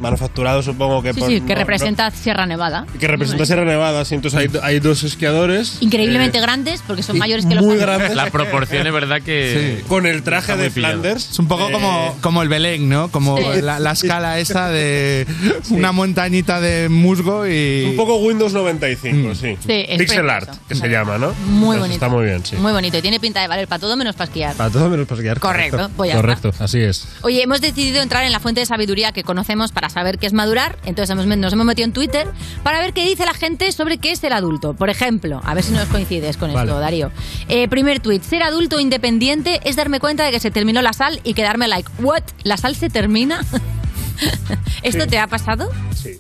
manufacturado, 0.01 0.63
supongo 0.63 1.03
que 1.03 1.13
Sí, 1.13 1.21
por- 1.21 1.29
sí, 1.29 1.41
que 1.41 1.55
no- 1.55 1.61
representa 1.61 2.11
Sierra 2.11 2.47
Nevada. 2.47 2.87
que 2.99 3.07
representa 3.09 3.45
Sierra 3.47 3.65
Nevada. 3.65 4.05
sí, 4.05 4.15
entonces 4.15 4.39
hay, 4.39 4.49
hay 4.63 4.81
dos 4.81 5.03
esquiadores. 5.05 5.79
Increíblemente 5.81 6.39
eh, 6.39 6.41
grandes, 6.41 6.83
porque 6.87 7.03
son 7.03 7.19
mayores 7.19 7.47
que 7.47 7.55
los 7.55 7.65
muy 7.65 7.77
grandes. 7.77 8.15
La 8.15 8.31
proporción 8.31 8.87
es 8.87 8.93
verdad 8.93 9.23
que. 9.23 9.83
Con 9.89 10.07
el 10.07 10.23
traje 10.23 10.57
de 10.57 10.71
pillado. 10.71 10.95
Flanders. 11.01 11.31
Es 11.31 11.39
un 11.39 11.49
poco 11.49 11.71
como, 11.71 12.17
como 12.21 12.43
el 12.43 12.49
Belén, 12.49 12.89
¿no? 12.89 13.09
Como 13.11 13.37
Sí. 13.39 13.63
la, 13.63 13.79
la 13.79 13.93
escala 13.93 14.39
esa 14.39 14.69
de 14.69 15.27
una 15.71 15.93
montañita 15.93 16.61
de 16.61 16.89
musgo 16.89 17.47
y... 17.47 17.85
Un 17.91 17.97
poco 17.97 18.17
Windows 18.19 18.53
95, 18.53 19.35
sí. 19.35 19.57
Sí, 19.65 19.87
Pixel 19.99 20.29
art, 20.31 20.51
que 20.69 20.75
se 20.75 20.89
llama, 20.89 21.19
¿no? 21.19 21.33
Muy 21.47 21.77
bonito. 21.77 21.95
Está 21.95 22.09
muy 22.09 22.25
bien, 22.25 22.45
sí. 22.45 22.57
Muy 22.57 22.73
bonito. 22.73 22.97
Y 22.99 23.03
tiene 23.03 23.21
pinta 23.21 23.41
de 23.41 23.49
valer 23.49 23.69
para 23.69 23.79
todo 23.81 23.97
menos 23.97 24.15
para 24.15 24.25
esquiar. 24.27 24.55
Para 24.55 24.71
todo 24.71 24.89
menos 24.89 25.07
para 25.07 25.21
esquiar. 25.21 25.39
Correcto, 25.39 25.91
pues 25.97 26.11
ya 26.11 26.17
Correcto, 26.17 26.53
así 26.59 26.81
es. 26.81 27.07
Oye, 27.23 27.43
hemos 27.43 27.61
decidido 27.61 28.03
entrar 28.03 28.25
en 28.25 28.33
la 28.33 28.41
fuente 28.41 28.61
de 28.61 28.67
sabiduría 28.67 29.13
que 29.13 29.23
conocemos 29.25 29.73
para 29.73 29.88
saber 29.89 30.19
qué 30.19 30.27
es 30.27 30.33
madurar. 30.33 30.79
Entonces 30.85 31.11
hemos, 31.11 31.27
nos 31.27 31.53
hemos 31.53 31.67
metido 31.67 31.87
en 31.87 31.93
Twitter 31.93 32.27
para 32.63 32.81
ver 32.81 32.93
qué 32.93 33.05
dice 33.07 33.25
la 33.27 33.35
gente 33.35 33.71
sobre 33.73 33.99
qué 33.99 34.13
es 34.13 34.19
ser 34.19 34.33
adulto. 34.33 34.75
Por 34.75 34.91
ejemplo, 34.91 35.41
a 35.45 35.55
ver 35.55 35.65
si 35.65 35.73
nos 35.73 35.89
coincides 35.89 36.37
con 36.37 36.53
Vale. 36.53 36.71
esto, 36.71 36.81
Darío. 36.81 37.11
Eh, 37.49 37.69
primer 37.69 38.01
tuit. 38.01 38.23
Ser 38.23 38.43
adulto 38.43 38.81
independiente 38.81 39.61
es 39.65 39.77
darme 39.77 40.01
cuenta 40.01 40.25
de 40.25 40.31
que 40.31 40.41
se 40.41 40.51
terminó 40.51 40.83
la 40.83 40.93
sal 40.93 41.21
y 41.25 41.35
quedarme 41.35 41.69
like, 41.69 41.91
¿what? 42.01 42.23
¿La 42.43 42.57
sal 42.57 42.75
se 42.77 42.91
termina? 42.91 43.41
¿Esto 44.83 45.05
Sí. 45.05 45.09
te 45.11 45.19
ha 45.19 45.27
pasado? 45.27 45.71
Sí. 45.95 46.19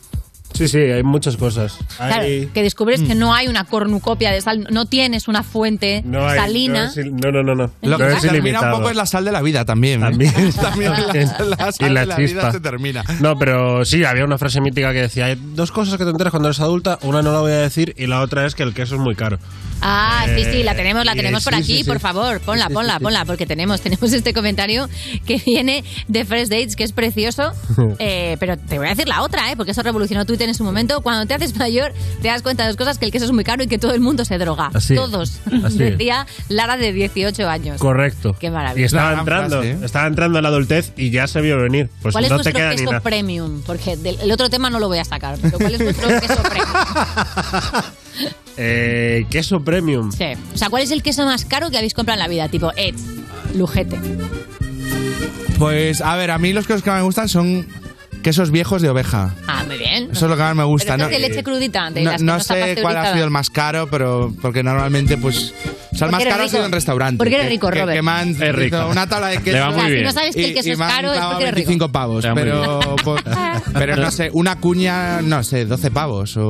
Sí, 0.58 0.68
sí, 0.68 0.78
hay 0.78 1.02
muchas 1.02 1.36
cosas. 1.36 1.78
Claro, 1.96 2.22
Hay- 2.22 2.46
que 2.52 2.62
descubres 2.62 3.00
que 3.02 3.14
no 3.14 3.32
hay 3.34 3.48
una 3.48 3.64
cornucopia 3.64 4.30
de 4.32 4.40
sal, 4.40 4.66
no 4.70 4.86
tienes 4.86 5.28
una 5.28 5.42
fuente 5.42 6.02
No 6.04 6.26
hay, 6.28 6.38
salina. 6.38 6.86
No, 6.94 7.00
es 7.00 7.12
no, 7.12 7.30
no, 7.32 7.42
no. 7.42 7.54
no. 7.54 7.70
Lo 7.82 7.90
No 7.90 7.98
que 7.98 8.12
es 8.12 8.20
se 8.22 8.28
termina 8.28 8.60
un 8.60 8.70
poco 8.72 8.90
es 8.90 8.96
la 8.96 9.06
sal 9.06 9.24
de 9.24 9.32
la 9.32 9.40
vida 9.42 9.64
también. 9.64 10.00
¿eh? 10.02 10.04
También. 10.06 10.32
También 10.60 10.90
la, 10.92 10.98
la 11.56 11.72
sal 11.72 11.90
y 11.90 11.94
la 11.94 12.00
de 12.00 12.06
la 12.06 12.16
chispa. 12.16 12.40
vida 12.40 12.52
se 12.52 12.60
termina. 12.60 13.04
No, 13.20 13.36
pero 13.38 13.84
sí, 13.84 14.04
había 14.04 14.24
una 14.24 14.38
frase 14.38 14.60
mítica 14.60 14.92
que 14.92 15.02
decía: 15.02 15.26
hay 15.26 15.38
dos 15.54 15.70
cosas 15.72 15.96
que 15.96 16.04
te 16.04 16.10
enteras 16.10 16.30
cuando 16.30 16.48
eres 16.48 16.60
adulta. 16.60 16.98
Una 17.02 17.22
no 17.22 17.32
la 17.32 17.40
voy 17.40 17.52
a 17.52 17.58
decir 17.58 17.94
y 17.96 18.06
la 18.06 18.20
otra 18.20 18.44
es 18.46 18.54
que 18.54 18.62
el 18.64 18.74
queso 18.74 18.96
es 18.96 19.00
muy 19.00 19.14
caro. 19.14 19.38
Ah, 19.80 20.26
sí, 20.34 20.42
sí, 20.42 20.64
la 20.64 20.74
tenemos, 20.74 21.04
la 21.04 21.12
Eh, 21.12 21.16
tenemos 21.16 21.44
por 21.44 21.54
sí, 21.54 21.60
aquí, 21.60 21.72
sí, 21.76 21.78
sí. 21.84 21.88
por 21.88 22.00
favor, 22.00 22.40
ponla, 22.40 22.68
ponla, 22.68 22.98
ponla, 22.98 23.24
porque 23.24 23.46
tenemos, 23.46 23.80
tenemos 23.82 24.12
este 24.12 24.34
comentario 24.34 24.88
que 25.24 25.36
viene 25.46 25.84
de 26.08 26.24
First 26.24 26.50
Dates, 26.50 26.74
que 26.74 26.82
es 26.82 26.90
precioso, 26.90 27.52
eh, 28.00 28.36
pero 28.40 28.56
te 28.56 28.76
voy 28.78 28.88
a 28.88 28.90
decir 28.90 29.06
la 29.06 29.22
otra, 29.22 29.52
¿eh? 29.52 29.56
porque 29.56 29.70
eso 29.70 29.82
revolucionó 29.84 30.26
Twitter 30.26 30.47
en 30.48 30.54
su 30.54 30.64
momento. 30.64 31.00
Cuando 31.02 31.26
te 31.26 31.34
haces 31.34 31.54
mayor, 31.56 31.92
te 32.22 32.28
das 32.28 32.42
cuenta 32.42 32.62
de 32.64 32.68
dos 32.68 32.76
cosas, 32.76 32.98
que 32.98 33.04
el 33.06 33.12
queso 33.12 33.24
es 33.26 33.32
muy 33.32 33.44
caro 33.44 33.62
y 33.62 33.66
que 33.66 33.78
todo 33.78 33.92
el 33.94 34.00
mundo 34.00 34.24
se 34.24 34.38
droga. 34.38 34.70
Así 34.74 34.94
es, 34.94 35.00
Todos, 35.00 35.38
así 35.64 35.82
es. 35.82 35.90
decía 35.90 36.26
Lara 36.48 36.76
de 36.76 36.92
18 36.92 37.48
años. 37.48 37.80
Correcto. 37.80 38.36
Qué 38.38 38.50
maravilla. 38.50 38.80
Y 38.82 38.84
estaba 38.84 39.08
Gran 39.10 39.18
entrando, 39.20 39.56
frase, 39.62 39.70
¿eh? 39.72 39.78
estaba 39.84 40.06
entrando 40.06 40.38
en 40.38 40.42
la 40.42 40.48
adultez 40.48 40.92
y 40.96 41.10
ya 41.10 41.26
se 41.26 41.40
vio 41.40 41.56
venir. 41.60 41.88
Pues 42.02 42.12
¿Cuál 42.12 42.24
es 42.24 42.30
no 42.30 42.36
te 42.38 42.42
vuestro 42.44 42.58
queda 42.58 42.70
ni 42.70 42.76
queso 42.76 42.90
nada. 42.90 43.00
premium? 43.00 43.62
Porque 43.66 43.96
del- 43.96 44.18
el 44.20 44.30
otro 44.32 44.48
tema 44.50 44.70
no 44.70 44.78
lo 44.80 44.88
voy 44.88 44.98
a 44.98 45.04
sacar, 45.04 45.38
pero 45.40 45.58
¿cuál 45.58 45.74
es 45.74 45.82
vuestro 45.82 46.08
queso 46.20 46.42
premium? 46.42 46.68
Eh, 48.56 49.26
queso 49.30 49.60
premium. 49.62 50.10
Sí. 50.10 50.24
O 50.52 50.58
sea, 50.58 50.68
¿cuál 50.68 50.82
es 50.82 50.90
el 50.90 51.02
queso 51.02 51.24
más 51.24 51.44
caro 51.44 51.70
que 51.70 51.76
habéis 51.76 51.94
comprado 51.94 52.16
en 52.16 52.24
la 52.24 52.28
vida? 52.28 52.48
Tipo, 52.48 52.72
Ed, 52.76 52.94
Lujete. 53.54 53.96
Pues, 55.58 56.00
a 56.00 56.16
ver, 56.16 56.30
a 56.32 56.38
mí 56.38 56.52
los 56.52 56.66
quesos 56.66 56.82
que 56.82 56.90
más 56.90 56.98
me 56.98 57.04
gustan 57.04 57.28
son 57.28 57.66
quesos 58.22 58.50
viejos 58.50 58.82
de 58.82 58.88
oveja. 58.90 59.34
Ah, 59.46 59.64
muy 59.66 59.78
bien. 59.78 60.08
Eso 60.12 60.26
es 60.26 60.30
lo 60.30 60.36
que 60.36 60.42
más 60.42 60.54
me 60.56 60.64
gusta, 60.64 60.94
Pero 60.96 61.04
¿no? 61.08 61.10
de 61.10 61.18
leche 61.18 61.42
crudita, 61.42 61.90
de 61.90 62.02
No, 62.02 62.10
las 62.12 62.20
que 62.20 62.24
no 62.24 62.40
sé 62.40 62.76
cuál 62.82 62.96
ha 62.96 63.12
sido 63.12 63.24
el 63.24 63.30
más 63.30 63.50
caro, 63.50 63.88
pero 63.90 64.32
porque 64.42 64.62
normalmente, 64.62 65.16
pues. 65.16 65.52
O 65.92 65.96
sea, 65.98 66.06
el 66.06 66.12
más 66.12 66.24
caro 66.24 66.44
ha 66.44 66.48
sido 66.48 66.64
en 66.64 66.70
restaurante. 66.72 67.18
Porque 67.18 67.34
eres 67.34 67.46
que- 67.46 67.50
rico, 67.50 67.70
que- 67.70 67.80
Robert. 67.80 67.96
Que 67.98 68.02
me 68.02 68.10
han 68.10 68.28
Es 68.30 68.54
rico. 68.54 68.76
hizo 68.76 68.88
una 68.90 69.08
tabla 69.08 69.28
de 69.28 69.38
queso. 69.38 69.56
Le 69.56 69.60
va 69.60 69.70
muy 69.70 69.74
O 69.74 69.78
sea, 69.80 69.86
si 69.88 69.92
bien. 69.92 70.04
no 70.04 70.12
sabes 70.12 70.34
que 70.36 70.44
el 70.46 70.54
queso 70.54 70.68
y 70.68 70.72
es 70.72 70.78
me 70.78 70.86
caro 70.86 71.12
es 71.12 71.20
porque 71.20 71.42
eres 71.44 71.54
rico. 71.54 71.68
25 71.68 71.88
pavos. 71.92 72.24
Pero, 72.34 72.80
pues, 73.04 73.22
pero 73.74 73.96
no 73.96 74.10
sé, 74.10 74.30
una 74.32 74.60
cuña, 74.60 75.22
no 75.22 75.42
sé, 75.42 75.64
12 75.64 75.90
pavos 75.90 76.36
o, 76.36 76.48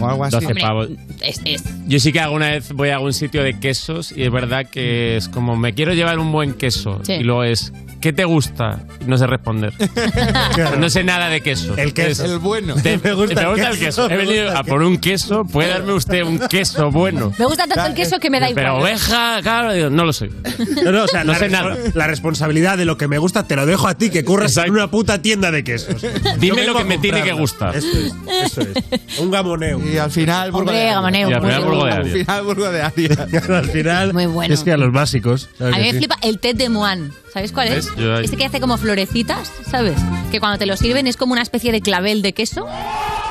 o 0.00 0.08
algo 0.08 0.24
así. 0.24 0.32
12 0.36 0.46
Hombre, 0.46 0.62
pavos. 0.62 0.88
Es, 1.20 1.40
es- 1.44 1.64
Yo 1.86 2.00
sí 2.00 2.12
que 2.12 2.20
alguna 2.20 2.48
vez 2.50 2.72
voy 2.72 2.88
a 2.88 2.94
algún 2.96 3.12
sitio 3.12 3.42
de 3.44 3.58
quesos 3.60 4.12
y 4.16 4.22
es 4.24 4.32
verdad 4.32 4.66
que 4.68 5.16
es 5.16 5.28
como, 5.28 5.56
me 5.56 5.74
quiero 5.74 5.94
llevar 5.94 6.18
un 6.18 6.32
buen 6.32 6.54
queso. 6.54 7.00
Sí. 7.04 7.12
Y 7.14 7.22
luego 7.22 7.44
es, 7.44 7.72
¿qué 8.02 8.12
te 8.12 8.24
gusta? 8.24 8.80
No 9.06 9.16
sé 9.16 9.26
responder. 9.26 9.72
No 10.78 10.90
sé 10.90 11.04
nada 11.04 11.28
de 11.28 11.40
queso. 11.40 11.76
El 11.76 11.94
queso. 11.94 12.24
El 12.24 12.38
bueno. 12.38 12.74
Te- 12.74 12.98
Me 13.02 13.12
gusta 13.14 13.42
el 13.42 13.58
el 13.60 13.78
queso, 13.78 13.78
queso. 13.78 14.10
He 14.10 14.16
venido 14.16 14.44
gusta 14.44 14.58
a 14.60 14.64
por 14.64 14.82
un 14.82 14.98
queso. 14.98 15.44
¿Puede 15.44 15.70
darme 15.70 15.92
usted 15.94 16.22
un 16.22 16.38
queso 16.40 16.90
bueno? 16.90 17.32
Me 17.38 17.44
gusta 17.46 17.66
tanto 17.66 17.86
el 17.86 17.94
queso 17.94 18.18
que 18.18 18.28
me 18.30 18.40
da 18.40 18.50
igual. 18.50 18.64
Pero 18.64 18.76
oveja, 18.78 19.40
claro, 19.42 19.72
digo, 19.72 19.90
no 19.90 20.04
lo 20.04 20.12
sé. 20.12 20.28
No, 20.84 20.92
no, 20.92 21.04
o 21.04 21.08
sea, 21.08 21.24
No 21.24 21.32
la, 21.32 21.38
sé 21.38 21.48
nada. 21.48 21.76
la 21.94 22.06
responsabilidad 22.06 22.76
de 22.76 22.84
lo 22.84 22.96
que 22.96 23.06
me 23.08 23.18
gusta 23.18 23.46
te 23.46 23.56
lo 23.56 23.64
dejo 23.66 23.86
a 23.88 23.94
ti, 23.94 24.10
que 24.10 24.24
curras 24.24 24.56
en 24.58 24.70
una 24.72 24.90
puta 24.90 25.22
tienda 25.22 25.50
de 25.50 25.62
quesos. 25.64 26.02
Dime 26.38 26.64
lo 26.66 26.76
que 26.76 26.84
me 26.84 26.98
tiene 26.98 27.22
que 27.22 27.32
gustar. 27.32 27.76
Eso 27.76 27.86
es, 27.98 28.12
eso 28.44 28.60
es. 28.62 29.18
Un 29.20 29.30
gamoneo. 29.30 29.80
Y 29.86 29.98
al 29.98 30.10
final, 30.10 30.50
burgo 30.50 30.70
Hombre, 30.70 30.76
de 30.76 30.82
Aria. 30.82 30.94
gamoneo, 30.94 31.30
Y 31.30 31.32
al 31.32 31.40
final, 31.42 31.64
burgo 31.64 31.84
de. 31.84 31.92
Al 31.92 31.98
Aria. 32.00 32.12
final, 32.12 32.42
burgo 32.44 32.70
de 32.72 32.82
Aria. 32.82 33.28
al 33.58 33.70
final, 33.70 34.12
Muy 34.12 34.26
bueno. 34.26 34.52
es 34.54 34.62
que 34.64 34.72
a 34.72 34.76
los 34.76 34.92
básicos. 34.92 35.48
¿sabes 35.58 35.74
A 35.74 35.78
mí 35.78 35.92
me 35.92 35.98
flipa 35.98 36.16
el 36.22 36.38
té 36.38 36.54
de 36.54 36.68
Moine. 36.68 37.10
¿Sabes 37.32 37.50
cuál 37.52 37.68
es? 37.68 37.88
Yo 37.96 38.16
Este 38.18 38.36
que 38.36 38.44
hace 38.46 38.60
como 38.60 38.76
florecitas, 38.78 39.50
¿sabes? 39.70 39.96
Que 40.30 40.40
cuando 40.40 40.58
te 40.58 40.66
lo 40.66 40.76
sirven 40.76 41.06
es 41.06 41.16
como 41.16 41.32
una 41.32 41.42
especie 41.42 41.72
de 41.72 41.80
clavel 41.80 42.22
de 42.22 42.32
queso. 42.32 42.66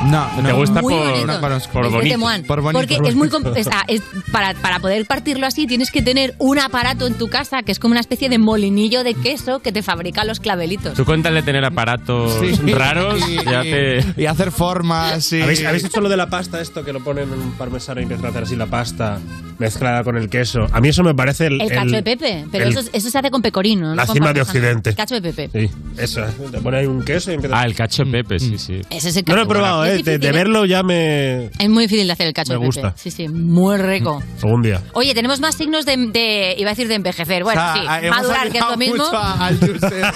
No, 0.05 0.25
¿Te 0.35 0.41
no. 0.41 0.55
gusta 0.55 0.81
Muy 0.81 0.95
por, 0.95 1.09
bonito. 1.11 1.27
no 1.27 1.39
por 1.41 1.83
de 1.83 1.89
bonito? 1.89 2.17
Moine. 2.17 2.43
Por 2.45 2.61
bonito. 2.61 2.79
Porque 2.95 3.07
es 3.07 3.13
muy... 3.15 3.27
comp- 3.29 3.51
o 3.59 3.63
sea, 3.63 3.83
es- 3.87 4.01
para, 4.31 4.55
para 4.55 4.79
poder 4.79 5.05
partirlo 5.05 5.45
así 5.45 5.67
tienes 5.67 5.91
que 5.91 6.01
tener 6.01 6.33
un 6.39 6.57
aparato 6.57 7.05
en 7.05 7.13
tu 7.19 7.27
casa 7.27 7.61
que 7.61 7.71
es 7.71 7.77
como 7.77 7.91
una 7.91 7.99
especie 7.99 8.27
de 8.27 8.39
molinillo 8.39 9.03
de 9.03 9.13
queso 9.13 9.59
que 9.59 9.71
te 9.71 9.83
fabrica 9.83 10.23
los 10.23 10.39
clavelitos. 10.39 10.95
Tú 10.95 11.05
cuéntale 11.05 11.43
tener 11.43 11.63
aparatos 11.65 12.33
Sí. 12.39 12.73
raros 12.73 13.21
y, 13.29 13.35
ya 13.45 13.61
te... 13.61 14.03
y 14.17 14.25
hacer 14.25 14.51
formas. 14.51 15.31
Y... 15.33 15.41
¿Habéis, 15.41 15.63
habéis 15.65 15.83
hecho 15.83 16.01
lo 16.01 16.09
de 16.09 16.17
la 16.17 16.29
pasta, 16.31 16.59
esto 16.61 16.83
que 16.83 16.93
lo 16.93 17.03
ponen 17.03 17.31
en 17.31 17.39
un 17.39 17.51
parmesano 17.51 17.99
y 17.99 18.03
empiezan 18.03 18.25
a 18.25 18.29
hacer 18.29 18.43
así 18.43 18.55
la 18.55 18.65
pasta 18.65 19.19
mezclada 19.59 20.03
con 20.03 20.17
el 20.17 20.29
queso? 20.29 20.65
A 20.71 20.81
mí 20.81 20.89
eso 20.89 21.03
me 21.03 21.13
parece 21.13 21.45
el. 21.47 21.61
El 21.61 21.69
cacho 21.69 21.91
de 21.91 22.03
Pepe, 22.03 22.45
pero 22.51 22.65
el- 22.65 22.71
eso, 22.75 22.81
eso 22.91 23.09
se 23.11 23.17
hace 23.19 23.29
con 23.29 23.43
pecorino. 23.43 23.89
no 23.89 23.95
La 23.95 24.07
con 24.07 24.15
cima 24.15 24.33
de 24.33 24.41
parmesano. 24.51 24.79
Occidente. 24.79 24.95
Cacho 24.95 25.19
de 25.19 25.33
Pepe. 25.33 25.49
Sí, 25.67 25.71
eso. 25.97 26.21
Te 26.51 26.59
pone 26.61 26.77
ahí 26.77 26.85
un 26.85 27.03
queso 27.03 27.31
y 27.31 27.35
empieza. 27.35 27.59
Ah, 27.59 27.63
el 27.65 27.75
cacho 27.75 28.03
de 28.03 28.11
Pepe, 28.11 28.39
sí, 28.39 28.57
sí. 28.57 28.81
Ese 28.89 29.09
es 29.09 29.17
el 29.17 29.23
no 29.27 29.35
lo 29.35 29.41
he 29.41 29.43
cacho. 29.45 29.49
probado, 29.49 29.85
¿eh? 29.85 30.03
De, 30.03 30.13
¿eh? 30.15 30.17
verlo 30.31 30.65
ya 30.65 30.83
me. 30.83 31.45
Es 31.59 31.69
muy 31.69 31.83
difícil 31.83 32.07
de 32.07 32.13
hacer 32.13 32.27
el 32.27 32.33
cacho 32.33 32.53
Me 32.53 32.55
de 32.55 32.59
Pepe. 32.59 32.81
gusta. 32.81 32.93
Sí, 32.97 33.11
sí, 33.11 33.27
muy 33.27 33.77
rico. 33.77 34.21
Algún 34.43 34.61
día. 34.61 34.81
Oye, 34.93 35.13
tenemos 35.13 35.39
más 35.39 35.55
signos 35.55 35.85
de, 35.85 35.95
de- 35.97 36.55
iba 36.57 36.69
a 36.69 36.73
decir 36.73 36.87
de 36.87 36.95
envejecer. 36.95 37.43
Bueno, 37.43 37.61
O 37.61 37.63
sea, 37.83 37.99
sí, 38.01 38.07
madurar, 38.09 38.51
que 38.51 38.57
es 38.57 38.63
lo 38.69 38.77
mismo. 38.77 38.95
mucho 39.05 39.17
a- 39.17 39.47
al 39.47 39.59
Josep 39.59 40.15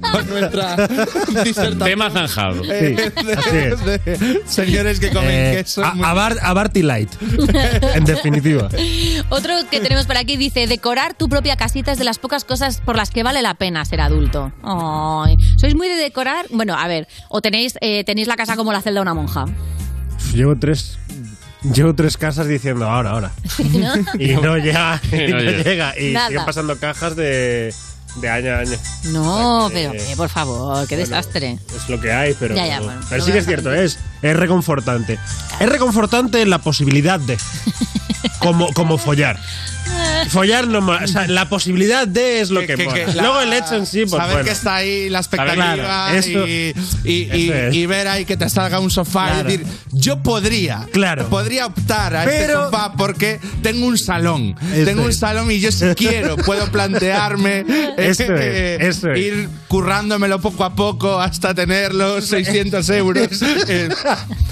con, 0.00 0.10
con 0.12 0.28
nuestra 0.30 0.76
disertación. 1.44 1.78
Tema 1.78 2.10
zanjado. 2.10 2.62
eh, 2.64 2.96
de- 2.96 3.68
es. 3.68 3.84
de 3.84 4.40
señores 4.46 5.00
que 5.00 5.10
comen 5.10 5.30
Eh, 5.30 5.54
queso. 5.58 5.84
a, 5.84 5.94
muy- 5.94 6.04
a 6.06 6.12
Bar- 6.14 6.38
a 6.42 6.52
Barty 6.52 6.82
Light. 6.82 7.10
en 7.94 8.04
definitiva. 8.04 8.68
Otro 9.28 9.54
que 9.70 9.80
tenemos 9.80 10.06
por 10.06 10.16
aquí 10.16 10.36
dice, 10.36 10.66
decorar 10.66 11.14
tu 11.14 11.28
propia 11.28 11.56
casita 11.56 11.92
es 11.92 11.98
de 11.98 12.04
las 12.04 12.18
pocas 12.18 12.44
cosas 12.44 12.80
por 12.84 12.96
las 12.96 13.10
que 13.10 13.22
vale 13.22 13.39
la 13.42 13.54
pena 13.54 13.84
ser 13.84 14.00
adulto. 14.00 14.52
Ay, 14.62 15.36
¿Sois 15.58 15.74
muy 15.74 15.88
de 15.88 15.96
decorar? 15.96 16.46
Bueno, 16.50 16.76
a 16.78 16.86
ver, 16.86 17.08
o 17.28 17.40
tenéis, 17.40 17.74
eh, 17.80 18.04
tenéis 18.04 18.26
la 18.28 18.36
casa 18.36 18.56
como 18.56 18.72
la 18.72 18.80
celda 18.82 19.00
de 19.00 19.02
una 19.02 19.14
monja. 19.14 19.44
Llevo 20.34 20.56
tres. 20.56 20.98
Llevo 21.74 21.94
tres 21.94 22.16
casas 22.16 22.46
diciendo 22.48 22.88
ahora, 22.88 23.10
ahora. 23.10 23.32
¿no? 23.58 23.94
Y 24.18 24.28
no 24.36 24.56
llega. 24.64 25.00
Y 25.12 25.16
Y 25.16 25.28
no 25.28 25.36
no 25.42 25.50
llega. 25.50 25.98
Y 26.00 26.12
Nada. 26.12 26.28
siguen 26.28 26.44
pasando 26.46 26.78
cajas 26.78 27.16
de, 27.16 27.74
de 28.16 28.28
año 28.30 28.52
a 28.54 28.58
año. 28.60 28.76
No, 29.12 29.66
O 29.66 29.70
sea 29.70 29.92
que- 29.92 29.98
pero 29.98 30.04
eh, 30.10 30.14
por 30.16 30.28
favor, 30.30 30.86
qué 30.88 30.96
Bueno, 30.96 31.08
desastre. 31.10 31.58
Es 31.76 31.88
lo 31.88 32.00
que 32.00 32.12
hay, 32.12 32.34
pero. 32.40 32.54
Ya, 32.54 32.66
ya, 32.66 32.80
bueno, 32.80 33.00
pero 33.10 33.22
sí 33.24 33.32
que 33.32 33.38
es 33.38 33.46
cierto, 33.46 33.72
es, 33.74 33.98
es 34.22 34.36
reconfortante. 34.36 35.18
Es 35.60 35.68
reconfortante 35.68 36.44
la 36.46 36.58
posibilidad 36.60 37.20
de. 37.20 37.36
Como, 38.38 38.72
como 38.72 38.96
follar. 38.96 39.38
Follar 40.28 40.66
no 40.68 40.80
mola. 40.80 41.00
O 41.04 41.08
sea, 41.08 41.26
la 41.26 41.48
posibilidad 41.48 42.06
de 42.06 42.40
es 42.40 42.50
lo 42.50 42.60
que, 42.60 42.74
que- 42.76 42.84
mola. 42.84 42.94
que 43.06 43.14
la- 43.14 43.22
Luego 43.22 43.40
el 43.40 43.52
hecho 43.52 43.74
en 43.76 43.86
sí, 43.86 44.00
pues 44.00 44.10
saber 44.12 44.32
bueno. 44.36 44.44
que 44.44 44.52
está 44.52 44.74
ahí 44.76 45.08
la 45.08 45.18
expectativa 45.18 45.74
Claro, 45.74 46.16
esto- 46.18 46.46
y, 46.46 46.74
y- 47.04 47.12
y- 47.12 47.44
eso 47.50 47.54
es. 47.54 47.74
y 47.76 47.86
ver 47.86 48.08
ahí 48.08 48.24
que 48.24 48.36
te 48.36 48.48
salga 48.48 48.78
un 48.80 48.90
sofá 48.90 49.26
Claro. 49.30 49.48
y 49.50 49.56
decir, 49.56 49.66
yo 49.92 50.22
podría, 50.22 50.86
Claro. 50.92 51.28
podría 51.28 51.66
optar 51.66 52.14
a 52.16 52.24
este 52.24 52.52
sofá 52.52 52.92
porque 52.96 53.40
tengo 53.62 53.86
un 53.86 53.98
salón, 53.98 54.54
tengo 54.84 55.04
un 55.04 55.12
salón 55.12 55.50
y 55.50 55.60
yo 55.60 55.72
si 55.72 55.84
quiero 55.96 56.36
puedo 56.36 56.70
plantearme 56.70 57.64
eh, 57.96 58.12
eh, 58.18 59.18
ir 59.18 59.48
currándomelo 59.68 60.40
poco 60.40 60.64
a 60.64 60.74
poco 60.74 61.20
hasta 61.20 61.54
tener 61.54 61.94
los 61.94 62.24
600 62.26 62.88
euros. 62.90 63.28
Eh, 63.68 63.88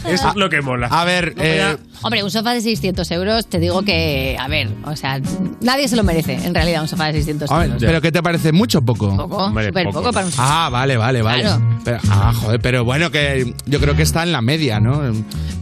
Eso 0.07 0.29
es 0.31 0.35
lo 0.37 0.49
que 0.49 0.61
mola. 0.61 0.87
a 0.89 1.05
ver, 1.05 1.35
eh, 1.39 1.77
Hombre, 2.03 2.23
un 2.23 2.31
sofá 2.31 2.53
de 2.55 2.61
600 2.61 3.11
euros, 3.11 3.49
te 3.49 3.59
digo 3.59 3.83
que, 3.83 4.37
a 4.39 4.47
ver, 4.49 4.69
o 4.85 4.95
sea, 4.95 5.21
nadie 5.61 5.89
se 5.89 5.97
lo 5.97 6.03
merece, 6.05 6.35
en 6.35 6.55
realidad, 6.55 6.83
un 6.83 6.89
sofá 6.89 7.07
de 7.07 7.13
600 7.15 7.51
a 7.51 7.59
ver, 7.59 7.67
euros. 7.69 7.83
pero 7.85 8.01
¿qué 8.01 8.13
te 8.13 8.23
parece? 8.23 8.53
¿Mucho 8.53 8.79
o 8.79 8.83
poco? 8.83 9.17
Poco, 9.17 9.49
súper 9.49 9.85
poco. 9.91 10.13
para 10.13 10.27
un 10.27 10.33
sofá. 10.33 10.67
Ah, 10.67 10.69
vale, 10.71 10.97
vale, 10.97 11.23
vale. 11.23 11.43
Claro. 11.43 11.63
Pero, 11.85 11.99
ah, 12.11 12.33
joder, 12.35 12.61
pero 12.61 12.85
bueno, 12.85 13.11
que 13.11 13.55
yo 13.67 13.81
creo 13.81 13.95
que 13.97 14.03
está 14.03 14.23
en 14.23 14.33
la 14.33 14.41
media, 14.43 14.81
¿no? 14.81 15.01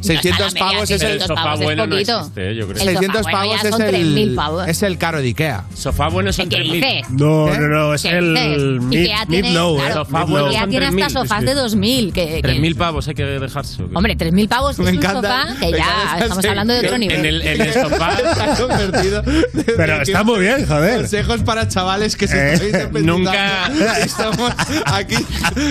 600 0.01 0.55
media, 0.55 0.67
pavos 0.67 0.83
es 0.85 0.91
el 0.91 0.99
600 1.21 1.27
pavos 1.37 1.61
es 1.61 1.77
poquito. 1.77 2.19
existe, 2.21 2.55
yo 2.55 2.69
creo. 2.69 2.83
El 2.83 2.89
sofá 2.89 3.01
600 3.01 3.23
bueno 3.23 3.39
pavos 3.39 3.63
ya 3.63 3.69
es 3.69 3.75
son 3.75 3.81
3.000 3.83 4.19
el 4.29 4.35
pavos. 4.35 4.69
es 4.69 4.83
el 4.83 4.99
caro 4.99 5.19
de 5.19 5.25
Ikea. 5.29 5.65
Sofá 5.75 6.09
bueno 6.09 6.33
son 6.33 6.49
¿Qué 6.49 6.57
3.000. 6.59 6.73
dices? 6.73 7.11
No, 7.11 7.49
¿Eh? 7.49 7.59
no, 7.59 7.69
no, 7.69 7.95
es 7.95 8.03
¿Qué 8.03 8.09
el 8.11 8.35
dices? 8.35 8.83
mid, 8.85 8.99
Ikea 9.01 9.27
tiene, 9.27 9.49
mid-low, 9.49 9.77
claro, 9.77 9.91
¿eh? 9.91 9.95
Sofá 9.95 10.25
bueno 10.25 10.47
Ikea 10.47 10.61
son 10.61 10.71
tiene 10.71 10.87
hasta 10.87 11.07
3.000, 11.07 11.11
sofás 11.13 11.41
sí, 11.41 11.47
de 11.47 11.53
sí. 11.55 11.77
2.000. 11.77 12.13
Que, 12.13 12.27
que- 12.43 12.43
3.000 12.43 12.77
pavos 12.77 13.09
hay 13.09 13.15
que 13.15 13.25
dejarse. 13.25 13.83
¿o 13.83 13.89
qué? 13.89 13.97
Hombre, 13.97 14.17
3.000 14.17 14.49
pavos 14.49 14.79
es 14.79 14.89
encanta, 14.89 15.19
un 15.19 15.23
sofá 15.25 15.55
que 15.61 15.67
me 15.67 15.71
ya 15.73 15.85
encanta 15.85 16.23
estamos 16.25 16.45
hablando 16.45 16.73
de 16.75 16.79
otro 16.81 16.95
En 16.95 17.01
nivel. 17.01 17.27
el, 17.27 17.43
en 17.43 17.61
el 17.63 17.73
sofá 17.73 18.17
Se 18.17 18.43
ha 18.43 18.57
convertido. 18.69 19.23
Pero 19.77 19.86
está 19.95 20.23
muy 20.25 20.41
bien, 20.41 20.67
joder. 20.67 20.97
Consejos 20.99 21.43
para 21.43 21.69
chavales 21.69 22.17
que 22.17 22.29
se 22.29 22.55
Eh, 22.55 22.89
nunca- 23.03 23.71
Estamos 24.05 24.53
aquí 24.87 25.17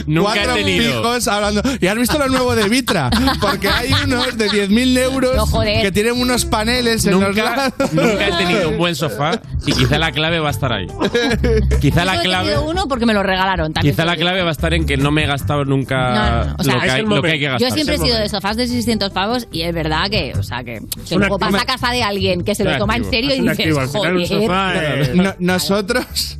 Nunca 0.08 0.32
cuatro 0.34 0.52
he 0.56 0.64
tenido. 0.64 1.02
pijos 1.02 1.28
hablando. 1.28 1.62
¿Y 1.80 1.88
has 1.88 1.98
visto 1.98 2.18
lo 2.18 2.28
nuevo 2.28 2.56
de 2.56 2.68
Vitra? 2.70 3.10
Porque 3.40 3.68
hay 3.70 3.92
unos 4.04 4.38
de 4.38 4.50
10.000 4.50 4.98
euros 4.98 5.36
No, 5.36 5.60
que 5.62 5.92
tienen 5.92 6.20
unos 6.20 6.46
paneles 6.46 7.06
en 7.06 7.12
los 7.20 7.22
Nunca, 7.22 7.44
lados. 7.44 7.74
nunca 7.94 8.28
he 8.28 8.32
tenido 8.32 8.70
un 8.70 8.78
buen 8.78 8.96
sofá 8.96 9.40
y 9.66 9.72
quizá 9.74 9.98
la 9.98 10.12
clave 10.12 10.40
va 10.40 10.50
a 10.50 10.52
estar 10.52 10.72
ahí. 10.74 10.88
Quizá 11.82 12.00
Yo 12.02 12.06
la 12.06 12.16
he 12.22 12.24
clave, 12.24 12.50
tenido 12.50 12.70
uno 12.70 12.88
porque 12.88 13.06
me 13.06 13.14
lo 13.14 13.24
regalaron. 13.24 13.74
también 13.74 13.94
quizá 13.94 14.06
la 14.06 14.16
clave 14.16 14.42
va 14.44 14.50
a 14.50 14.52
estar 14.52 14.74
en 14.74 14.86
que 14.86 14.98
no 14.98 15.12
me 15.12 15.24
he 15.24 15.28
gastado 15.28 15.66
nunca 15.66 15.96
No, 15.96 16.16
no, 16.16 16.46
no. 16.46 16.56
O 16.60 16.64
sea, 16.64 16.74
lo, 16.76 16.82
que 16.82 16.90
hay, 16.92 17.02
lo 17.04 17.22
que 17.22 17.32
hay 17.32 17.40
que 17.40 17.46
gastar. 17.50 17.70
Yo 17.70 17.74
siempre 17.74 17.96
he 17.96 18.00
sido 18.00 18.18
de 18.18 18.30
sofás 18.30 18.58
de 18.58 18.68
600 18.68 19.12
pavos 19.12 19.48
y 19.52 19.62
es 19.62 19.74
verdad 19.74 20.10
que, 20.10 20.34
o 20.38 20.44
sea, 20.44 20.64
que, 20.64 20.80
que 21.08 21.16
luego 21.16 21.38
vas 21.38 21.54
a 21.56 21.66
casa 21.66 21.92
de 21.92 22.04
alguien 22.04 22.44
que 22.44 22.56
se 22.56 22.64
lo 22.64 22.78
toma 22.78 22.96
en 22.98 23.06
serio 23.10 23.34
y 23.36 23.42
dices, 23.42 23.76
un 24.14 24.26
joder. 24.28 25.06
sofá 25.08 25.14
No- 25.16 25.36
nosotros 25.40 26.38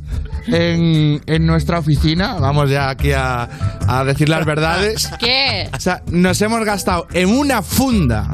en, 0.48 1.20
en 1.26 1.46
nuestra 1.46 1.78
oficina, 1.78 2.34
vamos 2.34 2.70
ya 2.70 2.88
aquí 2.90 3.12
a, 3.12 3.48
a 3.88 4.04
decir 4.04 4.28
las 4.28 4.44
verdades. 4.44 5.10
¿Qué? 5.18 5.68
O 5.74 5.80
sea, 5.80 6.02
nos 6.10 6.40
hemos 6.42 6.64
gastado 6.64 7.06
en 7.12 7.28
una 7.30 7.62
funda 7.62 8.30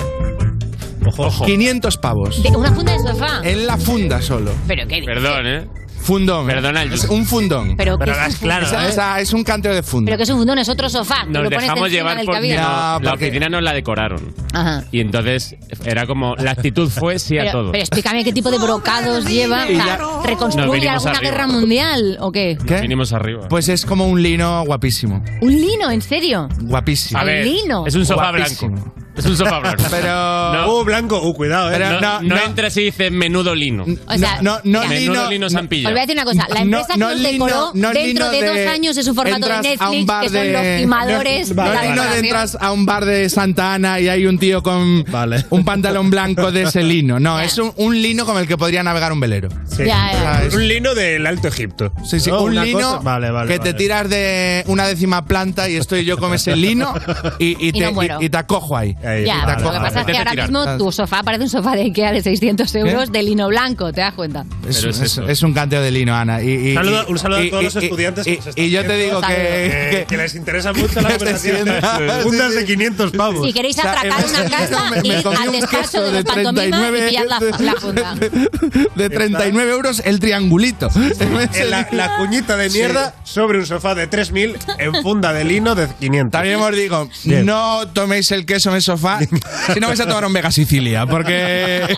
Ojo, 1.16 1.44
500 1.44 1.98
pavos. 1.98 2.42
¿De 2.42 2.50
¿Una 2.50 2.72
funda 2.72 2.92
de 2.92 2.98
sofá? 3.00 3.40
En 3.42 3.66
la 3.66 3.76
funda 3.76 4.22
solo. 4.22 4.52
¿Pero 4.68 4.86
qué? 4.86 5.02
Perdón, 5.04 5.46
¿eh? 5.46 5.66
Fundón. 6.02 6.46
Perdona 6.46 6.82
el 6.82 6.92
Es 6.92 7.04
un 7.04 7.24
fundón. 7.24 7.76
Pero, 7.76 7.98
Pero 7.98 8.12
¿qué 8.14 8.26
es 8.26 8.36
claro, 8.38 8.66
fundón? 8.66 9.18
Es 9.18 9.32
un 9.32 9.44
canteo 9.44 9.74
de 9.74 9.82
funda. 9.82 10.06
Pero 10.10 10.16
que 10.16 10.22
es 10.24 10.30
un 10.30 10.38
fundón, 10.38 10.58
es 10.58 10.68
otro 10.68 10.88
sofá. 10.88 11.24
que 11.24 11.30
Nos 11.30 11.44
lo 11.44 11.50
dejamos 11.50 11.90
llevar 11.90 12.16
del 12.16 12.26
porque 12.26 12.56
no, 12.56 13.00
la 13.00 13.12
oficina 13.14 13.48
nos 13.48 13.62
la 13.62 13.72
decoraron. 13.72 14.34
Ajá. 14.52 14.84
Y 14.90 15.00
entonces 15.00 15.56
era 15.84 16.06
como, 16.06 16.34
la 16.36 16.50
actitud 16.50 16.88
fue 16.88 17.18
sí 17.18 17.38
a 17.38 17.50
todo. 17.52 17.72
pero 17.72 17.82
explícame 17.82 18.24
qué 18.24 18.32
tipo 18.32 18.50
de 18.50 18.58
brocados 18.58 19.24
lleva. 19.26 19.64
O 19.64 19.68
sea, 19.68 19.98
¿Reconstruye 20.24 20.88
alguna 20.88 21.12
arriba. 21.12 21.30
guerra 21.30 21.46
mundial 21.46 22.16
o 22.20 22.32
qué? 22.32 22.58
¿Qué? 22.66 22.80
Vinimos 22.80 23.12
arriba. 23.12 23.48
Pues 23.48 23.68
es 23.68 23.86
como 23.86 24.06
un 24.06 24.22
lino 24.22 24.64
guapísimo. 24.64 25.22
¿Un 25.40 25.52
lino, 25.52 25.90
en 25.90 26.02
serio? 26.02 26.48
Guapísimo. 26.62 27.20
a 27.20 27.24
ver, 27.24 27.46
lino. 27.46 27.86
es 27.86 27.94
un 27.94 28.04
sofá 28.04 28.30
Guapísimo. 28.32 28.72
blanco. 28.72 29.01
Es 29.16 29.26
un 29.26 29.36
sofá 29.36 29.58
blanco. 29.60 29.84
Pero. 29.90 30.52
No. 30.52 30.72
Uh, 30.80 30.84
blanco, 30.84 31.20
uh, 31.22 31.34
cuidado, 31.34 31.70
eh. 31.70 31.74
Pero- 31.76 32.00
no, 32.00 32.00
no, 32.00 32.22
no 32.22 32.34
no. 32.36 32.42
entres 32.42 32.76
y 32.78 32.84
dices 32.84 33.12
menudo 33.12 33.54
lino. 33.54 33.84
O 34.06 34.18
sea, 34.18 34.40
no, 34.42 34.58
no, 34.64 34.80
lino. 34.84 34.88
Menudo 34.88 35.30
lino 35.30 35.46
no- 35.46 35.50
Sampilla. 35.50 35.88
Os 35.88 35.92
voy 35.92 35.98
a 36.00 36.06
decir 36.06 36.16
una 36.16 36.24
cosa, 36.24 36.46
la 36.48 36.64
No- 36.64 36.78
empresa 36.78 36.96
no 36.98 37.08
que 37.08 37.14
os 37.14 37.20
lino- 37.20 37.32
decoró 37.46 37.70
no 37.74 37.92
dentro 37.92 38.06
lino 38.06 38.30
de, 38.30 38.46
dos 38.64 38.72
años 38.74 38.96
es 38.96 39.06
un 39.06 39.14
formato 39.14 39.46
de 39.46 39.52
a 39.52 39.56
un 39.56 39.62
Netflix, 39.62 40.06
bar 40.06 40.22
que 40.22 40.28
son 40.30 40.38
de- 40.40 40.52
los 40.52 40.80
timadores 40.80 41.54
No, 41.54 41.62
de 41.62 41.68
la 41.74 41.82
lino 41.82 41.88
de 41.88 41.92
decoración. 42.08 42.24
entras 42.24 42.58
a 42.60 42.72
un 42.72 42.86
bar 42.86 43.04
de 43.04 43.28
Santa 43.28 43.74
Ana 43.74 44.00
y 44.00 44.08
hay 44.08 44.26
un 44.26 44.38
tío 44.38 44.62
con 44.62 45.04
Vale. 45.04 45.44
un 45.50 45.64
pantalón 45.64 46.08
blanco 46.10 46.50
de 46.50 46.62
ese 46.62 46.82
lino. 46.82 47.20
No, 47.20 47.38
es 47.40 47.58
un, 47.58 47.72
un 47.76 48.00
lino 48.00 48.24
con 48.24 48.38
el 48.38 48.46
que 48.48 48.56
podría 48.56 48.82
navegar 48.82 49.12
un 49.12 49.20
velero. 49.20 49.48
Sí. 49.66 49.84
Ya, 49.84 49.86
ya. 49.86 50.08
O 50.12 50.20
sea, 50.22 50.44
es- 50.46 50.54
Un 50.54 50.68
lino 50.68 50.94
del 50.94 51.26
Alto 51.26 51.48
Egipto. 51.48 51.92
Sí, 52.04 52.18
sí, 52.18 52.30
¿No? 52.30 52.42
un 52.44 52.54
lino 52.54 52.78
cosa- 52.80 52.98
Vale, 53.00 53.30
vale, 53.30 53.48
que 53.48 53.58
te 53.58 53.72
vale. 53.72 53.74
tiras 53.74 54.08
de 54.08 54.64
una 54.68 54.86
décima 54.86 55.24
planta 55.26 55.68
y 55.68 55.76
estoy 55.76 56.04
yo 56.04 56.16
con 56.18 56.32
ese 56.34 56.56
lino 56.56 56.94
y, 57.38 57.48
y 57.62 57.68
Y 57.68 57.72
te, 57.72 57.92
no 57.92 58.02
y- 58.02 58.24
y 58.26 58.28
te 58.30 58.36
acojo 58.38 58.76
ahí. 58.76 58.96
Ahí, 59.04 59.24
Ya, 59.24 59.44
vale, 59.44 59.62
lo 59.62 59.70
que 59.72 59.78
vale. 59.78 59.88
pasa 59.88 60.00
es 60.00 60.06
que 60.06 60.18
ahora 60.18 60.30
tirar. 60.32 60.48
mismo 60.50 60.76
tu 60.78 60.92
sofá 60.92 61.22
parece 61.22 61.44
un 61.44 61.50
sofá 61.50 61.74
de 61.74 61.82
Ikea 61.82 62.12
de 62.12 62.22
600 62.22 62.74
euros 62.76 63.10
de 63.12 63.22
lino 63.22 63.48
blanco, 63.48 63.92
¿te 63.92 64.00
das 64.00 64.14
cuenta? 64.14 64.44
Es, 64.68 64.76
Pero 64.78 64.90
es 64.90 64.96
es- 65.00 65.02
eso. 65.12 65.28
es 65.28 65.42
un 65.42 65.52
canteo 65.52 65.80
de 65.82 65.90
lino, 65.90 66.14
Ana. 66.14 66.42
Y, 66.42 66.50
y- 66.70 66.74
Saludo- 66.74 67.04
y- 67.08 67.12
un 67.12 67.18
saludo 67.18 67.38
a 67.38 67.44
y- 67.44 67.50
todos 67.50 67.64
los 67.64 67.74
y- 67.76 67.78
estudiantes 67.78 68.26
y- 68.26 68.36
que 68.36 68.70
yo 68.70 68.84
te 68.84 68.96
digo 68.96 69.20
viendo. 69.20 69.26
que, 69.36 70.06
Que, 70.08 70.16
les 70.16 70.34
interesa 70.34 70.72
mucho 70.72 71.00
la 71.00 71.08
que 71.08 71.14
te 71.14 71.18
conversación. 71.18 71.64
de 72.52 72.60
sí. 72.60 72.66
500 72.66 73.10
pavos. 73.12 73.46
Si 73.46 73.52
queréis 73.52 73.78
O 73.78 73.82
sea, 73.82 73.92
atracar 73.92 74.24
una 74.26 74.44
casa, 74.50 74.90
me- 74.90 75.02
me 75.02 75.14
al 75.16 75.52
despacho 75.52 76.00
de 76.02 76.06
de 76.06 76.12
los 76.12 76.24
pantomimas 76.24 76.54
39 76.54 77.10
y 77.10 77.14
la, 77.14 77.40
la 77.58 77.74
funda. 77.80 78.14
de 78.94 79.10
39 79.10 79.70
euros 79.72 80.02
el 80.04 80.20
triangulito. 80.20 80.88
La, 81.68 81.88
la 81.92 82.16
cuñita 82.16 82.56
de 82.56 82.70
mierda 82.70 83.14
sobre 83.24 83.58
un 83.58 83.66
sofá 83.66 83.94
de 83.94 84.08
3.000 84.08 84.56
en 84.78 84.94
funda 85.02 85.32
de 85.32 85.44
lino 85.44 85.74
de 85.74 85.88
500. 86.00 86.30
También 86.32 86.60
os 86.60 86.76
digo, 86.76 87.08
no 87.24 87.88
toméis 87.92 88.30
el 88.32 88.44
queso 88.46 88.70
en 88.70 88.76
el 88.76 88.82
sofá 88.96 89.18
si 89.72 89.80
no 89.80 89.88
vais 89.88 90.00
a 90.00 90.06
tomar 90.06 90.24
un 90.24 90.32
Vega 90.32 90.50
Sicilia, 90.50 91.06
porque 91.06 91.86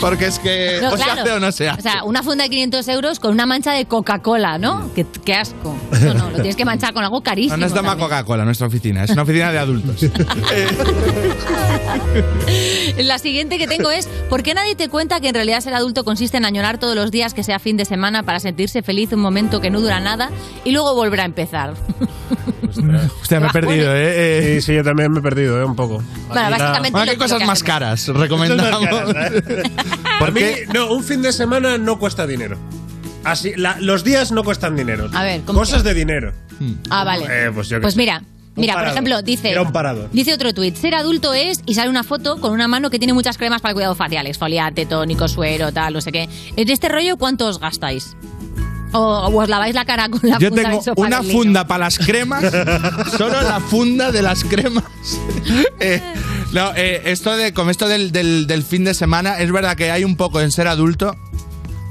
porque 0.00 0.26
es 0.26 0.38
que 0.38 0.78
No, 0.82 0.92
o 0.92 0.96
se 0.96 1.02
hace 1.04 1.30
o 1.32 1.40
no 1.40 1.52
se 1.52 1.68
O 1.68 1.72
hace. 1.72 1.82
sea, 1.82 2.04
una 2.04 2.22
funda 2.22 2.44
de 2.44 2.50
500 2.50 2.88
euros 2.88 3.20
con 3.20 3.32
una 3.32 3.46
mancha 3.46 3.72
de 3.72 3.86
Coca-Cola, 3.86 4.58
¿no? 4.58 4.90
Qué, 4.94 5.06
qué 5.24 5.34
asco. 5.34 5.76
No, 6.02 6.14
no, 6.14 6.30
lo 6.30 6.36
tienes 6.36 6.56
que 6.56 6.64
manchar 6.64 6.92
con 6.94 7.02
algo 7.04 7.22
carísimo. 7.22 7.56
No, 7.56 7.60
no 7.62 7.66
es 7.66 7.72
toma 7.74 7.90
también. 7.90 8.08
Coca-Cola 8.08 8.44
nuestra 8.44 8.66
oficina, 8.66 9.04
es 9.04 9.10
una 9.10 9.22
oficina 9.22 9.52
de 9.52 9.58
adultos. 9.58 9.96
La 12.98 13.18
siguiente 13.18 13.58
que 13.58 13.66
tengo 13.66 13.90
es, 13.90 14.06
¿por 14.28 14.42
qué 14.42 14.54
nadie 14.54 14.74
te 14.74 14.88
cuenta 14.88 15.20
que 15.20 15.28
en 15.28 15.34
realidad 15.34 15.60
ser 15.60 15.74
adulto 15.74 16.04
consiste 16.04 16.36
en 16.36 16.44
añorar 16.44 16.78
todos 16.78 16.94
los 16.94 17.10
días 17.10 17.34
que 17.34 17.42
sea 17.42 17.58
fin 17.58 17.76
de 17.76 17.84
semana 17.84 18.22
para 18.22 18.40
sentirse 18.40 18.82
feliz 18.82 19.12
un 19.12 19.20
momento 19.20 19.60
que 19.60 19.70
no 19.70 19.80
dura 19.80 20.00
nada 20.00 20.30
y 20.64 20.70
luego 20.72 20.94
volver 20.94 21.20
a 21.20 21.24
empezar? 21.24 21.74
Hostia, 23.22 23.40
me 23.40 23.46
he 23.46 23.50
perdido, 23.50 23.94
¿eh? 23.94 24.02
Eh, 24.16 24.60
Sí, 24.60 24.66
sí, 24.66 24.74
yo 24.74 24.84
también 24.84 25.12
me 25.12 25.20
he 25.20 25.22
perdido, 25.22 25.60
¿eh? 25.60 25.64
Un 25.64 25.76
poco. 25.76 26.02
Bueno, 26.28 26.50
básicamente 26.50 26.90
Bueno, 26.92 27.12
¿Qué 27.12 27.18
cosas 27.18 27.44
más 27.46 27.62
caras 27.62 28.08
recomendamos? 28.14 28.88
A 30.20 30.30
mí, 30.30 30.40
no, 30.72 30.92
un 30.92 31.02
fin 31.04 31.22
de 31.22 31.32
semana 31.32 31.78
no 31.78 31.98
cuesta 31.98 32.26
dinero. 32.26 32.56
Así, 33.24 33.52
la- 33.56 33.76
los 33.80 34.02
días 34.04 34.32
no 34.32 34.42
cuestan 34.44 34.76
dinero. 34.76 35.08
A 35.14 35.22
ver, 35.22 35.42
¿cómo 35.42 35.60
Cosas 35.60 35.82
que? 35.82 35.88
de 35.90 35.94
dinero. 35.94 36.32
Ah, 36.90 37.04
vale. 37.04 37.26
Eh, 37.28 37.50
pues 37.54 37.68
yo 37.68 37.80
Pues 37.80 37.96
mira, 37.96 38.22
mira, 38.56 38.74
por 38.74 38.88
ejemplo, 38.88 39.22
dice. 39.22 39.50
Era 39.50 39.62
un 39.62 39.72
parador. 39.72 40.08
Dice 40.12 40.34
otro 40.34 40.52
tuit, 40.54 40.74
ser 40.76 40.94
adulto 40.94 41.32
es 41.34 41.60
y 41.66 41.74
sale 41.74 41.88
una 41.90 42.02
foto 42.04 42.40
con 42.40 42.52
una 42.52 42.66
mano 42.68 42.90
que 42.90 42.98
tiene 42.98 43.12
muchas 43.12 43.38
cremas 43.38 43.60
para 43.62 43.70
el 43.70 43.74
cuidado 43.74 43.94
facial, 43.94 44.26
exfoliante, 44.26 44.86
tónico, 44.86 45.28
suero, 45.28 45.72
tal, 45.72 45.94
no 45.94 46.00
sé 46.00 46.10
qué. 46.12 46.28
En 46.56 46.68
este 46.68 46.88
rollo, 46.88 47.16
¿cuánto 47.16 47.46
os 47.46 47.58
gastáis? 47.60 48.16
O, 48.92 48.98
o 49.00 49.42
os 49.42 49.48
laváis 49.48 49.74
la 49.74 49.84
cara 49.84 50.08
con 50.08 50.20
la 50.22 50.38
Yo 50.38 50.48
funda 50.48 50.62
tengo 50.62 50.76
del 50.76 50.84
sofá 50.84 51.00
una 51.06 51.22
funda 51.22 51.66
para 51.66 51.84
las 51.86 51.98
cremas, 51.98 52.44
solo 53.16 53.40
la 53.42 53.58
funda 53.60 54.12
de 54.12 54.22
las 54.22 54.44
cremas. 54.44 54.84
Eh, 55.80 56.00
no, 56.52 56.72
eh, 56.76 57.02
esto 57.06 57.34
de, 57.36 57.52
con 57.52 57.68
esto 57.68 57.88
del, 57.88 58.12
del- 58.12 58.46
del 58.46 58.62
fin 58.62 58.84
de 58.84 58.94
semana, 58.94 59.38
es 59.40 59.50
verdad 59.50 59.76
que 59.76 59.90
hay 59.90 60.04
un 60.04 60.16
poco 60.16 60.40
en 60.40 60.52
ser 60.52 60.68
adulto 60.68 61.16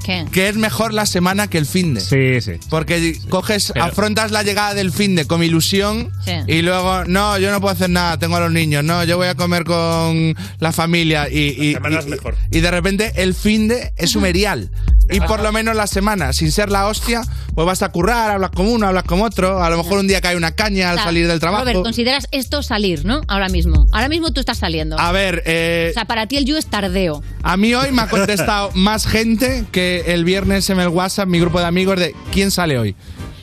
¿Qué? 0.04 0.24
que 0.32 0.48
es 0.48 0.56
mejor 0.56 0.92
la 0.92 1.06
semana 1.06 1.48
que 1.48 1.58
el 1.58 1.66
fin 1.66 1.94
de. 1.94 2.00
Sí, 2.00 2.40
sí. 2.40 2.58
Porque 2.70 3.16
coges, 3.28 3.70
Pero- 3.72 3.84
afrontas 3.86 4.30
la 4.30 4.42
llegada 4.42 4.74
del 4.74 4.92
fin 4.92 5.14
de 5.16 5.26
con 5.26 5.42
ilusión 5.42 6.10
Sí. 6.24 6.32
y 6.46 6.62
luego, 6.62 7.04
no, 7.04 7.38
yo 7.38 7.50
no 7.50 7.60
puedo 7.60 7.72
hacer 7.74 7.90
nada, 7.90 8.18
tengo 8.18 8.36
a 8.36 8.40
los 8.40 8.52
niños, 8.52 8.84
no, 8.84 9.04
yo 9.04 9.16
voy 9.16 9.28
a 9.28 9.34
comer 9.34 9.64
con 9.64 10.34
la 10.58 10.72
familia 10.72 11.28
y, 11.30 11.38
y, 11.70 11.74
semana 11.74 11.98
es 12.00 12.06
y- 12.06 12.10
mejor. 12.10 12.36
y 12.50 12.60
de 12.60 12.70
repente 12.70 13.12
el 13.16 13.34
fin 13.34 13.68
de 13.68 13.92
es 13.96 14.10
sumerial. 14.10 14.70
Y 15.10 15.20
por 15.20 15.42
lo 15.42 15.52
menos 15.52 15.76
la 15.76 15.86
semana, 15.86 16.32
sin 16.32 16.50
ser 16.52 16.70
la 16.70 16.86
hostia, 16.86 17.22
pues 17.54 17.66
vas 17.66 17.82
a 17.82 17.90
currar, 17.90 18.30
hablas 18.30 18.50
con 18.52 18.66
uno, 18.66 18.86
hablas 18.86 19.02
con 19.04 19.20
otro, 19.20 19.62
a 19.62 19.68
lo 19.68 19.76
mejor 19.76 19.98
un 19.98 20.06
día 20.06 20.20
cae 20.22 20.36
una 20.36 20.52
caña 20.54 20.88
al 20.90 20.94
O 20.94 20.98
sea, 20.98 21.04
salir 21.06 21.26
del 21.28 21.38
trabajo. 21.38 21.64
Robert, 21.64 21.82
consideras 21.82 22.28
esto 22.30 22.62
salir, 22.62 23.04
¿no? 23.04 23.20
Ahora 23.28 23.48
mismo. 23.50 23.84
Ahora 23.92 24.08
mismo 24.08 24.32
tú 24.32 24.40
estás 24.40 24.58
saliendo. 24.58 24.98
A 24.98 25.12
ver, 25.12 25.42
eh, 25.44 25.88
O 25.90 25.94
sea, 25.94 26.06
para 26.06 26.26
ti 26.28 26.36
el 26.36 26.46
you 26.46 26.56
es 26.56 26.66
tardeo. 26.66 27.22
A 27.42 27.56
mí 27.58 27.74
hoy 27.74 27.90
me 27.92 28.02
ha 28.02 28.08
contestado 28.08 28.70
más 28.74 29.06
gente 29.06 29.64
que 29.70 29.91
el 30.00 30.24
viernes 30.24 30.68
en 30.70 30.80
el 30.80 30.88
WhatsApp, 30.88 31.28
mi 31.28 31.38
grupo 31.40 31.58
de 31.60 31.66
amigos, 31.66 31.98
de 31.98 32.14
quién 32.32 32.50
sale 32.50 32.78
hoy. 32.78 32.94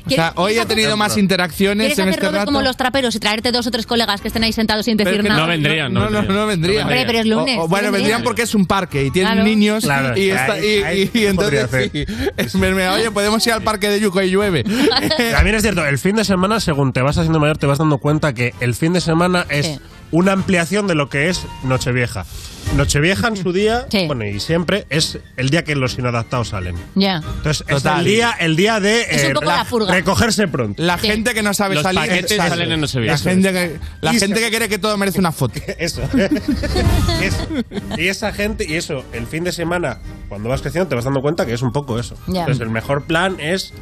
O 0.06 0.12
sea, 0.12 0.34
hoy 0.38 0.58
he 0.58 0.66
tenido 0.66 0.98
más 0.98 1.18
interacciones 1.18 1.94
¿Quieres 1.94 2.00
en 2.00 2.10
este 2.10 2.32
rato. 2.32 2.46
como 2.46 2.64
los 2.64 2.76
traperos 2.76 3.14
y 3.14 3.20
traerte 3.20 3.52
dos 3.52 3.68
o 3.68 3.72
tres 3.72 3.86
colegas 3.86 4.22
que 4.22 4.28
estén 4.30 4.44
ahí 4.44 4.52
sentados 4.52 4.86
sin 4.86 4.98
decir 4.98 5.24
nada? 5.24 5.42
No 5.42 5.46
vendrían, 5.48 5.94
no 5.94 6.10
No, 6.10 6.24
no, 6.24 6.34
no 6.34 6.48
vendrían. 6.48 6.84
Hombre, 6.84 7.04
pero 7.06 7.20
es 7.20 7.28
lunes, 7.28 7.58
O- 7.60 7.62
o, 7.62 7.64
sí 7.66 7.70
bueno, 7.70 7.92
vendrían 7.92 8.24
porque 8.24 8.42
es 8.42 8.56
un 8.56 8.66
parque 8.66 9.06
y 9.06 9.12
tienen 9.12 9.34
Claro. 9.34 9.48
niños 9.48 9.84
Claro, 9.84 10.18
y, 10.18 10.32
está- 10.32 10.54
ahí- 10.54 10.66
y- 10.80 10.84
ahí 10.84 11.12
y- 11.14 11.20
y 11.20 11.26
entonces 11.28 11.68
podría 11.68 11.90
sí, 11.92 12.06
es- 12.38 12.56
me- 12.56 12.72
me- 12.74 12.90
oye, 12.90 13.12
podemos 13.12 13.46
ir 13.46 13.54
al 13.54 13.62
parque 13.62 13.88
de 13.88 14.00
Yuco 14.00 14.20
y 14.24 14.32
llueve. 14.32 14.64
También 15.32 15.56
es 15.56 15.62
cierto, 15.62 15.86
el 15.86 16.00
fin 16.00 16.16
de 16.16 16.24
semana, 16.26 16.60
según 16.60 16.92
te 16.92 17.04
vas 17.04 17.16
haciendo 17.20 17.40
mayor, 17.40 17.60
te 17.60 17.68
vas 17.68 17.78
dando 17.78 18.00
cuenta 18.00 18.34
que 18.34 18.56
el 18.62 18.74
fin 18.74 18.94
de 18.94 19.02
semana 19.02 19.46
es 19.50 19.66
Sí. 19.68 19.80
una 20.10 20.32
ampliación 20.32 20.88
de 20.88 20.96
lo 20.96 21.08
que 21.10 21.30
es 21.30 21.46
Nochevieja. 21.64 22.26
Nochevieja 22.76 23.28
en 23.28 23.36
su 23.36 23.52
día, 23.52 23.88
bueno, 24.08 24.26
y 24.26 24.40
siempre, 24.40 24.86
es 24.90 25.18
el 25.38 25.50
día 25.50 25.64
que 25.64 25.76
los 25.76 25.98
inadaptados 25.98 26.50
salen. 26.50 26.76
Ya. 26.96 27.16
Entonces, 27.18 27.66
Total. 27.68 27.94
es 27.96 28.00
el 28.00 28.06
día, 28.06 28.32
el 28.40 28.56
día 28.56 28.80
de 28.80 29.02
Es 29.10 29.26
un 29.26 29.34
poco 29.34 29.46
la 29.48 29.66
furga. 29.66 29.91
recogerse 29.94 30.48
pronto. 30.48 30.82
La 30.82 30.98
gente 30.98 31.34
que 31.34 31.41
no 31.41 31.54
sabe 31.54 31.76
Los 31.76 31.84
salir. 31.84 32.00
paquetes 32.00 32.32
Exacto. 32.32 32.52
salen 32.54 32.72
en 32.72 32.80
Nochevieja. 32.82 33.12
La 33.14 33.18
gente 33.20 33.52
que, 33.52 33.80
la 34.02 34.14
Y 34.14 34.20
gente 34.20 34.40
se- 34.40 34.50
que 34.50 34.56
cree 34.56 34.70
que 34.70 34.78
todo 34.78 34.96
merece 34.98 35.20
una 35.20 35.32
foto. 35.32 35.60
Eso. 35.78 36.02
Es- 37.22 37.48
y 37.98 38.08
esa 38.08 38.32
gente, 38.32 38.66
y 38.68 38.76
eso, 38.76 39.04
el 39.14 39.26
fin 39.28 39.44
de 39.44 39.52
semana, 39.52 40.00
cuando 40.30 40.48
vas 40.48 40.62
creciendo, 40.62 40.88
te 40.88 40.96
vas 40.96 41.04
dando 41.06 41.22
cuenta 41.22 41.46
que 41.46 41.54
es 41.54 41.62
un 41.62 41.72
poco 41.72 42.00
eso. 42.00 42.16
Entonces, 42.28 42.60
el 42.62 42.70
mejor 42.70 43.04
plan 43.04 43.38
es 43.40 43.74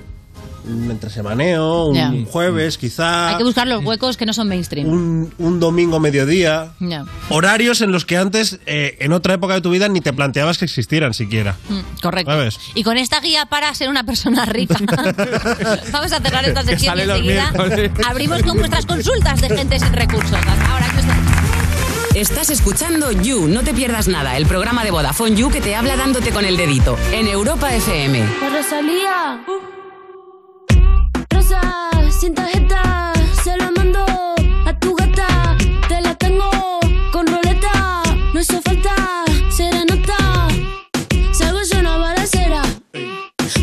un 0.67 0.91
entresemaneo, 0.91 1.87
un 1.87 2.25
jueves, 2.25 2.77
quizá. 2.77 3.29
Hay 3.29 3.37
que 3.37 3.43
buscar 3.43 3.67
los 3.67 3.83
huecos 3.83 4.17
que 4.17 4.25
no 4.25 4.33
son 4.33 4.47
mainstream. 4.47 4.87
un, 4.87 5.33
un 5.37 5.59
domingo 5.59 5.99
mediodía. 5.99 6.71
Ya. 6.79 7.05
Horarios 7.29 7.81
en 7.81 7.91
los 7.91 8.05
que 8.05 8.17
antes, 8.17 8.59
eh, 8.65 8.97
en 8.99 9.13
otra 9.13 9.33
época 9.33 9.53
de 9.53 9.61
tu 9.61 9.69
vida, 9.69 9.87
ni 9.89 10.01
te 10.01 10.13
planteabas 10.13 10.57
que 10.57 10.65
existieran 10.65 11.13
siquiera. 11.13 11.55
Mm, 11.69 12.01
correcto. 12.01 12.31
¿Sabes? 12.31 12.59
Y 12.75 12.83
con 12.83 12.97
esta 12.97 13.19
guía 13.19 13.45
para 13.45 13.73
ser 13.73 13.89
una 13.89 14.03
persona 14.03 14.45
rica, 14.45 14.77
vamos 15.91 16.11
a 16.11 16.19
cerrar 16.19 16.45
esta 16.45 16.63
sección 16.63 16.97
y 16.97 17.01
enseguida 17.01 17.51
abrimos 18.05 18.43
con 18.43 18.57
vuestras 18.57 18.85
consultas 18.85 19.41
de 19.41 19.49
gente 19.49 19.79
sin 19.79 19.93
recursos. 19.93 20.33
Hasta 20.33 20.71
ahora 20.71 20.87
que 20.87 20.97
Estás 22.19 22.49
escuchando 22.49 23.11
You, 23.11 23.47
no 23.47 23.61
te 23.61 23.75
pierdas 23.75 24.07
nada, 24.07 24.37
el 24.37 24.47
programa 24.47 24.83
de 24.83 24.89
Vodafone 24.89 25.35
You 25.35 25.51
que 25.51 25.61
te 25.61 25.75
habla 25.75 25.95
dándote 25.95 26.31
con 26.31 26.45
el 26.45 26.57
dedito 26.57 26.97
en 27.11 27.27
Europa 27.27 27.71
FM. 27.71 28.25
Rosalía. 28.51 29.43
Sin 32.19 32.33
tarjeta, 32.33 33.13
se 33.43 33.55
la 33.55 33.71
mando 33.71 34.03
a 34.65 34.79
tu 34.79 34.95
gata. 34.95 35.55
Te 35.87 36.01
la 36.01 36.13
tengo 36.15 36.49
con 37.11 37.25
roleta, 37.25 38.03
no 38.33 38.39
hizo 38.39 38.61
falta 38.61 38.93
serenata. 39.49 40.47
Salgo 41.31 41.59
yo 41.63 41.79
una 41.79 41.97
balacera, 41.97 42.61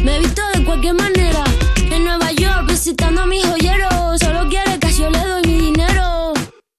me 0.02 0.16
he 0.16 0.18
visto 0.20 0.40
de 0.54 0.64
cualquier 0.64 0.94
manera. 0.94 1.44
En 1.90 2.04
Nueva 2.04 2.32
York 2.32 2.68
visitando 2.68 3.22
a 3.22 3.26
mis 3.26 3.44
joyeros, 3.44 4.18
solo 4.18 4.48
quiere 4.48 4.78
que 4.78 4.90
yo 4.92 5.10
le 5.10 5.18
doy 5.18 5.42
mi 5.46 5.58
dinero. 5.66 6.32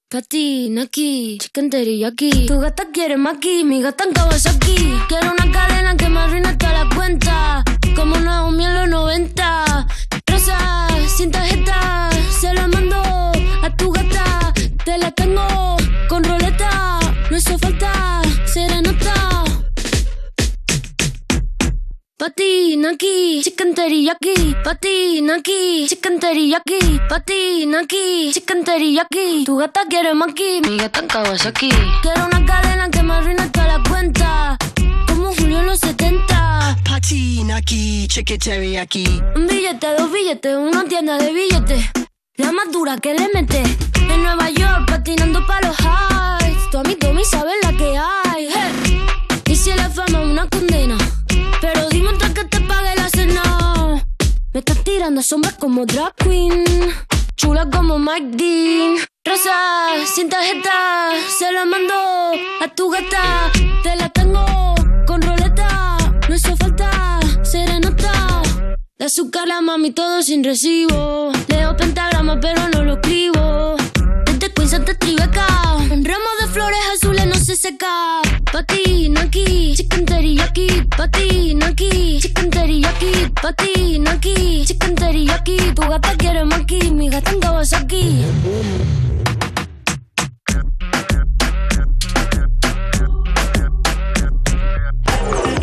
Patina 0.09 0.83
aquí, 0.83 1.37
chicken 1.39 1.69
teriyaki. 1.69 2.47
Tu 2.47 2.57
gata 2.59 2.85
quiere 2.91 3.17
maki, 3.17 3.63
mi 3.63 3.81
gata 3.81 4.05
en 4.05 4.13
Kawasaki. 4.13 4.75
Quiero 5.07 5.31
una 5.33 5.51
cadena 5.51 5.95
que 5.95 6.09
me 6.09 6.19
arruine 6.19 6.55
toda 6.55 6.83
la 6.83 6.95
cuenta. 6.95 7.63
Como 7.95 8.15
Naomi 8.17 8.65
en 8.65 8.73
los 8.75 8.89
90. 8.89 9.87
Rosa, 10.27 10.84
sin 11.15 11.31
tarjeta, 11.31 12.09
se 12.29 12.53
la 12.53 12.67
mando 12.67 13.01
a 13.61 13.69
tu 13.77 13.91
gata. 13.91 14.53
Te 14.83 14.97
la 14.97 15.11
tengo 15.11 15.77
con 16.09 16.23
roleta. 16.23 16.99
No 17.29 17.37
hizo 17.37 17.57
falta 17.57 18.21
serenata. 18.45 19.43
Patina 22.17 22.91
aquí, 22.91 23.41
chicken 23.43 23.73
teriyaki. 23.75 24.55
Patina 24.63 25.35
aquí, 25.35 25.85
chicken 25.87 26.19
teriyaki. 26.19 26.99
Patina 27.09 27.79
aquí, 27.81 28.31
chicken 28.33 28.63
teriyaki. 28.63 29.43
Tu 29.45 29.55
gata 29.57 29.81
quiere 29.89 30.13
maki, 30.13 30.61
mi 30.67 30.77
gata 30.77 30.99
en 30.99 31.07
Kawasaki. 31.07 31.69
Quiero 32.01 32.25
una 32.25 32.45
cadena 32.45 32.89
que 32.89 33.03
me 33.03 33.13
arruine 33.13 33.49
toda 33.49 33.67
la 33.67 33.83
cuenta. 33.89 34.57
En 35.57 35.65
los 35.65 35.79
70. 35.79 36.77
Patina 36.83 37.57
aquí, 37.57 38.07
chicken 38.07 38.39
teriyaki. 38.39 39.05
Un 39.35 39.47
billete, 39.47 39.87
dos 39.97 40.11
billetes, 40.11 40.55
una 40.57 40.83
tienda 40.83 41.17
de 41.17 41.31
billetes. 41.31 41.85
La 42.35 42.51
más 42.51 42.71
dura 42.71 42.97
que 42.97 43.13
le 43.13 43.29
mete. 43.33 43.63
En 44.09 44.23
Nueva 44.23 44.49
York, 44.49 44.85
patinando 44.87 45.45
pa' 45.47 45.61
los 45.61 45.77
highs. 45.79 46.69
Tu 46.71 46.77
amigo 46.77 47.13
mi 47.13 47.23
sabe 47.23 47.51
la 47.63 47.71
que 47.77 47.97
hay. 47.97 48.49
Hey. 48.53 49.05
Y 49.45 49.55
si 49.55 49.71
la 49.73 49.89
fama 49.89 50.23
es 50.23 50.29
una 50.29 50.49
condena. 50.49 50.97
Pero 51.61 51.87
dime 51.89 52.09
antes 52.09 52.29
que 52.31 52.43
te 52.43 52.59
pague 52.61 52.93
la 52.97 53.09
cena. 53.09 54.03
Me 54.53 54.59
estás 54.59 54.83
tirando 54.83 55.21
sombras 55.21 55.53
como 55.53 55.85
drag 55.85 56.13
queen. 56.15 56.65
Chula 57.37 57.69
como 57.69 57.97
Mike 57.97 58.31
Dean. 58.31 58.97
Rosa, 59.23 60.05
sin 60.13 60.29
tarjeta, 60.29 61.11
se 61.37 61.51
la 61.51 61.65
mando 61.65 61.93
a 62.61 62.67
tu 62.75 62.89
gata. 62.89 63.51
Te 63.83 63.95
la 63.95 64.09
tengo 64.09 64.64
Azúcar 69.05 69.47
la 69.47 69.61
mami 69.61 69.91
todo 69.91 70.23
sin 70.23 70.43
recibo. 70.43 71.31
Leo 71.47 71.77
pentagrama 71.77 72.39
pero 72.39 72.67
no 72.69 72.81
lo 72.81 72.93
escribo. 72.93 73.75
Desde 74.25 74.51
Queens 74.51 74.73
hasta 74.73 74.97
Tribeca. 74.97 75.45
Un 75.91 76.03
ramo 76.03 76.29
de 76.41 76.47
flores 76.47 76.79
azules 76.95 77.27
no 77.27 77.35
se 77.35 77.55
seca. 77.55 78.21
Patina 78.51 79.21
aquí, 79.21 79.75
chicken 79.75 80.05
teriyaki. 80.05 80.87
Patina 80.97 81.67
aquí, 81.67 82.19
chicken 82.19 82.49
teriyaki. 82.49 83.29
Patina 83.39 84.11
aquí, 84.13 84.65
chicken 84.65 84.95
teriyaki. 84.95 85.57
Tu 85.75 85.81
gata 85.83 86.17
quiere 86.17 86.43
maki, 86.43 86.89
mi 86.89 87.07
gata 87.07 87.29
en 87.29 87.39
Kawasaki. 87.39 88.25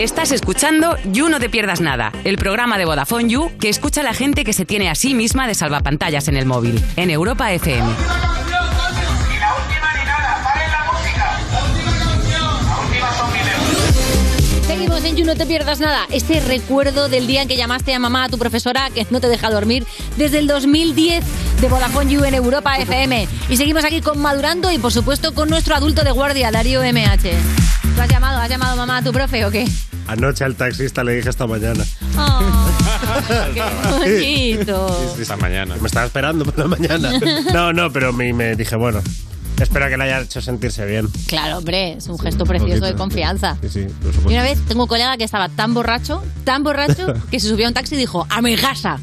Estás 0.03 0.33
escuchando 0.33 0.97
You 1.12 1.29
No 1.29 1.39
Te 1.39 1.49
Pierdas 1.49 1.81
Nada, 1.81 2.11
el 2.24 2.37
programa 2.37 2.77
de 2.77 2.85
Vodafone 2.85 3.29
You 3.29 3.53
que 3.61 3.69
escucha 3.69 4.01
a 4.01 4.03
la 4.03 4.15
gente 4.15 4.43
que 4.43 4.53
se 4.53 4.65
tiene 4.65 4.91
a 4.91 4.97
sí 4.97 5.15
misma 5.15 5.47
de 5.47 5.55
salvapantallas 5.55 6.27
en 6.27 6.37
el 6.37 6.45
móvil, 6.45 6.83
en 6.97 7.09
Europa 7.09 7.53
FM. 7.53 7.89
Seguimos 14.73 15.05
en 15.05 15.16
You, 15.16 15.27
no 15.27 15.36
te 15.36 15.44
pierdas 15.44 15.81
nada. 15.81 16.07
Ese 16.11 16.40
recuerdo 16.40 17.11
del 17.11 17.27
día 17.27 17.43
en 17.43 17.49
que 17.49 17.59
llamaste 17.59 17.93
a 17.94 17.99
mamá, 17.99 18.24
a 18.24 18.28
tu 18.31 18.39
profesora, 18.39 18.89
que 18.89 19.07
no 19.11 19.20
te 19.20 19.28
deja 19.28 19.51
dormir, 19.51 19.85
desde 20.16 20.39
el 20.39 20.47
2010 20.47 21.23
de 21.61 21.69
Vodafone 21.69 22.11
You 22.11 22.24
en 22.24 22.32
Europa 22.32 22.78
FM. 22.78 23.28
Y 23.51 23.59
seguimos 23.59 23.85
aquí 23.85 24.01
con 24.01 24.19
Madurando 24.19 24.73
y, 24.73 24.78
por 24.78 24.90
supuesto, 24.90 25.35
con 25.35 25.51
nuestro 25.51 25.74
adulto 25.74 26.05
de 26.05 26.11
guardia, 26.12 26.51
Darío 26.51 26.81
MH. 26.81 27.32
¿Tú 27.94 28.01
has 28.01 28.09
llamado, 28.09 28.39
has 28.39 28.49
llamado 28.49 28.74
mamá 28.78 28.97
a 28.97 29.03
tu 29.03 29.12
profe 29.12 29.44
o 29.44 29.51
qué? 29.51 29.69
Anoche 30.07 30.43
al 30.43 30.55
taxista 30.55 31.05
le 31.05 31.16
dije 31.16 31.28
esta 31.28 31.47
mañana. 31.47 31.85
Oh, 32.16 32.70
qué 33.53 33.62
bonito. 34.57 35.15
Esta 35.20 35.36
mañana. 35.36 35.77
Me 35.82 35.86
estaba 35.86 36.07
esperando 36.07 36.47
por 36.47 36.59
la 36.59 36.65
mañana. 36.65 37.12
No, 37.53 37.74
no, 37.74 37.93
pero 37.93 38.15
me, 38.15 38.32
me 38.32 38.57
dije, 38.57 38.77
bueno, 38.77 39.03
espero 39.63 39.89
que 39.89 39.97
le 39.97 40.05
haya 40.05 40.21
hecho 40.21 40.41
sentirse 40.41 40.85
bien. 40.87 41.09
Claro, 41.27 41.59
hombre, 41.59 41.95
es 41.95 42.07
un 42.09 42.19
gesto 42.19 42.45
precioso 42.45 42.85
de 42.85 42.95
confianza. 42.95 43.57
Sí, 43.63 43.69
sí, 43.69 43.81
por 44.01 44.11
Y 44.11 44.15
supuesto. 44.15 44.29
una 44.31 44.43
vez 44.43 44.59
tengo 44.67 44.83
un 44.83 44.89
colega 44.89 45.17
que 45.17 45.25
estaba 45.25 45.49
tan 45.49 45.75
borracho, 45.75 46.23
tan 46.45 46.63
borracho, 46.63 47.07
que 47.31 47.41
se 47.41 47.49
subió 47.49 47.67
a 47.67 47.69
un 47.69 47.75
taxi 47.75 47.95
y 47.95 47.99
dijo, 47.99 48.27
a 48.29 48.43
mi 48.43 48.57
casa. 48.57 48.99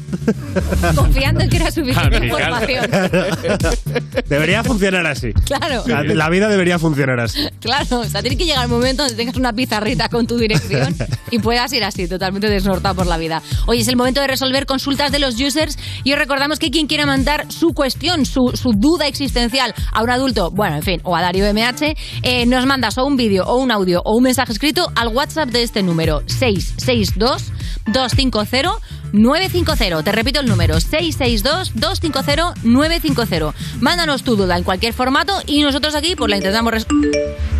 Confiando 0.94 1.40
en 1.40 1.50
que 1.50 1.56
era 1.56 1.70
suficiente 1.70 2.26
información. 2.26 2.86
Debería 4.28 4.62
funcionar 4.64 5.06
así. 5.06 5.32
Claro. 5.44 5.82
La, 5.86 6.02
la 6.02 6.28
vida 6.28 6.48
debería 6.48 6.78
funcionar 6.78 7.20
así. 7.20 7.46
Claro, 7.60 8.00
o 8.00 8.04
sea, 8.04 8.20
tiene 8.22 8.36
que 8.36 8.44
llegar 8.44 8.64
el 8.64 8.70
momento 8.70 9.02
donde 9.02 9.16
tengas 9.16 9.36
una 9.36 9.52
pizarrita 9.52 10.08
con 10.08 10.26
tu 10.26 10.36
dirección 10.36 10.94
y 11.30 11.38
puedas 11.38 11.72
ir 11.72 11.84
así, 11.84 12.06
totalmente 12.08 12.48
desnortado 12.48 12.94
por 12.94 13.06
la 13.06 13.16
vida. 13.18 13.42
Hoy 13.66 13.80
es 13.80 13.88
el 13.88 13.96
momento 13.96 14.20
de 14.20 14.26
resolver 14.26 14.66
consultas 14.66 15.12
de 15.12 15.18
los 15.18 15.40
users 15.40 15.78
y 16.04 16.12
os 16.12 16.18
recordamos 16.18 16.58
que 16.58 16.70
quien 16.70 16.86
quiera 16.86 17.06
mandar 17.06 17.50
su 17.50 17.72
cuestión, 17.72 18.24
su, 18.26 18.52
su 18.54 18.72
duda 18.76 19.06
existencial 19.06 19.74
a 19.92 20.02
un 20.02 20.10
adulto, 20.10 20.49
bueno, 20.52 20.76
en 20.76 20.82
fin, 20.82 21.00
o 21.04 21.16
a 21.16 21.22
Darío 21.22 21.44
MH, 21.52 21.94
eh, 22.22 22.46
nos 22.46 22.66
mandas 22.66 22.98
o 22.98 23.06
un 23.06 23.16
vídeo 23.16 23.44
o 23.46 23.56
un 23.56 23.70
audio 23.70 24.02
o 24.04 24.16
un 24.16 24.22
mensaje 24.24 24.52
escrito 24.52 24.90
al 24.96 25.08
WhatsApp 25.08 25.48
de 25.50 25.62
este 25.62 25.82
número, 25.82 26.22
662 26.26 27.52
250 27.86 28.70
950. 29.12 30.02
Te 30.04 30.12
repito 30.12 30.40
el 30.40 30.46
número, 30.46 30.76
662-250-950. 30.76 33.52
Mándanos 33.80 34.22
tu 34.22 34.36
duda 34.36 34.56
en 34.56 34.64
cualquier 34.64 34.92
formato 34.92 35.32
y 35.46 35.62
nosotros 35.62 35.94
aquí 35.94 36.14
pues 36.16 36.30
la 36.30 36.36
intentamos... 36.36 36.72
res- 36.72 36.86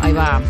Ahí 0.01 0.13
va. 0.13 0.41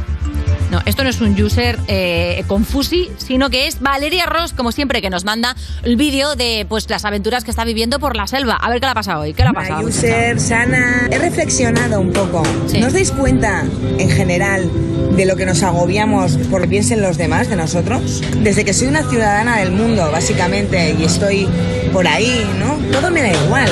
No, 0.71 0.79
esto 0.85 1.03
no 1.03 1.09
es 1.09 1.19
un 1.19 1.39
user 1.39 1.77
eh, 1.89 2.45
confusi, 2.47 3.11
sino 3.17 3.49
que 3.49 3.67
es 3.67 3.81
Valeria 3.81 4.25
Ross, 4.25 4.53
como 4.53 4.71
siempre, 4.71 5.01
que 5.01 5.09
nos 5.09 5.25
manda 5.25 5.53
el 5.83 5.97
vídeo 5.97 6.37
de 6.37 6.65
pues 6.69 6.89
las 6.89 7.03
aventuras 7.03 7.43
que 7.43 7.51
está 7.51 7.65
viviendo 7.65 7.99
por 7.99 8.15
la 8.15 8.25
selva. 8.25 8.55
A 8.55 8.69
ver 8.69 8.79
qué 8.79 8.85
le 8.85 8.91
ha 8.91 8.95
pasado 8.95 9.23
hoy. 9.23 9.33
¿Qué 9.33 9.43
le 9.43 9.49
ha 9.49 9.53
pasado? 9.53 9.85
User, 9.85 10.39
Sana, 10.39 11.09
he 11.11 11.19
reflexionado 11.19 11.99
un 11.99 12.13
poco. 12.13 12.41
¿No 12.79 12.87
os 12.87 12.93
dais 12.93 13.11
cuenta, 13.11 13.65
en 13.97 14.09
general, 14.09 14.71
de 15.17 15.25
lo 15.25 15.35
que 15.35 15.45
nos 15.45 15.61
agobiamos 15.61 16.37
por 16.49 16.61
que 16.61 16.69
piensen 16.69 17.01
los 17.01 17.17
demás 17.17 17.49
de 17.49 17.57
nosotros? 17.57 18.23
Desde 18.37 18.63
que 18.63 18.73
soy 18.73 18.87
una 18.87 19.03
ciudadana 19.03 19.57
del 19.57 19.71
mundo, 19.71 20.09
básicamente, 20.09 20.95
y 20.97 21.03
estoy 21.03 21.49
por 21.91 22.07
ahí, 22.07 22.49
¿no? 22.59 22.77
Todo 22.97 23.11
me 23.11 23.21
da 23.21 23.33
igual. 23.33 23.69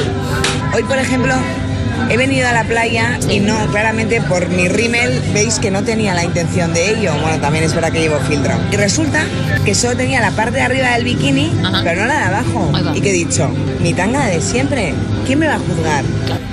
Hoy, 0.76 0.84
por 0.84 0.98
ejemplo, 0.98 1.34
he 2.10 2.18
venido 2.18 2.48
a 2.48 2.52
la 2.52 2.64
playa 2.64 3.20
y 3.30 3.40
no, 3.40 3.68
claramente 3.68 4.22
por 4.22 4.48
mi 4.50 4.68
rímel 4.68 5.22
veis 5.34 5.60
que 5.60 5.72
no 5.72 5.84
tenía 5.84 6.14
la 6.14 6.24
intención 6.24 6.74
de 6.74 6.92
ello. 6.92 7.14
Bueno, 7.22 7.40
también 7.40 7.64
es 7.64 7.74
verdad 7.74 7.92
que 7.92 8.00
llevo 8.00 8.20
filtro. 8.20 8.54
Y 8.72 8.76
resulta 8.76 9.24
que 9.66 9.76
solo 9.76 9.98
tenía 9.98 10.22
la 10.22 10.32
parte 10.32 10.58
de 10.58 10.62
arriba 10.64 10.92
del 10.92 11.04
bikini, 11.04 11.52
pero 11.84 12.02
no 12.02 12.08
la 12.08 12.20
de 12.20 12.26
abajo. 12.26 12.72
Y 12.96 13.02
que 13.02 13.10
he 13.10 13.14
dicho, 13.14 13.50
mi 13.82 13.94
tanga 13.94 14.26
de 14.26 14.42
siempre, 14.42 14.94
¿quién 15.26 15.40
me 15.40 15.48
va 15.48 15.56
a 15.56 15.60
juzgar? 15.60 16.04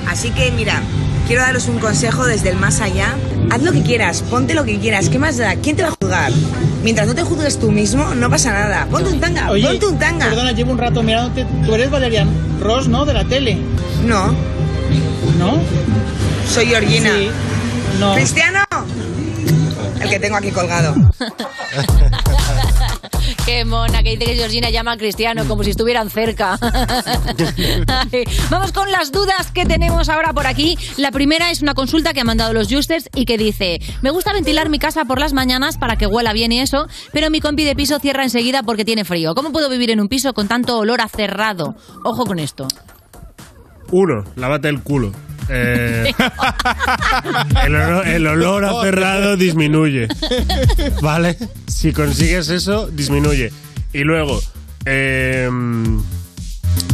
Así 0.08 0.30
que 0.30 0.50
mira, 0.50 0.82
quiero 1.26 1.42
daros 1.42 1.68
un 1.68 1.78
consejo 1.78 2.26
desde 2.26 2.50
el 2.50 2.56
más 2.56 2.80
allá. 2.80 3.14
Haz 3.50 3.62
lo 3.62 3.72
que 3.72 3.82
quieras, 3.82 4.22
ponte 4.22 4.54
lo 4.54 4.64
que 4.64 4.78
quieras, 4.78 5.08
¿qué 5.08 5.18
más 5.18 5.36
da? 5.36 5.54
¿Quién 5.56 5.76
te 5.76 5.82
va 5.82 5.90
a 5.90 5.92
juzgar? 6.00 6.32
Mientras 6.82 7.06
no 7.06 7.14
te 7.14 7.22
juzgues 7.22 7.58
tú 7.58 7.70
mismo, 7.70 8.14
no 8.14 8.30
pasa 8.30 8.52
nada. 8.52 8.86
Ponte 8.90 9.10
un 9.10 9.20
tanga, 9.20 9.50
Oye, 9.50 9.66
ponte 9.66 9.86
un 9.86 9.98
tanga. 9.98 10.26
Perdona, 10.26 10.52
llevo 10.52 10.72
un 10.72 10.78
rato 10.78 11.02
mirándote. 11.02 11.46
Tú 11.64 11.74
eres 11.74 11.90
Valerian 11.90 12.28
Ross, 12.60 12.88
¿no? 12.88 13.04
De 13.04 13.12
la 13.12 13.24
tele. 13.24 13.58
No. 14.04 14.34
¿No? 15.38 15.60
Soy 16.48 16.66
Georgina. 16.66 17.10
Sí. 17.14 17.30
No. 17.98 18.14
¡Cristiano! 18.14 18.64
El 20.00 20.10
que 20.10 20.18
tengo 20.20 20.36
aquí 20.36 20.50
colgado. 20.50 20.94
Qué 23.44 23.64
mona, 23.64 24.02
que 24.02 24.10
dice 24.10 24.24
que 24.24 24.34
Georgina 24.34 24.70
llama 24.70 24.92
a 24.92 24.96
Cristiano 24.96 25.44
como 25.46 25.62
si 25.62 25.70
estuvieran 25.70 26.10
cerca. 26.10 26.58
Ay, 27.86 28.24
Vamos 28.50 28.72
con 28.72 28.90
las 28.90 29.12
dudas 29.12 29.52
que 29.52 29.64
tenemos 29.64 30.08
ahora 30.08 30.32
por 30.32 30.46
aquí. 30.46 30.76
La 30.96 31.12
primera 31.12 31.50
es 31.50 31.62
una 31.62 31.74
consulta 31.74 32.12
que 32.12 32.20
han 32.20 32.26
mandado 32.26 32.52
los 32.52 32.68
Justers 32.68 33.08
y 33.14 33.24
que 33.24 33.38
dice: 33.38 33.80
Me 34.02 34.10
gusta 34.10 34.32
ventilar 34.32 34.68
mi 34.68 34.78
casa 34.78 35.04
por 35.04 35.20
las 35.20 35.32
mañanas 35.32 35.78
para 35.78 35.96
que 35.96 36.06
huela 36.06 36.32
bien 36.32 36.50
y 36.52 36.60
eso, 36.60 36.88
pero 37.12 37.30
mi 37.30 37.40
compi 37.40 37.64
de 37.64 37.76
piso 37.76 37.98
cierra 38.00 38.24
enseguida 38.24 38.62
porque 38.62 38.84
tiene 38.84 39.04
frío. 39.04 39.34
¿Cómo 39.34 39.52
puedo 39.52 39.68
vivir 39.68 39.90
en 39.90 40.00
un 40.00 40.08
piso 40.08 40.34
con 40.34 40.48
tanto 40.48 40.78
olor 40.78 41.00
a 41.00 41.08
cerrado? 41.08 41.76
Ojo 42.04 42.24
con 42.26 42.38
esto. 42.38 42.66
Uno, 43.92 44.24
lávate 44.34 44.68
el 44.68 44.82
culo. 44.82 45.12
Eh, 45.48 46.12
el, 47.64 47.74
olor, 47.76 48.06
el 48.06 48.26
olor 48.26 49.38
disminuye. 49.38 50.08
¿Vale? 51.00 51.36
Si 51.66 51.92
consigues 51.92 52.48
eso, 52.48 52.88
disminuye. 52.88 53.52
Y 53.92 54.04
luego, 54.04 54.40
eh, 54.84 55.48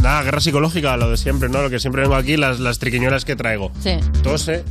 nada, 0.01 0.23
guerra 0.23 0.39
psicológica, 0.39 0.95
lo 0.97 1.09
de 1.09 1.17
siempre, 1.17 1.49
¿no? 1.49 1.61
Lo 1.61 1.69
que 1.69 1.79
siempre 1.79 2.03
vengo 2.03 2.15
aquí, 2.15 2.37
las, 2.37 2.59
las 2.59 2.79
triquiñuelas 2.79 3.25
que 3.25 3.35
traigo. 3.35 3.71
Sí. 3.81 3.97
Tose, 4.21 4.63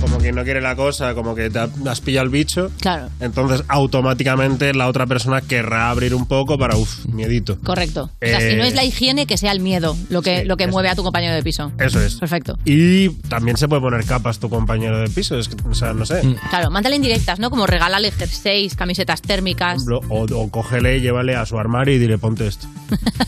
como 0.00 0.18
que 0.18 0.32
no 0.32 0.44
quiere 0.44 0.60
la 0.60 0.76
cosa, 0.76 1.14
como 1.14 1.34
que 1.34 1.50
te 1.50 1.58
has 1.58 2.00
pillado 2.00 2.24
el 2.24 2.30
bicho. 2.30 2.70
Claro. 2.80 3.08
Entonces, 3.20 3.64
automáticamente 3.68 4.72
la 4.74 4.88
otra 4.88 5.06
persona 5.06 5.40
querrá 5.40 5.90
abrir 5.90 6.14
un 6.14 6.26
poco 6.26 6.56
para, 6.58 6.76
uff, 6.76 7.04
miedito. 7.06 7.58
Correcto. 7.60 8.10
O 8.22 8.26
sea, 8.26 8.40
si 8.40 8.54
no 8.56 8.64
Eh, 8.64 8.68
es 8.68 8.74
la 8.74 8.84
higiene, 8.84 9.26
que 9.26 9.36
sea 9.36 9.52
el 9.52 9.60
miedo 9.60 9.96
lo 10.08 10.22
que, 10.22 10.44
lo 10.44 10.56
que 10.56 10.66
mueve 10.66 10.88
a 10.88 10.94
tu 10.94 11.02
compañero 11.02 11.34
de 11.34 11.42
piso. 11.42 11.72
Eso 11.78 12.00
es. 12.00 12.14
Perfecto. 12.16 12.58
Y 12.64 13.10
también 13.28 13.56
se 13.56 13.68
puede 13.68 13.82
poner 13.82 14.04
capas 14.04 14.38
tu 14.38 14.48
compañero 14.48 14.98
de 15.00 15.08
piso. 15.08 15.38
Es 15.38 15.48
que, 15.48 15.56
o 15.68 15.74
sea, 15.74 15.92
no 15.92 16.06
sé. 16.06 16.22
Claro, 16.50 16.70
mándale 16.70 16.96
indirectas, 16.96 17.38
¿no? 17.38 17.50
Como 17.50 17.66
regálale 17.66 18.10
jerseys, 18.12 18.74
camisetas 18.76 19.20
térmicas. 19.22 19.84
O, 20.08 20.24
o 20.24 20.50
cógele 20.50 20.98
y 20.98 21.00
llévale 21.00 21.34
a 21.36 21.44
su 21.46 21.58
armario 21.58 21.94
y 21.94 21.98
dile, 21.98 22.18
ponte 22.18 22.46
esto. 22.46 22.66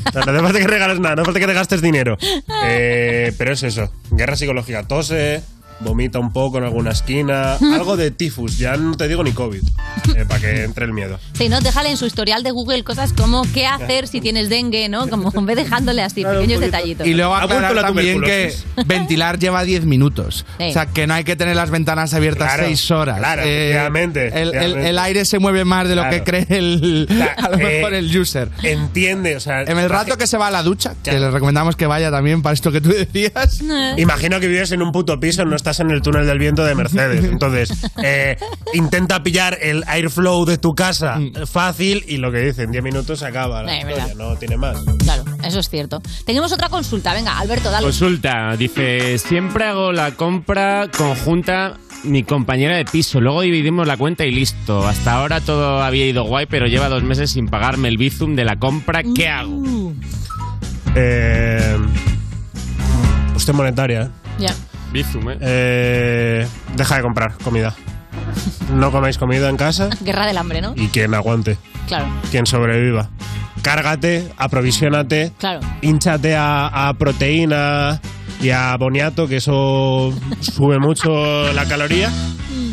O 0.09 0.13
sea, 0.13 0.23
no 0.25 0.33
hace 0.33 0.41
falta 0.43 0.59
que 0.59 0.67
regales 0.67 1.01
nada, 1.01 1.17
no 1.17 1.23
hace 1.23 1.27
falta 1.27 1.41
que 1.41 1.47
te 1.47 1.55
gastes 1.55 1.83
dinero. 1.83 2.17
Eh, 2.63 3.33
pero 3.39 3.53
es 3.53 3.63
eso. 3.63 3.91
Guerra 4.11 4.37
psicológica. 4.37 4.87
Tose, 4.87 5.43
vomita 5.81 6.19
un 6.19 6.33
poco 6.33 6.59
en 6.59 6.65
alguna 6.65 6.91
esquina. 6.91 7.55
Algo 7.75 7.97
de 7.97 8.11
tifus. 8.11 8.59
Ya 8.59 8.77
no 8.77 8.97
te 8.97 9.09
digo 9.09 9.23
ni 9.25 9.33
COVID. 9.33 9.63
eh, 10.17 10.25
para 10.29 10.41
que 10.41 10.65
entre 10.65 10.85
el 10.85 10.93
miedo. 10.93 11.19
Sí, 11.35 11.49
¿no? 11.49 11.61
Déjale 11.61 11.91
en 11.91 11.97
su 11.97 12.07
historial 12.07 12.43
de 12.43 12.51
Google 12.51 12.85
cosas 12.85 13.13
como 13.13 13.43
qué 13.53 13.67
hacer 13.67 14.07
si 14.09 14.21
tienes 14.21 14.49
dengue, 14.49 14.89
¿no? 14.89 15.09
Como 15.09 15.31
ve 15.43 15.55
dejándole 15.55 16.03
así, 16.03 16.23
pequeños 16.25 16.61
detallitos. 16.61 17.07
Y 17.07 17.15
luego 17.15 17.35
aclarar 17.35 17.75
la 17.75 17.83
también 17.83 18.21
que 18.23 18.55
ventilar 18.87 19.39
lleva 19.39 19.63
10 19.65 19.85
minutos. 19.85 20.45
Sí. 20.59 20.65
O 20.69 20.73
sea, 20.73 20.87
que 20.87 21.07
no 21.07 21.15
hay 21.15 21.25
que 21.25 21.37
tener 21.37 21.57
las 21.57 21.71
ventanas 21.71 22.13
abiertas 22.15 22.49
Claro, 22.55 22.65
6 22.67 22.91
horas. 22.91 23.17
Eh, 23.19 23.21
claro, 23.21 23.43
efectivamente, 23.43 24.27
el, 24.29 24.33
el- 24.35 24.49
efectivamente. 24.49 24.89
el 24.91 24.99
aire 24.99 25.25
se 25.25 25.39
mueve 25.39 25.65
más 25.65 25.89
de 25.89 25.95
lo 25.97 26.03
Claro. 26.03 26.17
que 26.17 26.25
cree 26.25 26.47
el, 26.51 27.09
a 27.37 27.49
lo 27.51 27.59
eh, 27.59 27.65
mejor 27.65 27.95
el 27.95 28.17
user. 28.19 28.49
Entiende, 28.63 29.37
o 29.37 29.41
sea. 29.41 29.63
En 29.63 29.79
el 29.79 29.89
rato 29.89 30.17
que 30.17 30.27
se 30.27 30.37
va 30.37 30.49
a 30.49 30.51
la 30.51 30.63
ducha, 30.63 30.95
que 31.03 31.13
le 31.13 31.31
recomendamos 31.31 31.77
que 31.77 31.87
vaya 31.87 32.11
también 32.11 32.43
para 32.43 32.55
esto 32.55 32.73
que 32.73 32.81
tú 32.81 32.91
decías. 32.91 33.61
Imagino 33.97 34.41
que 34.41 34.49
vives 34.49 34.73
en 34.73 34.83
un 34.83 34.93
puto 34.93 35.19
piso, 35.21 35.45
no 35.45 35.57
estás 35.71 35.85
en 35.87 35.91
el 35.93 36.03
túnel 36.03 36.27
del 36.27 36.39
viento 36.39 36.65
de 36.65 36.75
Mercedes. 36.75 37.25
Entonces, 37.31 37.71
eh, 38.03 38.37
intenta 38.75 39.23
pillar 39.23 39.57
el 39.61 39.85
airflow 39.87 40.45
de 40.45 40.59
tu 40.59 40.73
casa 40.75 41.17
Mm. 41.19 41.47
fácil 41.47 42.05
y 42.09 42.17
lo 42.19 42.31
que 42.33 42.39
dicen, 42.39 42.71
10 42.71 42.83
minutos 42.83 43.21
se 43.21 43.27
acaba 43.27 43.63
la 43.63 43.77
historia, 43.77 44.05
verdad. 44.07 44.15
no 44.17 44.37
tiene 44.37 44.57
más. 44.57 44.79
Claro, 44.99 45.25
eso 45.45 45.61
es 45.61 45.69
cierto. 45.69 46.01
Tenemos 46.25 46.53
otra 46.53 46.69
consulta. 46.69 47.13
Venga, 47.15 47.39
Alberto, 47.39 47.71
dale. 47.71 47.85
Consulta, 47.85 48.57
dice, 48.57 49.19
siempre 49.19 49.65
hago 49.65 49.93
la 49.93 50.13
compra 50.13 50.89
conjunta 50.97 51.77
mi 52.05 52.23
compañera 52.23 52.77
de 52.77 52.85
piso, 52.87 53.21
luego 53.21 53.43
dividimos 53.43 53.87
la 53.87 53.97
cuenta 53.97 54.25
y 54.25 54.33
listo. 54.33 54.87
Hasta 54.89 55.13
ahora 55.15 55.41
todo 55.41 55.83
había 55.83 56.07
ido 56.07 56.25
guay, 56.25 56.47
pero 56.47 56.67
lleva 56.67 56.89
dos 56.89 57.03
meses 57.03 57.31
sin 57.31 57.47
pagarme 57.47 57.89
el 57.89 57.97
bizum 57.99 58.35
de 58.37 58.45
la 58.45 58.57
compra. 58.57 59.03
¿Qué 59.15 59.29
hago? 59.29 59.63
Eh, 60.97 61.77
usted 63.37 63.53
monetaria, 63.53 64.03
¿eh? 64.03 64.09
Ya. 64.39 64.55
Bizum, 64.93 65.31
¿eh? 65.31 65.39
Eh, 65.41 66.47
Deja 66.77 66.97
de 66.97 67.03
comprar 67.03 67.35
comida. 67.45 67.75
No 68.75 68.91
comáis 68.93 69.19
comida 69.19 69.49
en 69.49 69.57
casa 69.57 69.89
Guerra 70.01 70.27
del 70.27 70.39
hambre, 70.39 70.61
¿no? 70.61 70.75
y 70.77 70.89
quien 70.89 71.15
aguante, 71.15 71.59
Claro, 71.89 72.07
quien 72.31 72.47
sobreviva. 72.47 73.11
Cárgate, 73.63 74.33
aprovisionate, 74.39 75.33
claro. 75.39 75.61
hinchate 75.83 76.35
a, 76.37 76.89
a 76.89 76.95
proteína 76.95 78.01
y 78.41 78.51
a 78.51 78.75
boniato, 78.79 79.29
que 79.29 79.37
eso 79.37 80.15
sube 80.41 80.79
mucho 80.79 81.53
la 81.53 81.67
caloría. 81.67 82.11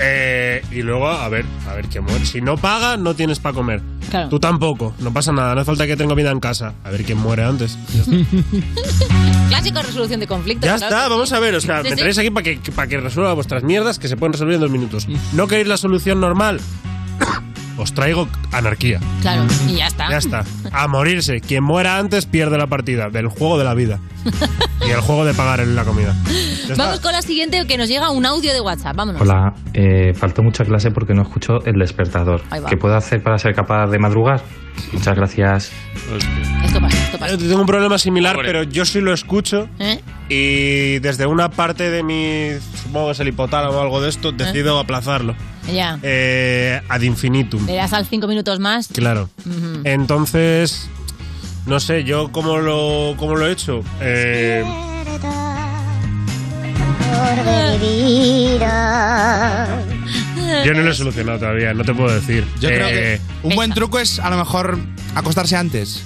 Eh, 0.02 0.64
y 0.72 0.82
luego, 0.82 1.07
a 1.07 1.28
ver, 1.30 1.45
a 1.69 1.74
ver 1.74 1.88
quién 1.88 2.03
muere. 2.03 2.26
Si 2.26 2.41
no 2.41 2.57
paga, 2.57 2.98
no 2.98 3.15
tienes 3.15 3.40
para 3.40 3.56
comer. 3.56 3.82
Claro. 4.10 4.30
Tú 4.30 4.40
tampoco, 4.40 4.94
no 4.99 5.11
pasa 5.11 5.32
nada, 5.34 5.53
no 5.53 5.61
hace 5.61 5.65
falta 5.68 5.86
que 5.88 5.98
tenga 5.98 6.14
vida 6.15 6.32
en 6.32 6.40
casa. 6.40 6.74
A 6.84 6.90
ver 6.91 7.03
quién 7.03 7.18
muere 7.18 7.44
antes. 7.44 7.78
Clásico 9.49 9.82
resolución 9.82 10.19
de 10.19 10.28
conflictos. 10.28 10.65
Ya 10.68 10.78
claro. 10.78 10.95
está, 10.95 11.07
vamos 11.10 11.32
a 11.34 11.40
ver, 11.40 11.56
o 11.56 11.61
sea, 11.61 11.78
Sí, 11.80 11.84
me 11.86 11.90
sí. 11.91 11.95
tenéis 11.98 12.18
aquí 12.18 12.30
para 12.30 12.44
que, 12.44 12.60
para 12.76 12.88
que 12.88 12.99
resuelva 12.99 13.34
vuestras 13.34 13.64
mierdas 13.64 13.99
que 13.99 14.07
se 14.07 14.18
pueden 14.18 14.34
resolver 14.34 14.56
en 14.56 14.61
dos 14.61 14.72
minutos. 14.72 15.07
¿No 15.34 15.48
queréis 15.48 15.68
la 15.68 15.78
solución 15.78 16.19
normal? 16.22 16.60
Os 17.78 17.94
traigo 17.94 18.28
anarquía. 18.52 18.99
Claro, 19.22 19.45
y 19.68 19.76
ya 19.76 19.88
está. 19.88 20.10
Ya 20.10 20.18
está. 20.18 20.44
A 20.72 20.88
morirse. 20.88 21.40
Quien 21.41 21.64
muera 21.64 21.98
antes 21.98 22.26
pierde 22.26 22.58
la 22.58 22.68
partida 22.68 23.10
del 23.10 23.28
juego 23.28 23.58
de 23.58 23.64
la 23.64 23.74
vida. 23.74 23.99
Y 24.86 24.91
el 24.91 25.02
juego 25.02 25.26
de 25.26 25.34
pagar 25.34 25.60
en 25.60 25.76
la 25.76 25.84
comida. 25.84 26.16
Vamos 26.78 27.02
con 27.02 27.12
la 27.12 27.22
siguiente 27.22 27.66
que 27.68 27.78
nos 27.78 27.90
llega 27.90 28.10
un 28.10 28.26
audio 28.26 28.54
de 28.54 28.62
WhatsApp. 28.62 28.95
Vámonos. 28.95 29.22
Hola, 29.22 29.54
eh, 29.74 30.14
faltó 30.14 30.44
mucha 30.44 30.64
clase 30.64 30.91
porque 30.91 31.14
no 31.14 31.24
escucho 31.24 31.60
el 31.66 31.78
despertador. 31.78 32.41
Ahí 32.52 32.62
va. 32.62 32.70
¿Qué 32.70 32.78
puedo 32.78 32.95
hacer 32.95 33.22
para 33.22 33.38
ser 33.38 33.54
capaz 33.54 33.88
de 33.88 33.99
madrugar? 33.99 34.41
Muchas 34.94 35.16
gracias. 35.16 35.72
Esto 36.64 36.80
pasa, 36.80 36.98
pasa. 37.18 37.35
Yo 37.35 37.38
tengo 37.48 37.61
un 37.61 37.68
problema 37.68 37.98
similar, 37.98 38.38
pero 38.41 38.64
yo 38.64 38.85
sí 38.85 39.02
lo 39.02 39.14
escucho 39.14 39.68
¿Eh? 39.80 39.99
y 40.30 40.99
desde 40.99 41.26
una 41.26 41.49
parte 41.49 41.89
de 41.89 42.03
mi, 42.03 42.49
supongo 42.81 43.07
que 43.07 43.11
es 43.14 43.19
el 43.19 43.27
hipotálamo 43.30 43.77
o 43.77 43.81
algo 43.81 44.02
de 44.02 44.10
esto, 44.10 44.31
decido 44.31 44.80
aplazarlo. 44.80 45.35
Ya. 45.72 45.99
Eh, 46.02 46.80
ad 46.88 47.02
infinitum. 47.02 47.65
Le 47.65 47.76
das 47.76 47.94
al 47.94 48.06
cinco 48.06 48.27
minutos 48.27 48.60
más. 48.60 48.88
Claro. 48.88 49.30
Entonces, 49.84 50.89
no 51.65 51.80
sé, 51.80 52.03
yo 52.03 52.31
cómo 52.31 52.57
lo, 52.57 53.15
cómo 53.18 53.35
lo 53.35 53.48
he 53.48 53.52
hecho. 53.52 53.84
Eh, 53.99 54.64
yo 60.65 60.74
no 60.74 60.82
lo 60.82 60.91
he 60.91 60.94
solucionado 60.94 61.40
todavía, 61.40 61.74
no 61.74 61.84
te 61.84 61.94
puedo 61.94 62.14
decir. 62.14 62.45
Yo 62.60 62.69
creo 62.69 62.88
que 62.88 63.14
Eh, 63.15 63.22
un 63.44 63.56
buen 63.56 63.74
truco 63.74 63.99
es 63.99 64.19
a 64.19 64.30
lo 64.30 64.38
mejor 64.38 64.78
acostarse 65.15 65.56
antes. 65.56 66.03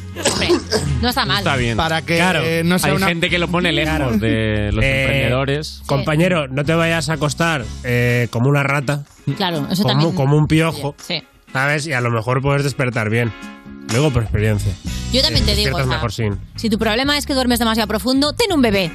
No 1.01 1.09
está 1.09 1.25
mal. 1.25 1.39
Está 1.39 1.55
bien. 1.55 1.77
Para 1.77 2.01
que 2.03 2.17
Claro. 2.17 2.41
eh, 2.43 2.63
no 2.63 2.77
sea 2.79 2.91
Hay 2.91 2.97
una... 2.97 3.07
gente 3.07 3.29
que 3.29 3.39
lo 3.39 3.47
pone 3.47 3.71
lejos 3.71 4.19
de 4.19 4.71
los 4.73 4.83
Eh, 4.85 5.01
emprendedores. 5.03 5.81
Compañero, 5.85 6.47
no 6.47 6.63
te 6.63 6.73
vayas 6.73 7.09
a 7.09 7.13
acostar 7.13 7.63
eh, 7.83 8.27
como 8.31 8.49
una 8.49 8.63
rata, 8.63 9.03
Claro, 9.37 9.67
eso 9.71 9.83
como, 9.83 9.93
también. 9.93 10.15
como 10.15 10.37
un 10.37 10.47
piojo, 10.47 10.95
Sí. 11.05 11.23
¿sabes? 11.53 11.85
Y 11.87 11.93
a 11.93 12.01
lo 12.01 12.09
mejor 12.11 12.41
puedes 12.41 12.63
despertar 12.63 13.09
bien. 13.09 13.31
Luego 13.91 14.11
por 14.11 14.23
experiencia. 14.23 14.71
Yo 15.11 15.21
también 15.21 15.45
te 15.45 15.55
digo, 15.55 15.77
Despiertas 15.77 15.81
o 15.85 15.89
sea, 15.89 15.95
mejor 15.97 16.13
sin. 16.13 16.39
si 16.55 16.69
tu 16.69 16.77
problema 16.79 17.17
es 17.17 17.25
que 17.25 17.33
duermes 17.33 17.59
demasiado 17.59 17.87
profundo, 17.87 18.33
ten 18.33 18.53
un 18.53 18.61
bebé. 18.61 18.91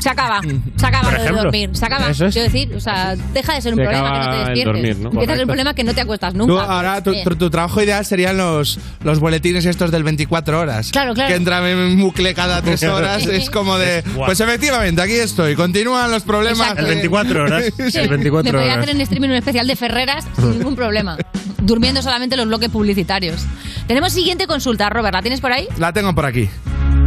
Se 0.00 0.08
acaba. 0.10 0.40
Se 0.76 0.86
acaba 0.86 1.10
lo 1.12 1.22
de 1.22 1.30
dormir. 1.30 1.70
Se 1.72 1.84
acaba. 1.86 2.10
Eso 2.10 2.26
es. 2.26 2.34
Quiero 2.34 2.50
decir, 2.52 2.74
o 2.74 2.80
sea, 2.80 3.14
deja 3.32 3.54
de 3.54 3.60
ser 3.62 3.72
un 3.74 3.78
Se 3.78 3.84
problema 3.84 4.12
que 4.12 4.18
no 4.18 4.30
te 4.32 4.36
despiertes. 4.38 4.64
dormir, 4.64 4.96
¿no? 4.98 5.08
Empieza 5.10 5.32
a 5.32 5.36
ser 5.36 5.44
un 5.44 5.48
problema 5.48 5.74
que 5.74 5.84
no 5.84 5.94
te 5.94 6.00
acuestas 6.00 6.32
Tú, 6.32 6.38
nunca. 6.46 6.62
ahora 6.64 7.02
tu, 7.02 7.12
tu- 7.22 7.36
tu 7.36 7.50
trabajo 7.50 7.82
ideal 7.82 8.04
serían 8.04 8.36
los, 8.36 8.78
los 9.02 9.20
boletines 9.20 9.64
estos 9.64 9.90
del 9.90 10.02
24 10.04 10.60
horas. 10.60 10.90
Claro, 10.92 11.14
claro. 11.14 11.28
Que 11.28 11.36
entran 11.36 11.64
en 11.66 12.00
bucle 12.00 12.34
cada 12.34 12.62
tres 12.62 12.82
horas. 12.84 13.26
Es 13.26 13.50
como 13.50 13.78
de. 13.78 14.02
Pues 14.16 14.40
efectivamente, 14.40 15.00
aquí 15.02 15.12
estoy. 15.14 15.54
Continúan 15.56 16.10
los 16.10 16.22
problemas. 16.22 16.60
Exacto. 16.60 16.82
El 16.82 16.86
24 16.88 17.42
horas. 17.44 17.64
Sí, 17.90 17.98
El 17.98 18.08
24 18.08 18.52
me 18.52 18.64
horas. 18.64 18.78
hacer 18.78 18.90
en 18.90 19.00
streaming 19.00 19.28
un 19.28 19.34
especial 19.34 19.66
de 19.66 19.76
Ferreras 19.76 20.24
sin 20.36 20.50
ningún 20.58 20.74
problema. 20.76 21.16
Durmiendo 21.62 22.00
solamente 22.02 22.36
los 22.36 22.46
bloques 22.46 22.68
publicitarios. 22.70 23.44
Tenemos 23.88 24.12
siguiente 24.12 24.46
consulta, 24.46 24.88
Robert. 24.90 25.14
¿La 25.14 25.22
tienes 25.22 25.40
por 25.40 25.52
ahí? 25.52 25.66
La 25.78 25.92
tengo 25.92 26.14
por 26.14 26.26
aquí. 26.26 26.48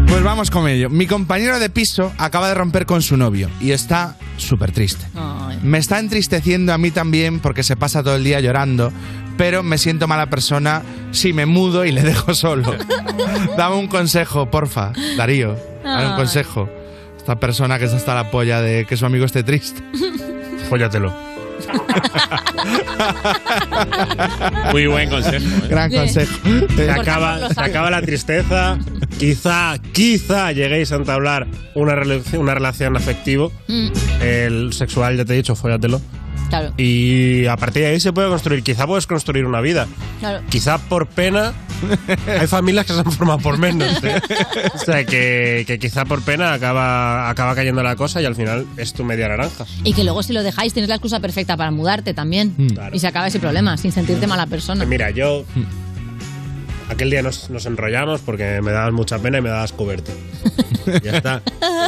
Pues 0.09 0.23
vamos 0.23 0.49
con 0.49 0.67
ello. 0.67 0.89
Mi 0.89 1.07
compañero 1.07 1.59
de 1.59 1.69
piso 1.69 2.11
acaba 2.17 2.49
de 2.49 2.55
romper 2.55 2.85
con 2.85 3.01
su 3.01 3.15
novio 3.15 3.49
y 3.61 3.71
está 3.71 4.15
súper 4.37 4.71
triste. 4.71 5.05
Me 5.63 5.77
está 5.77 5.99
entristeciendo 5.99 6.73
a 6.73 6.77
mí 6.77 6.91
también 6.91 7.39
porque 7.39 7.63
se 7.63 7.75
pasa 7.75 8.03
todo 8.03 8.15
el 8.15 8.23
día 8.23 8.39
llorando, 8.39 8.91
pero 9.37 9.61
me 9.63 9.77
siento 9.77 10.07
mala 10.07 10.29
persona 10.29 10.81
si 11.11 11.31
me 11.33 11.45
mudo 11.45 11.85
y 11.85 11.91
le 11.91 12.01
dejo 12.01 12.33
solo. 12.33 12.75
Dame 13.57 13.75
un 13.75 13.87
consejo, 13.87 14.49
porfa, 14.49 14.93
Darío. 15.17 15.55
Dame 15.83 16.05
un 16.07 16.11
Ay. 16.13 16.17
consejo. 16.17 16.69
Esta 17.17 17.39
persona 17.39 17.77
que 17.77 17.85
está 17.85 17.97
hasta 17.97 18.15
la 18.15 18.31
polla 18.31 18.61
de 18.61 18.85
que 18.85 18.97
su 18.97 19.05
amigo 19.05 19.25
esté 19.25 19.43
triste. 19.43 19.81
Fóllatelo. 20.69 21.28
Muy 24.71 24.87
buen 24.87 25.09
consejo. 25.09 25.45
¿eh? 25.45 25.67
Gran 25.69 25.91
consejo. 25.91 26.33
Se 26.75 26.91
acaba, 26.91 27.49
se 27.49 27.59
acaba 27.61 27.89
la 27.91 28.01
tristeza. 28.01 28.77
Quizá, 29.17 29.77
quizá 29.93 30.51
lleguéis 30.51 30.91
a 30.91 30.95
entablar 30.95 31.47
una, 31.75 31.95
relación- 31.95 32.41
una 32.41 32.53
relación 32.53 32.95
afectivo. 32.95 33.51
Mm, 33.67 33.87
El 34.21 34.73
sexual, 34.73 35.17
ya 35.17 35.25
te 35.25 35.33
he 35.33 35.37
dicho, 35.37 35.55
fóllatelo. 35.55 36.01
Claro, 36.49 36.73
Y 36.77 37.45
a 37.45 37.55
partir 37.57 37.83
de 37.83 37.89
ahí 37.89 37.99
se 37.99 38.11
puede 38.11 38.29
construir. 38.29 38.63
Quizá 38.63 38.85
puedes 38.87 39.07
construir 39.07 39.45
una 39.45 39.61
vida. 39.61 39.87
claro. 40.19 40.41
Quizá 40.49 40.77
por 40.77 41.07
pena. 41.07 41.53
Hay 42.27 42.47
familias 42.47 42.85
que 42.85 42.93
se 42.93 42.99
han 42.99 43.11
formado 43.11 43.39
por 43.39 43.57
menos. 43.57 44.03
¿eh? 44.03 44.19
O 44.73 44.77
sea, 44.77 45.05
que, 45.05 45.63
que 45.65 45.79
quizá 45.79 46.03
por 46.05 46.21
pena 46.21 46.51
acaba, 46.53 47.29
acaba 47.29 47.55
cayendo 47.55 47.81
la 47.83 47.95
cosa 47.95 48.21
y 48.21 48.25
al 48.25 48.35
final 48.35 48.65
es 48.77 48.93
tu 48.93 49.03
media 49.05 49.27
naranja. 49.29 49.65
Y 49.83 49.93
que 49.93 50.03
luego 50.03 50.21
si 50.23 50.33
lo 50.33 50.43
dejáis 50.43 50.73
tienes 50.73 50.89
la 50.89 50.95
excusa 50.95 51.19
perfecta 51.19 51.55
para 51.55 51.71
mudarte 51.71 52.13
también. 52.13 52.51
Claro. 52.73 52.95
Y 52.95 52.99
se 52.99 53.07
acaba 53.07 53.27
ese 53.27 53.39
problema, 53.39 53.77
sin 53.77 53.91
sentirte 53.91 54.27
mala 54.27 54.45
persona. 54.47 54.81
Que 54.83 54.89
mira, 54.89 55.09
yo. 55.11 55.45
Aquel 56.89 57.11
día 57.11 57.21
nos, 57.21 57.49
nos 57.49 57.65
enrollamos 57.65 58.21
porque 58.21 58.61
me 58.61 58.71
dabas 58.71 58.91
mucha 58.93 59.19
pena 59.19 59.37
y 59.37 59.41
me 59.41 59.49
dabas 59.49 59.71
cuberte. 59.73 60.11
ya 61.03 61.11
está. 61.17 61.41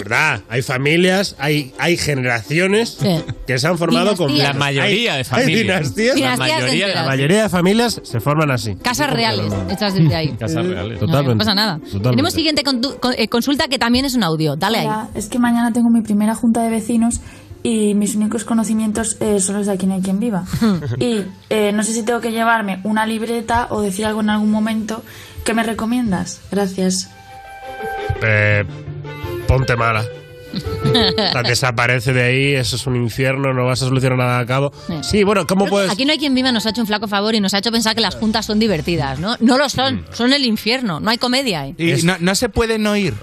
¿Verdad? 0.03 0.41
Hay 0.47 0.61
familias, 0.61 1.35
hay, 1.39 1.73
hay 1.79 1.97
generaciones 1.97 2.97
que 3.47 3.57
se 3.59 3.67
han 3.67 3.77
formado 3.77 4.15
con. 4.15 4.37
La 4.37 4.53
mayoría 4.53 5.13
de 5.13 5.17
Hay- 5.19 5.23
familias. 5.23 5.57
Hay 5.57 5.63
dinastías. 5.63 6.15
Dinastías 6.15 6.39
La 6.49 6.55
mayoría 6.61 6.87
de- 6.87 6.95
la 6.95 7.03
mayoría 7.05 7.43
de 7.43 7.49
familias 7.49 7.99
se 8.03 8.19
forman 8.19 8.51
así. 8.51 8.75
Casas 8.75 9.11
reales, 9.11 9.51
hechas 9.71 9.95
desde 9.95 10.15
ahí. 10.15 10.29
Casas 10.39 10.65
reales. 10.65 10.99
Totalmente. 10.99 11.33
No 11.33 11.37
pasa 11.39 11.55
nada. 11.55 11.77
Totalmente. 11.79 12.09
Tenemos 12.11 12.33
siguiente 12.33 12.63
eh, 13.17 13.27
consulta 13.27 13.67
que 13.67 13.79
también 13.79 14.05
es 14.05 14.13
un 14.13 14.23
audio. 14.23 14.55
Dale 14.55 14.79
ahí. 14.79 14.85
Hola, 14.85 15.09
es 15.15 15.27
que 15.27 15.39
mañana 15.39 15.73
tengo 15.73 15.89
mi 15.89 16.01
primera 16.01 16.35
junta 16.35 16.61
de 16.63 16.69
vecinos 16.69 17.21
y 17.63 17.93
mis 17.93 18.15
únicos 18.15 18.43
conocimientos 18.43 19.17
eh, 19.19 19.39
son 19.39 19.57
los 19.57 19.67
de 19.67 19.73
aquí 19.73 19.85
no 19.85 19.95
hay 19.95 20.01
quien 20.01 20.19
viva. 20.19 20.45
y 20.99 21.23
eh, 21.49 21.71
no 21.73 21.83
sé 21.83 21.93
si 21.93 22.03
tengo 22.03 22.21
que 22.21 22.31
llevarme 22.31 22.79
una 22.83 23.05
libreta 23.05 23.67
o 23.69 23.81
decir 23.81 24.05
algo 24.05 24.21
en 24.21 24.29
algún 24.29 24.51
momento. 24.51 25.03
¿Qué 25.45 25.53
me 25.53 25.63
recomiendas? 25.63 26.41
Gracias. 26.51 27.09
Eh, 28.23 28.63
ponte 29.47 29.75
mala. 29.75 30.05
O 30.53 31.31
sea, 31.31 31.43
desaparece 31.43 32.13
de 32.13 32.23
ahí, 32.23 32.53
eso 32.55 32.75
es 32.75 32.85
un 32.85 32.97
infierno, 32.97 33.53
no 33.53 33.65
vas 33.65 33.81
a 33.81 33.85
solucionar 33.85 34.17
nada 34.17 34.39
a 34.39 34.45
cabo. 34.45 34.73
Sí, 35.01 35.23
bueno, 35.23 35.47
¿cómo 35.47 35.65
Creo 35.65 35.71
puedes...? 35.71 35.91
Aquí 35.91 36.03
no 36.03 36.11
hay 36.11 36.17
quien 36.17 36.35
viva, 36.35 36.51
nos 36.51 36.65
ha 36.65 36.71
hecho 36.71 36.81
un 36.81 36.87
flaco 36.87 37.07
favor 37.07 37.33
y 37.35 37.39
nos 37.39 37.53
ha 37.53 37.59
hecho 37.59 37.71
pensar 37.71 37.95
que 37.95 38.01
las 38.01 38.15
juntas 38.15 38.45
son 38.45 38.59
divertidas, 38.59 39.19
¿no? 39.19 39.37
No 39.39 39.57
lo 39.57 39.69
son, 39.69 40.05
son 40.11 40.33
el 40.33 40.43
infierno, 40.45 40.99
no 40.99 41.09
hay 41.09 41.17
comedia. 41.17 41.67
¿eh? 41.67 41.75
Y 41.77 42.03
no, 42.03 42.17
no 42.19 42.35
se 42.35 42.49
puede 42.49 42.79
no 42.79 42.97
ir. 42.97 43.13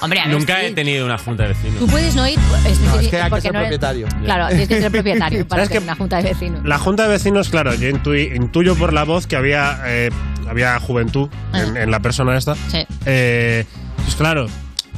Hombre, 0.00 0.20
a 0.20 0.26
ver, 0.26 0.34
Nunca 0.36 0.60
sí. 0.60 0.66
he 0.66 0.70
tenido 0.72 1.06
una 1.06 1.18
junta 1.18 1.44
de 1.44 1.50
vecinos. 1.50 1.78
Tú 1.78 1.86
puedes 1.86 2.14
no 2.14 2.26
ir, 2.28 2.38
es 2.66 2.80
No, 2.80 2.98
es 3.00 3.08
que 3.08 3.16
hay 3.16 3.24
que 3.24 3.30
porque 3.30 3.42
ser 3.42 3.52
no 3.52 3.58
eres- 3.60 3.68
propietario. 3.78 4.06
Claro, 4.24 4.48
tienes 4.48 4.68
que 4.68 4.80
ser 4.80 4.90
propietario 4.92 5.48
para 5.48 5.62
¿Sabes 5.64 5.68
que 5.70 5.78
qué? 5.78 5.84
una 5.84 5.96
junta 5.96 6.16
de 6.18 6.22
vecinos. 6.24 6.64
La 6.64 6.78
junta 6.78 7.02
de 7.04 7.08
vecinos, 7.10 7.48
claro, 7.48 7.74
yo 7.74 7.88
intui- 7.88 8.34
intuyo 8.36 8.76
por 8.76 8.92
la 8.92 9.04
voz 9.04 9.26
que 9.26 9.36
había, 9.36 9.78
eh, 9.86 10.10
había 10.48 10.78
juventud 10.80 11.28
en, 11.54 11.76
en 11.76 11.90
la 11.90 12.00
persona 12.00 12.36
esta. 12.36 12.52
Ah. 12.52 12.56
Sí. 12.70 12.86
Eh, 13.06 13.64
pues 14.04 14.14
claro, 14.16 14.46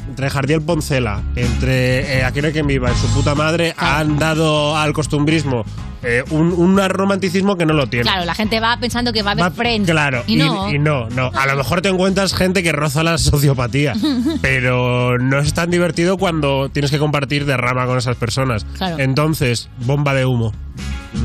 entre 0.09 0.31
Jardiel 0.31 0.63
Poncela, 0.63 1.23
entre 1.37 2.19
eh, 2.19 2.25
Aquí 2.25 2.41
no 2.41 2.47
hay 2.49 2.53
quien 2.53 2.67
viva 2.67 2.91
y 2.91 2.95
su 2.97 3.07
puta 3.15 3.35
madre, 3.35 3.75
han 3.77 4.19
dado 4.19 4.77
al 4.77 4.93
costumbrismo 4.93 5.65
eh, 6.03 6.23
un, 6.31 6.53
un 6.53 6.79
romanticismo 6.89 7.57
que 7.57 7.67
no 7.67 7.75
lo 7.75 7.87
tiene. 7.89 8.05
Claro, 8.05 8.25
la 8.25 8.35
gente 8.35 8.61
va 8.61 8.77
pensando 8.79 9.13
que 9.13 9.23
va 9.23 9.31
a 9.31 9.33
haber 9.33 9.45
Va- 9.45 9.51
friends. 9.51 9.91
Claro, 9.91 10.23
y 10.27 10.37
no. 10.37 10.73
y 10.73 10.79
no, 10.79 11.09
no. 11.11 11.31
A 11.35 11.47
lo 11.47 11.57
mejor 11.57 11.81
te 11.83 11.89
encuentras 11.89 12.35
gente 12.35 12.63
que 12.63 12.73
roza 12.73 13.03
la 13.03 13.19
sociopatía, 13.19 13.95
pero 14.43 15.19
no 15.19 15.39
es 15.41 15.55
tan 15.55 15.71
divertido 15.71 16.17
cuando 16.17 16.69
tienes 16.69 16.91
que 16.91 16.99
compartir 16.99 17.45
de 17.47 17.57
rama 17.57 17.87
con 17.87 17.99
esas 17.99 18.17
personas. 18.17 18.65
Claro. 18.77 18.99
Entonces, 18.99 19.69
bomba 19.85 20.15
de 20.15 20.25
humo. 20.25 20.53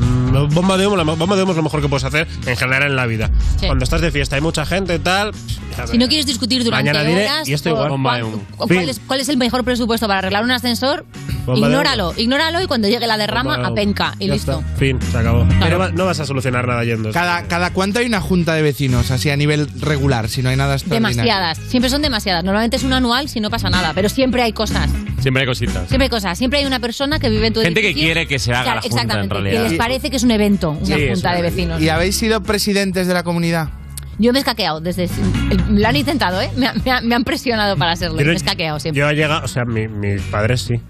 Mm, 0.00 0.48
Bomba 0.54 0.76
de 0.76 0.86
humo, 0.86 0.96
la 0.96 1.04
bomba 1.04 1.36
de 1.36 1.42
humo 1.42 1.52
es 1.52 1.56
lo 1.56 1.62
mejor 1.62 1.80
que 1.80 1.88
puedes 1.88 2.04
hacer 2.04 2.26
en 2.46 2.56
general 2.56 2.90
en 2.90 2.96
la 2.96 3.06
vida. 3.06 3.30
Sí. 3.58 3.66
Cuando 3.66 3.84
estás 3.84 4.00
de 4.00 4.10
fiesta, 4.10 4.34
hay 4.36 4.42
mucha 4.42 4.66
gente, 4.66 4.98
tal. 4.98 5.32
Si 5.90 5.98
no 5.98 6.06
quieres 6.08 6.26
discutir 6.26 6.62
durante 6.64 6.92
Mañana 6.92 7.08
diré, 7.08 7.24
horas, 7.26 7.48
y 7.48 7.52
esto 7.52 7.68
igual. 7.68 7.88
Bomba 7.90 8.16
de 8.16 8.22
humo. 8.24 8.42
¿cuál, 8.56 8.88
es, 8.88 9.00
cuál 9.06 9.20
es 9.20 9.28
el 9.28 9.36
mejor 9.36 9.64
presupuesto 9.64 10.06
para 10.06 10.18
arreglar 10.20 10.44
un 10.44 10.50
ascensor? 10.50 11.04
Bomba 11.46 11.66
ignóralo, 11.66 12.14
ignóralo 12.16 12.62
y 12.62 12.66
cuando 12.66 12.88
llegue 12.88 13.06
la 13.06 13.16
derrama, 13.16 13.56
Bomba 13.56 13.56
de 13.58 13.64
a 13.64 13.68
humo. 13.68 13.74
penca 13.74 14.14
y 14.18 14.26
Ya 14.28 14.34
listo. 14.34 14.52
está. 14.60 14.76
Fin, 14.76 14.98
se 15.02 15.18
acabó. 15.18 15.44
No, 15.44 15.78
va- 15.78 15.90
no 15.90 16.04
vas 16.06 16.20
a 16.20 16.26
solucionar 16.26 16.66
nada 16.66 16.84
yendo. 16.84 17.10
Cada, 17.12 17.42
cada 17.44 17.70
cuánto 17.72 17.98
hay 18.00 18.06
una 18.06 18.20
junta 18.20 18.54
de 18.54 18.62
vecinos, 18.62 19.10
así 19.10 19.30
a 19.30 19.36
nivel 19.36 19.68
regular, 19.80 20.28
si 20.28 20.42
no 20.42 20.48
hay 20.50 20.56
nada 20.56 20.74
extraordinario. 20.74 21.16
Demasiadas, 21.16 21.58
siempre 21.68 21.90
son 21.90 22.02
demasiadas. 22.02 22.44
Normalmente 22.44 22.76
es 22.76 22.82
una 22.84 22.96
anual 22.98 23.28
si 23.28 23.40
no 23.40 23.50
pasa 23.50 23.70
nada, 23.70 23.92
pero 23.94 24.08
siempre 24.08 24.42
hay 24.42 24.52
cosas. 24.52 24.90
Siempre 25.20 25.40
hay 25.42 25.46
cositas. 25.46 25.88
Siempre 25.88 26.04
hay 26.04 26.10
cosas. 26.10 26.36
Siempre 26.38 26.58
hay 26.60 26.66
una 26.66 26.80
persona 26.80 27.18
que 27.18 27.30
vive 27.30 27.46
en 27.48 27.52
tu 27.54 27.60
Gente 27.62 27.80
que 27.80 27.88
edificio. 27.88 28.06
quiere 28.08 28.26
que 28.26 28.38
se 28.38 28.52
haga 28.52 28.62
Claro, 28.64 28.76
la 28.76 28.82
junta, 28.82 28.96
en 29.00 29.06
Exactamente, 29.08 29.34
realidad. 29.34 29.66
Parece 29.84 30.10
que 30.10 30.16
es 30.16 30.22
un 30.22 30.30
evento, 30.30 30.70
una 30.70 30.96
Sí, 30.96 31.08
junta 31.10 31.34
de 31.34 31.42
vecinos. 31.42 31.80
¿Y 31.82 31.88
habéis 31.90 32.16
sido 32.16 32.42
presidentes 32.42 33.06
de 33.06 33.14
la 33.14 33.22
comunidad? 33.22 33.68
Yo 34.18 34.32
me 34.32 34.38
he 34.38 34.42
escaqueado 34.42 34.80
desde... 34.80 35.08
Lo 35.70 35.88
han 35.88 35.96
intentado, 35.96 36.40
¿eh? 36.40 36.48
Me, 36.56 36.68
me 36.84 37.00
me 37.02 37.14
han 37.16 37.24
presionado 37.24 37.76
para 37.76 37.92
hacerlo. 37.92 38.18
Yo 38.20 38.26
me 38.26 38.32
he 38.32 38.36
escaqueado 38.36 38.78
siempre. 38.78 39.00
Yo 39.00 39.08
he 39.10 39.14
llegado, 39.14 39.44
o 39.44 39.48
sea, 39.48 39.64
mi- 39.64 39.88
mis 39.88 40.22
padres 40.22 40.62
sí. 40.62 40.80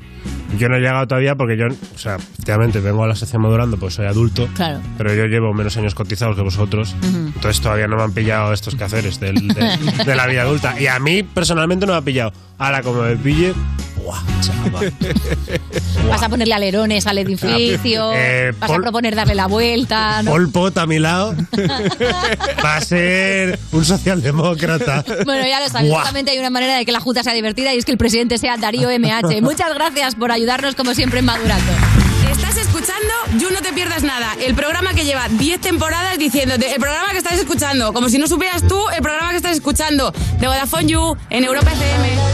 Yo 0.58 0.68
no 0.68 0.76
he 0.76 0.80
llegado 0.80 1.06
todavía 1.08 1.34
porque 1.34 1.56
yo, 1.56 1.66
o 1.66 1.98
sea, 1.98 2.16
efectivamente 2.16 2.80
vengo 2.80 3.02
a 3.02 3.08
la 3.08 3.16
sección 3.16 3.40
madurando 3.42 3.76
pues 3.78 3.94
soy 3.94 4.06
adulto. 4.06 4.46
Claro. 4.54 4.78
Pero 4.98 5.14
yo 5.14 5.24
llevo 5.24 5.52
menos 5.54 5.76
años 5.78 5.94
cotizados 5.94 6.36
que 6.36 6.42
vosotros. 6.42 6.94
Ujú. 7.02 7.16
Entonces 7.34 7.60
todavía 7.62 7.88
no 7.88 7.96
me 7.96 8.02
han 8.02 8.12
pillado 8.12 8.52
estos 8.52 8.74
quehaceres 8.74 9.18
del- 9.20 9.48
de, 9.48 10.04
de 10.04 10.14
la 10.14 10.26
vida 10.26 10.42
adulta. 10.42 10.78
Y 10.78 10.86
a 10.86 10.98
mí 10.98 11.22
personalmente 11.22 11.86
no 11.86 11.92
me 11.92 11.98
ha 11.98 12.02
pillado. 12.02 12.32
Ahora, 12.58 12.82
como 12.82 13.02
me 13.02 13.16
pille, 13.16 13.54
¡guau, 13.96 14.22
chaval! 14.42 14.92
Vas 16.08 16.22
a 16.22 16.28
ponerle 16.28 16.54
alerones 16.54 17.06
al 17.06 17.18
edificio, 17.18 18.12
Eh, 18.14 18.52
vas 18.58 18.70
a 18.70 18.76
proponer 18.76 19.14
darle 19.16 19.34
la 19.34 19.46
vuelta. 19.46 20.22
¿no? 20.22 20.30
Pol 20.30 20.50
Pot 20.50 20.78
a 20.78 20.86
mi 20.86 20.98
lado 20.98 21.34
va 22.64 22.76
a 22.76 22.80
ser 22.80 23.58
un 23.72 23.84
socialdemócrata. 23.84 25.04
Bueno, 25.24 25.46
ya 25.46 25.60
lo 25.60 25.68
sabes, 25.68 25.88
Buah. 25.90 26.00
solamente 26.02 26.30
hay 26.30 26.38
una 26.38 26.50
manera 26.50 26.76
de 26.76 26.84
que 26.84 26.92
la 26.92 27.00
Junta 27.00 27.22
sea 27.22 27.32
divertida 27.32 27.74
y 27.74 27.78
es 27.78 27.84
que 27.84 27.92
el 27.92 27.98
presidente 27.98 28.38
sea 28.38 28.56
Darío 28.56 28.88
MH. 28.90 29.40
Muchas 29.42 29.72
gracias 29.74 30.14
por 30.14 30.30
ayudarnos 30.30 30.74
como 30.74 30.94
siempre 30.94 31.18
en 31.20 31.24
Madurando. 31.24 31.72
Estás 32.30 32.56
escuchando 32.56 33.12
You 33.38 33.50
No 33.50 33.60
Te 33.60 33.72
Pierdas 33.72 34.02
Nada, 34.02 34.34
el 34.44 34.54
programa 34.54 34.92
que 34.94 35.04
lleva 35.04 35.28
10 35.28 35.60
temporadas 35.60 36.18
diciéndote, 36.18 36.72
el 36.72 36.80
programa 36.80 37.10
que 37.12 37.18
estás 37.18 37.38
escuchando, 37.38 37.92
como 37.92 38.08
si 38.08 38.18
no 38.18 38.26
supieras 38.26 38.66
tú 38.66 38.78
el 38.94 39.02
programa 39.02 39.30
que 39.30 39.36
estás 39.36 39.52
escuchando, 39.52 40.12
de 40.38 40.46
Vodafone 40.46 40.86
You, 40.86 41.16
en 41.30 41.44
Europa 41.44 41.70
FM. 41.72 42.33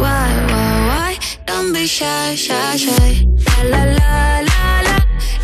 Why, 0.00 0.30
why, 0.50 0.70
why? 0.88 1.12
Don't 1.46 1.72
be 1.74 1.86
shy, 1.86 2.34
shy, 2.34 2.76
shy. 2.76 3.26
La 3.46 3.56
la 3.72 3.82
la 3.98 4.40
la 4.48 4.62
la, 4.88 4.96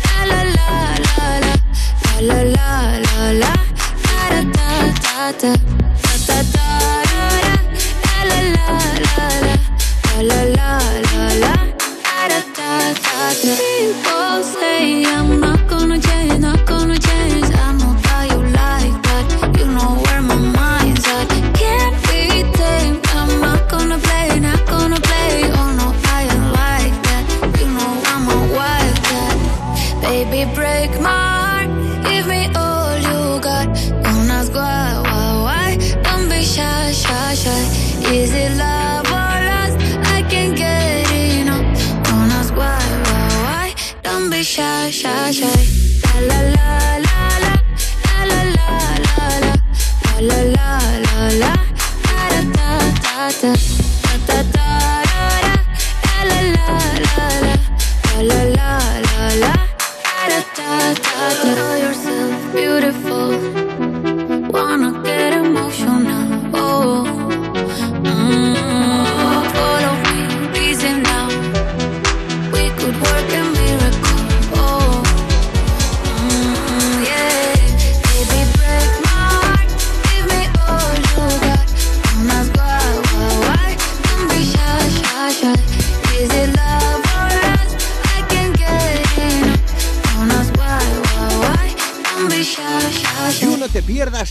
la 0.05 0.39
la 0.41 0.41
la 0.57 0.69
la 1.05 1.25
la, 1.45 1.55
la 2.27 2.37
la 2.37 2.55
la 2.55 2.69
la, 3.05 3.17
la. 3.41 3.53
Da 4.07 4.19
da 4.33 4.41
da 5.05 5.31
da, 5.41 5.51
la 6.03 6.13
da 6.27 6.37
da 6.43 6.53
da, 6.53 6.67
la 8.05 8.29
la 8.29 8.39
la 8.55 8.67
la. 9.05 9.53
La, 10.17 10.29
la 10.29 10.39
la 10.57 10.71
la 11.11 11.25
la. 11.43 11.53
La, 12.07 12.27
da 12.27 12.39
da 12.57 12.69
da 13.03 13.33
da. 14.03 14.16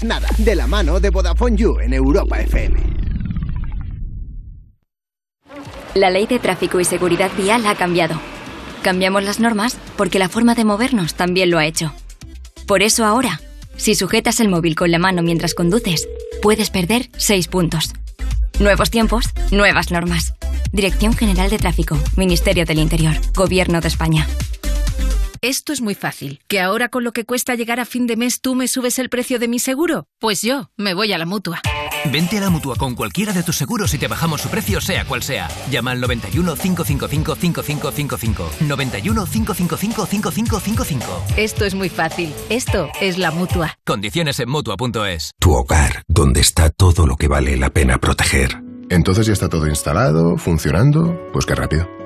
Nada 0.05 0.29
de 0.39 0.55
la 0.55 0.67
mano 0.67 1.01
de 1.01 1.11
Vodafone 1.11 1.57
You 1.57 1.81
en 1.81 1.93
Europa 1.93 2.41
FM. 2.41 2.81
La 5.95 6.11
ley 6.11 6.27
de 6.27 6.39
tráfico 6.39 6.79
y 6.79 6.85
seguridad 6.85 7.31
vial 7.39 7.67
ha 7.67 7.75
cambiado. 7.75 8.21
Cambiamos 8.83 9.25
las 9.25 9.41
normas 9.41 9.79
porque 9.97 10.19
la 10.19 10.29
forma 10.29 10.55
de 10.55 10.65
movernos 10.65 11.15
también 11.15 11.51
lo 11.51 11.59
ha 11.59 11.67
hecho. 11.67 11.93
Por 12.67 12.83
eso 12.83 13.05
ahora, 13.05 13.41
si 13.77 13.95
sujetas 13.95 14.41
el 14.41 14.49
móvil 14.49 14.75
con 14.75 14.91
la 14.91 14.99
mano 14.99 15.23
mientras 15.23 15.55
conduces, 15.55 16.09
puedes 16.43 16.71
perder 16.71 17.09
6 17.17 17.49
puntos. 17.49 17.93
Nuevos 18.59 18.91
tiempos, 18.91 19.27
nuevas 19.51 19.91
normas. 19.91 20.35
Dirección 20.73 21.15
General 21.15 21.49
de 21.49 21.59
Tráfico, 21.59 21.99
Ministerio 22.17 22.65
del 22.67 22.79
Interior, 22.79 23.15
Gobierno 23.35 23.81
de 23.81 23.89
España. 23.89 24.27
Esto 25.41 25.73
es 25.73 25.81
muy 25.81 25.95
fácil. 25.95 26.41
¿Que 26.49 26.61
ahora 26.61 26.89
con 26.89 27.05
lo 27.05 27.13
que 27.13 27.25
cuesta 27.25 27.55
llegar 27.55 27.81
a 27.81 27.85
fin 27.85 28.07
de 28.07 28.17
mes 28.17 28.41
tú 28.41 28.55
me 28.55 28.69
subes 28.69 28.99
el 28.99 29.09
precio 29.09 29.39
de 29.39 29.49
mi 29.49 29.59
seguro? 29.59 30.07
Pues 30.19 30.43
yo 30.43 30.71
me 30.77 30.95
voy 30.95 31.13
a 31.13 31.19
la 31.19 31.27
mutua. 31.27 31.61
Vente 32.11 32.39
a 32.39 32.41
la 32.41 32.51
mutua 32.51 32.77
con 32.77 32.95
cualquiera 32.95 33.33
de 33.33 33.43
tus 33.43 33.57
seguros 33.57 33.93
y 33.95 33.99
te 33.99 34.09
bajamos 34.09 34.41
su 34.41 34.49
precio, 34.49 34.81
sea 34.81 35.05
cual 35.05 35.23
sea. 35.23 35.49
Llama 35.71 35.93
al 35.93 36.01
91 36.01 36.55
555 36.57 37.35
5555. 37.35 38.51
91 38.61 39.27
555 39.27 40.07
5555. 40.07 41.25
Esto 41.37 41.65
es 41.65 41.75
muy 41.75 41.89
fácil. 41.89 42.33
Esto 42.49 42.89
es 43.01 43.19
la 43.19 43.31
mutua. 43.31 43.79
Condiciones 43.85 44.41
en 44.41 44.49
mutua.es. 44.49 45.33
Tu 45.39 45.53
hogar, 45.53 46.03
donde 46.09 46.41
está 46.41 46.71
todo 46.71 47.07
lo 47.07 47.17
que 47.17 47.29
vale 47.29 47.57
la 47.57 47.71
pena 47.71 47.99
proteger. 47.99 48.63
Entonces 48.89 49.27
ya 49.27 49.33
está 49.33 49.49
todo 49.49 49.67
instalado, 49.67 50.37
funcionando. 50.37 51.21
Pues 51.33 51.45
qué 51.45 51.55
rápido. 51.55 52.06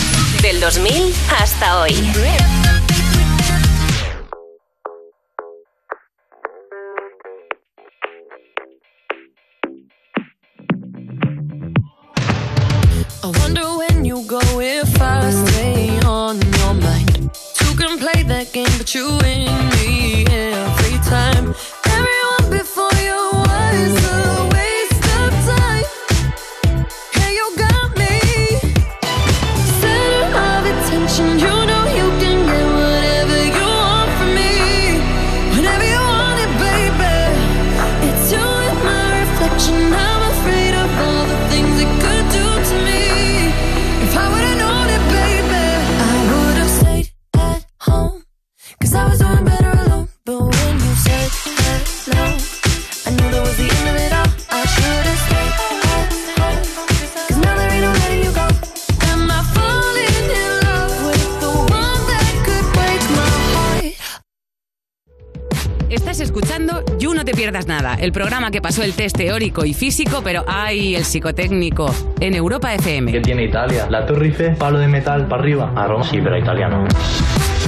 Del 0.41 0.59
2000 0.59 1.13
hasta 1.29 1.81
hoy. 1.81 1.91
I 13.23 13.27
wonder 13.39 13.61
when 13.77 14.03
you 14.03 14.25
go 14.25 14.39
if 14.59 14.99
I 14.99 15.29
stay 15.29 15.99
on 16.05 16.39
your 16.57 16.73
mind. 16.73 17.29
Two 17.53 17.75
can 17.75 17.99
play 17.99 18.23
that 18.23 18.51
game, 18.51 18.65
but 18.79 18.95
you 18.95 19.05
win 19.21 19.45
me 19.69 19.80
escuchando 66.31 66.81
You 66.97 67.13
No 67.13 67.25
Te 67.25 67.33
Pierdas 67.33 67.67
Nada, 67.67 67.95
el 67.95 68.13
programa 68.13 68.51
que 68.51 68.61
pasó 68.61 68.83
el 68.83 68.93
test 68.93 69.17
teórico 69.17 69.65
y 69.65 69.73
físico, 69.73 70.21
pero 70.23 70.45
¡ay! 70.47 70.95
el 70.95 71.03
psicotécnico, 71.03 71.93
en 72.21 72.35
Europa 72.35 72.73
FM. 72.73 73.11
¿Qué 73.11 73.19
tiene 73.19 73.43
Italia? 73.43 73.87
La 73.89 74.05
Torre 74.05 74.27
Eiffel, 74.27 74.55
palo 74.55 74.79
de 74.79 74.87
metal 74.87 75.27
para 75.27 75.41
arriba. 75.41 75.73
A 75.75 75.87
Roma. 75.87 76.05
Sí, 76.05 76.21
pero 76.23 76.37
italiano. 76.37 76.87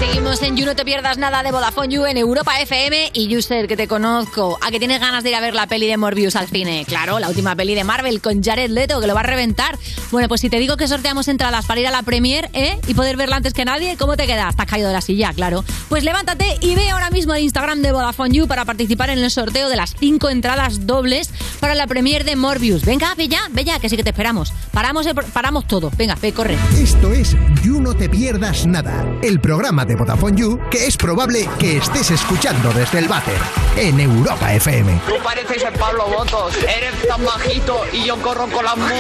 Seguimos 0.06 0.42
en 0.42 0.58
You 0.58 0.66
No 0.66 0.76
Te 0.76 0.84
Pierdas 0.84 1.18
Nada 1.18 1.44
de 1.44 1.52
Vodafone 1.54 1.88
You 1.88 2.06
en 2.06 2.18
Europa 2.18 2.60
FM 2.60 3.12
y 3.14 3.38
User, 3.38 3.68
que 3.70 3.78
te 3.78 3.88
conozco. 3.88 4.60
¿A 4.62 4.70
que 4.70 4.78
tienes 4.78 5.00
ganas 5.00 5.24
de 5.24 5.30
ir 5.30 5.36
a 5.36 5.40
ver 5.40 5.56
la 5.56 5.66
peli 5.66 5.88
de 5.88 5.96
Morbius 5.96 6.36
al 6.36 6.50
cine? 6.50 6.84
Claro, 6.86 7.20
la 7.20 7.30
última 7.30 7.56
peli 7.56 7.74
de 7.74 7.86
Marvel 7.86 8.20
con 8.22 8.44
Jared 8.44 8.70
Leto, 8.70 9.00
que 9.00 9.08
lo 9.08 9.14
va 9.14 9.22
a 9.22 9.24
reventar. 9.24 9.80
Bueno, 10.12 10.28
pues 10.28 10.42
si 10.42 10.50
te 10.50 10.60
digo 10.60 10.76
que 10.76 10.90
sorteamos 10.90 11.30
entradas 11.30 11.66
para 11.66 11.80
ir 11.80 11.88
a 11.88 11.92
la 11.92 12.04
premier, 12.04 12.50
¿eh? 12.52 12.78
Y 12.86 12.96
poder 12.96 13.16
verla 13.16 13.38
antes 13.38 13.54
que 13.54 13.64
nadie, 13.64 13.96
¿cómo 13.96 14.18
te 14.18 14.28
quedas? 14.28 14.50
Estás 14.50 14.66
caído 14.66 14.90
de 14.90 14.94
la 14.94 15.00
silla, 15.00 15.32
claro. 15.34 15.64
Pues 15.88 16.04
levántate 16.04 16.58
y 16.60 16.76
ve 16.76 16.90
ahora 16.90 17.10
mismo 17.10 17.34
el 17.34 17.44
Instagram 17.44 17.82
de 17.82 17.94
Vodafone 17.94 18.36
You 18.36 18.48
para 18.48 18.66
participar 18.66 19.10
en 19.10 19.20
el 19.20 19.32
sorteo 19.32 19.70
de 19.70 19.78
las 19.78 19.96
cinco 19.98 20.30
entradas 20.30 20.86
dobles 20.86 21.30
para 21.62 21.76
la 21.76 21.88
premier 21.88 22.26
de 22.26 22.36
Morbius. 22.36 22.84
Venga, 22.84 23.16
ve 23.16 23.30
ya, 23.30 23.80
que 23.80 23.88
sí 23.88 23.96
que 23.96 24.04
te 24.04 24.10
esperamos. 24.10 24.52
Paramos, 24.74 25.08
paramos 25.32 25.66
todo. 25.66 25.92
Venga, 25.98 26.18
ve, 26.22 26.34
corre. 26.34 26.58
Esto 26.78 27.14
es 27.14 27.38
You 27.64 27.80
No 27.80 27.96
Te 27.96 28.10
Pierdas 28.10 28.68
Nada, 28.68 29.06
el 29.22 29.40
programa 29.40 29.86
de 29.86 29.93
Vodafone 29.96 30.38
You 30.38 30.60
que 30.70 30.88
es 30.88 30.98
probable 30.98 31.50
que 31.60 31.78
estés 31.78 32.12
escuchando 32.12 32.72
desde 32.74 33.00
el 33.00 33.08
váter 33.08 33.38
en 33.78 34.00
Europa 34.00 34.54
FM. 34.54 35.02
Tú 35.08 35.16
pareces 35.24 35.64
el 35.64 35.74
Pablo 35.74 36.06
Botos, 36.08 36.56
eres 36.58 37.08
tan 37.08 37.24
bajito 37.24 37.82
y 37.92 38.06
yo 38.06 38.22
corro 38.22 38.48
con 38.48 38.66
las 38.66 38.78
motos. 38.78 38.94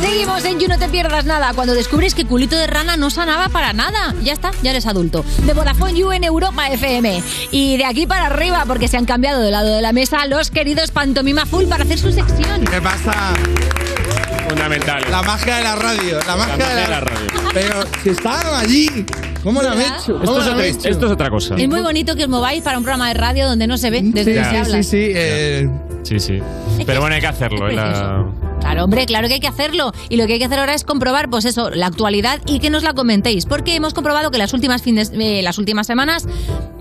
Seguimos 0.00 0.44
en 0.44 0.60
You 0.60 0.68
No 0.68 0.78
Te 0.78 0.88
Pierdas 0.88 1.24
Nada 1.24 1.52
cuando 1.54 1.74
descubres 1.74 2.14
que 2.14 2.24
culito 2.24 2.56
de 2.56 2.68
rana 2.68 2.96
no 2.96 3.10
sanaba 3.10 3.48
para 3.48 3.72
nada. 3.72 4.14
Ya 4.22 4.32
está, 4.32 4.52
ya 4.62 4.70
eres 4.70 4.86
adulto. 4.86 5.24
De 5.44 5.52
Vodafone 5.54 5.94
You 5.94 6.12
en 6.12 6.24
Europa 6.24 6.68
FM. 6.68 7.22
Y 7.50 7.76
de 7.76 7.84
aquí 7.84 8.06
para 8.06 8.26
arriba, 8.26 8.64
porque 8.66 8.86
se 8.86 8.96
han 8.96 9.06
cambiado 9.06 9.40
de 9.40 9.50
lado 9.50 9.74
de 9.74 9.82
la 9.82 9.92
mesa 9.92 10.24
los 10.26 10.50
queridos 10.50 10.92
Pantomima 10.92 11.46
Full 11.46 11.66
para 11.66 11.82
hacer 11.82 11.98
su 11.98 12.12
sección. 12.12 12.64
¿Qué 12.64 12.80
pasa? 12.80 13.34
Fundamental. 14.48 15.02
La 15.10 15.22
magia 15.22 15.56
de 15.56 15.62
la 15.62 15.76
radio. 15.76 16.18
La 16.26 16.36
magia, 16.36 16.56
magia 16.56 16.68
de, 16.68 16.74
la... 16.74 16.80
de 16.82 16.88
la 16.90 17.00
radio. 17.00 17.26
Pero 17.54 17.74
si 18.02 18.08
estaban 18.10 18.54
allí. 18.54 19.06
¿Cómo 19.42 19.62
lo 19.62 19.70
han 19.70 19.80
hecho? 19.80 19.94
Esto 19.96 20.20
¿Cómo 20.24 20.38
es, 20.40 20.46
otra, 20.48 20.66
hecho? 20.66 20.88
esto 20.88 21.06
es 21.06 21.12
otra 21.12 21.30
cosa. 21.30 21.54
Es 21.56 21.68
muy 21.68 21.80
bonito 21.80 22.16
que 22.16 22.24
os 22.24 22.28
mováis 22.28 22.62
para 22.62 22.76
un 22.78 22.84
programa 22.84 23.08
de 23.08 23.14
radio 23.14 23.46
donde 23.46 23.66
no 23.66 23.78
se 23.78 23.90
ve 23.90 24.00
desde 24.02 24.32
Sí, 24.32 24.32
donde 24.32 24.44
se 24.44 24.50
sí, 24.50 24.56
habla. 24.56 24.82
sí, 24.82 24.82
sí. 24.82 25.12
eh, 25.14 25.70
Sí, 26.02 26.18
sí. 26.20 26.38
Pero 26.86 27.00
bueno, 27.00 27.14
hay 27.14 27.20
que 27.20 27.26
hacerlo. 27.26 27.68
la- 27.68 28.24
Claro, 28.60 28.84
hombre, 28.84 29.06
claro 29.06 29.28
que 29.28 29.34
hay 29.34 29.40
que 29.40 29.46
hacerlo. 29.48 29.92
Y 30.08 30.16
lo 30.16 30.26
que 30.26 30.32
hay 30.34 30.38
que 30.40 30.44
hacer 30.46 30.58
ahora 30.58 30.74
es 30.74 30.82
comprobar, 30.84 31.30
pues 31.30 31.44
eso, 31.44 31.70
la 31.70 31.86
actualidad 31.86 32.40
y 32.46 32.58
que 32.58 32.70
nos 32.70 32.82
la 32.82 32.92
comentéis. 32.92 33.46
Porque 33.46 33.76
hemos 33.76 33.94
comprobado 33.94 34.30
que 34.30 34.38
las 34.38 34.52
últimas, 34.52 34.82
fines, 34.82 35.12
eh, 35.14 35.40
las 35.42 35.58
últimas 35.58 35.86
semanas, 35.86 36.26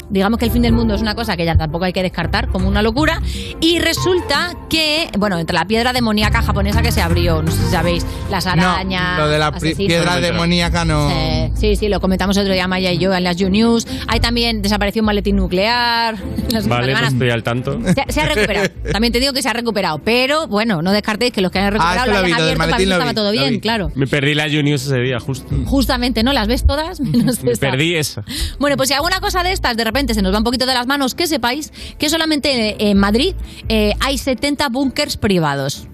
digamos 0.10 0.40
que 0.40 0.46
el 0.46 0.52
fin 0.52 0.62
del 0.62 0.74
mundo 0.74 0.96
es 0.96 1.02
una 1.02 1.16
cosa 1.16 1.36
que 1.38 1.46
ya 1.46 1.56
tampoco 1.56 1.86
hay 1.86 1.94
que 1.94 2.02
descartar 2.04 2.48
como 2.50 2.68
una 2.68 2.82
locura. 2.82 3.22
Y 3.60 3.80
resulta 3.80 4.54
que, 4.70 5.08
bueno, 5.18 5.38
entre 5.40 5.54
la 5.56 5.66
piedra 5.66 5.94
demoníaca 5.94 6.42
japonesa 6.42 6.82
que 6.82 6.92
se 6.92 7.02
abrió, 7.02 7.42
no 7.42 7.52
sé 7.52 7.58
si 7.64 7.72
sabéis, 7.72 8.06
las 8.30 8.46
arañas. 8.48 9.18
no, 9.18 9.26
lo 9.26 9.30
de 9.30 9.40
la 9.40 9.48
asesinos. 9.48 9.88
piedra 9.88 10.20
demoníaca 10.20 10.86
no. 10.86 11.10
Eh, 11.12 11.52
sí, 11.56 11.76
sí, 11.76 11.88
lo 11.90 12.00
comentamos 12.00 12.38
otro 12.38 12.54
día 12.54 12.68
Maya 12.68 12.92
y 12.92 12.98
yo 12.98 13.14
en 13.14 13.24
las 13.24 13.38
You 13.38 13.50
News. 13.50 13.88
Hay 14.08 14.20
también 14.20 14.62
desapareció 14.62 15.02
un 15.02 15.08
maletín 15.08 15.36
nuclear. 15.36 16.16
Las 16.52 16.68
Vale, 16.68 16.88
no 16.88 16.98
semanas. 16.98 17.14
estoy 17.14 17.30
al 17.30 17.44
tanto. 17.44 17.78
Se, 17.84 18.06
se 18.14 18.22
ha 18.22 18.26
recuperado. 18.28 18.70
También 18.92 19.12
te 19.12 19.20
digo 19.20 19.34
que 19.34 19.42
se 19.42 19.50
ha 19.50 19.54
recuperado. 19.54 20.00
Pero 20.00 20.48
bueno, 20.48 20.82
no 20.82 20.92
descartéis 20.92 21.34
que 21.34 21.42
los 21.42 21.52
que 21.52 21.60
han 21.60 21.74
recuperado 21.74 22.02
Ah, 22.04 22.06
lo 22.06 22.12
lo 22.14 22.18
hayan 22.20 22.40
abierto 22.42 22.58
para 22.58 22.82
estaba 22.82 23.14
todo 23.14 23.26
lo 23.26 23.32
bien, 23.32 23.50
vi. 23.56 23.60
claro. 23.60 23.92
Me 23.96 24.08
perdí 24.08 24.34
la 24.34 24.48
News 24.48 24.86
ese 24.86 24.98
día, 25.00 25.20
justo. 25.20 25.54
Justamente, 25.66 26.24
¿no? 26.24 26.32
¿Las 26.32 26.48
ves 26.48 26.66
todas? 26.66 27.00
Menos 27.02 27.44
Me 27.44 27.52
esa. 27.52 27.60
perdí 27.60 27.96
esa. 27.96 28.24
Bueno, 28.60 28.78
pues 28.78 28.88
si 28.90 28.96
alguna 28.96 29.20
cosa 29.20 29.44
de 29.44 29.52
estas 29.52 29.76
de 29.76 29.84
repente 29.84 29.97
repente 29.98 30.14
se 30.14 30.22
nos 30.22 30.32
va 30.32 30.38
un 30.38 30.44
poquito 30.44 30.68
de 30.68 30.76
las 30.76 30.86
manos, 30.86 31.16
que 31.16 31.26
sepáis 31.26 31.74
que 31.98 32.08
solamente 32.08 32.76
en 32.90 33.00
Madrid 33.00 33.34
eh, 33.68 33.94
hay 34.00 34.20
70 34.20 34.70
búnkers 34.70 35.18
privados. 35.18 35.88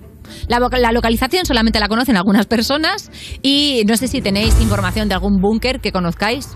La, 0.48 0.60
localización 0.92 1.46
solamente 1.46 1.80
la 1.80 1.88
conocen 1.88 2.18
algunas 2.18 2.46
personas 2.46 3.12
y 3.42 3.84
no 3.88 3.96
sé 3.96 4.10
si 4.10 4.22
tenéis 4.22 4.60
información 4.60 5.08
de 5.08 5.16
algún 5.16 5.40
búnker 5.40 5.80
que 5.80 5.94
conozcáis. 5.94 6.50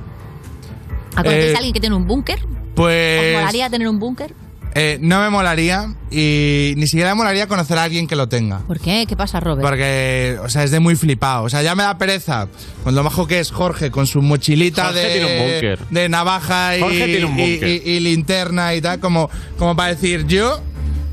¿A 1.16 1.24
¿Conocéis 1.24 1.52
Eh, 1.52 1.54
a 1.54 1.58
alguien 1.58 1.74
que 1.74 1.80
tiene 1.80 1.96
un 1.96 2.06
búnker? 2.06 2.40
¿Os 2.40 2.72
Pues 2.76 3.34
molaría 3.34 3.70
tener 3.70 3.88
un 3.88 3.98
búnker? 3.98 4.34
Eh, 4.80 4.98
no 5.02 5.20
me 5.22 5.30
molaría 5.30 5.94
y 6.12 6.74
ni 6.78 6.86
siquiera 6.88 7.10
me 7.10 7.16
molaría 7.16 7.48
conocer 7.48 7.78
a 7.78 7.84
alguien 7.84 8.06
que 8.08 8.16
lo 8.16 8.30
tenga. 8.30 8.60
¿Por 8.60 8.80
qué? 8.80 9.06
¿Qué 9.08 9.16
pasa, 9.18 9.40
Robert? 9.40 9.68
Porque, 9.68 10.38
o 10.44 10.50
sea, 10.50 10.64
es 10.64 10.72
de 10.72 10.80
muy 10.80 10.96
flipado. 10.96 11.44
O 11.46 11.50
sea, 11.50 11.62
ya 11.64 11.74
me 11.76 11.84
da 11.84 11.98
pereza 11.98 12.48
con 12.84 12.94
lo 12.96 13.04
bajo 13.04 13.26
que 13.28 13.40
es 13.40 13.52
Jorge, 13.52 13.90
con 13.92 14.06
su 14.08 14.22
mochilita 14.22 14.86
Jorge 14.86 15.00
de, 15.00 15.20
tiene 15.20 15.78
un 15.80 15.94
de 15.94 16.10
navaja 16.10 16.78
y, 16.78 16.82
Jorge 16.82 17.06
tiene 17.06 17.26
un 17.26 17.40
y- 17.40 17.44
y- 17.44 17.82
y 17.86 18.00
linterna 18.00 18.76
y 18.76 18.82
tal, 18.82 19.00
como, 19.00 19.30
como 19.58 19.76
para 19.76 19.90
decir 19.96 20.26
yo. 20.28 20.62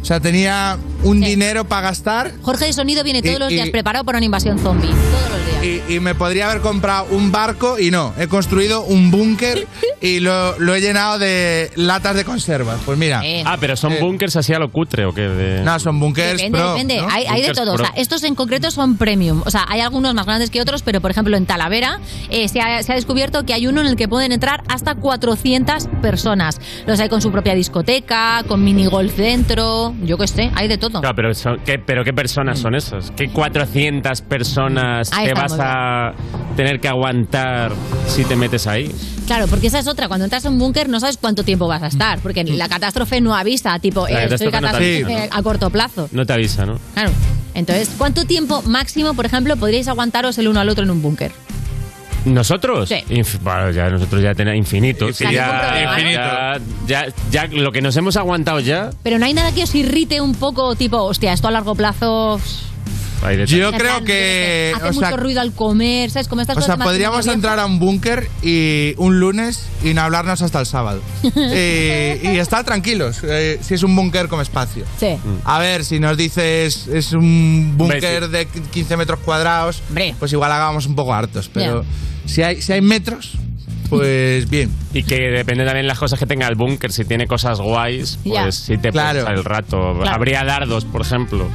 O 0.04 0.06
sea, 0.06 0.20
tenía 0.20 0.76
un 1.02 1.18
dinero 1.22 1.64
para 1.64 1.88
gastar 1.88 2.32
Jorge 2.42 2.66
de 2.66 2.74
Sonido 2.74 3.02
viene 3.02 3.22
todos 3.22 3.36
Y- 3.36 3.38
los 3.38 3.48
días 3.48 3.68
y- 3.68 3.70
preparado 3.70 4.04
para 4.04 4.18
una 4.18 4.26
invasión 4.26 4.58
zombie. 4.58 4.90
Todos 4.90 5.30
los 5.30 5.62
días. 5.64 5.82
y, 5.88 5.94
y 5.94 6.00
me 6.00 6.14
podría 6.14 6.50
haber 6.50 6.60
comprado 6.60 7.06
un 7.10 7.32
barco 7.32 7.78
y 7.78 7.90
no. 7.90 8.12
He 8.18 8.26
construido 8.28 8.82
un 8.84 9.10
búnker 9.10 9.66
y 10.02 10.20
lo, 10.20 10.58
lo 10.58 10.74
he 10.74 10.82
llenado 10.82 11.18
de 11.18 11.70
latas 11.76 12.16
de 12.16 12.24
conservas. 12.24 12.80
Pues 12.84 12.98
mira. 12.98 13.22
Ah, 13.46 13.56
pero 13.58 13.76
son 13.76 13.94
bunkers 13.98 14.36
así 14.36 14.52
a 14.52 14.58
lo 14.58 14.70
cutre 14.70 15.06
o 15.06 15.14
qué? 15.14 15.22
De... 15.22 15.62
No, 15.62 15.78
son 15.80 15.98
bunkers 15.98 16.32
Depende, 16.36 16.58
pro. 16.58 16.72
depende. 16.74 16.96
¿no? 17.00 17.08
Hay, 17.10 17.24
hay 17.24 17.40
de 17.40 17.54
todo. 17.54 17.72
O 17.72 17.78
sea, 17.78 17.92
estos 17.96 18.22
en 18.24 18.34
concreto 18.34 18.70
son 18.70 18.98
premium. 18.98 19.42
O 19.46 19.50
sea, 19.50 19.64
hay 19.68 19.80
algunos 19.80 20.12
más 20.12 20.26
grandes 20.26 20.50
que 20.50 20.60
otros, 20.60 20.82
pero 20.82 21.00
por 21.00 21.10
ejemplo 21.12 21.34
en 21.34 21.46
Talavera 21.46 21.98
eh, 22.28 22.46
se, 22.48 22.60
ha, 22.60 22.82
se 22.82 22.92
ha 22.92 22.94
descubierto 22.94 23.46
que 23.46 23.54
hay 23.54 23.66
uno 23.66 23.80
en 23.80 23.86
el 23.86 23.96
que 23.96 24.06
pueden 24.06 24.32
entrar 24.32 24.62
hasta 24.68 24.96
400 24.96 25.88
personas. 26.02 26.60
Los 26.86 27.00
hay 27.00 27.08
con 27.08 27.22
su 27.22 27.32
propia 27.32 27.54
discoteca, 27.54 28.44
con 28.46 28.62
mini 28.62 28.84
golf 28.84 29.16
dentro, 29.16 29.93
yo 30.02 30.18
qué 30.18 30.26
sé, 30.26 30.50
hay 30.54 30.68
de 30.68 30.78
todo. 30.78 31.00
Claro, 31.00 31.14
pero, 31.14 31.34
son- 31.34 31.60
¿qué, 31.64 31.78
pero 31.78 32.04
¿qué 32.04 32.12
personas 32.12 32.58
son 32.58 32.74
esas? 32.74 33.10
¿Qué 33.12 33.28
400 33.28 34.20
personas 34.22 35.12
Ahí 35.12 35.28
te 35.28 35.34
vas 35.34 35.56
a 35.58 36.12
tener 36.56 36.80
que 36.80 36.88
aguantar 36.88 37.72
si 38.08 38.24
te 38.24 38.36
metes 38.36 38.66
ahí? 38.66 38.94
Claro, 39.26 39.46
porque 39.46 39.68
esa 39.68 39.78
es 39.78 39.86
otra. 39.88 40.08
Cuando 40.08 40.24
entras 40.24 40.44
en 40.44 40.52
un 40.52 40.58
búnker 40.58 40.88
no 40.88 41.00
sabes 41.00 41.16
cuánto 41.16 41.44
tiempo 41.44 41.66
vas 41.66 41.82
a 41.82 41.86
estar, 41.86 42.18
porque 42.20 42.44
la 42.44 42.68
catástrofe 42.68 43.20
no 43.20 43.34
avisa, 43.34 43.78
tipo, 43.78 44.06
La 44.08 44.24
eh, 44.24 44.28
estoy 44.30 44.50
catástrofe 44.50 44.50
no 44.50 44.50
te 44.50 44.66
catástrofe 44.66 45.14
avisa, 45.22 45.36
a 45.38 45.42
corto 45.42 45.70
plazo. 45.70 46.08
No 46.12 46.26
te 46.26 46.32
avisa, 46.32 46.66
¿no? 46.66 46.78
Claro. 46.94 47.10
Entonces, 47.54 47.90
¿cuánto 47.96 48.24
tiempo 48.24 48.62
máximo, 48.62 49.14
por 49.14 49.26
ejemplo, 49.26 49.56
podríais 49.56 49.86
aguantaros 49.88 50.36
el 50.38 50.48
uno 50.48 50.60
al 50.60 50.68
otro 50.68 50.84
en 50.84 50.90
un 50.90 51.00
búnker? 51.00 51.32
¿Nosotros? 52.24 52.88
Sí. 52.88 52.96
Inf- 53.10 53.38
bueno, 53.42 53.70
ya 53.70 53.88
nosotros 53.90 54.22
ya 54.22 54.34
tenemos 54.34 54.58
infinitos. 54.58 55.10
Infinito. 55.10 55.34
Ya, 55.34 55.84
Casi 55.84 56.12
ya, 56.14 56.58
ya, 56.86 57.06
ya 57.30 57.46
lo 57.48 57.70
que 57.72 57.82
nos 57.82 57.96
hemos 57.96 58.16
aguantado 58.16 58.60
ya. 58.60 58.90
Pero 59.02 59.18
no 59.18 59.26
hay 59.26 59.34
nada 59.34 59.52
que 59.52 59.62
os 59.62 59.74
irrite 59.74 60.20
un 60.20 60.34
poco, 60.34 60.74
tipo, 60.74 60.98
hostia, 61.02 61.32
esto 61.32 61.48
a 61.48 61.50
largo 61.50 61.74
plazo. 61.74 62.40
hay 63.22 63.36
de 63.36 63.46
Yo 63.46 63.72
creo 63.72 64.02
que. 64.04 64.72
Hace 64.74 64.88
o 64.88 64.92
sea, 64.92 65.10
mucho 65.10 65.16
ruido 65.22 65.40
al 65.42 65.52
comer, 65.52 66.10
¿sabes? 66.10 66.28
Como 66.28 66.40
estas 66.40 66.56
O 66.56 66.60
cosas 66.60 66.76
sea, 66.76 66.84
podríamos 66.84 67.26
entrar 67.26 67.58
a 67.58 67.66
un 67.66 67.78
búnker 67.78 68.28
y 68.42 68.94
un 68.96 69.20
lunes 69.20 69.66
y 69.82 69.92
no 69.94 70.00
hablarnos 70.02 70.40
hasta 70.40 70.60
el 70.60 70.66
sábado. 70.66 71.00
Eh, 71.36 72.20
y 72.22 72.38
estar 72.38 72.64
tranquilos, 72.64 73.20
eh, 73.22 73.58
si 73.62 73.74
es 73.74 73.82
un 73.82 73.94
búnker 73.94 74.28
con 74.28 74.40
espacio. 74.40 74.84
Sí. 74.98 75.16
A 75.44 75.58
ver, 75.58 75.84
si 75.84 76.00
nos 76.00 76.16
dices 76.16 76.86
es 76.88 77.12
un 77.12 77.74
búnker 77.76 78.24
sí. 78.24 78.30
de 78.30 78.46
15 78.46 78.96
metros 78.96 79.20
cuadrados, 79.20 79.82
pues 80.18 80.32
igual 80.32 80.50
hagamos 80.52 80.86
un 80.86 80.94
poco 80.94 81.12
hartos. 81.14 81.48
Pero 81.52 81.84
si, 82.26 82.42
hay, 82.42 82.60
si 82.62 82.72
hay 82.72 82.80
metros, 82.80 83.32
pues 83.88 84.48
bien. 84.48 84.70
Y 84.92 85.02
que 85.02 85.16
depende 85.30 85.64
también 85.64 85.86
las 85.86 85.98
cosas 85.98 86.18
que 86.18 86.26
tenga 86.26 86.48
el 86.48 86.54
búnker. 86.56 86.90
Si 86.92 87.04
tiene 87.04 87.26
cosas 87.26 87.60
guays, 87.60 88.18
pues 88.22 88.34
Ya. 88.34 88.52
sí 88.52 88.78
te 88.78 88.90
Claro. 88.90 89.20
pasar 89.20 89.34
el 89.36 89.44
rato. 89.44 89.94
Claro. 90.00 90.10
Habría 90.16 90.44
dardos, 90.44 90.84
por 90.84 91.02
ejemplo. 91.02 91.48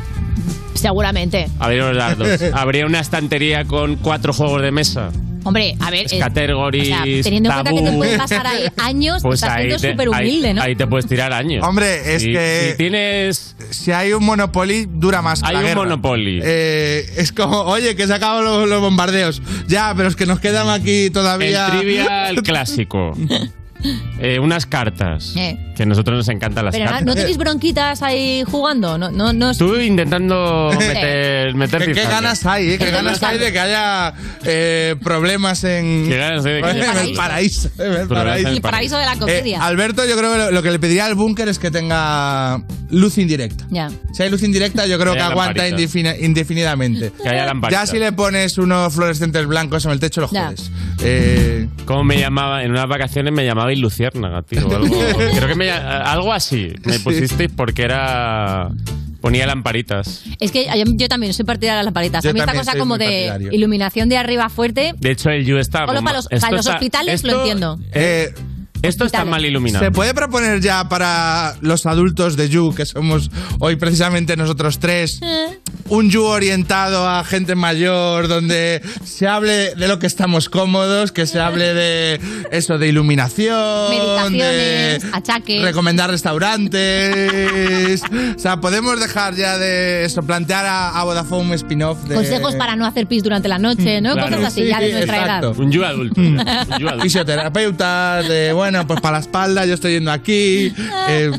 Seguramente. 0.73 1.47
Habría 1.59 1.83
unos 1.85 1.97
dardos. 1.97 2.41
Habría 2.53 2.85
una 2.85 2.99
estantería 2.99 3.65
con 3.65 3.95
cuatro 3.97 4.31
juegos 4.33 4.61
de 4.61 4.71
mesa. 4.71 5.09
Hombre, 5.43 5.75
a 5.79 5.89
ver. 5.89 6.05
eh, 6.11 6.19
Categories, 6.19 6.83
o 6.83 6.95
sea, 6.95 7.03
teniendo 7.23 7.49
en 7.49 7.55
cuenta 7.55 7.71
que 7.73 7.81
te 7.81 7.97
pueden 7.97 8.17
pasar 8.17 8.47
ahí 8.47 8.63
años, 8.77 9.21
Pues 9.21 9.35
estás 9.41 9.55
ahí 9.57 9.63
siendo 9.65 9.79
te, 9.81 9.91
súper 9.91 10.09
humilde, 10.09 10.53
¿no? 10.53 10.61
ahí 10.61 10.75
te 10.75 10.85
puedes 10.87 11.07
tirar 11.07 11.31
años. 11.33 11.65
Hombre, 11.65 12.15
es 12.15 12.21
Si- 12.23 12.31
que. 12.33 12.67
Si 12.71 12.77
tienes. 12.77 13.55
Si 13.69 13.91
hay 13.91 14.13
un 14.13 14.23
Monopoly, 14.25 14.87
dura 14.89 15.21
más. 15.21 15.41
que 15.41 15.47
Hay 15.47 15.53
la 15.53 15.59
un 15.59 15.65
guerra. 15.65 15.81
Monopoly. 15.83 16.41
Eh, 16.43 17.05
es 17.17 17.31
como, 17.31 17.59
oye, 17.61 17.95
que 17.95 18.05
se 18.07 18.13
acaban 18.13 18.43
los, 18.43 18.67
los 18.67 18.81
bombardeos. 18.81 19.41
Ya, 19.67 19.93
pero 19.95 20.09
es 20.09 20.15
que 20.15 20.25
nos 20.25 20.39
quedan 20.39 20.69
aquí 20.69 21.09
todavía. 21.09 21.67
El 21.67 21.79
trivial 21.79 22.43
clásico. 22.43 23.13
Eh, 24.21 24.37
unas 24.37 24.65
cartas. 24.65 25.33
Eh. 25.37 25.57
Que 25.77 25.83
a 25.83 25.85
nosotros 25.85 26.17
nos 26.17 26.27
encantan 26.27 26.65
las 26.65 26.73
Pero 26.73 26.83
no, 26.85 26.91
cartas. 26.91 27.05
¿no 27.07 27.15
tenéis 27.15 27.37
bronquitas 27.37 28.01
ahí 28.01 28.43
jugando? 28.45 28.97
No, 28.97 29.09
no, 29.11 29.31
no. 29.31 29.53
Tú 29.55 29.77
intentando 29.77 30.69
meter, 30.77 31.55
meter 31.55 31.93
¿Qué, 31.93 32.03
ganas 32.03 32.45
hay, 32.45 32.71
eh? 32.71 32.77
¿Qué 32.77 32.85
Qué 32.85 32.91
ganas 32.91 33.23
hay 33.23 33.37
de 33.39 33.53
que 33.53 33.59
haya 33.59 34.13
eh, 34.43 34.95
problemas 35.01 35.63
en, 35.63 36.05
Qué 36.09 36.17
ganas 36.17 36.45
hay 36.45 36.53
de 36.55 36.61
que 36.61 36.69
en 36.69 36.77
haya 36.89 37.01
el 37.03 37.13
paraíso? 37.13 37.69
en 37.77 37.93
el 37.93 38.07
Problemas 38.07 38.09
en 38.09 38.09
paraíso. 38.09 38.47
el 38.49 38.55
El 38.55 38.61
paraíso 38.61 38.97
de 38.97 39.05
la 39.05 39.13
Eh, 39.13 39.17
comedia. 39.19 39.63
Alberto, 39.63 40.05
yo 40.05 40.17
creo 40.17 40.31
que 40.33 40.37
lo, 40.37 40.51
lo 40.51 40.63
que 40.63 40.71
le 40.71 40.79
pediría 40.79 41.05
al 41.05 41.15
búnker 41.15 41.47
es 41.47 41.57
que 41.57 41.71
tenga 41.71 42.61
luz 42.91 43.17
indirecta. 43.17 43.65
Ya. 43.69 43.89
Si 44.13 44.23
hay 44.23 44.29
luz 44.29 44.43
indirecta, 44.43 44.85
yo 44.87 44.97
creo 44.99 45.13
Que 45.13 45.19
aguanta 45.19 45.67
indefinidamente. 46.19 47.11
Que 47.21 47.29
haya 47.29 47.45
lamparitas. 47.45 47.87
Ya 47.87 47.91
si 47.91 47.99
le 47.99 48.11
pones 48.11 48.57
unos 48.57 48.93
fluorescentes 48.93 49.45
blancos 49.45 49.85
en 49.85 49.91
el 49.91 49.99
techo, 49.99 50.21
lo 50.21 50.27
jodes. 50.27 50.71
Eh, 51.01 51.67
¿Cómo 51.85 52.03
me 52.03 52.19
llamaba? 52.19 52.63
En 52.63 52.71
unas 52.71 52.87
vacaciones 52.87 53.33
me 53.33 53.45
llamaba 53.45 53.71
Luciérnaga, 53.73 54.41
tío. 54.41 54.59
Algo, 54.75 54.99
creo 55.35 55.47
que 55.47 55.55
me, 55.55 55.71
algo 55.71 56.33
así 56.33 56.73
me 56.85 56.99
pusisteis 56.99 57.49
porque 57.55 57.83
era. 57.83 58.69
Ponía 59.21 59.45
lamparitas. 59.45 60.23
Es 60.39 60.49
que 60.51 60.65
yo, 60.65 60.85
yo 60.95 61.09
también 61.09 61.33
soy 61.33 61.43
partidaria 61.43 61.73
de 61.73 61.77
las 61.79 61.85
lamparitas. 61.85 62.23
Yo 62.23 62.29
a 62.29 62.33
mí 62.33 62.39
esta 62.39 62.53
cosa 62.53 62.77
como 62.77 62.97
de 62.97 63.25
partidario. 63.27 63.51
iluminación 63.51 64.07
de 64.07 64.15
arriba 64.15 64.47
fuerte. 64.47 64.93
De 64.97 65.11
hecho, 65.11 65.29
el 65.29 65.45
You 65.45 65.57
está. 65.57 65.85
Solo 65.85 66.01
para 66.01 66.15
los- 66.17 66.27
esto 66.31 66.39
para 66.39 66.55
los 66.55 66.65
está- 66.65 66.75
hospitales 66.75 67.23
lo 67.25 67.39
entiendo. 67.39 67.77
eh, 67.91 68.33
Esto 68.81 69.05
está 69.05 69.19
Hospitales. 69.19 69.29
mal 69.31 69.45
iluminado. 69.45 69.83
¿Se 69.83 69.91
puede 69.91 70.13
proponer 70.13 70.61
ya 70.61 70.87
para 70.87 71.55
los 71.61 71.85
adultos 71.85 72.37
de 72.37 72.47
You, 72.49 72.73
que 72.73 72.85
somos 72.85 73.29
hoy 73.59 73.75
precisamente 73.75 74.37
nosotros 74.37 74.79
tres, 74.79 75.19
Eh. 75.21 75.59
un 75.89 76.09
You 76.09 76.23
orientado 76.23 77.07
a 77.07 77.23
gente 77.25 77.55
mayor, 77.55 78.27
donde 78.29 78.81
se 79.03 79.27
hable 79.27 79.75
de 79.75 79.87
lo 79.87 79.99
que 79.99 80.07
estamos 80.07 80.47
cómodos, 80.47 81.11
que 81.11 81.25
se 81.25 81.39
hable 81.41 81.73
de 81.73 82.21
eso, 82.51 82.77
de 82.77 82.87
iluminación, 82.87 83.89
Meditaciones, 83.89 85.01
de 85.03 85.09
achaques. 85.11 85.61
recomendar 85.61 86.09
restaurantes. 86.09 88.01
o 88.35 88.39
sea, 88.39 88.61
podemos 88.61 88.99
dejar 88.99 89.35
ya 89.35 89.57
de 89.57 90.05
eso, 90.05 90.21
plantear 90.23 90.65
a, 90.65 90.99
a 90.99 91.03
Vodafone 91.03 91.49
un 91.49 91.53
spin-off 91.53 92.03
de... 92.05 92.15
Consejos 92.15 92.55
para 92.55 92.75
no 92.75 92.85
hacer 92.85 93.07
pis 93.07 93.23
durante 93.23 93.47
la 93.49 93.59
noche, 93.59 93.99
¿no? 93.99 94.13
Claro. 94.13 94.29
Cosas 94.37 94.53
así, 94.53 94.65
ya 94.67 94.79
de 94.79 94.87
Sí, 94.87 94.93
nuestra 94.93 95.17
exacto. 95.17 95.47
edad. 95.49 95.59
Un 95.59 95.71
You 95.71 95.83
adulto. 95.83 96.21
ya. 96.21 96.27
Un 96.29 96.79
You 96.79 96.87
adulto. 96.87 97.03
fisioterapeutas, 97.03 98.27
de 98.29 98.53
bueno, 98.53 98.68
pues 98.87 99.01
para 99.01 99.13
la 99.17 99.19
espalda 99.21 99.65
yo 99.65 99.73
estoy 99.73 99.93
yendo 99.93 100.11
aquí. 100.11 100.73
eh, 101.09 101.31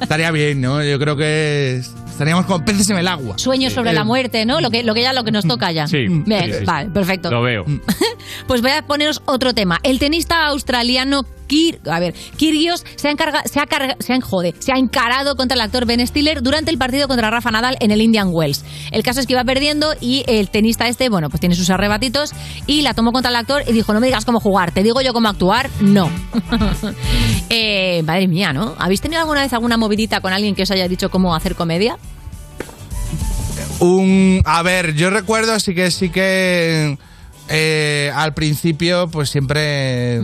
estaría 0.00 0.30
bien, 0.30 0.60
¿no? 0.60 0.82
Yo 0.82 0.98
creo 0.98 1.16
que 1.16 1.76
es- 1.78 1.92
estaríamos 2.10 2.46
como 2.46 2.64
peces 2.64 2.88
en 2.90 2.98
el 2.98 3.08
agua. 3.08 3.36
Sueños 3.38 3.72
sobre 3.72 3.90
Eh, 3.90 3.94
la 3.94 4.04
muerte, 4.04 4.46
¿no? 4.46 4.60
Lo 4.60 4.70
que, 4.70 4.84
lo 4.84 4.94
que 4.94 5.02
ya 5.02 5.12
lo 5.12 5.24
que 5.24 5.32
nos 5.32 5.46
toca 5.46 5.72
ya. 5.72 5.86
Sí. 5.88 6.06
Bien, 6.08 6.44
sí, 6.46 6.52
sí, 6.52 6.58
sí. 6.60 6.64
vale, 6.64 6.90
perfecto. 6.90 7.30
Lo 7.30 7.42
veo. 7.42 7.64
Pues 8.46 8.62
voy 8.62 8.70
a 8.72 8.82
poneros 8.86 9.22
otro 9.26 9.52
tema. 9.54 9.80
El 9.82 9.98
tenista 9.98 10.46
australiano 10.46 11.24
Kir, 11.46 11.80
a 11.90 12.00
ver, 12.00 12.14
Kyrgios 12.36 12.84
se 12.96 13.08
ha 13.08 13.10
encarga, 13.10 13.42
se 13.44 13.60
ha 13.60 13.66
carga- 13.66 13.96
se 14.00 14.12
ha, 14.12 14.20
jode, 14.20 14.54
se 14.58 14.72
ha 14.72 14.76
encarado 14.78 15.36
contra 15.36 15.54
el 15.54 15.60
actor 15.60 15.86
Ben 15.86 16.04
Stiller 16.06 16.42
durante 16.42 16.70
el 16.70 16.78
partido 16.78 17.06
contra 17.08 17.30
Rafa 17.30 17.50
Nadal 17.50 17.76
en 17.80 17.90
el 17.90 18.00
Indian 18.00 18.28
Wells. 18.30 18.64
El 18.90 19.02
caso 19.02 19.20
es 19.20 19.26
que 19.26 19.32
iba 19.34 19.44
perdiendo 19.44 19.94
y 20.00 20.24
el 20.26 20.50
tenista 20.50 20.88
este, 20.88 21.08
bueno, 21.08 21.28
pues 21.30 21.40
tiene 21.40 21.54
sus 21.54 21.70
arrebatitos 21.70 22.32
y 22.66 22.82
la 22.82 22.94
tomó 22.94 23.12
contra 23.12 23.30
el 23.30 23.36
actor 23.36 23.62
y 23.66 23.72
dijo, 23.72 23.92
no 23.92 24.00
me 24.00 24.06
digas 24.06 24.24
cómo 24.24 24.40
jugar, 24.40 24.72
te 24.72 24.82
digo 24.82 25.00
yo 25.02 25.12
cómo 25.12 25.28
actuar, 25.28 25.68
no. 25.80 26.10
Eh, 27.50 28.02
madre 28.04 28.26
mía, 28.26 28.52
¿no? 28.52 28.74
¿Habéis 28.78 29.00
tenido 29.00 29.20
alguna 29.20 29.42
vez 29.42 29.52
alguna 29.52 29.76
movidita 29.76 30.20
con 30.20 30.32
alguien 30.32 30.54
que 30.54 30.62
os 30.62 30.70
haya 30.70 30.88
dicho 30.88 31.10
cómo 31.10 31.34
hacer 31.34 31.54
comedia? 31.54 31.96
Un, 33.80 34.40
a 34.44 34.62
ver, 34.62 34.94
yo 34.94 35.10
recuerdo 35.10 35.58
sí 35.60 35.74
que 35.74 35.90
sí 35.90 36.08
que 36.08 36.96
eh, 37.48 38.10
al 38.14 38.32
principio, 38.34 39.08
pues 39.08 39.30
siempre 39.30 40.20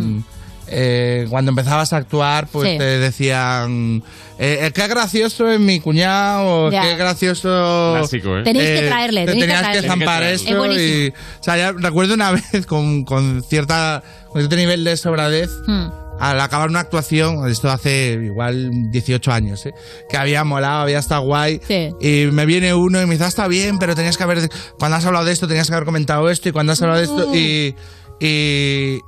eh, 0.70 1.26
cuando 1.28 1.50
empezabas 1.50 1.92
a 1.92 1.96
actuar, 1.98 2.46
pues. 2.46 2.70
Sí. 2.72 2.78
te 2.78 2.84
decían 2.98 4.02
eh, 4.38 4.58
eh, 4.66 4.70
qué 4.72 4.86
gracioso 4.88 5.50
es 5.50 5.60
mi 5.60 5.80
cuñado, 5.80 6.70
Ya. 6.70 6.82
qué 6.82 6.96
gracioso. 6.96 7.94
Clásico, 7.98 8.38
¿eh? 8.38 8.42
Tenéis 8.42 8.80
que 8.80 8.86
traerle, 8.86 9.20
te 9.26 9.32
tenéis 9.32 9.44
que 9.44 9.50
tenías 9.52 9.60
que 9.60 9.82
traerle. 9.82 9.88
zampar 9.88 10.22
que 10.22 10.32
eso 10.32 10.44
traerle. 10.44 10.74
Es 10.76 10.82
y, 10.82 11.08
o 11.40 11.42
sea, 11.42 11.56
ya 11.58 11.72
recuerdo 11.72 12.14
una 12.14 12.30
vez 12.52 12.66
con, 12.66 13.04
con 13.04 13.42
cierta 13.42 14.02
con 14.28 14.40
cierto 14.40 14.56
nivel 14.56 14.84
de 14.84 14.96
sobradez. 14.96 15.50
Hmm. 15.66 15.88
Al 16.20 16.38
acabar 16.38 16.68
una 16.68 16.80
actuación, 16.80 17.48
esto 17.48 17.70
hace 17.70 18.12
igual 18.22 18.70
18 18.90 19.32
años, 19.32 19.64
¿eh? 19.64 19.72
que 20.10 20.18
había 20.18 20.44
molado, 20.44 20.82
había 20.82 20.98
estado 20.98 21.22
guay, 21.22 21.62
Sí. 21.66 21.88
y 21.98 22.26
me 22.30 22.44
viene 22.44 22.74
uno 22.74 23.00
y 23.00 23.06
me 23.06 23.12
dice, 23.12 23.24
"Ah, 23.24 23.28
está 23.28 23.48
bien, 23.48 23.78
pero 23.78 23.94
tenías 23.94 24.18
que 24.18 24.24
haber, 24.24 24.50
cuando 24.78 24.98
has 24.98 25.06
hablado 25.06 25.24
de 25.24 25.32
esto, 25.32 25.48
tenías 25.48 25.68
que 25.68 25.72
haber 25.74 25.86
comentado 25.86 26.28
esto, 26.28 26.50
y 26.50 26.52
cuando 26.52 26.72
has 26.74 26.82
hablado 26.82 26.98
de 26.98 27.04
esto, 27.06 27.34
y, 27.34 27.74
y, 28.20 29.00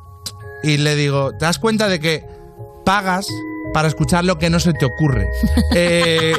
y 0.62 0.76
le 0.78 0.96
digo, 0.96 1.32
¿te 1.32 1.44
das 1.44 1.58
cuenta 1.58 1.88
de 1.88 2.00
que 2.00 2.24
pagas 2.84 3.26
para 3.72 3.88
escuchar 3.88 4.24
lo 4.24 4.38
que 4.38 4.50
no 4.50 4.60
se 4.60 4.72
te 4.72 4.84
ocurre. 4.84 5.28
Eh, 5.74 6.34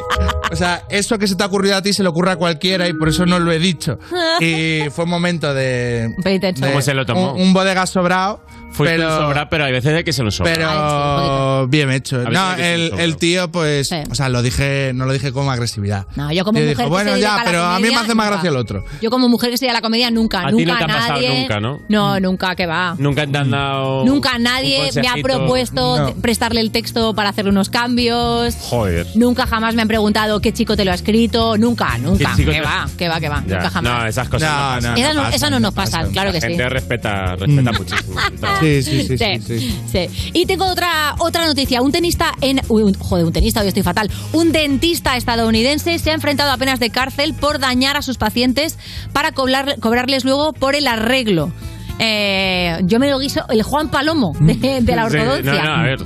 o 0.51 0.55
sea, 0.55 0.83
eso 0.89 1.17
que 1.17 1.27
se 1.27 1.35
te 1.35 1.43
ha 1.43 1.47
ocurrido 1.47 1.75
a 1.75 1.81
ti 1.81 1.91
se 1.91 2.03
le 2.03 2.09
ocurre 2.09 2.31
a 2.31 2.35
cualquiera 2.35 2.87
y 2.87 2.93
por 2.93 3.09
eso 3.09 3.25
no 3.25 3.39
lo 3.39 3.51
he 3.51 3.57
dicho. 3.57 3.97
Y 4.39 4.81
fue 4.91 5.05
un 5.05 5.09
momento 5.09 5.53
de... 5.55 6.13
de 6.23 6.53
¿Cómo 6.59 6.81
se 6.81 6.93
lo 6.93 7.05
tomó? 7.05 7.33
Un, 7.33 7.41
un 7.41 7.53
bodega 7.53 7.87
sobrado. 7.87 8.41
Fuiste 8.73 8.97
pero, 8.97 9.17
sobra, 9.17 9.49
pero 9.49 9.65
hay 9.65 9.71
veces 9.71 9.93
de 9.93 10.03
que 10.03 10.11
se 10.13 10.23
lo 10.23 10.31
sobra. 10.31 10.53
pero 10.53 11.67
bien 11.67 11.91
hecho. 11.91 12.17
Veces 12.19 12.33
No, 12.33 12.53
el, 12.55 12.93
el 12.99 13.17
tío, 13.17 13.51
pues, 13.51 13.89
Sí. 13.89 13.97
o 14.09 14.15
sea, 14.15 14.29
lo 14.29 14.41
dije, 14.41 14.91
no 14.95 15.05
lo 15.05 15.13
dije 15.13 15.31
con 15.31 15.49
agresividad. 15.49 16.07
No, 16.15 16.31
yo 16.31 16.43
como 16.43 16.57
Y 16.59 16.61
mujer 16.61 16.69
dijo, 16.77 16.83
que 16.83 16.89
bueno, 16.89 17.11
se 17.11 17.15
dedica 17.17 17.27
ya, 17.29 17.33
a 17.35 17.37
la 17.37 17.43
pero 17.45 17.63
a 17.63 17.79
mí 17.79 17.87
me 17.89 17.95
hace 17.95 18.15
más 18.15 18.25
nunca. 18.25 18.29
gracia 18.31 18.49
el 18.49 18.55
otro. 18.57 18.83
Yo 19.01 19.09
como 19.09 19.29
mujer 19.29 19.49
que 19.49 19.55
estoy 19.55 19.69
a 19.69 19.73
la 19.73 19.81
comedia 19.81 20.09
nunca, 20.11 20.41
A 20.41 20.47
ti 20.47 20.51
nunca 20.65 20.71
no 20.73 20.77
te 20.77 20.83
ha 20.83 20.87
pasado 20.87 21.13
nadie. 21.21 21.39
nunca, 21.41 21.59
¿no? 21.59 21.79
No, 21.89 22.19
nunca, 22.19 22.55
que 22.55 22.65
va. 22.65 22.95
Nunca 22.97 23.27
te 23.27 23.37
han 23.37 23.51
dado. 23.51 24.05
Nunca 24.05 24.37
un 24.37 24.43
nadie 24.43 24.89
me 24.95 25.07
ha 25.07 25.15
propuesto 25.21 25.99
No. 25.99 26.13
prestarle 26.15 26.61
el 26.61 26.71
texto 26.71 27.13
para 27.13 27.29
hacerle 27.29 27.51
unos 27.51 27.69
cambios. 27.69 28.55
Joder. 28.59 29.07
Nunca 29.15 29.45
jamás 29.45 29.75
me 29.75 29.81
han 29.81 29.87
preguntado 29.87 30.39
qué 30.41 30.51
chico 30.53 30.75
te 30.75 30.85
lo 30.85 30.91
ha 30.91 30.95
escrito. 30.95 31.57
Nunca, 31.57 31.97
nunca. 31.99 32.31
¿Qué 32.31 32.35
chico 32.37 32.51
Que 32.51 32.57
te- 32.59 32.65
va, 32.65 32.87
que 32.97 33.07
va, 33.09 33.19
que 33.19 33.29
va. 33.29 33.43
Ya. 33.47 33.55
Nunca 33.57 33.69
jamás. 33.69 33.93
No, 34.01 34.05
esas 34.07 34.29
cosas 34.29 34.81
No, 34.83 34.91
no, 34.91 35.27
Esas 35.29 35.49
no, 35.51 35.57
no 35.57 35.59
nos 35.59 35.73
pasan, 35.73 36.11
claro 36.11 36.31
que 36.31 36.37
La 36.37 36.41
sí. 36.41 36.47
gente 36.47 36.69
respeta, 36.69 37.35
respeta 37.35 37.71
muchísimo. 37.71 38.19
Sí, 38.63 38.83
sí, 38.83 39.07
sí, 39.07 39.17
sí, 39.17 39.59
sí. 39.59 39.79
sí. 39.91 40.29
Y 40.33 40.45
tengo 40.45 40.65
otra, 40.65 41.15
otra 41.19 41.45
noticia. 41.45 41.81
Un 41.81 41.91
tenista 41.91 42.31
en. 42.41 42.61
uy, 42.69 42.83
un- 42.83 42.93
joder, 42.93 43.25
un 43.25 43.33
tenista, 43.33 43.61
hoy 43.61 43.67
estoy 43.67 43.83
fatal. 43.83 44.09
Un 44.33 44.51
dentista 44.51 45.15
estadounidense 45.17 45.97
se 45.99 46.11
ha 46.11 46.13
enfrentado 46.13 46.51
a 46.51 46.57
penas 46.57 46.79
de 46.79 46.89
cárcel 46.89 47.33
por 47.33 47.59
dañar 47.59 47.97
a 47.97 48.01
sus 48.01 48.17
pacientes 48.17 48.77
para 49.13 49.31
cobrar- 49.31 49.79
cobrarles 49.79 50.23
luego 50.25 50.53
por 50.53 50.75
el 50.75 50.87
arreglo. 50.87 51.51
Eh, 51.99 52.79
yo 52.85 52.99
me 52.99 53.09
lo 53.09 53.19
guiso 53.19 53.41
el 53.49 53.61
Juan 53.63 53.89
Palomo 53.89 54.33
de, 54.39 54.81
de 54.81 54.95
la 54.95 55.09
Sí, 55.09 55.17
ortodoncia. 55.17 55.53
no, 55.53 55.63
no, 55.63 55.73
a 55.75 55.83
ver. 55.83 55.99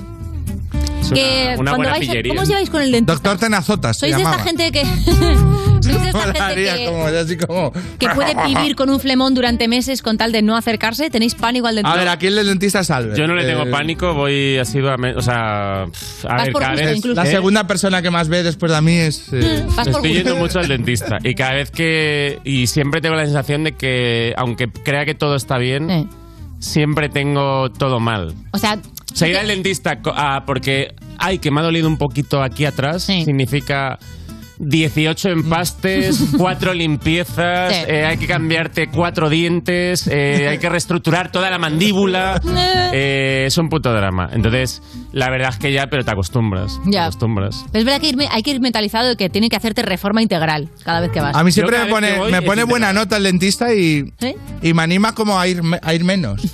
Es 1.08 1.14
Que 1.14 1.44
una, 1.44 1.44
una 1.44 1.56
cuando 1.56 1.76
buena 1.78 1.92
vais 1.92 2.08
a- 2.08 2.12
pillería. 2.12 2.30
¿Cómo 2.32 2.42
os 2.42 2.48
lleváis 2.48 2.70
con 2.70 2.82
el 2.82 2.92
dentista? 2.92 3.14
Doctor 3.14 3.38
Tenazotas 3.38 3.98
Sois 3.98 4.16
de 4.16 4.18
esta 4.22 4.32
llamaba. 4.32 4.44
gente 4.44 4.72
que. 4.72 4.86
sois 5.82 6.02
de 6.02 6.08
esta 6.10 6.34
gente 6.34 6.56
que, 6.78 6.86
como, 6.86 7.06
así 7.06 7.38
como... 7.38 7.72
que 8.00 8.10
puede 8.10 8.34
vivir 8.48 8.76
con 8.76 8.90
un 8.90 9.00
flemón 9.00 9.34
durante 9.34 9.68
meses 9.68 10.02
con 10.02 10.18
tal 10.18 10.32
de 10.32 10.42
no 10.42 10.56
acercarse. 10.58 11.10
¿Tenéis 11.10 11.36
pánico 11.36 11.68
al 11.68 11.74
A 11.74 11.82
dentista? 11.82 12.00
ver, 12.00 12.08
aquí 12.10 12.28
el 12.28 12.36
dentista 12.46 12.80
es 12.82 12.92
Albert. 12.92 13.18
Yo 13.18 13.28
no 13.28 13.36
le 13.36 13.46
tengo 13.46 13.64
Eh, 13.64 13.72
pánico, 13.72 14.14
voy 14.14 14.58
asiduamente. 14.58 15.18
O 15.18 15.22
sea. 15.22 15.84
A 15.84 15.86
Vas 16.24 16.44
ver, 16.44 16.52
por 16.54 16.62
cada 16.62 16.76
vez. 16.76 17.06
La 17.06 17.24
¿Eh? 17.24 17.32
segunda 17.32 17.66
persona 17.68 18.02
que 18.02 18.10
más 18.10 18.28
ve 18.28 18.44
después 18.44 18.72
de 18.72 18.78
a 18.78 18.82
mí 18.82 18.94
es... 18.96 19.32
eh, 19.34 19.66
Vas 19.76 19.88
Estoy 19.88 20.14
yendo 20.14 20.36
mucho 20.36 20.60
al 20.60 20.68
dentista. 20.68 21.18
Y 21.24 21.36
cada 21.36 21.54
vez 21.54 21.72
que. 21.72 22.40
Y 22.44 22.68
siempre 22.68 23.02
tengo 23.02 23.16
la 23.16 23.24
sensación 23.26 23.64
de 23.64 23.72
que, 23.74 24.34
aunque 24.38 24.68
crea 24.70 25.06
que 25.06 25.16
todo 25.16 25.36
está 25.36 25.58
bien, 25.58 25.90
Eh. 25.90 26.08
siempre 26.60 27.08
tengo 27.10 27.70
todo 27.72 28.00
mal. 28.00 28.34
O 28.52 28.58
sea, 28.58 28.80
O 29.14 29.16
sea, 29.16 29.28
ir 29.28 29.38
al 29.38 29.48
dentista 29.48 30.00
ah, 30.14 30.44
porque, 30.46 30.94
ay, 31.18 31.40
que 31.40 31.50
me 31.50 31.60
ha 31.60 31.64
dolido 31.64 31.88
un 31.88 31.98
poquito 31.98 32.44
aquí 32.44 32.66
atrás, 32.66 33.04
significa 33.04 33.98
18 34.60 35.30
empastes, 35.30 36.20
cuatro 36.38 36.74
limpiezas, 36.74 37.74
Sí. 37.76 37.84
eh, 37.88 38.06
hay 38.06 38.18
que 38.18 38.28
cambiarte 38.28 38.88
cuatro 38.88 39.30
dientes, 39.30 40.08
eh, 40.08 40.48
hay 40.50 40.58
que 40.58 40.70
reestructurar 40.70 41.32
toda 41.32 41.50
la 41.50 41.58
mandíbula. 41.58 42.42
eh, 42.94 43.46
es 43.48 43.58
un 43.58 43.70
puto 43.70 43.94
drama. 43.94 44.30
Entonces, 44.34 44.82
la 45.12 45.30
verdad 45.30 45.50
es 45.50 45.58
que 45.58 45.72
ya, 45.72 45.88
pero 45.88 46.04
te 46.04 46.12
acostumbras. 46.12 46.80
Te 46.90 46.98
acostumbras. 47.00 47.66
es 47.74 47.84
verdad 47.86 48.02
que 48.02 48.10
irme- 48.10 48.28
hay 48.32 48.44
que 48.44 48.52
ir 48.52 48.60
mentalizado 48.62 49.10
de 49.10 49.16
que 49.16 49.30
tiene 49.30 49.50
que 49.50 49.56
hacerte 49.56 49.82
reforma 49.82 50.22
integral 50.22 50.70
cada 50.84 51.02
vez 51.02 51.12
que 51.12 51.22
vas. 51.22 51.36
A 51.36 51.44
mí 51.44 51.52
siempre 51.52 51.80
me 51.80 51.86
pone, 51.86 52.18
voy 52.18 52.32
me 52.32 52.42
pone 52.42 52.64
buena 52.64 52.88
integral. 52.88 53.06
nota 53.06 53.18
el 53.18 53.24
dentista 53.24 53.74
y, 53.74 54.12
y 54.62 54.74
me 54.74 54.84
anima 54.84 55.14
como 55.14 55.40
a 55.40 55.48
ir, 55.48 55.62
a 55.82 55.94
ir 55.94 56.04
menos. 56.04 56.42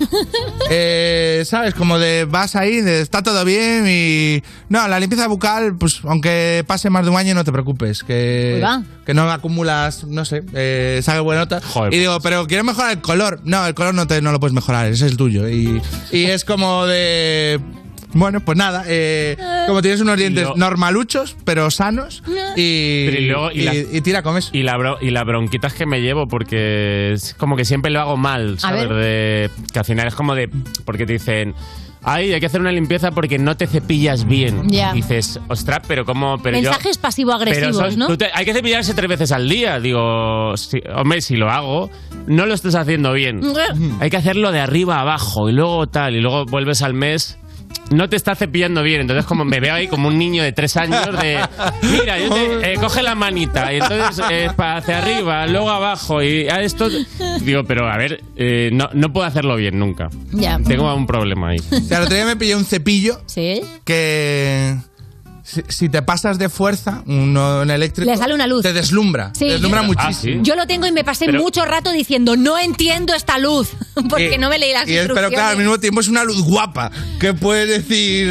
Eh, 0.70 1.44
¿Sabes? 1.46 1.74
Como 1.76 2.00
de 2.00 2.26
vas 2.26 2.56
ahí, 2.56 2.82
de, 2.82 3.02
está 3.02 3.22
todo 3.22 3.44
bien 3.46 3.86
y... 3.88 4.42
No, 4.70 4.88
la 4.88 5.00
limpieza 5.00 5.28
bucal, 5.28 5.76
pues 5.78 6.00
aunque 6.04 6.64
pase 6.66 6.90
más 6.90 7.04
de 7.04 7.12
un 7.12 7.18
año, 7.18 7.36
no 7.36 7.44
te 7.44 7.52
preocupes. 7.52 7.93
Que, 8.02 8.66
que 9.06 9.14
no 9.14 9.30
acumulas, 9.32 10.06
no 10.06 10.26
sé, 10.26 10.42
eh, 10.56 11.02
sabe 11.04 11.20
buena 11.20 11.42
nota. 11.42 11.62
Joder, 11.62 11.94
y 11.94 12.00
digo, 12.00 12.20
pero 12.22 12.48
quiero 12.48 12.64
mejorar 12.64 12.94
el 12.94 13.02
color. 13.02 13.42
No, 13.44 13.68
el 13.68 13.76
color 13.76 13.94
no, 13.94 14.08
te, 14.08 14.22
no 14.22 14.32
lo 14.32 14.40
puedes 14.40 14.54
mejorar, 14.56 14.88
ese 14.88 15.06
es 15.06 15.12
el 15.12 15.18
tuyo. 15.18 15.48
Y, 15.48 15.82
y 16.12 16.24
es 16.26 16.46
como 16.46 16.88
de... 16.88 17.60
Bueno, 18.16 18.42
pues 18.42 18.56
nada, 18.60 18.84
eh, 18.88 19.36
como 19.66 19.82
tienes 19.82 20.00
unos 20.00 20.18
dientes 20.18 20.44
Lo- 20.44 20.56
normaluchos, 20.56 21.36
pero 21.46 21.72
sanos, 21.72 22.22
y, 22.56 23.06
Pero 23.08 23.20
y 23.20 23.26
luego- 23.26 23.52
y 23.52 23.60
y- 23.62 23.64
la- 23.64 23.76
y 23.76 24.02
tira 24.02 24.22
con 24.22 24.38
eso. 24.38 24.52
Y 24.54 24.62
la, 24.62 24.78
bro- 24.78 25.00
y 25.02 25.10
la 25.10 25.24
bronquita 25.24 25.66
es 25.66 25.74
que 25.74 25.88
me 25.88 26.00
llevo 26.00 26.28
porque 26.28 27.14
es 27.14 27.34
como 27.34 27.56
que 27.58 27.66
siempre 27.66 27.90
lo 27.90 28.00
hago 28.02 28.16
mal, 28.16 28.60
¿sabes? 28.60 28.88
De, 28.88 29.50
que 29.72 29.80
al 29.80 29.86
final 29.86 30.08
es 30.08 30.14
como 30.14 30.36
de... 30.36 30.48
Porque 30.86 31.08
te 31.08 31.14
dicen... 31.14 31.56
Ay, 32.06 32.34
hay 32.34 32.40
que 32.40 32.46
hacer 32.46 32.60
una 32.62 32.72
limpieza 32.72 33.12
porque 33.12 33.40
no 33.40 33.56
te 33.56 33.66
cepillas 33.68 34.26
bien. 34.26 34.70
Ya. 34.70 34.92
Y 34.92 34.96
dices, 34.96 35.40
ostras, 35.48 35.80
pero 35.88 36.04
¿cómo? 36.06 36.38
Pero 36.42 36.58
yo- 36.58 36.64
Mensajes 36.70 36.98
pasivo-agresivos, 36.98 37.78
pero 37.78 37.90
son- 37.92 38.00
¿no? 38.00 38.08
tú 38.08 38.18
te- 38.18 38.30
hay 38.34 38.44
que 38.46 38.54
cepillarse 38.54 38.94
tres 38.94 39.10
veces 39.10 39.32
al 39.32 39.48
día. 39.48 39.80
Digo, 39.80 40.56
si- 40.58 40.82
hombre, 40.94 41.22
si 41.22 41.36
lo 41.38 41.50
hago, 41.50 41.90
no 42.28 42.46
lo 42.46 42.54
estás 42.54 42.76
haciendo 42.76 43.14
bien. 43.14 43.40
hay 44.02 44.10
que 44.10 44.18
hacerlo 44.18 44.52
de 44.52 44.60
arriba 44.60 44.98
a 44.98 45.02
abajo 45.02 45.50
y 45.50 45.54
luego 45.54 45.88
tal, 45.88 46.16
y 46.16 46.20
luego 46.22 46.46
vuelves 46.46 46.82
al 46.82 46.94
mes. 46.94 47.38
No 47.92 48.10
te 48.10 48.16
está 48.16 48.34
cepillando 48.34 48.82
bien, 48.82 49.02
entonces 49.02 49.26
como 49.26 49.46
me 49.46 49.60
veo 49.60 49.74
ahí 49.76 49.88
como 49.88 50.08
un 50.08 50.18
niño 50.18 50.42
de 50.42 50.52
tres 50.52 50.78
años 50.78 51.06
de 51.22 51.40
mira, 51.84 52.18
yo 52.18 52.30
te- 52.34 52.74
eh, 52.74 52.76
coge 52.80 53.04
la 53.04 53.14
manita 53.14 53.72
y 53.72 53.78
entonces 53.78 54.24
eh, 54.32 54.50
para 54.56 54.78
hacia 54.78 55.00
arriba, 55.00 55.46
luego 55.48 55.70
abajo 55.70 56.24
y 56.24 56.48
a 56.50 56.62
esto 56.62 56.90
digo, 57.42 57.64
pero 57.66 57.88
a 57.92 57.98
ver, 57.98 58.22
eh, 58.36 58.70
no, 58.74 58.90
no 58.94 59.12
puedo 59.14 59.28
hacerlo 59.28 59.56
bien 59.58 59.78
nunca. 59.78 60.10
Ya. 60.32 60.60
Tengo 60.66 60.94
un 60.96 61.06
problema 61.06 61.50
ahí. 61.50 61.58
O 61.60 61.80
sea, 61.82 61.98
el 61.98 62.04
otro 62.06 62.16
día 62.16 62.26
me 62.26 62.36
pillé 62.36 62.56
un 62.56 62.66
cepillo 62.66 63.22
Sí. 63.28 63.62
que 63.84 64.76
si, 65.44 65.62
si 65.68 65.90
te 65.90 66.02
pasas 66.02 66.40
de 66.40 66.48
fuerza, 66.50 67.04
uno 67.06 67.64
en 67.64 67.70
eléctrico, 67.72 68.10
Le 68.10 68.18
sale 68.18 68.34
una 68.34 68.48
luz. 68.48 68.62
te 68.64 68.72
deslumbra. 68.74 69.32
Sí. 69.34 69.46
Te 69.48 69.52
deslumbra 69.54 69.82
Ah, 69.82 69.84
muchísimo. 69.84 70.42
Yo 70.44 70.56
lo 70.56 70.66
tengo 70.68 70.88
y 70.88 70.92
me 70.94 71.04
pasé 71.04 71.26
Pero- 71.26 71.42
mucho 71.42 71.66
rato 71.66 71.92
diciendo, 71.92 72.36
no 72.38 72.58
entiendo 72.58 73.14
esta 73.14 73.38
luz, 73.38 73.70
porque 74.10 74.36
Y- 74.36 74.38
no 74.38 74.50
me 74.50 74.58
leí 74.58 74.72
las 74.74 74.88
y 74.88 74.94
es- 74.94 75.00
instrucciones. 75.00 75.16
pero 75.16 75.30
claro, 75.32 75.50
al 75.52 75.58
mismo 75.58 75.80
tiempo 75.80 76.00
es 76.00 76.08
una 76.08 76.24
luz 76.24 76.42
guapa 76.42 76.92
que 77.20 77.34
puedes 77.34 77.68
decir 77.68 78.30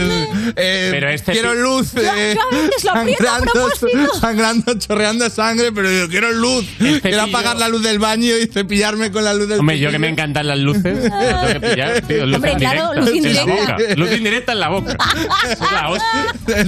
eh, 0.56 0.89
Pero 0.90 1.10
este 1.10 1.32
quiero 1.32 1.55
luz 1.55 1.93
Yo- 1.93 2.01
eh, 2.02 2.34
yo 2.82 2.93
lo 2.93 3.40
propósito. 3.52 4.14
sangrando 4.20 4.78
chorreando 4.78 5.28
sangre 5.30 5.70
pero 5.72 5.89
digo 5.90 6.09
quiero 6.09 6.32
luz 6.32 6.64
quiero 6.78 7.01
pillo- 7.02 7.22
apagar 7.22 7.56
la 7.59 7.68
luz 7.68 7.82
del 7.82 7.98
baño 7.98 8.36
y 8.36 8.47
cepillarme 8.47 9.10
con 9.12 9.24
la 9.24 9.34
luz 9.34 9.48
del 9.48 9.60
Hombre, 9.60 9.78
yo 9.78 9.90
que 9.90 9.98
me 9.98 10.09
encantan 10.09 10.47
las 10.47 10.59
luces, 10.59 10.82
lo 11.05 11.18
tengo 11.18 11.47
que 11.47 11.60
pillar, 11.60 12.01
tío, 12.02 12.26
luz 12.26 12.36
Hombre, 12.36 12.52
indirecta 12.52 12.76
claro, 12.76 12.94
luz 13.01 13.09
en 13.09 13.22
la 13.22 13.43
indirecta. 13.43 13.72
boca. 13.76 13.94
Luz 13.97 14.12
indirecta 14.16 14.52
en 14.52 14.60
la 14.60 14.68
boca. 14.68 14.97
Es 15.51 15.60
la 15.60 15.89
hostia. 15.90 16.62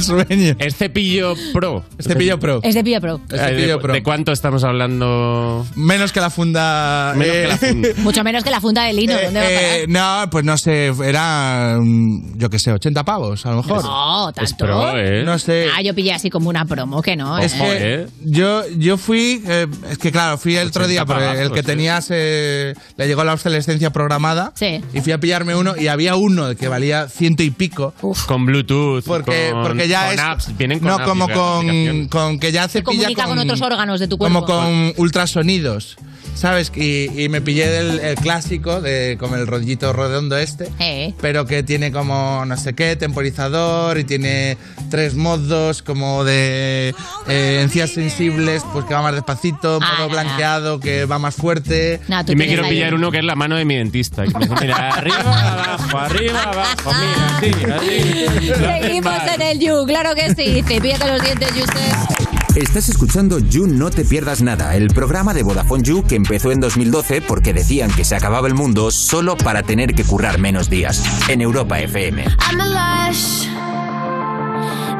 Es 0.58 0.76
cepillo 0.76 1.34
pro. 1.52 1.84
Es 1.98 2.06
cepillo 2.06 2.38
pro 2.38 2.60
Es 2.62 2.74
de 2.74 2.82
Pilla 2.84 3.00
Pro. 3.00 3.20
Es 3.30 3.40
Eh, 3.40 3.44
cepillo 3.48 3.76
de, 3.76 3.78
pro. 3.78 3.92
de 3.92 4.02
cuánto 4.02 4.32
estamos 4.32 4.64
hablando? 4.64 5.66
menos 5.76 6.12
que 6.12 6.20
la 6.20 6.30
funda 6.30 7.14
Menos 7.16 7.34
eh, 7.36 7.42
que 7.42 7.48
la 7.48 7.58
funda. 7.58 7.88
Mucho 7.98 8.24
menos 8.24 8.44
que 8.44 8.50
la 8.50 8.60
funda 8.60 8.84
de 8.84 8.92
lino. 8.92 9.14
¿Dónde 9.20 9.40
va 9.40 9.46
a 9.46 9.48
parar? 9.48 9.62
Eh, 9.62 9.84
no, 9.88 10.30
pues 10.30 10.44
no 10.44 10.56
sé, 10.58 10.92
era, 11.04 11.76
mm, 11.80 12.38
yo 12.38 12.50
qué 12.50 12.58
sé, 12.58 12.72
80 12.72 13.04
pavos, 13.04 13.44
a 13.46 13.50
lo 13.50 13.56
mejor. 13.58 13.82
No, 13.84 14.32
tanto. 14.32 14.42
Es 14.42 14.54
pro, 14.54 14.98
¿eh? 14.98 15.22
No 15.24 15.38
sé. 15.38 15.68
Ah, 15.76 15.82
yo 15.82 15.94
pillé 15.94 16.12
así 16.12 16.30
como 16.30 16.48
una 16.48 16.64
promo, 16.64 17.02
que 17.02 17.16
no. 17.16 17.38
Es 17.38 17.54
¿eh? 17.54 18.06
que 18.20 18.28
yo, 18.30 18.62
yo 18.76 18.96
fui, 18.96 19.42
eh, 19.46 19.66
es 19.90 19.98
que 19.98 20.10
claro, 20.12 20.38
fui 20.38 20.56
el 20.56 20.68
otro 20.68 20.84
80 20.84 20.88
día, 20.90 21.04
porque 21.06 21.42
el 21.42 21.52
que 21.52 21.60
¿eh? 21.60 21.62
tenía 21.62 22.00
se, 22.00 22.74
le 22.96 23.06
llegó 23.06 23.24
la 23.24 23.32
obsolescencia 23.34 23.90
programada 23.90 24.52
Sí. 24.54 24.80
y 24.92 25.00
fui 25.00 25.12
a 25.12 25.18
pillarme 25.20 25.54
uno 25.54 25.74
y 25.76 25.88
había 25.88 26.16
uno 26.16 26.54
que 26.56 26.68
valía 26.68 27.08
ciento 27.08 27.42
y 27.42 27.50
pico. 27.50 27.94
Con 28.26 28.46
Bluetooth, 28.46 29.04
Porque, 29.04 29.50
con, 29.52 29.62
porque 29.62 29.88
ya 29.88 30.04
con 30.06 30.14
es. 30.14 30.20
Apps, 30.30 30.56
vienen 30.56 30.78
con 30.78 30.88
no, 30.88 30.94
apps 30.94 31.04
como 31.04 31.28
con, 31.28 32.08
con 32.08 32.38
que 32.38 32.52
ya 32.52 32.68
Se 32.68 32.82
comunica 32.82 33.24
con, 33.24 33.38
otros 33.38 33.60
órganos 33.60 34.00
de 34.00 34.08
tu 34.08 34.18
cuerpo. 34.18 34.44
Como 34.44 34.46
con 34.46 34.94
ultrasonidos. 34.96 35.96
¿Sabes? 36.34 36.72
Y, 36.74 37.08
y 37.22 37.28
me 37.28 37.40
pillé 37.40 37.78
el, 37.78 38.00
el 38.00 38.16
clásico, 38.16 38.80
de, 38.80 39.16
con 39.18 39.34
el 39.34 39.46
rollito 39.46 39.92
redondo 39.92 40.36
este. 40.36 40.68
Eh. 40.80 41.14
Pero 41.20 41.46
que 41.46 41.62
tiene 41.62 41.92
como 41.92 42.44
no 42.44 42.56
sé 42.56 42.74
qué, 42.74 42.96
temporizador 42.96 43.98
y 43.98 44.04
tiene 44.04 44.58
tres 44.90 45.14
modos 45.14 45.82
como 45.82 46.24
de 46.24 46.94
eh, 47.28 47.60
encías 47.62 47.90
sensibles, 47.90 48.62
pues 48.72 48.84
que 48.84 48.94
va 48.94 49.02
más 49.02 49.14
despacito, 49.14 49.78
Ah, 49.80 49.94
modo 49.96 50.08
no, 50.08 50.12
blanqueado 50.12 50.80
que 50.80 51.04
va 51.04 51.18
más 51.18 51.34
fuerte. 51.36 52.00
No, 52.08 52.20
Y 52.26 52.34
me 52.36 52.46
quiero 52.46 52.64
ahí- 52.64 52.70
pillar 52.70 52.94
uno 52.94 53.10
que 53.12 53.18
es 53.18 53.24
la 53.24 53.36
mano 53.36 53.56
de 53.56 53.64
mi 53.64 53.76
dentista. 53.76 54.24
Que 54.24 54.30
me 54.38 54.46
dice, 54.46 54.54
mira, 54.60 54.88
arriba, 54.94 55.52
abajo, 55.52 55.98
arriba, 55.98 56.42
abajo, 56.42 56.90
mira, 56.92 57.36
así, 57.38 57.50
así. 57.70 58.48
Seguimos 58.80 59.22
en 59.34 59.42
el 59.42 59.60
You, 59.60 59.86
claro 59.86 60.14
que 60.14 60.34
sí. 60.34 60.62
Cepíllate 60.66 61.06
los 61.08 61.22
dientes, 61.22 61.48
Yusef. 61.54 62.13
Estás 62.56 62.88
escuchando 62.88 63.40
You 63.40 63.66
No 63.66 63.90
Te 63.90 64.04
Pierdas 64.04 64.40
Nada, 64.40 64.76
el 64.76 64.86
programa 64.86 65.34
de 65.34 65.42
Vodafone 65.42 65.82
You 65.82 66.04
que 66.04 66.14
empezó 66.14 66.52
en 66.52 66.60
2012 66.60 67.20
porque 67.22 67.52
decían 67.52 67.90
que 67.90 68.04
se 68.04 68.14
acababa 68.14 68.46
el 68.46 68.54
mundo 68.54 68.92
solo 68.92 69.36
para 69.36 69.64
tener 69.64 69.92
que 69.92 70.04
currar 70.04 70.38
menos 70.38 70.70
días. 70.70 71.02
En 71.28 71.40
Europa 71.40 71.80
FM. 71.80 72.22
I'm 72.22 72.60
a 72.60 73.08
lush, 73.08 73.48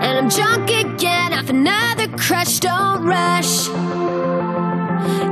and 0.02 0.18
I'm 0.18 0.28
drunk 0.28 0.68
again 0.70 1.32
off 1.32 1.48
another 1.48 2.10
crush. 2.16 2.59
Don't 2.59 3.05
rush, 3.05 3.68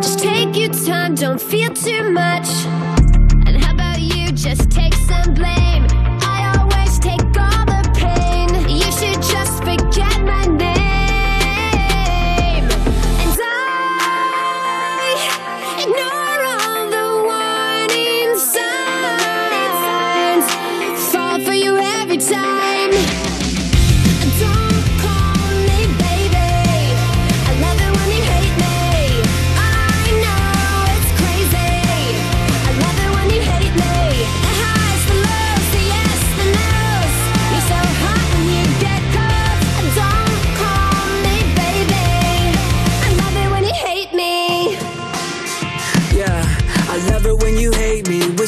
just 0.00 0.20
take 0.20 0.56
your 0.56 0.70
time, 0.70 1.16
don't 1.16 1.40
feel 1.40 1.70
too 1.74 2.08
much. 2.12 2.48
And 3.46 3.60
how 3.60 3.74
about 3.74 3.98
you 3.98 4.30
just 4.30 4.70
take 4.70 4.94
some 5.08 5.34
blame? 5.34 5.81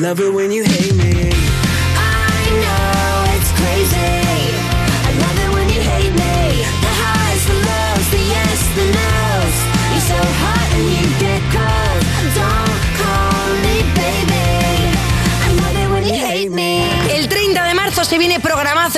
Love 0.00 0.18
it 0.18 0.32
when 0.32 0.50
you 0.50 0.64
hate 0.64 0.89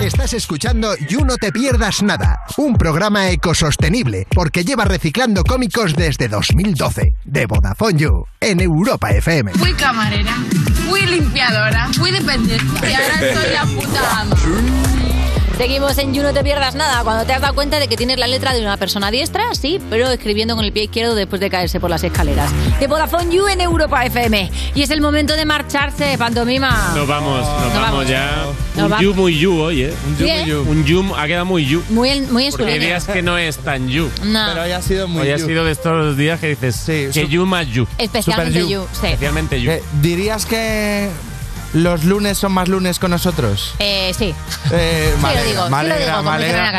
Estás 0.00 0.32
escuchando 0.34 0.96
You 1.08 1.24
No 1.24 1.36
Te 1.36 1.50
Pierdas 1.52 2.02
Nada, 2.02 2.40
un 2.58 2.74
programa 2.74 3.30
ecosostenible 3.30 4.26
porque 4.34 4.64
lleva 4.64 4.84
reciclando 4.84 5.44
cómicos 5.44 5.94
desde 5.94 6.28
2012, 6.28 7.02
de 7.24 7.46
Vodafone 7.46 7.98
You, 7.98 8.26
en 8.40 8.60
Europa 8.60 9.10
FM. 9.10 9.52
Fui 9.52 9.72
camarera, 9.72 10.34
fui 10.88 11.06
limpiadora, 11.06 11.88
fui 11.92 12.10
dependiente 12.10 12.90
y 12.90 12.92
ahora 12.92 13.40
soy 13.40 13.52
la 13.52 13.66
puta 13.66 14.20
ama. 14.20 14.93
Seguimos 15.56 15.96
en 15.98 16.12
You 16.12 16.22
No 16.22 16.32
Te 16.32 16.42
Pierdas 16.42 16.74
Nada. 16.74 17.04
Cuando 17.04 17.24
te 17.24 17.32
has 17.32 17.40
dado 17.40 17.54
cuenta 17.54 17.78
de 17.78 17.86
que 17.86 17.96
tienes 17.96 18.18
la 18.18 18.26
letra 18.26 18.52
de 18.52 18.60
una 18.60 18.76
persona 18.76 19.10
diestra, 19.12 19.54
sí, 19.54 19.80
pero 19.88 20.10
escribiendo 20.10 20.56
con 20.56 20.64
el 20.64 20.72
pie 20.72 20.84
izquierdo 20.84 21.14
después 21.14 21.40
de 21.40 21.48
caerse 21.48 21.78
por 21.78 21.90
las 21.90 22.02
escaleras. 22.02 22.50
De 22.80 22.86
Vodafone 22.88 23.32
You 23.34 23.46
en 23.46 23.60
Europa 23.60 24.04
FM. 24.04 24.50
Y 24.74 24.82
es 24.82 24.90
el 24.90 25.00
momento 25.00 25.36
de 25.36 25.44
marcharse, 25.44 26.18
pantomima. 26.18 26.92
Nos 26.96 27.06
vamos, 27.06 27.40
nos, 27.40 27.48
Nos 27.48 27.72
vamos, 27.72 27.90
vamos. 27.90 28.08
ya. 28.08 28.46
Nos 28.74 28.84
un 28.84 28.90
vamos. 28.90 29.00
you 29.02 29.14
muy 29.14 29.38
you 29.38 29.60
hoy, 29.60 29.82
¿eh? 29.84 29.94
Un 30.06 30.16
you 30.18 30.26
muy 30.26 30.44
you. 30.44 30.60
Un 30.62 30.84
you 30.84 31.14
ha 31.16 31.26
quedado 31.26 31.44
muy 31.44 31.64
you. 31.66 31.82
Muy 31.88 32.10
en, 32.10 32.32
muy 32.32 32.50
Porque 32.50 32.78
días 32.80 33.04
que 33.06 33.22
no 33.22 33.38
es 33.38 33.56
tan 33.58 33.88
you. 33.88 34.10
No. 34.24 34.46
Pero 34.50 34.62
hoy 34.64 34.72
ha 34.72 34.82
sido 34.82 35.06
muy 35.06 35.22
Hoy 35.22 35.30
ha 35.30 35.36
you. 35.36 35.46
sido 35.46 35.64
de 35.64 35.70
estos 35.70 36.16
días 36.16 36.40
que 36.40 36.48
dices 36.48 37.12
que 37.14 37.28
you 37.28 37.46
más 37.46 37.68
you. 37.68 37.86
Especialmente 37.96 38.60
Super 38.60 38.72
you, 38.72 38.86
sí. 38.92 39.06
Especialmente 39.06 39.62
you. 39.62 39.70
Eh, 39.70 39.82
¿Dirías 40.02 40.46
que 40.46 41.08
los 41.74 42.04
lunes 42.04 42.38
son 42.38 42.52
más 42.52 42.68
lunes 42.68 42.98
con 42.98 43.10
nosotros? 43.10 43.74
Eh, 43.78 44.12
sí. 44.16 44.34
Eh, 44.72 45.12
Sí, 45.14 45.22
lo 45.22 45.30
digo, 45.44 45.44
sí 45.44 45.54
lo 45.54 46.16
como 46.16 46.30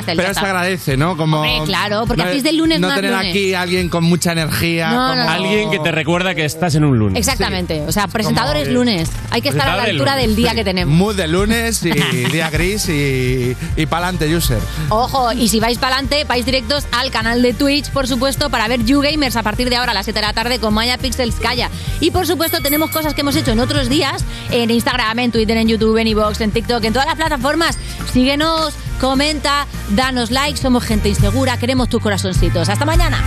Pero 0.06 0.22
se 0.24 0.32
está. 0.32 0.42
agradece, 0.42 0.98
¿no? 0.98 1.16
Como, 1.18 1.42
Hombre, 1.42 1.62
claro, 1.66 2.06
porque 2.08 2.24
hacéis 2.24 2.44
del 2.44 2.58
lunes 2.58 2.80
No 2.80 2.88
más 2.88 2.96
tener 2.96 3.12
lunes. 3.12 3.30
aquí 3.30 3.54
a 3.54 3.62
alguien 3.62 3.90
con 3.90 4.04
mucha 4.04 4.32
energía. 4.32 4.90
No, 4.90 4.96
como- 5.10 5.16
no, 5.16 5.24
no. 5.26 5.30
Alguien 5.30 5.72
que 5.72 5.80
te 5.80 5.92
recuerda 5.92 6.34
que 6.36 6.46
estás 6.46 6.76
en 6.76 6.86
un 6.86 6.98
lunes. 6.98 7.20
Exactamente. 7.20 7.82
O 7.88 7.92
sea, 7.92 8.08
presentadores 8.08 8.64
como- 8.68 8.80
lunes. 8.80 9.10
Hay 9.32 9.42
que 9.42 9.50
estar 9.50 9.68
a 9.68 9.76
la 9.76 9.84
Presentador 9.84 9.90
altura 9.90 10.12
lunes. 10.16 10.28
del 10.28 10.36
día 10.36 10.56
que 10.56 10.64
tenemos. 10.64 10.96
Mood 10.96 11.16
de 11.16 11.28
lunes 11.28 11.84
y 11.84 11.92
día 12.32 12.50
gris 12.50 12.88
y, 12.90 13.56
y 13.76 13.86
pa'lante, 13.86 14.34
user. 14.36 14.60
Ojo, 14.90 15.32
y 15.34 15.48
si 15.50 15.60
vais 15.60 15.78
para 15.78 15.96
adelante, 15.96 16.24
vais 16.24 16.46
directos 16.46 16.86
al 16.92 17.12
canal 17.12 17.42
de 17.42 17.54
Twitch, 17.54 17.90
por 17.92 18.08
supuesto, 18.08 18.50
para 18.50 18.68
ver 18.68 18.84
YouGamers 18.86 19.36
a 19.36 19.44
partir 19.44 19.70
de 19.70 19.76
ahora 19.76 19.92
a 19.92 19.96
las 19.96 20.06
7 20.06 20.20
de 20.22 20.26
la 20.26 20.34
tarde 20.34 20.60
con 20.60 20.74
Maya 20.74 20.98
Pixels 20.98 21.36
Calla. 21.36 21.70
Y 22.00 22.12
por 22.12 22.26
supuesto, 22.28 22.62
tenemos 22.62 22.90
cosas 22.92 23.14
que 23.14 23.22
hemos 23.22 23.36
hecho 23.36 23.52
en 23.52 23.60
otros 23.60 23.90
días, 23.90 24.24
en 24.52 24.70
Instagram, 24.72 24.85
en 25.18 25.32
Twitter, 25.32 25.58
en 25.58 25.68
YouTube, 25.68 25.98
en 25.98 26.08
iVoox, 26.08 26.42
en 26.42 26.52
TikTok, 26.52 26.84
en 26.84 26.94
todas 26.94 27.08
las 27.08 27.16
plataformas. 27.16 27.78
Síguenos, 28.12 28.74
comenta, 29.00 29.66
danos 29.96 30.32
like, 30.32 30.60
somos 30.60 30.84
gente 30.84 31.10
insegura, 31.10 31.58
queremos 31.58 31.90
tus 31.90 32.02
corazoncitos. 32.02 32.70
Hasta 32.70 32.86
mañana. 32.86 33.18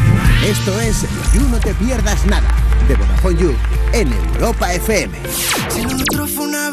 Esto 0.45 0.81
es 0.81 1.05
You 1.35 1.43
No 1.49 1.59
Te 1.59 1.75
Pierdas 1.75 2.25
Nada, 2.27 2.55
de 2.87 2.95
Vodafone 2.95 3.41
You, 3.41 3.55
en 3.93 4.13
Europa 4.13 4.73
FM. 4.73 5.19
Si 5.69 5.83
lo 5.83 5.97
otro 5.97 6.27
fue 6.27 6.47
una 6.47 6.71